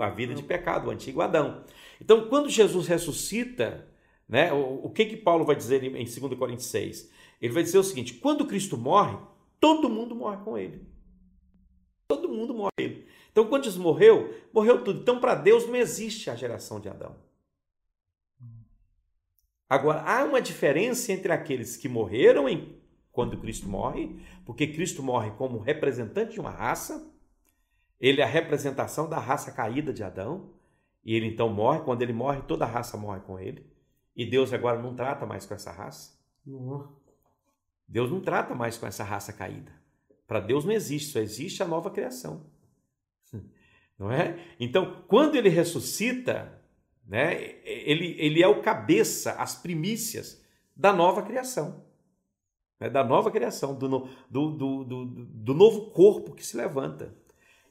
a 0.00 0.10
vida 0.10 0.34
de 0.34 0.42
pecado, 0.42 0.88
o 0.88 0.90
antigo 0.90 1.20
Adão. 1.20 1.62
Então, 2.00 2.26
quando 2.28 2.48
Jesus 2.48 2.88
ressuscita, 2.88 3.86
né, 4.28 4.52
o, 4.52 4.86
o 4.86 4.90
que 4.90 5.04
que 5.04 5.16
Paulo 5.16 5.44
vai 5.44 5.54
dizer 5.54 5.84
em 5.84 6.02
em 6.02 6.04
2 6.04 6.34
Coríntios 6.34 6.66
6? 6.68 7.10
Ele 7.40 7.52
vai 7.52 7.62
dizer 7.62 7.78
o 7.78 7.84
seguinte: 7.84 8.14
quando 8.14 8.46
Cristo 8.46 8.76
morre, 8.76 9.16
todo 9.60 9.88
mundo 9.88 10.14
morre 10.14 10.38
com 10.44 10.58
ele. 10.58 10.86
Todo 12.08 12.28
mundo 12.28 12.54
morre 12.54 12.70
com 12.76 12.82
ele. 12.82 13.06
Então, 13.32 13.46
quando 13.46 13.64
Jesus 13.64 13.82
morreu, 13.82 14.32
morreu 14.52 14.84
tudo. 14.84 15.00
Então, 15.00 15.18
para 15.18 15.34
Deus 15.34 15.66
não 15.66 15.74
existe 15.74 16.30
a 16.30 16.36
geração 16.36 16.78
de 16.78 16.88
Adão. 16.88 17.16
Agora, 19.68 20.02
há 20.02 20.22
uma 20.22 20.40
diferença 20.40 21.12
entre 21.12 21.32
aqueles 21.32 21.78
que 21.78 21.88
morreram 21.88 22.46
em, 22.46 22.78
quando 23.10 23.38
Cristo 23.38 23.66
morre, 23.66 24.20
porque 24.44 24.66
Cristo 24.66 25.02
morre 25.02 25.30
como 25.30 25.58
representante 25.58 26.34
de 26.34 26.40
uma 26.40 26.50
raça, 26.50 27.10
ele 27.98 28.20
é 28.20 28.24
a 28.24 28.28
representação 28.28 29.08
da 29.08 29.18
raça 29.18 29.50
caída 29.50 29.90
de 29.90 30.02
Adão, 30.02 30.50
e 31.02 31.14
ele 31.14 31.26
então 31.26 31.48
morre, 31.48 31.80
quando 31.80 32.02
ele 32.02 32.12
morre, 32.12 32.42
toda 32.42 32.66
a 32.66 32.68
raça 32.68 32.98
morre 32.98 33.20
com 33.20 33.40
ele, 33.40 33.66
e 34.14 34.26
Deus 34.26 34.52
agora 34.52 34.78
não 34.78 34.94
trata 34.94 35.24
mais 35.24 35.46
com 35.46 35.54
essa 35.54 35.72
raça. 35.72 36.18
Deus 37.88 38.10
não 38.10 38.20
trata 38.20 38.54
mais 38.54 38.76
com 38.76 38.86
essa 38.86 39.02
raça 39.02 39.32
caída. 39.32 39.72
Para 40.26 40.40
Deus 40.40 40.66
não 40.66 40.72
existe, 40.72 41.12
só 41.12 41.18
existe 41.18 41.62
a 41.62 41.66
nova 41.66 41.90
criação. 41.90 42.51
Não 44.02 44.10
é? 44.10 44.36
Então, 44.58 45.04
quando 45.06 45.36
ele 45.36 45.48
ressuscita, 45.48 46.60
né, 47.06 47.60
ele, 47.62 48.16
ele 48.18 48.42
é 48.42 48.48
o 48.48 48.60
cabeça, 48.60 49.30
as 49.34 49.54
primícias 49.54 50.44
da 50.74 50.92
nova 50.92 51.22
criação. 51.22 51.84
né, 52.80 52.90
da 52.90 53.04
nova 53.04 53.30
criação, 53.30 53.78
do, 53.78 53.88
do, 53.88 54.50
do, 54.50 54.84
do, 54.84 55.04
do 55.06 55.54
novo 55.54 55.92
corpo 55.92 56.34
que 56.34 56.44
se 56.44 56.56
levanta. 56.56 57.16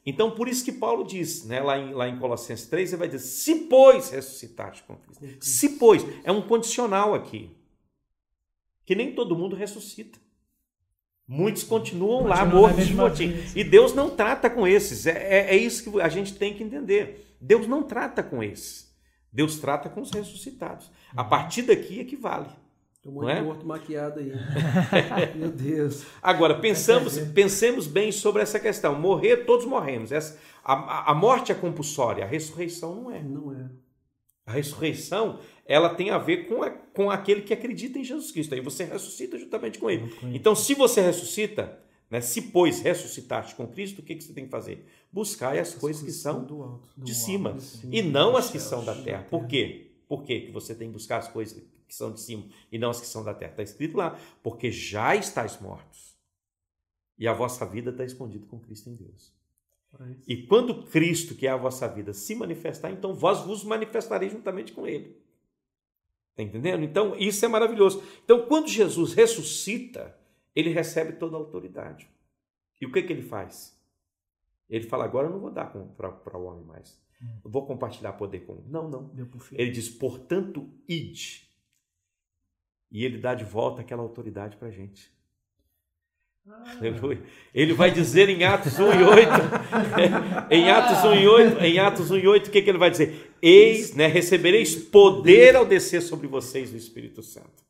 Então, 0.06 0.32
por 0.32 0.48
isso 0.48 0.64
que 0.64 0.72
Paulo 0.72 1.04
diz, 1.04 1.44
né, 1.46 1.60
lá, 1.60 1.78
em, 1.78 1.94
lá 1.94 2.08
em 2.08 2.18
Colossenses 2.18 2.66
3, 2.70 2.94
ele 2.94 3.00
vai 3.00 3.10
dizer: 3.10 3.20
se 3.20 3.68
pois 3.68 4.10
ressuscitaste 4.12 4.84
com 4.84 4.96
Cristo. 4.96 5.26
Se 5.42 5.78
pois, 5.78 6.02
é 6.24 6.32
um 6.32 6.42
condicional 6.42 7.14
aqui. 7.14 7.52
Que 8.86 8.96
nem 8.96 9.14
todo 9.14 9.36
mundo 9.36 9.54
ressuscita. 9.54 10.18
Muitos 11.34 11.64
continuam 11.64 12.28
lá 12.28 12.40
Continuam 12.40 12.62
na 12.64 12.68
mortos 12.68 12.88
de 12.88 12.94
motim. 12.94 13.36
E 13.56 13.64
Deus 13.64 13.94
não 13.94 14.10
trata 14.10 14.50
com 14.50 14.68
esses. 14.68 15.06
É, 15.08 15.12
é, 15.12 15.56
é 15.56 15.56
isso 15.56 15.90
que 15.90 16.02
a 16.02 16.10
gente 16.10 16.34
tem 16.36 16.54
que 16.54 16.62
entender. 16.62 17.26
Deus 17.40 17.68
não 17.68 17.84
trata 17.84 18.22
com 18.22 18.44
esses. 18.44 18.92
Deus 19.32 19.58
trata 19.60 19.88
com 19.90 20.02
os 20.02 20.12
ressuscitados. 20.12 20.92
A 21.16 21.24
partir 21.24 21.62
daqui 21.62 22.02
é 22.02 22.04
que 22.04 22.18
vale. 22.18 22.48
Tem 23.02 23.10
um 23.10 23.16
Não 23.16 23.22
monte 23.22 23.32
é? 23.32 23.36
de 23.40 23.42
morto 23.44 23.66
maquiado 23.66 24.20
aí. 24.20 24.34
Meu 25.36 25.50
Deus. 25.50 26.04
Agora, 26.22 26.60
pensamos, 26.60 27.18
pensemos 27.18 27.88
bem 27.88 28.12
sobre 28.12 28.42
essa 28.42 28.60
questão. 28.60 29.00
Morrer, 29.00 29.38
todos 29.46 29.66
morremos. 29.66 30.12
Essa, 30.12 30.38
a, 30.64 30.74
a- 30.74 31.12
a 31.12 31.16
morte 31.16 31.52
é 31.52 31.56
compulsória, 31.56 32.26
a 32.26 32.28
ressurreição 32.28 32.94
não 32.94 33.10
é. 33.12 33.22
Não 33.24 33.54
é. 33.54 33.70
A 34.46 34.52
ressurreição, 34.52 35.40
ela 35.72 35.90
tem 35.94 36.10
a 36.10 36.18
ver 36.18 36.48
com, 36.48 36.62
a- 36.64 36.70
com 36.70 37.10
aquele 37.10 37.42
que 37.42 37.54
acredita 37.54 37.98
em 38.00 38.04
Jesus 38.04 38.32
Cristo. 38.32 38.54
Aí 38.54 38.62
você 38.62 38.84
ressuscita 38.84 39.38
juntamente 39.38 39.80
com 39.80 39.90
ele. 39.90 40.12
Então, 40.34 40.54
se 40.56 40.74
você 40.76 41.02
ressuscita, 41.02 41.80
né, 42.10 42.20
se 42.22 42.42
pois 42.42 42.82
ressuscitaste 42.82 43.56
com 43.56 43.66
Cristo, 43.68 44.00
o 44.00 44.04
que, 44.04 44.16
que 44.16 44.24
você 44.24 44.34
tem 44.34 44.46
que 44.46 44.50
fazer? 44.52 44.86
Buscar 45.12 45.58
as 45.58 45.74
coisas 45.74 46.02
que 46.04 46.12
são 46.12 46.44
do 46.44 46.62
alto. 46.62 46.90
de 46.98 47.16
cima 47.16 47.52
e 47.92 48.02
não 48.02 48.36
as 48.36 48.50
que 48.50 48.60
são 48.60 48.84
da 48.84 48.94
terra. 48.96 49.24
Por 49.30 49.48
quê? 49.48 49.92
Por 50.08 50.24
quê 50.24 50.42
que 50.42 50.52
você 50.52 50.76
tem 50.76 50.88
que 50.90 50.94
buscar 50.94 51.18
as 51.18 51.28
coisas 51.30 51.64
que 51.88 51.96
são 51.96 52.12
de 52.12 52.20
cima 52.22 52.44
e 52.72 52.78
não 52.78 52.90
as 52.90 53.00
que 53.00 53.08
são 53.08 53.24
da 53.24 53.34
terra? 53.34 53.52
Está 53.52 53.64
escrito 53.64 53.96
lá, 53.98 54.20
porque 54.44 54.70
já 54.72 55.16
estáis 55.16 55.60
mortos 55.62 56.18
e 57.18 57.28
a 57.28 57.34
vossa 57.34 57.66
vida 57.66 57.92
está 57.92 58.04
escondida 58.04 58.46
com 58.48 58.60
Cristo 58.60 58.90
em 58.90 58.96
Deus. 58.96 59.32
E 60.28 60.38
quando 60.44 60.84
Cristo, 60.84 61.36
que 61.36 61.46
é 61.46 61.50
a 61.50 61.58
vossa 61.58 61.88
vida, 61.88 62.14
se 62.14 62.34
manifestar, 62.36 62.92
então 62.92 63.14
vós 63.14 63.40
vos 63.46 63.64
manifestareis 63.64 64.32
juntamente 64.32 64.72
com 64.72 64.88
Ele. 64.88 65.18
Está 66.32 66.44
entendendo? 66.44 66.84
Então, 66.84 67.16
isso 67.18 67.44
é 67.46 67.48
maravilhoso. 67.48 68.04
Então, 68.24 68.48
quando 68.48 68.68
Jesus 68.68 69.14
ressuscita, 69.14 70.18
ele 70.56 70.70
recebe 70.70 71.14
toda 71.14 71.36
a 71.36 71.40
autoridade. 71.40 72.10
E 72.80 72.86
o 72.86 72.92
que, 72.92 73.04
que 73.04 73.14
ele 73.14 73.22
faz? 73.22 73.80
Ele 74.70 74.86
fala: 74.86 75.06
agora 75.06 75.28
eu 75.28 75.32
não 75.32 75.40
vou 75.40 75.52
dar 75.52 75.72
para 75.72 76.38
o 76.38 76.46
homem 76.46 76.66
mais. 76.66 77.00
Eu 77.44 77.52
vou 77.52 77.66
compartilhar 77.68 78.14
poder 78.14 78.40
com 78.46 78.54
ele. 78.54 78.66
Não, 78.68 78.90
não. 78.90 79.12
Ele 79.52 79.70
diz: 79.70 79.90
portanto, 79.90 80.70
ide. 80.88 81.48
E 82.90 83.06
ele 83.06 83.18
dá 83.18 83.36
de 83.36 83.46
volta 83.46 83.82
aquela 83.82 84.02
autoridade 84.02 84.58
para 84.58 84.70
a 84.70 84.72
gente. 84.72 85.12
Aleluia. 86.48 87.22
Ele 87.54 87.74
vai 87.74 87.92
dizer 87.92 88.28
em 88.28 88.44
Atos 88.44 88.80
1 88.80 88.84
e 89.00 89.04
8, 89.04 89.32
em 90.50 90.72
Atos 90.72 91.04
1 91.06 91.14
e 91.14 91.28
8, 91.28 91.64
em 91.64 91.80
Atos 91.80 92.12
1 92.12 92.18
e 92.18 92.28
8, 92.28 92.48
o 92.48 92.52
que, 92.52 92.62
que 92.62 92.70
ele 92.70 92.80
vai 92.80 92.90
dizer? 92.90 93.31
Eis, 93.42 93.96
né, 93.96 94.08
recebereis 94.08 94.76
poder 94.76 95.56
ao 95.56 95.66
descer 95.66 96.02
sobre 96.02 96.28
vocês 96.28 96.72
o 96.74 96.78
Espírito 96.78 97.24
Santo. 97.24 97.62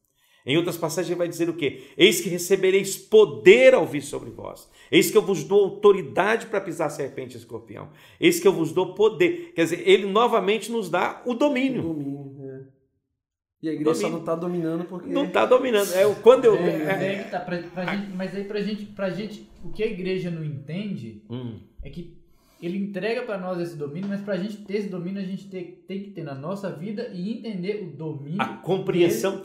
Em 0.46 0.58
outras 0.58 0.76
passagens 0.76 1.10
ele 1.12 1.18
vai 1.20 1.28
dizer 1.30 1.50
o 1.50 1.54
quê? 1.56 1.84
Eis 1.96 2.20
que 2.20 2.28
recebereis 2.28 2.98
poder 2.98 3.76
ao 3.76 3.86
vir 3.86 4.02
sobre 4.02 4.32
vós. 4.32 4.68
Eis 4.92 5.12
que 5.12 5.18
eu 5.18 5.22
vos 5.22 5.44
dou 5.44 5.64
autoridade 5.66 6.48
para 6.48 6.60
pisar 6.60 6.90
serpente 6.90 7.36
e 7.36 7.38
escorpião. 7.38 7.90
Eis 8.20 8.40
que 8.40 8.48
eu 8.48 8.52
vos 8.52 8.72
dou 8.72 8.96
poder. 8.96 9.54
Quer 9.56 9.66
dizer, 9.66 9.88
ele 9.88 10.08
novamente 10.08 10.72
nos 10.72 10.90
dá 10.90 11.22
o 11.28 11.36
domínio. 11.36 11.84
Domínio, 11.84 12.36
é. 12.44 12.62
E 13.62 13.70
a 13.70 13.74
igreja 13.74 13.94
só 13.94 14.10
Domínio. 14.10 14.12
não 14.14 14.20
está 14.20 14.36
dominando 14.36 14.86
porque. 14.86 15.10
Não 15.10 15.26
está 15.26 15.46
dominando. 15.46 15.94
É, 15.94 16.08
o- 16.08 16.16
quando 16.16 16.46
eu. 16.46 16.56
É, 16.56 16.78
mas 16.80 17.02
é- 17.02 17.10
aí 17.20 17.24
tá, 17.30 17.40
pra- 17.40 17.62
pra 17.62 17.96
gente- 17.96 18.12
mas 18.16 18.36
aí 18.36 18.44
pra 18.44 18.62
gente, 18.62 18.86
pra 18.88 19.10
gente, 19.12 19.48
o 19.64 19.70
que 19.72 19.84
a 19.84 19.88
igreja 19.88 20.32
não 20.32 20.44
entende 20.44 21.24
Hum. 21.30 21.60
é 21.84 21.90
que 21.92 22.18
ele 22.62 22.78
entrega 22.78 23.24
pra 23.24 23.38
nós 23.38 23.60
esse 23.60 23.76
domínio, 23.76 24.08
mas 24.10 24.22
pra 24.22 24.38
gente 24.38 24.58
ter 24.58 24.78
esse 24.78 24.90
domínio, 24.90 25.22
a 25.22 25.26
gente 25.26 25.48
tem, 25.50 25.72
tem 25.88 26.04
que 26.04 26.12
ter 26.12 26.24
na 26.24 26.36
nossa 26.36 26.72
vida 26.72 27.10
e 27.14 27.32
entender 27.32 27.84
o 27.84 27.96
domínio. 27.96 28.42
A 28.42 28.48
compreensão. 28.58 29.44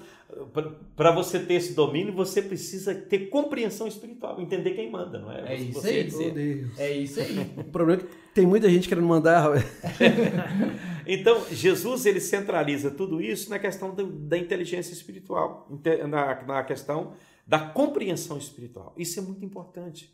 Para 0.96 1.12
você 1.12 1.38
ter 1.38 1.54
esse 1.54 1.72
domínio, 1.72 2.12
você 2.12 2.42
precisa 2.42 2.92
ter 2.94 3.28
compreensão 3.30 3.86
espiritual, 3.86 4.40
entender 4.40 4.72
quem 4.72 4.90
manda, 4.90 5.18
não 5.20 5.30
é? 5.30 5.52
É 5.52 5.56
isso 5.56 5.80
Você 5.80 5.88
aí. 5.88 6.04
dizer. 6.04 6.32
Deus. 6.34 6.78
É 6.78 6.90
isso 6.92 7.20
aí. 7.20 7.36
O 7.56 7.64
problema 7.64 8.02
é 8.02 8.04
que 8.04 8.10
tem 8.34 8.44
muita 8.46 8.68
gente 8.68 8.88
querendo 8.88 9.06
mandar. 9.06 9.50
Então, 11.06 11.44
Jesus 11.52 12.04
ele 12.04 12.18
centraliza 12.20 12.90
tudo 12.90 13.20
isso 13.22 13.48
na 13.48 13.58
questão 13.60 13.94
do- 13.94 14.10
da 14.10 14.36
inteligência 14.36 14.92
espiritual, 14.92 15.68
na, 16.08 16.42
na 16.42 16.64
questão 16.64 17.12
da 17.46 17.60
compreensão 17.60 18.36
espiritual. 18.36 18.92
Isso 18.96 19.20
é 19.20 19.22
muito 19.22 19.44
importante. 19.44 20.12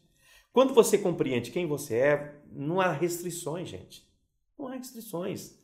Quando 0.53 0.75
você 0.75 0.99
compreende 0.99 1.51
quem 1.51 1.67
você 1.67 1.95
é, 1.95 2.35
não 2.55 2.81
há 2.81 2.93
restrições, 2.93 3.69
gente. 3.69 4.07
Não 4.59 4.69
há 4.69 4.75
restrições. 4.75 5.59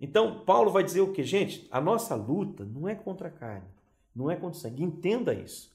Então, 0.00 0.44
Paulo 0.44 0.70
vai 0.70 0.82
dizer 0.82 1.00
o 1.00 1.12
que? 1.12 1.22
Gente, 1.22 1.68
a 1.70 1.80
nossa 1.80 2.14
luta 2.14 2.64
não 2.64 2.88
é 2.88 2.94
contra 2.94 3.28
a 3.28 3.30
carne, 3.30 3.68
não 4.14 4.30
é 4.30 4.34
contra 4.34 4.58
o 4.58 4.60
sangue. 4.60 4.82
Entenda 4.82 5.32
isso. 5.32 5.72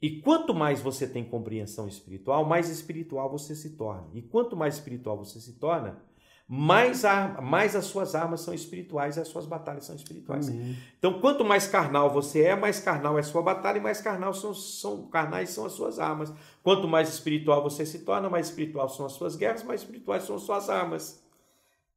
E 0.00 0.20
quanto 0.20 0.54
mais 0.54 0.80
você 0.80 1.08
tem 1.08 1.24
compreensão 1.24 1.88
espiritual, 1.88 2.44
mais 2.44 2.68
espiritual 2.68 3.30
você 3.30 3.54
se 3.54 3.70
torna. 3.76 4.06
E 4.12 4.22
quanto 4.22 4.56
mais 4.56 4.74
espiritual 4.74 5.16
você 5.16 5.40
se 5.40 5.54
torna, 5.54 5.98
mais, 6.46 7.06
a, 7.06 7.40
mais 7.40 7.74
as 7.74 7.86
suas 7.86 8.14
armas 8.14 8.42
são 8.42 8.52
espirituais 8.52 9.16
e 9.16 9.20
as 9.20 9.28
suas 9.28 9.46
batalhas 9.46 9.86
são 9.86 9.96
espirituais. 9.96 10.48
Amém. 10.48 10.76
Então, 10.98 11.18
quanto 11.18 11.42
mais 11.42 11.66
carnal 11.66 12.10
você 12.10 12.42
é, 12.42 12.56
mais 12.56 12.78
carnal 12.78 13.16
é 13.16 13.20
a 13.20 13.24
sua 13.24 13.42
batalha 13.42 13.78
e 13.78 13.80
mais 13.80 14.02
carnal 14.02 14.34
são, 14.34 14.52
são 14.52 15.06
carnais 15.08 15.50
são 15.50 15.64
as 15.64 15.72
suas 15.72 15.98
armas. 15.98 16.32
Quanto 16.62 16.86
mais 16.86 17.08
espiritual 17.08 17.62
você 17.62 17.86
se 17.86 18.00
torna, 18.00 18.28
mais 18.28 18.48
espiritual 18.48 18.88
são 18.90 19.06
as 19.06 19.12
suas 19.12 19.36
guerras, 19.36 19.62
mais 19.62 19.80
espirituais 19.80 20.24
são 20.24 20.36
as 20.36 20.42
suas 20.42 20.68
armas. 20.68 21.22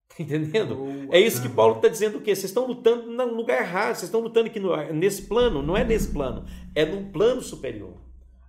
Tá 0.07 0.23
entendendo? 0.23 0.87
É 1.11 1.19
isso 1.19 1.41
que 1.41 1.49
Paulo 1.49 1.75
está 1.75 1.89
dizendo 1.89 2.17
o 2.17 2.21
quê? 2.21 2.33
Vocês 2.33 2.45
estão 2.45 2.65
lutando 2.65 3.11
no 3.11 3.25
lugar 3.35 3.61
errado, 3.61 3.93
vocês 3.95 4.03
estão 4.03 4.21
lutando 4.21 4.47
aqui 4.47 4.57
no, 4.57 4.73
nesse 4.93 5.23
plano, 5.23 5.61
não 5.61 5.75
é 5.75 5.83
nesse 5.83 6.13
plano, 6.13 6.45
é 6.73 6.85
num 6.85 7.11
plano 7.11 7.41
superior. 7.41 7.97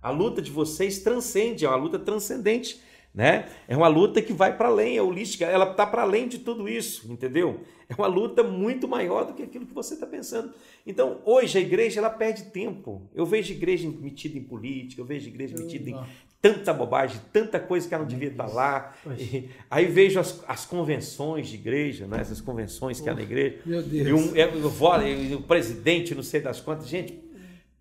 A 0.01 0.09
luta 0.09 0.41
de 0.41 0.49
vocês 0.49 0.99
transcende, 0.99 1.65
é 1.65 1.67
uma 1.67 1.75
luta 1.75 1.99
transcendente 1.99 2.81
né? 3.13 3.49
É 3.67 3.75
uma 3.75 3.87
luta 3.87 4.21
que 4.21 4.31
vai 4.31 4.55
para 4.55 4.67
além, 4.67 4.97
é 4.97 5.01
holística, 5.01 5.45
ela 5.45 5.71
está 5.71 5.85
para 5.85 6.03
além 6.03 6.27
de 6.27 6.39
tudo 6.39 6.69
isso, 6.69 7.11
entendeu? 7.11 7.61
É 7.87 7.95
uma 7.95 8.07
luta 8.07 8.43
muito 8.43 8.87
maior 8.87 9.25
do 9.25 9.33
que 9.33 9.41
aquilo 9.41 9.65
que 9.65 9.73
você 9.73 9.95
está 9.95 10.05
pensando. 10.05 10.53
Então, 10.85 11.19
hoje 11.25 11.57
a 11.57 11.61
igreja 11.61 11.99
ela 11.99 12.09
perde 12.09 12.43
tempo. 12.45 13.09
Eu 13.15 13.25
vejo 13.25 13.51
igreja 13.51 13.89
metida 13.89 14.37
em 14.37 14.43
política, 14.43 15.01
eu 15.01 15.05
vejo 15.05 15.27
igreja 15.27 15.55
metida 15.57 15.89
em 15.89 15.97
tanta 16.39 16.71
bobagem, 16.71 17.19
tanta 17.33 17.59
coisa 17.59 17.87
que 17.87 17.93
ela 17.93 18.03
não 18.03 18.09
devia 18.09 18.29
estar 18.29 18.47
tá 18.47 18.53
lá. 18.53 18.95
E, 19.17 19.49
aí 19.69 19.85
vejo 19.85 20.19
as, 20.19 20.43
as 20.47 20.65
convenções 20.65 21.47
de 21.47 21.55
igreja, 21.55 22.07
né? 22.07 22.21
essas 22.21 22.39
convenções 22.39 23.01
que 23.01 23.09
há 23.09 23.15
na 23.15 23.23
igreja. 23.23 23.57
Meu 23.65 23.81
Deus. 23.81 24.07
E 24.07 24.13
um, 24.13 24.35
é, 24.35 24.45
o 25.35 25.41
presidente, 25.41 26.13
não 26.13 26.23
sei 26.23 26.41
das 26.41 26.61
quantas. 26.61 26.87
Gente, 26.87 27.19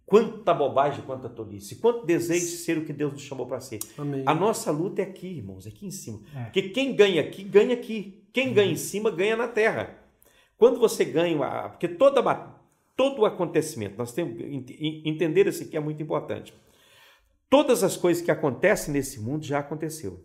Quanta 0.09 0.55
bobagem, 0.55 1.05
quanta 1.05 1.29
tolice, 1.29 1.77
quanto 1.77 2.07
desejo 2.07 2.47
de 2.47 2.53
ser 2.53 2.79
o 2.79 2.85
que 2.87 2.95
Deus 2.95 3.13
nos 3.13 3.21
chamou 3.21 3.47
para 3.47 3.61
ser. 3.61 3.79
Amém. 3.99 4.23
A 4.25 4.35
nossa 4.35 4.71
luta 4.71 5.03
é 5.03 5.05
aqui, 5.05 5.27
irmãos, 5.27 5.67
é 5.67 5.69
aqui 5.69 5.87
em 5.87 5.91
cima. 5.91 6.23
É. 6.35 6.45
Porque 6.45 6.71
quem 6.71 6.97
ganha 6.97 7.21
aqui, 7.21 7.45
ganha 7.45 7.75
aqui. 7.75 8.27
Quem 8.33 8.55
ganha 8.55 8.73
em 8.73 8.77
cima, 8.77 9.11
ganha 9.11 9.37
na 9.37 9.47
terra. 9.47 10.03
Quando 10.57 10.81
você 10.81 11.05
ganha, 11.05 11.69
porque 11.69 11.87
toda, 11.87 12.23
todo 12.97 13.21
o 13.21 13.27
acontecimento, 13.27 13.99
nós 13.99 14.13
temos 14.13 14.39
que 14.39 15.03
entender 15.05 15.47
isso 15.47 15.63
aqui 15.63 15.77
é 15.77 15.81
muito 15.81 16.03
importante. 16.03 16.55
Todas 17.51 17.83
as 17.85 17.95
coisas 17.95 18.23
que 18.23 18.31
acontecem 18.31 18.95
nesse 18.95 19.21
mundo 19.21 19.45
já 19.45 19.59
aconteceu. 19.59 20.25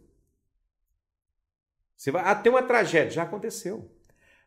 Você 1.98 2.10
vai, 2.10 2.24
ah, 2.26 2.36
tem 2.36 2.52
uma 2.52 2.64
tragédia, 2.64 3.12
já 3.12 3.24
aconteceu. 3.24 3.92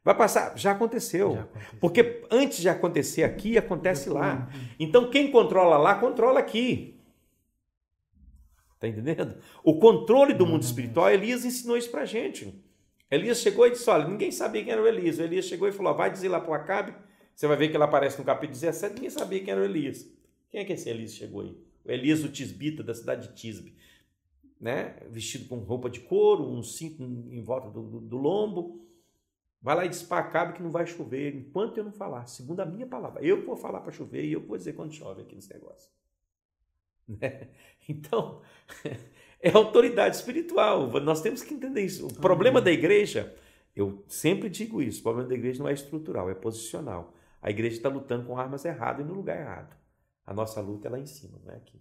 Vai 0.06 0.14
passar? 0.14 0.56
Já 0.56 0.70
aconteceu. 0.70 1.32
Já 1.34 1.40
aconteceu. 1.40 1.78
Porque 1.80 2.22
antes 2.30 2.58
de 2.58 2.68
acontecer 2.68 3.24
aqui, 3.24 3.58
acontece 3.58 4.08
lá. 4.08 4.48
Então 4.78 5.10
quem 5.10 5.32
controla 5.32 5.76
lá, 5.76 5.96
controla 5.96 6.38
aqui. 6.38 6.96
Está 8.74 8.86
entendendo? 8.86 9.36
O 9.64 9.80
controle 9.80 10.32
do 10.32 10.46
mundo 10.46 10.62
espiritual, 10.62 11.10
Elias 11.10 11.44
ensinou 11.44 11.76
isso 11.76 11.90
para 11.90 12.02
a 12.02 12.04
gente. 12.04 12.54
Elias 13.10 13.38
chegou 13.38 13.66
e 13.66 13.72
disse: 13.72 13.90
Olha, 13.90 14.06
ninguém 14.06 14.30
sabia 14.30 14.62
quem 14.62 14.72
era 14.72 14.80
o 14.80 14.86
Elias. 14.86 15.18
O 15.18 15.22
Elias 15.22 15.46
chegou 15.46 15.66
e 15.66 15.72
falou: 15.72 15.96
Vai 15.96 16.08
dizer 16.08 16.28
lá 16.28 16.38
para 16.38 16.52
o 16.52 16.54
Acabe. 16.54 16.94
Você 17.34 17.48
vai 17.48 17.56
ver 17.56 17.68
que 17.68 17.76
ele 17.76 17.82
aparece 17.82 18.16
no 18.16 18.24
capítulo 18.24 18.60
17. 18.60 18.94
Ninguém 18.94 19.10
sabia 19.10 19.40
quem 19.40 19.50
era 19.50 19.60
o 19.60 19.64
Elias. 19.64 20.08
Quem 20.50 20.60
é 20.60 20.64
que 20.64 20.72
esse 20.72 20.88
Elias 20.88 21.14
chegou 21.14 21.40
aí? 21.40 21.58
O 21.84 21.90
Elias, 21.90 22.22
o 22.22 22.28
Tisbita, 22.28 22.84
da 22.84 22.94
cidade 22.94 23.26
de 23.26 23.34
Tisbe. 23.34 23.74
Né? 24.60 24.98
Vestido 25.10 25.48
com 25.48 25.56
roupa 25.56 25.90
de 25.90 25.98
couro, 25.98 26.48
um 26.48 26.62
cinto 26.62 27.02
em 27.02 27.42
volta 27.42 27.68
do, 27.70 27.82
do, 27.82 28.00
do 28.00 28.16
lombo 28.16 28.85
Vai 29.66 29.74
lá 29.74 29.84
e 29.84 29.88
diz 29.88 30.00
para 30.00 30.24
Acabe 30.24 30.52
que 30.52 30.62
não 30.62 30.70
vai 30.70 30.86
chover 30.86 31.34
enquanto 31.34 31.76
eu 31.76 31.82
não 31.82 31.90
falar, 31.90 32.28
segundo 32.28 32.60
a 32.60 32.64
minha 32.64 32.86
palavra. 32.86 33.20
Eu 33.20 33.44
vou 33.44 33.56
falar 33.56 33.80
para 33.80 33.90
chover 33.90 34.24
e 34.24 34.32
eu 34.32 34.40
vou 34.40 34.56
dizer 34.56 34.74
quando 34.74 34.94
chove 34.94 35.22
aqui 35.22 35.34
nesse 35.34 35.52
negócio. 35.52 35.90
Né? 37.08 37.48
Então, 37.88 38.42
é 39.40 39.50
autoridade 39.50 40.16
espiritual. 40.16 40.88
Nós 41.00 41.20
temos 41.20 41.42
que 41.42 41.54
entender 41.54 41.82
isso. 41.82 42.06
O 42.06 42.14
problema 42.14 42.60
da 42.60 42.70
igreja, 42.70 43.36
eu 43.76 44.04
sempre 44.08 44.48
digo 44.48 44.82
isso: 44.82 45.00
o 45.00 45.02
problema 45.04 45.28
da 45.28 45.34
igreja 45.34 45.60
não 45.60 45.68
é 45.68 45.72
estrutural, 45.72 46.30
é 46.30 46.34
posicional. 46.34 47.14
A 47.40 47.50
igreja 47.50 47.76
está 47.76 47.88
lutando 47.88 48.26
com 48.26 48.38
armas 48.38 48.64
erradas 48.64 49.04
e 49.04 49.08
no 49.08 49.14
lugar 49.14 49.38
errado. 49.38 49.76
A 50.24 50.34
nossa 50.34 50.60
luta 50.60 50.88
é 50.88 50.90
lá 50.90 50.98
em 50.98 51.06
cima, 51.06 51.40
não 51.44 51.52
é 51.52 51.56
aqui. 51.56 51.80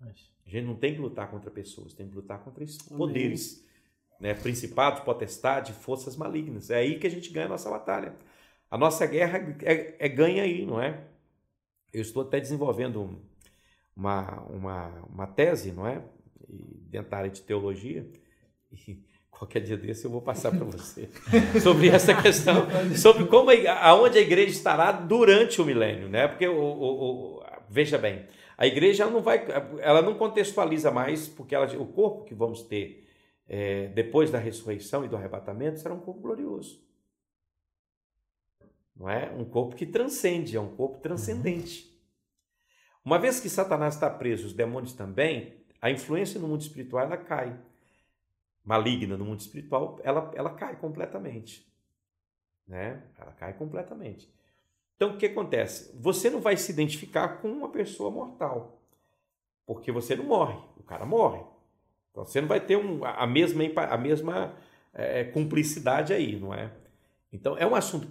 A 0.00 0.48
gente 0.48 0.66
não 0.66 0.76
tem 0.76 0.94
que 0.94 1.00
lutar 1.00 1.30
contra 1.30 1.50
pessoas, 1.50 1.92
tem 1.92 2.08
que 2.08 2.14
lutar 2.14 2.42
contra 2.42 2.64
esses 2.64 2.78
poderes 2.78 3.66
né? 4.20 4.34
principados, 4.34 5.00
potestade, 5.00 5.72
forças 5.72 6.16
malignas. 6.16 6.70
É 6.70 6.76
aí 6.76 6.98
que 6.98 7.06
a 7.06 7.10
gente 7.10 7.30
ganha 7.30 7.46
a 7.46 7.50
nossa 7.50 7.70
batalha. 7.70 8.14
A 8.70 8.76
nossa 8.76 9.06
guerra 9.06 9.56
é, 9.62 9.94
é 9.98 10.08
ganha 10.08 10.42
aí, 10.42 10.66
não 10.66 10.80
é? 10.80 11.04
Eu 11.92 12.02
estou 12.02 12.22
até 12.22 12.40
desenvolvendo 12.40 13.20
uma, 13.96 14.42
uma, 14.50 14.88
uma 15.08 15.26
tese, 15.26 15.72
não 15.72 15.86
é? 15.86 16.02
Dentro 16.48 17.10
da 17.10 17.18
área 17.18 17.30
de 17.30 17.42
teologia. 17.42 18.06
E 18.72 19.02
qualquer 19.30 19.60
dia 19.60 19.76
desse 19.76 20.04
eu 20.04 20.10
vou 20.10 20.22
passar 20.22 20.50
para 20.50 20.64
você 20.64 21.08
sobre 21.62 21.88
essa 21.88 22.14
questão, 22.14 22.66
sobre 22.96 23.26
como 23.26 23.50
a, 23.50 23.88
aonde 23.88 24.18
a 24.18 24.22
igreja 24.22 24.50
estará 24.50 24.92
durante 24.92 25.60
o 25.60 25.64
milênio, 25.64 26.08
né? 26.08 26.26
Porque 26.26 26.48
o, 26.48 26.58
o, 26.58 27.38
o 27.38 27.42
veja 27.68 27.98
bem, 27.98 28.26
a 28.56 28.66
igreja 28.66 29.06
não 29.06 29.20
vai, 29.20 29.44
ela 29.80 30.00
não 30.00 30.14
contextualiza 30.14 30.90
mais, 30.90 31.28
porque 31.28 31.54
ela, 31.54 31.66
o 31.76 31.86
corpo 31.86 32.24
que 32.24 32.34
vamos 32.34 32.62
ter 32.62 33.05
é, 33.48 33.88
depois 33.88 34.30
da 34.30 34.38
ressurreição 34.38 35.04
e 35.04 35.08
do 35.08 35.16
arrebatamento, 35.16 35.78
será 35.78 35.94
um 35.94 36.00
corpo 36.00 36.20
glorioso. 36.20 36.84
Não 38.94 39.08
é? 39.08 39.30
Um 39.32 39.44
corpo 39.44 39.76
que 39.76 39.86
transcende, 39.86 40.56
é 40.56 40.60
um 40.60 40.74
corpo 40.74 40.98
transcendente. 41.00 41.94
Uma 43.04 43.18
vez 43.18 43.38
que 43.38 43.48
Satanás 43.48 43.94
está 43.94 44.10
preso, 44.10 44.46
os 44.46 44.52
demônios 44.52 44.92
também, 44.92 45.64
a 45.80 45.90
influência 45.90 46.40
no 46.40 46.48
mundo 46.48 46.62
espiritual 46.62 47.04
ela 47.04 47.16
cai. 47.16 47.56
Maligna 48.64 49.16
no 49.16 49.24
mundo 49.24 49.40
espiritual, 49.40 50.00
ela, 50.02 50.32
ela 50.34 50.50
cai 50.50 50.74
completamente. 50.76 51.70
Né? 52.66 53.02
Ela 53.16 53.30
cai 53.32 53.52
completamente. 53.52 54.28
Então, 54.96 55.10
o 55.14 55.18
que 55.18 55.26
acontece? 55.26 55.94
Você 56.00 56.30
não 56.30 56.40
vai 56.40 56.56
se 56.56 56.72
identificar 56.72 57.40
com 57.40 57.48
uma 57.48 57.68
pessoa 57.70 58.10
mortal, 58.10 58.82
porque 59.66 59.92
você 59.92 60.16
não 60.16 60.24
morre, 60.24 60.58
o 60.76 60.82
cara 60.82 61.04
morre. 61.04 61.44
Então 62.16 62.24
você 62.24 62.40
não 62.40 62.48
vai 62.48 62.60
ter 62.60 62.76
um, 62.76 63.04
a 63.04 63.26
mesma, 63.26 63.62
a 63.76 63.98
mesma 63.98 64.54
é, 64.94 65.22
cumplicidade 65.24 66.14
aí, 66.14 66.40
não 66.40 66.54
é? 66.54 66.70
Então 67.30 67.58
é 67.58 67.66
um 67.66 67.74
assunto 67.74 68.08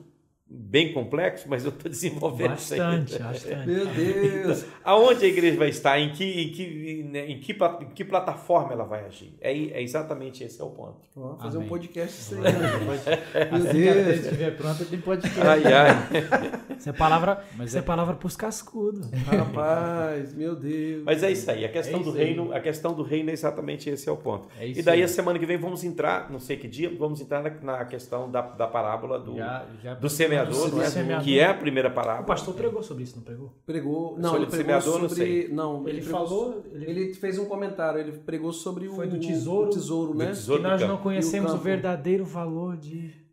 bem 0.47 0.93
complexo, 0.93 1.49
mas 1.49 1.65
eu 1.65 1.69
estou 1.69 1.89
desenvolvendo 1.91 2.51
bastante, 2.51 3.13
isso 3.13 3.17
aí. 3.17 3.23
Bastante, 3.23 3.67
Meu 3.67 3.85
Deus! 3.87 4.59
Então, 4.59 4.69
aonde 4.83 5.25
a 5.25 5.27
igreja 5.27 5.57
vai 5.57 5.69
estar? 5.69 5.99
Em 5.99 6.11
que, 6.11 6.23
em 6.23 6.51
que, 6.51 7.03
né, 7.03 7.25
em 7.31 7.39
que, 7.39 7.51
em 7.53 7.89
que 7.89 8.05
plataforma 8.05 8.73
ela 8.73 8.83
vai 8.83 9.05
agir? 9.05 9.35
É, 9.41 9.51
é 9.51 9.81
exatamente 9.81 10.43
esse 10.43 10.61
é 10.61 10.63
o 10.63 10.69
ponto. 10.69 11.01
Vamos 11.15 11.41
fazer 11.41 11.57
Amém. 11.57 11.67
um 11.67 11.69
podcast 11.69 12.19
isso 12.19 12.35
aí. 12.35 13.51
Meu 13.51 13.73
Deus! 13.73 14.15
Se 14.17 14.21
estiver 14.23 14.55
pronto, 14.55 14.85
tem 14.85 14.99
podcast. 14.99 15.41
Ai, 15.41 15.63
ai. 15.73 16.77
Isso 16.77 16.89
é 16.89 16.93
palavra, 16.93 17.43
mas 17.55 17.69
isso 17.69 17.77
é, 17.77 17.79
é 17.79 17.83
palavra 17.83 18.15
para 18.15 18.27
os 18.27 18.35
cascudos. 18.35 19.09
Rapaz, 19.25 20.33
meu 20.33 20.55
Deus! 20.55 21.03
Mas 21.03 21.23
é 21.23 21.31
isso 21.31 21.49
aí. 21.49 21.65
A 21.65 21.69
questão, 21.69 22.01
é 22.01 22.03
do, 22.03 22.11
reino, 22.11 22.53
a 22.53 22.59
questão 22.59 22.93
do 22.93 23.01
reino 23.01 23.29
é 23.29 23.33
exatamente 23.33 23.89
esse 23.89 24.07
é 24.07 24.11
o 24.11 24.17
ponto. 24.17 24.47
É 24.59 24.67
e 24.67 24.83
daí 24.83 24.99
aí. 24.99 25.03
a 25.03 25.07
semana 25.07 25.39
que 25.39 25.45
vem 25.45 25.57
vamos 25.57 25.83
entrar, 25.83 26.29
não 26.29 26.39
sei 26.39 26.57
que 26.57 26.67
dia, 26.67 26.93
vamos 26.97 27.19
entrar 27.21 27.41
na, 27.41 27.49
na 27.49 27.85
questão 27.85 28.29
da, 28.29 28.41
da 28.41 28.67
parábola 28.67 29.19
do, 29.19 29.37
já, 29.37 29.65
já 29.81 29.93
do 29.95 30.09
semeador 30.09 30.34
semeador, 30.43 30.71
não 30.71 30.81
é? 30.81 30.89
Semeador. 30.89 31.23
que 31.23 31.39
é 31.39 31.45
a 31.45 31.53
primeira 31.53 31.89
parábola. 31.89 32.23
O 32.23 32.25
pastor 32.25 32.53
pregou 32.53 32.83
sobre 32.83 33.03
isso, 33.03 33.15
não 33.15 33.23
pregou? 33.23 33.53
Pregou. 33.65 34.17
Não, 34.17 34.35
ele 34.35 34.45
pregou 34.45 34.81
semeador, 34.81 35.09
sobre. 35.09 35.47
Não, 35.49 35.79
não 35.79 35.87
ele, 35.87 35.99
ele 35.99 36.05
falou. 36.05 36.63
Ele... 36.71 36.85
ele... 36.89 37.13
fez 37.13 37.37
um 37.39 37.45
comentário, 37.45 37.99
ele 37.99 38.11
pregou 38.13 38.51
sobre 38.51 38.87
Foi 38.87 39.07
o. 39.07 39.09
do 39.09 39.19
tesouro. 39.19 39.69
O 39.69 39.73
tesouro, 39.73 40.15
né? 40.15 40.27
Tesouro 40.27 40.61
que 40.61 40.69
nós 40.69 40.81
não 40.81 40.97
conhecemos 40.97 41.51
o, 41.51 41.55
o, 41.55 41.59
verdadeiro 41.59 42.25
valor 42.25 42.77
de. 42.77 43.25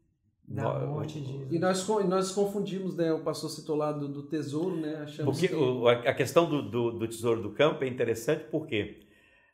Da 0.47 0.87
morte 0.87 1.21
de 1.21 1.33
Jesus. 1.33 1.53
E 1.53 1.59
nós, 1.59 1.89
nós 2.07 2.33
confundimos, 2.33 2.97
né? 2.97 3.13
O 3.13 3.21
pastor 3.21 3.49
citou 3.49 3.77
lá 3.77 3.91
do, 3.91 4.07
do 4.09 4.23
tesouro, 4.25 4.77
né? 4.77 5.01
Achamos 5.03 5.41
porque 5.41 5.49
que... 5.49 6.09
a 6.09 6.13
questão 6.13 6.49
do, 6.49 6.63
do, 6.63 6.91
do 6.93 7.09
tesouro 7.09 7.41
do 7.41 7.51
campo 7.51 7.83
é 7.85 7.89
interessante 7.89 8.45
porque 8.51 9.01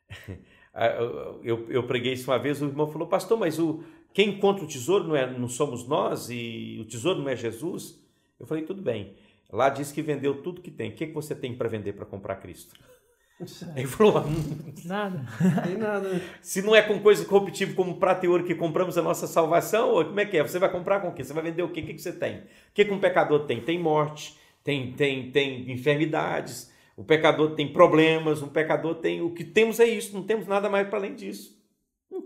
eu, 1.43 1.69
eu 1.69 1.83
preguei 1.83 2.13
isso 2.13 2.29
uma 2.29 2.39
vez, 2.39 2.61
o 2.61 2.65
irmão 2.65 2.87
falou, 2.87 3.07
pastor, 3.07 3.37
mas 3.37 3.59
o, 3.59 3.81
quem 4.19 4.31
encontra 4.31 4.65
o 4.65 4.67
tesouro 4.67 5.07
não, 5.07 5.15
é, 5.15 5.25
não 5.25 5.47
somos 5.47 5.87
nós 5.87 6.29
e 6.29 6.77
o 6.81 6.83
tesouro 6.83 7.21
não 7.21 7.29
é 7.29 7.37
Jesus? 7.37 7.97
Eu 8.37 8.45
falei, 8.45 8.65
tudo 8.65 8.81
bem. 8.81 9.13
Lá 9.49 9.69
diz 9.69 9.93
que 9.93 10.01
vendeu 10.01 10.43
tudo 10.43 10.59
que 10.59 10.69
tem. 10.69 10.89
O 10.89 10.93
que, 10.93 11.07
que 11.07 11.13
você 11.13 11.33
tem 11.33 11.55
para 11.55 11.69
vender 11.69 11.93
para 11.93 12.05
comprar 12.05 12.35
Cristo? 12.35 12.75
Ele 13.77 13.87
falou, 13.87 14.25
nada. 14.83 15.25
Tem 15.65 15.77
nada. 15.77 16.21
Se 16.41 16.61
não 16.61 16.75
é 16.75 16.81
com 16.81 16.99
coisa 16.99 17.23
corruptível 17.23 17.73
como 17.73 17.95
prata 17.95 18.25
e 18.25 18.29
ouro 18.29 18.43
que 18.43 18.55
compramos 18.55 18.97
a 18.97 19.01
nossa 19.01 19.25
salvação, 19.25 20.03
como 20.03 20.19
é 20.19 20.25
que 20.25 20.35
é? 20.35 20.43
Você 20.43 20.59
vai 20.59 20.69
comprar 20.69 20.99
com 20.99 21.07
o 21.07 21.13
quê? 21.13 21.23
Você 21.23 21.31
vai 21.31 21.43
vender 21.43 21.63
o 21.63 21.69
quê? 21.69 21.79
O 21.79 21.85
que, 21.85 21.93
que 21.93 22.01
você 22.01 22.11
tem? 22.11 22.39
O 22.39 22.43
que, 22.73 22.83
que 22.83 22.91
um 22.91 22.99
pecador 22.99 23.45
tem? 23.45 23.61
Tem 23.61 23.79
morte, 23.79 24.37
tem, 24.65 24.91
tem, 24.91 25.31
tem 25.31 25.71
enfermidades, 25.71 26.69
o 26.97 27.05
pecador 27.05 27.55
tem 27.55 27.71
problemas, 27.71 28.41
um 28.41 28.49
pecador 28.49 28.95
tem. 28.95 29.21
O 29.21 29.33
que 29.33 29.45
temos 29.45 29.79
é 29.79 29.85
isso, 29.85 30.13
não 30.13 30.23
temos 30.23 30.45
nada 30.45 30.69
mais 30.69 30.89
para 30.89 30.99
além 30.99 31.15
disso. 31.15 31.57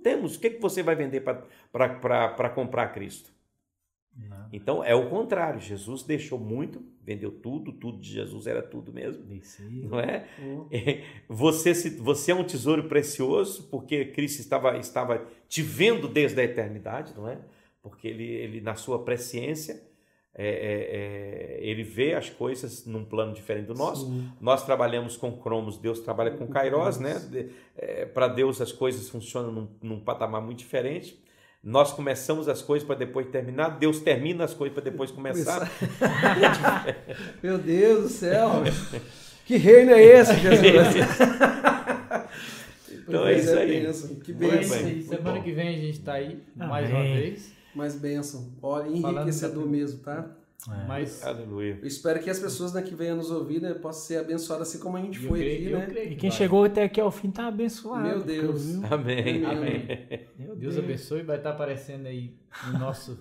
Não 0.04 0.16
temos. 0.16 0.36
O 0.36 0.40
que, 0.40 0.50
que 0.52 0.62
você 0.62 0.84
vai 0.84 0.96
vender 0.96 1.22
para 1.22 2.50
comprar 2.50 2.90
Cristo? 2.90 3.32
Nada. 4.16 4.48
Então 4.54 4.84
é 4.84 4.94
o 4.94 5.10
contrário. 5.10 5.60
Jesus 5.60 6.04
deixou 6.04 6.38
muito, 6.38 6.84
vendeu 7.02 7.32
tudo, 7.32 7.72
tudo 7.72 8.00
de 8.00 8.12
Jesus 8.12 8.46
era 8.46 8.62
tudo 8.62 8.94
mesmo. 8.94 9.24
Não 9.90 10.00
é? 10.00 10.28
Hum. 10.40 10.68
Você, 11.28 11.74
se- 11.74 11.98
você 11.98 12.32
é 12.32 12.36
um 12.36 12.44
tesouro 12.44 12.84
precioso 12.88 13.64
porque 13.72 14.06
Cristo 14.06 14.40
estava, 14.40 14.78
estava 14.78 15.26
te 15.48 15.62
vendo 15.64 16.08
desde 16.08 16.40
a 16.40 16.44
eternidade, 16.44 17.14
não 17.16 17.28
é? 17.28 17.40
Porque 17.82 18.08
ele, 18.08 18.24
ele 18.24 18.62
na 18.62 18.76
sua 18.76 19.04
presciência, 19.04 19.82
é, 20.36 20.48
é, 20.48 21.58
é, 21.58 21.70
ele 21.70 21.84
vê 21.84 22.14
as 22.14 22.30
coisas 22.30 22.86
num 22.86 23.06
plano 23.06 23.34
diferente 23.34 23.68
do 23.68 23.76
nosso. 23.76 24.08
Sim. 24.08 24.30
Nós 24.42 24.66
trabalhamos 24.66 25.16
com 25.16 25.32
cromos, 25.32 25.78
Deus 25.78 26.00
trabalha 26.00 26.32
com 26.32 26.48
kairos, 26.48 26.98
né? 27.00 27.22
Para 28.14 28.28
Deus 28.28 28.60
as 28.60 28.72
coisas 28.72 29.10
funcionam 29.10 29.52
num, 29.52 29.68
num 29.82 30.00
patamar 30.00 30.42
muito 30.42 30.60
diferente. 30.60 31.22
Nós 31.64 31.94
começamos 31.94 32.50
as 32.50 32.62
coisas 32.62 32.86
para 32.86 32.96
depois 32.96 33.28
terminar, 33.28 33.78
Deus 33.80 34.00
termina 34.02 34.44
as 34.44 34.54
coisas 34.54 34.74
para 34.74 34.84
depois 34.84 35.12
começar. 35.12 35.72
Meu 37.42 37.58
Deus 37.58 38.04
do 38.04 38.10
céu. 38.10 38.64
Que 39.46 39.56
reino 39.58 39.92
é 39.92 40.04
esse, 40.04 40.36
Jesus? 40.36 40.64
Então 43.06 43.28
é 43.28 43.34
Pois 43.34 43.44
isso 43.44 43.58
aí. 43.58 43.68
Que 44.24 44.32
É 44.32 44.62
isso 44.62 44.84
bênção. 44.84 45.18
Semana 45.18 45.42
que 45.42 45.52
vem 45.52 45.68
a 45.68 45.78
gente 45.78 46.00
tá 46.00 46.14
aí 46.14 46.40
Amém. 46.56 46.70
mais 46.70 46.90
uma 46.90 47.04
vez. 47.04 47.52
Mais 47.76 47.96
bênção. 47.96 48.54
Olha, 48.62 48.88
enriquecedor 48.88 49.66
mesmo, 49.68 50.00
tá? 50.00 50.30
É. 50.70 50.88
Mas 50.88 51.22
Aleluia. 51.26 51.78
Eu 51.82 51.88
espero 51.88 52.22
que 52.22 52.30
as 52.30 52.40
pessoas 52.40 52.72
né, 52.74 52.82
que 52.82 52.96
venham 52.96 53.18
nos 53.18 53.30
ouvir 53.30 53.62
né, 53.62 53.74
possam 53.74 54.04
ser 54.04 54.18
abençoadas 54.18 54.70
assim 54.70 54.80
como 54.80 54.96
a 54.96 55.02
gente 55.02 55.22
eu 55.22 55.28
foi 55.30 55.40
creio- 55.40 55.78
aqui, 55.78 55.86
né? 55.86 55.86
creio 55.94 56.06
E 56.06 56.10
que 56.12 56.16
quem 56.16 56.30
vai. 56.30 56.38
chegou 56.38 56.64
até 56.64 56.84
aqui 56.84 57.02
ao 57.02 57.12
fim 57.12 57.30
tá 57.32 57.48
abençoado. 57.48 58.08
Meu 58.08 58.22
Deus. 58.24 58.66
viu? 58.76 58.82
Amém. 58.90 59.44
Amém. 59.46 59.88
Meu 60.40 60.56
Deus 60.56 60.78
abençoe, 60.78 61.22
vai 61.24 61.36
estar 61.38 61.50
aparecendo 61.50 62.06
aí 62.06 62.38
no 62.72 62.80
nosso, 62.80 63.20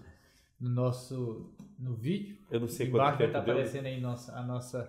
no 0.61 0.69
nosso, 0.71 1.51
no 1.77 1.95
vídeo. 1.95 2.37
Eu 2.49 2.61
não 2.61 2.69
sei 2.69 2.87
quanto 2.87 2.95
Embaixo 3.03 3.19
vai 3.19 3.27
tempo 3.27 3.39
estar 3.39 3.51
aparecendo 3.53 3.87
aí 3.87 4.01
nossa, 4.01 4.33
a 4.37 4.43
nossa, 4.45 4.89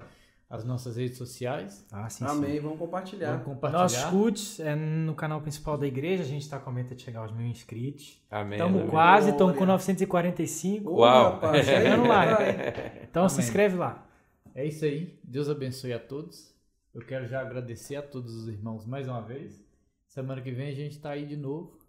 as 0.55 0.63
nossas 0.63 0.97
redes 0.97 1.17
sociais. 1.17 1.83
Ah, 1.91 2.07
sim, 2.09 2.23
Amém. 2.25 2.59
Vamos 2.59 2.77
compartilhar. 2.77 3.31
Vamos 3.31 3.45
compartilhar. 3.45 3.81
Nossos 3.81 4.03
cultos 4.05 4.59
é 4.59 4.75
no 4.75 5.15
canal 5.15 5.41
principal 5.41 5.79
da 5.79 5.87
igreja. 5.87 6.21
A 6.21 6.25
gente 6.27 6.47
tá 6.47 6.59
com 6.59 6.69
a 6.69 6.73
meta 6.73 6.93
de 6.93 7.01
chegar 7.01 7.21
aos 7.21 7.31
mil 7.31 7.47
inscritos. 7.47 8.21
Amém. 8.29 8.53
Estamos 8.59 8.79
Amém. 8.81 8.89
quase, 8.91 9.31
estamos 9.31 9.53
com 9.53 9.65
Glória. 9.65 9.73
945. 9.73 10.91
Ô, 10.91 10.97
Uau. 10.99 11.23
rapaz, 11.33 11.65
Chegando 11.65 12.07
lá. 12.07 12.35
vai. 12.35 12.99
Então 13.09 13.27
se 13.27 13.35
Amém. 13.35 13.45
inscreve 13.47 13.75
lá. 13.77 14.05
É 14.53 14.63
isso 14.63 14.85
aí. 14.85 15.19
Deus 15.23 15.49
abençoe 15.49 15.91
a 15.91 15.99
todos. 15.99 16.53
Eu 16.93 17.01
quero 17.01 17.25
já 17.27 17.41
agradecer 17.41 17.95
a 17.95 18.03
todos 18.03 18.35
os 18.35 18.47
irmãos 18.47 18.85
mais 18.85 19.07
uma 19.07 19.21
vez. 19.21 19.59
Semana 20.07 20.39
que 20.39 20.51
vem 20.51 20.69
a 20.69 20.75
gente 20.75 20.91
está 20.91 21.09
aí 21.09 21.25
de 21.25 21.35
novo 21.35 21.79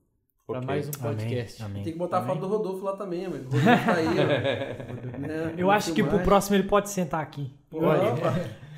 para 0.47 0.57
Ok. 0.59 0.67
mais 0.67 0.89
um 0.89 0.93
podcast. 0.93 1.63
Amém. 1.63 1.83
Tem 1.83 1.93
que 1.93 1.99
botar 1.99 2.17
a 2.17 2.21
Amém. 2.21 2.31
foto 2.35 2.41
do 2.41 2.49
Rodolfo 2.49 2.83
lá 2.85 2.97
também, 2.97 3.27
amigo. 3.27 3.45
O 3.45 3.59
Rodolfo 3.59 3.85
tá 3.85 3.95
aí, 3.95 4.07
ó. 4.09 5.19
Né, 5.19 5.55
Eu 5.59 5.71
acho 5.71 5.89
que 5.93 5.97
pro 6.03 6.05
filmagem. 6.05 6.25
próximo 6.27 6.57
ele 6.57 6.69
pode 6.69 6.89
sentar 6.91 7.21
aqui. 7.23 7.53
Olha, 7.75 8.15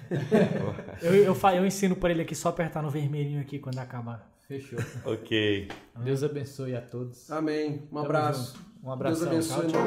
Eu, 1.02 1.14
eu, 1.14 1.34
fa- 1.34 1.54
eu 1.56 1.66
ensino 1.66 1.96
por 1.96 2.10
ele 2.10 2.22
aqui 2.22 2.34
só 2.34 2.50
apertar 2.50 2.80
no 2.82 2.90
vermelhinho 2.90 3.40
aqui 3.40 3.58
quando 3.58 3.78
acabar. 3.78 4.30
Fechou. 4.46 4.78
Ok. 5.04 5.66
Deus 6.04 6.22
abençoe 6.22 6.76
a 6.76 6.80
todos. 6.80 7.28
Amém. 7.30 7.82
Um 7.90 7.96
Tamo 7.96 7.98
abraço. 8.04 8.56
junto. 8.56 8.66
Um 8.84 8.92
abraço. 8.92 9.28
Deus 9.28 9.50
abençoe. 9.52 9.66
Tchau, 9.72 9.80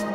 tchau. 0.00 0.09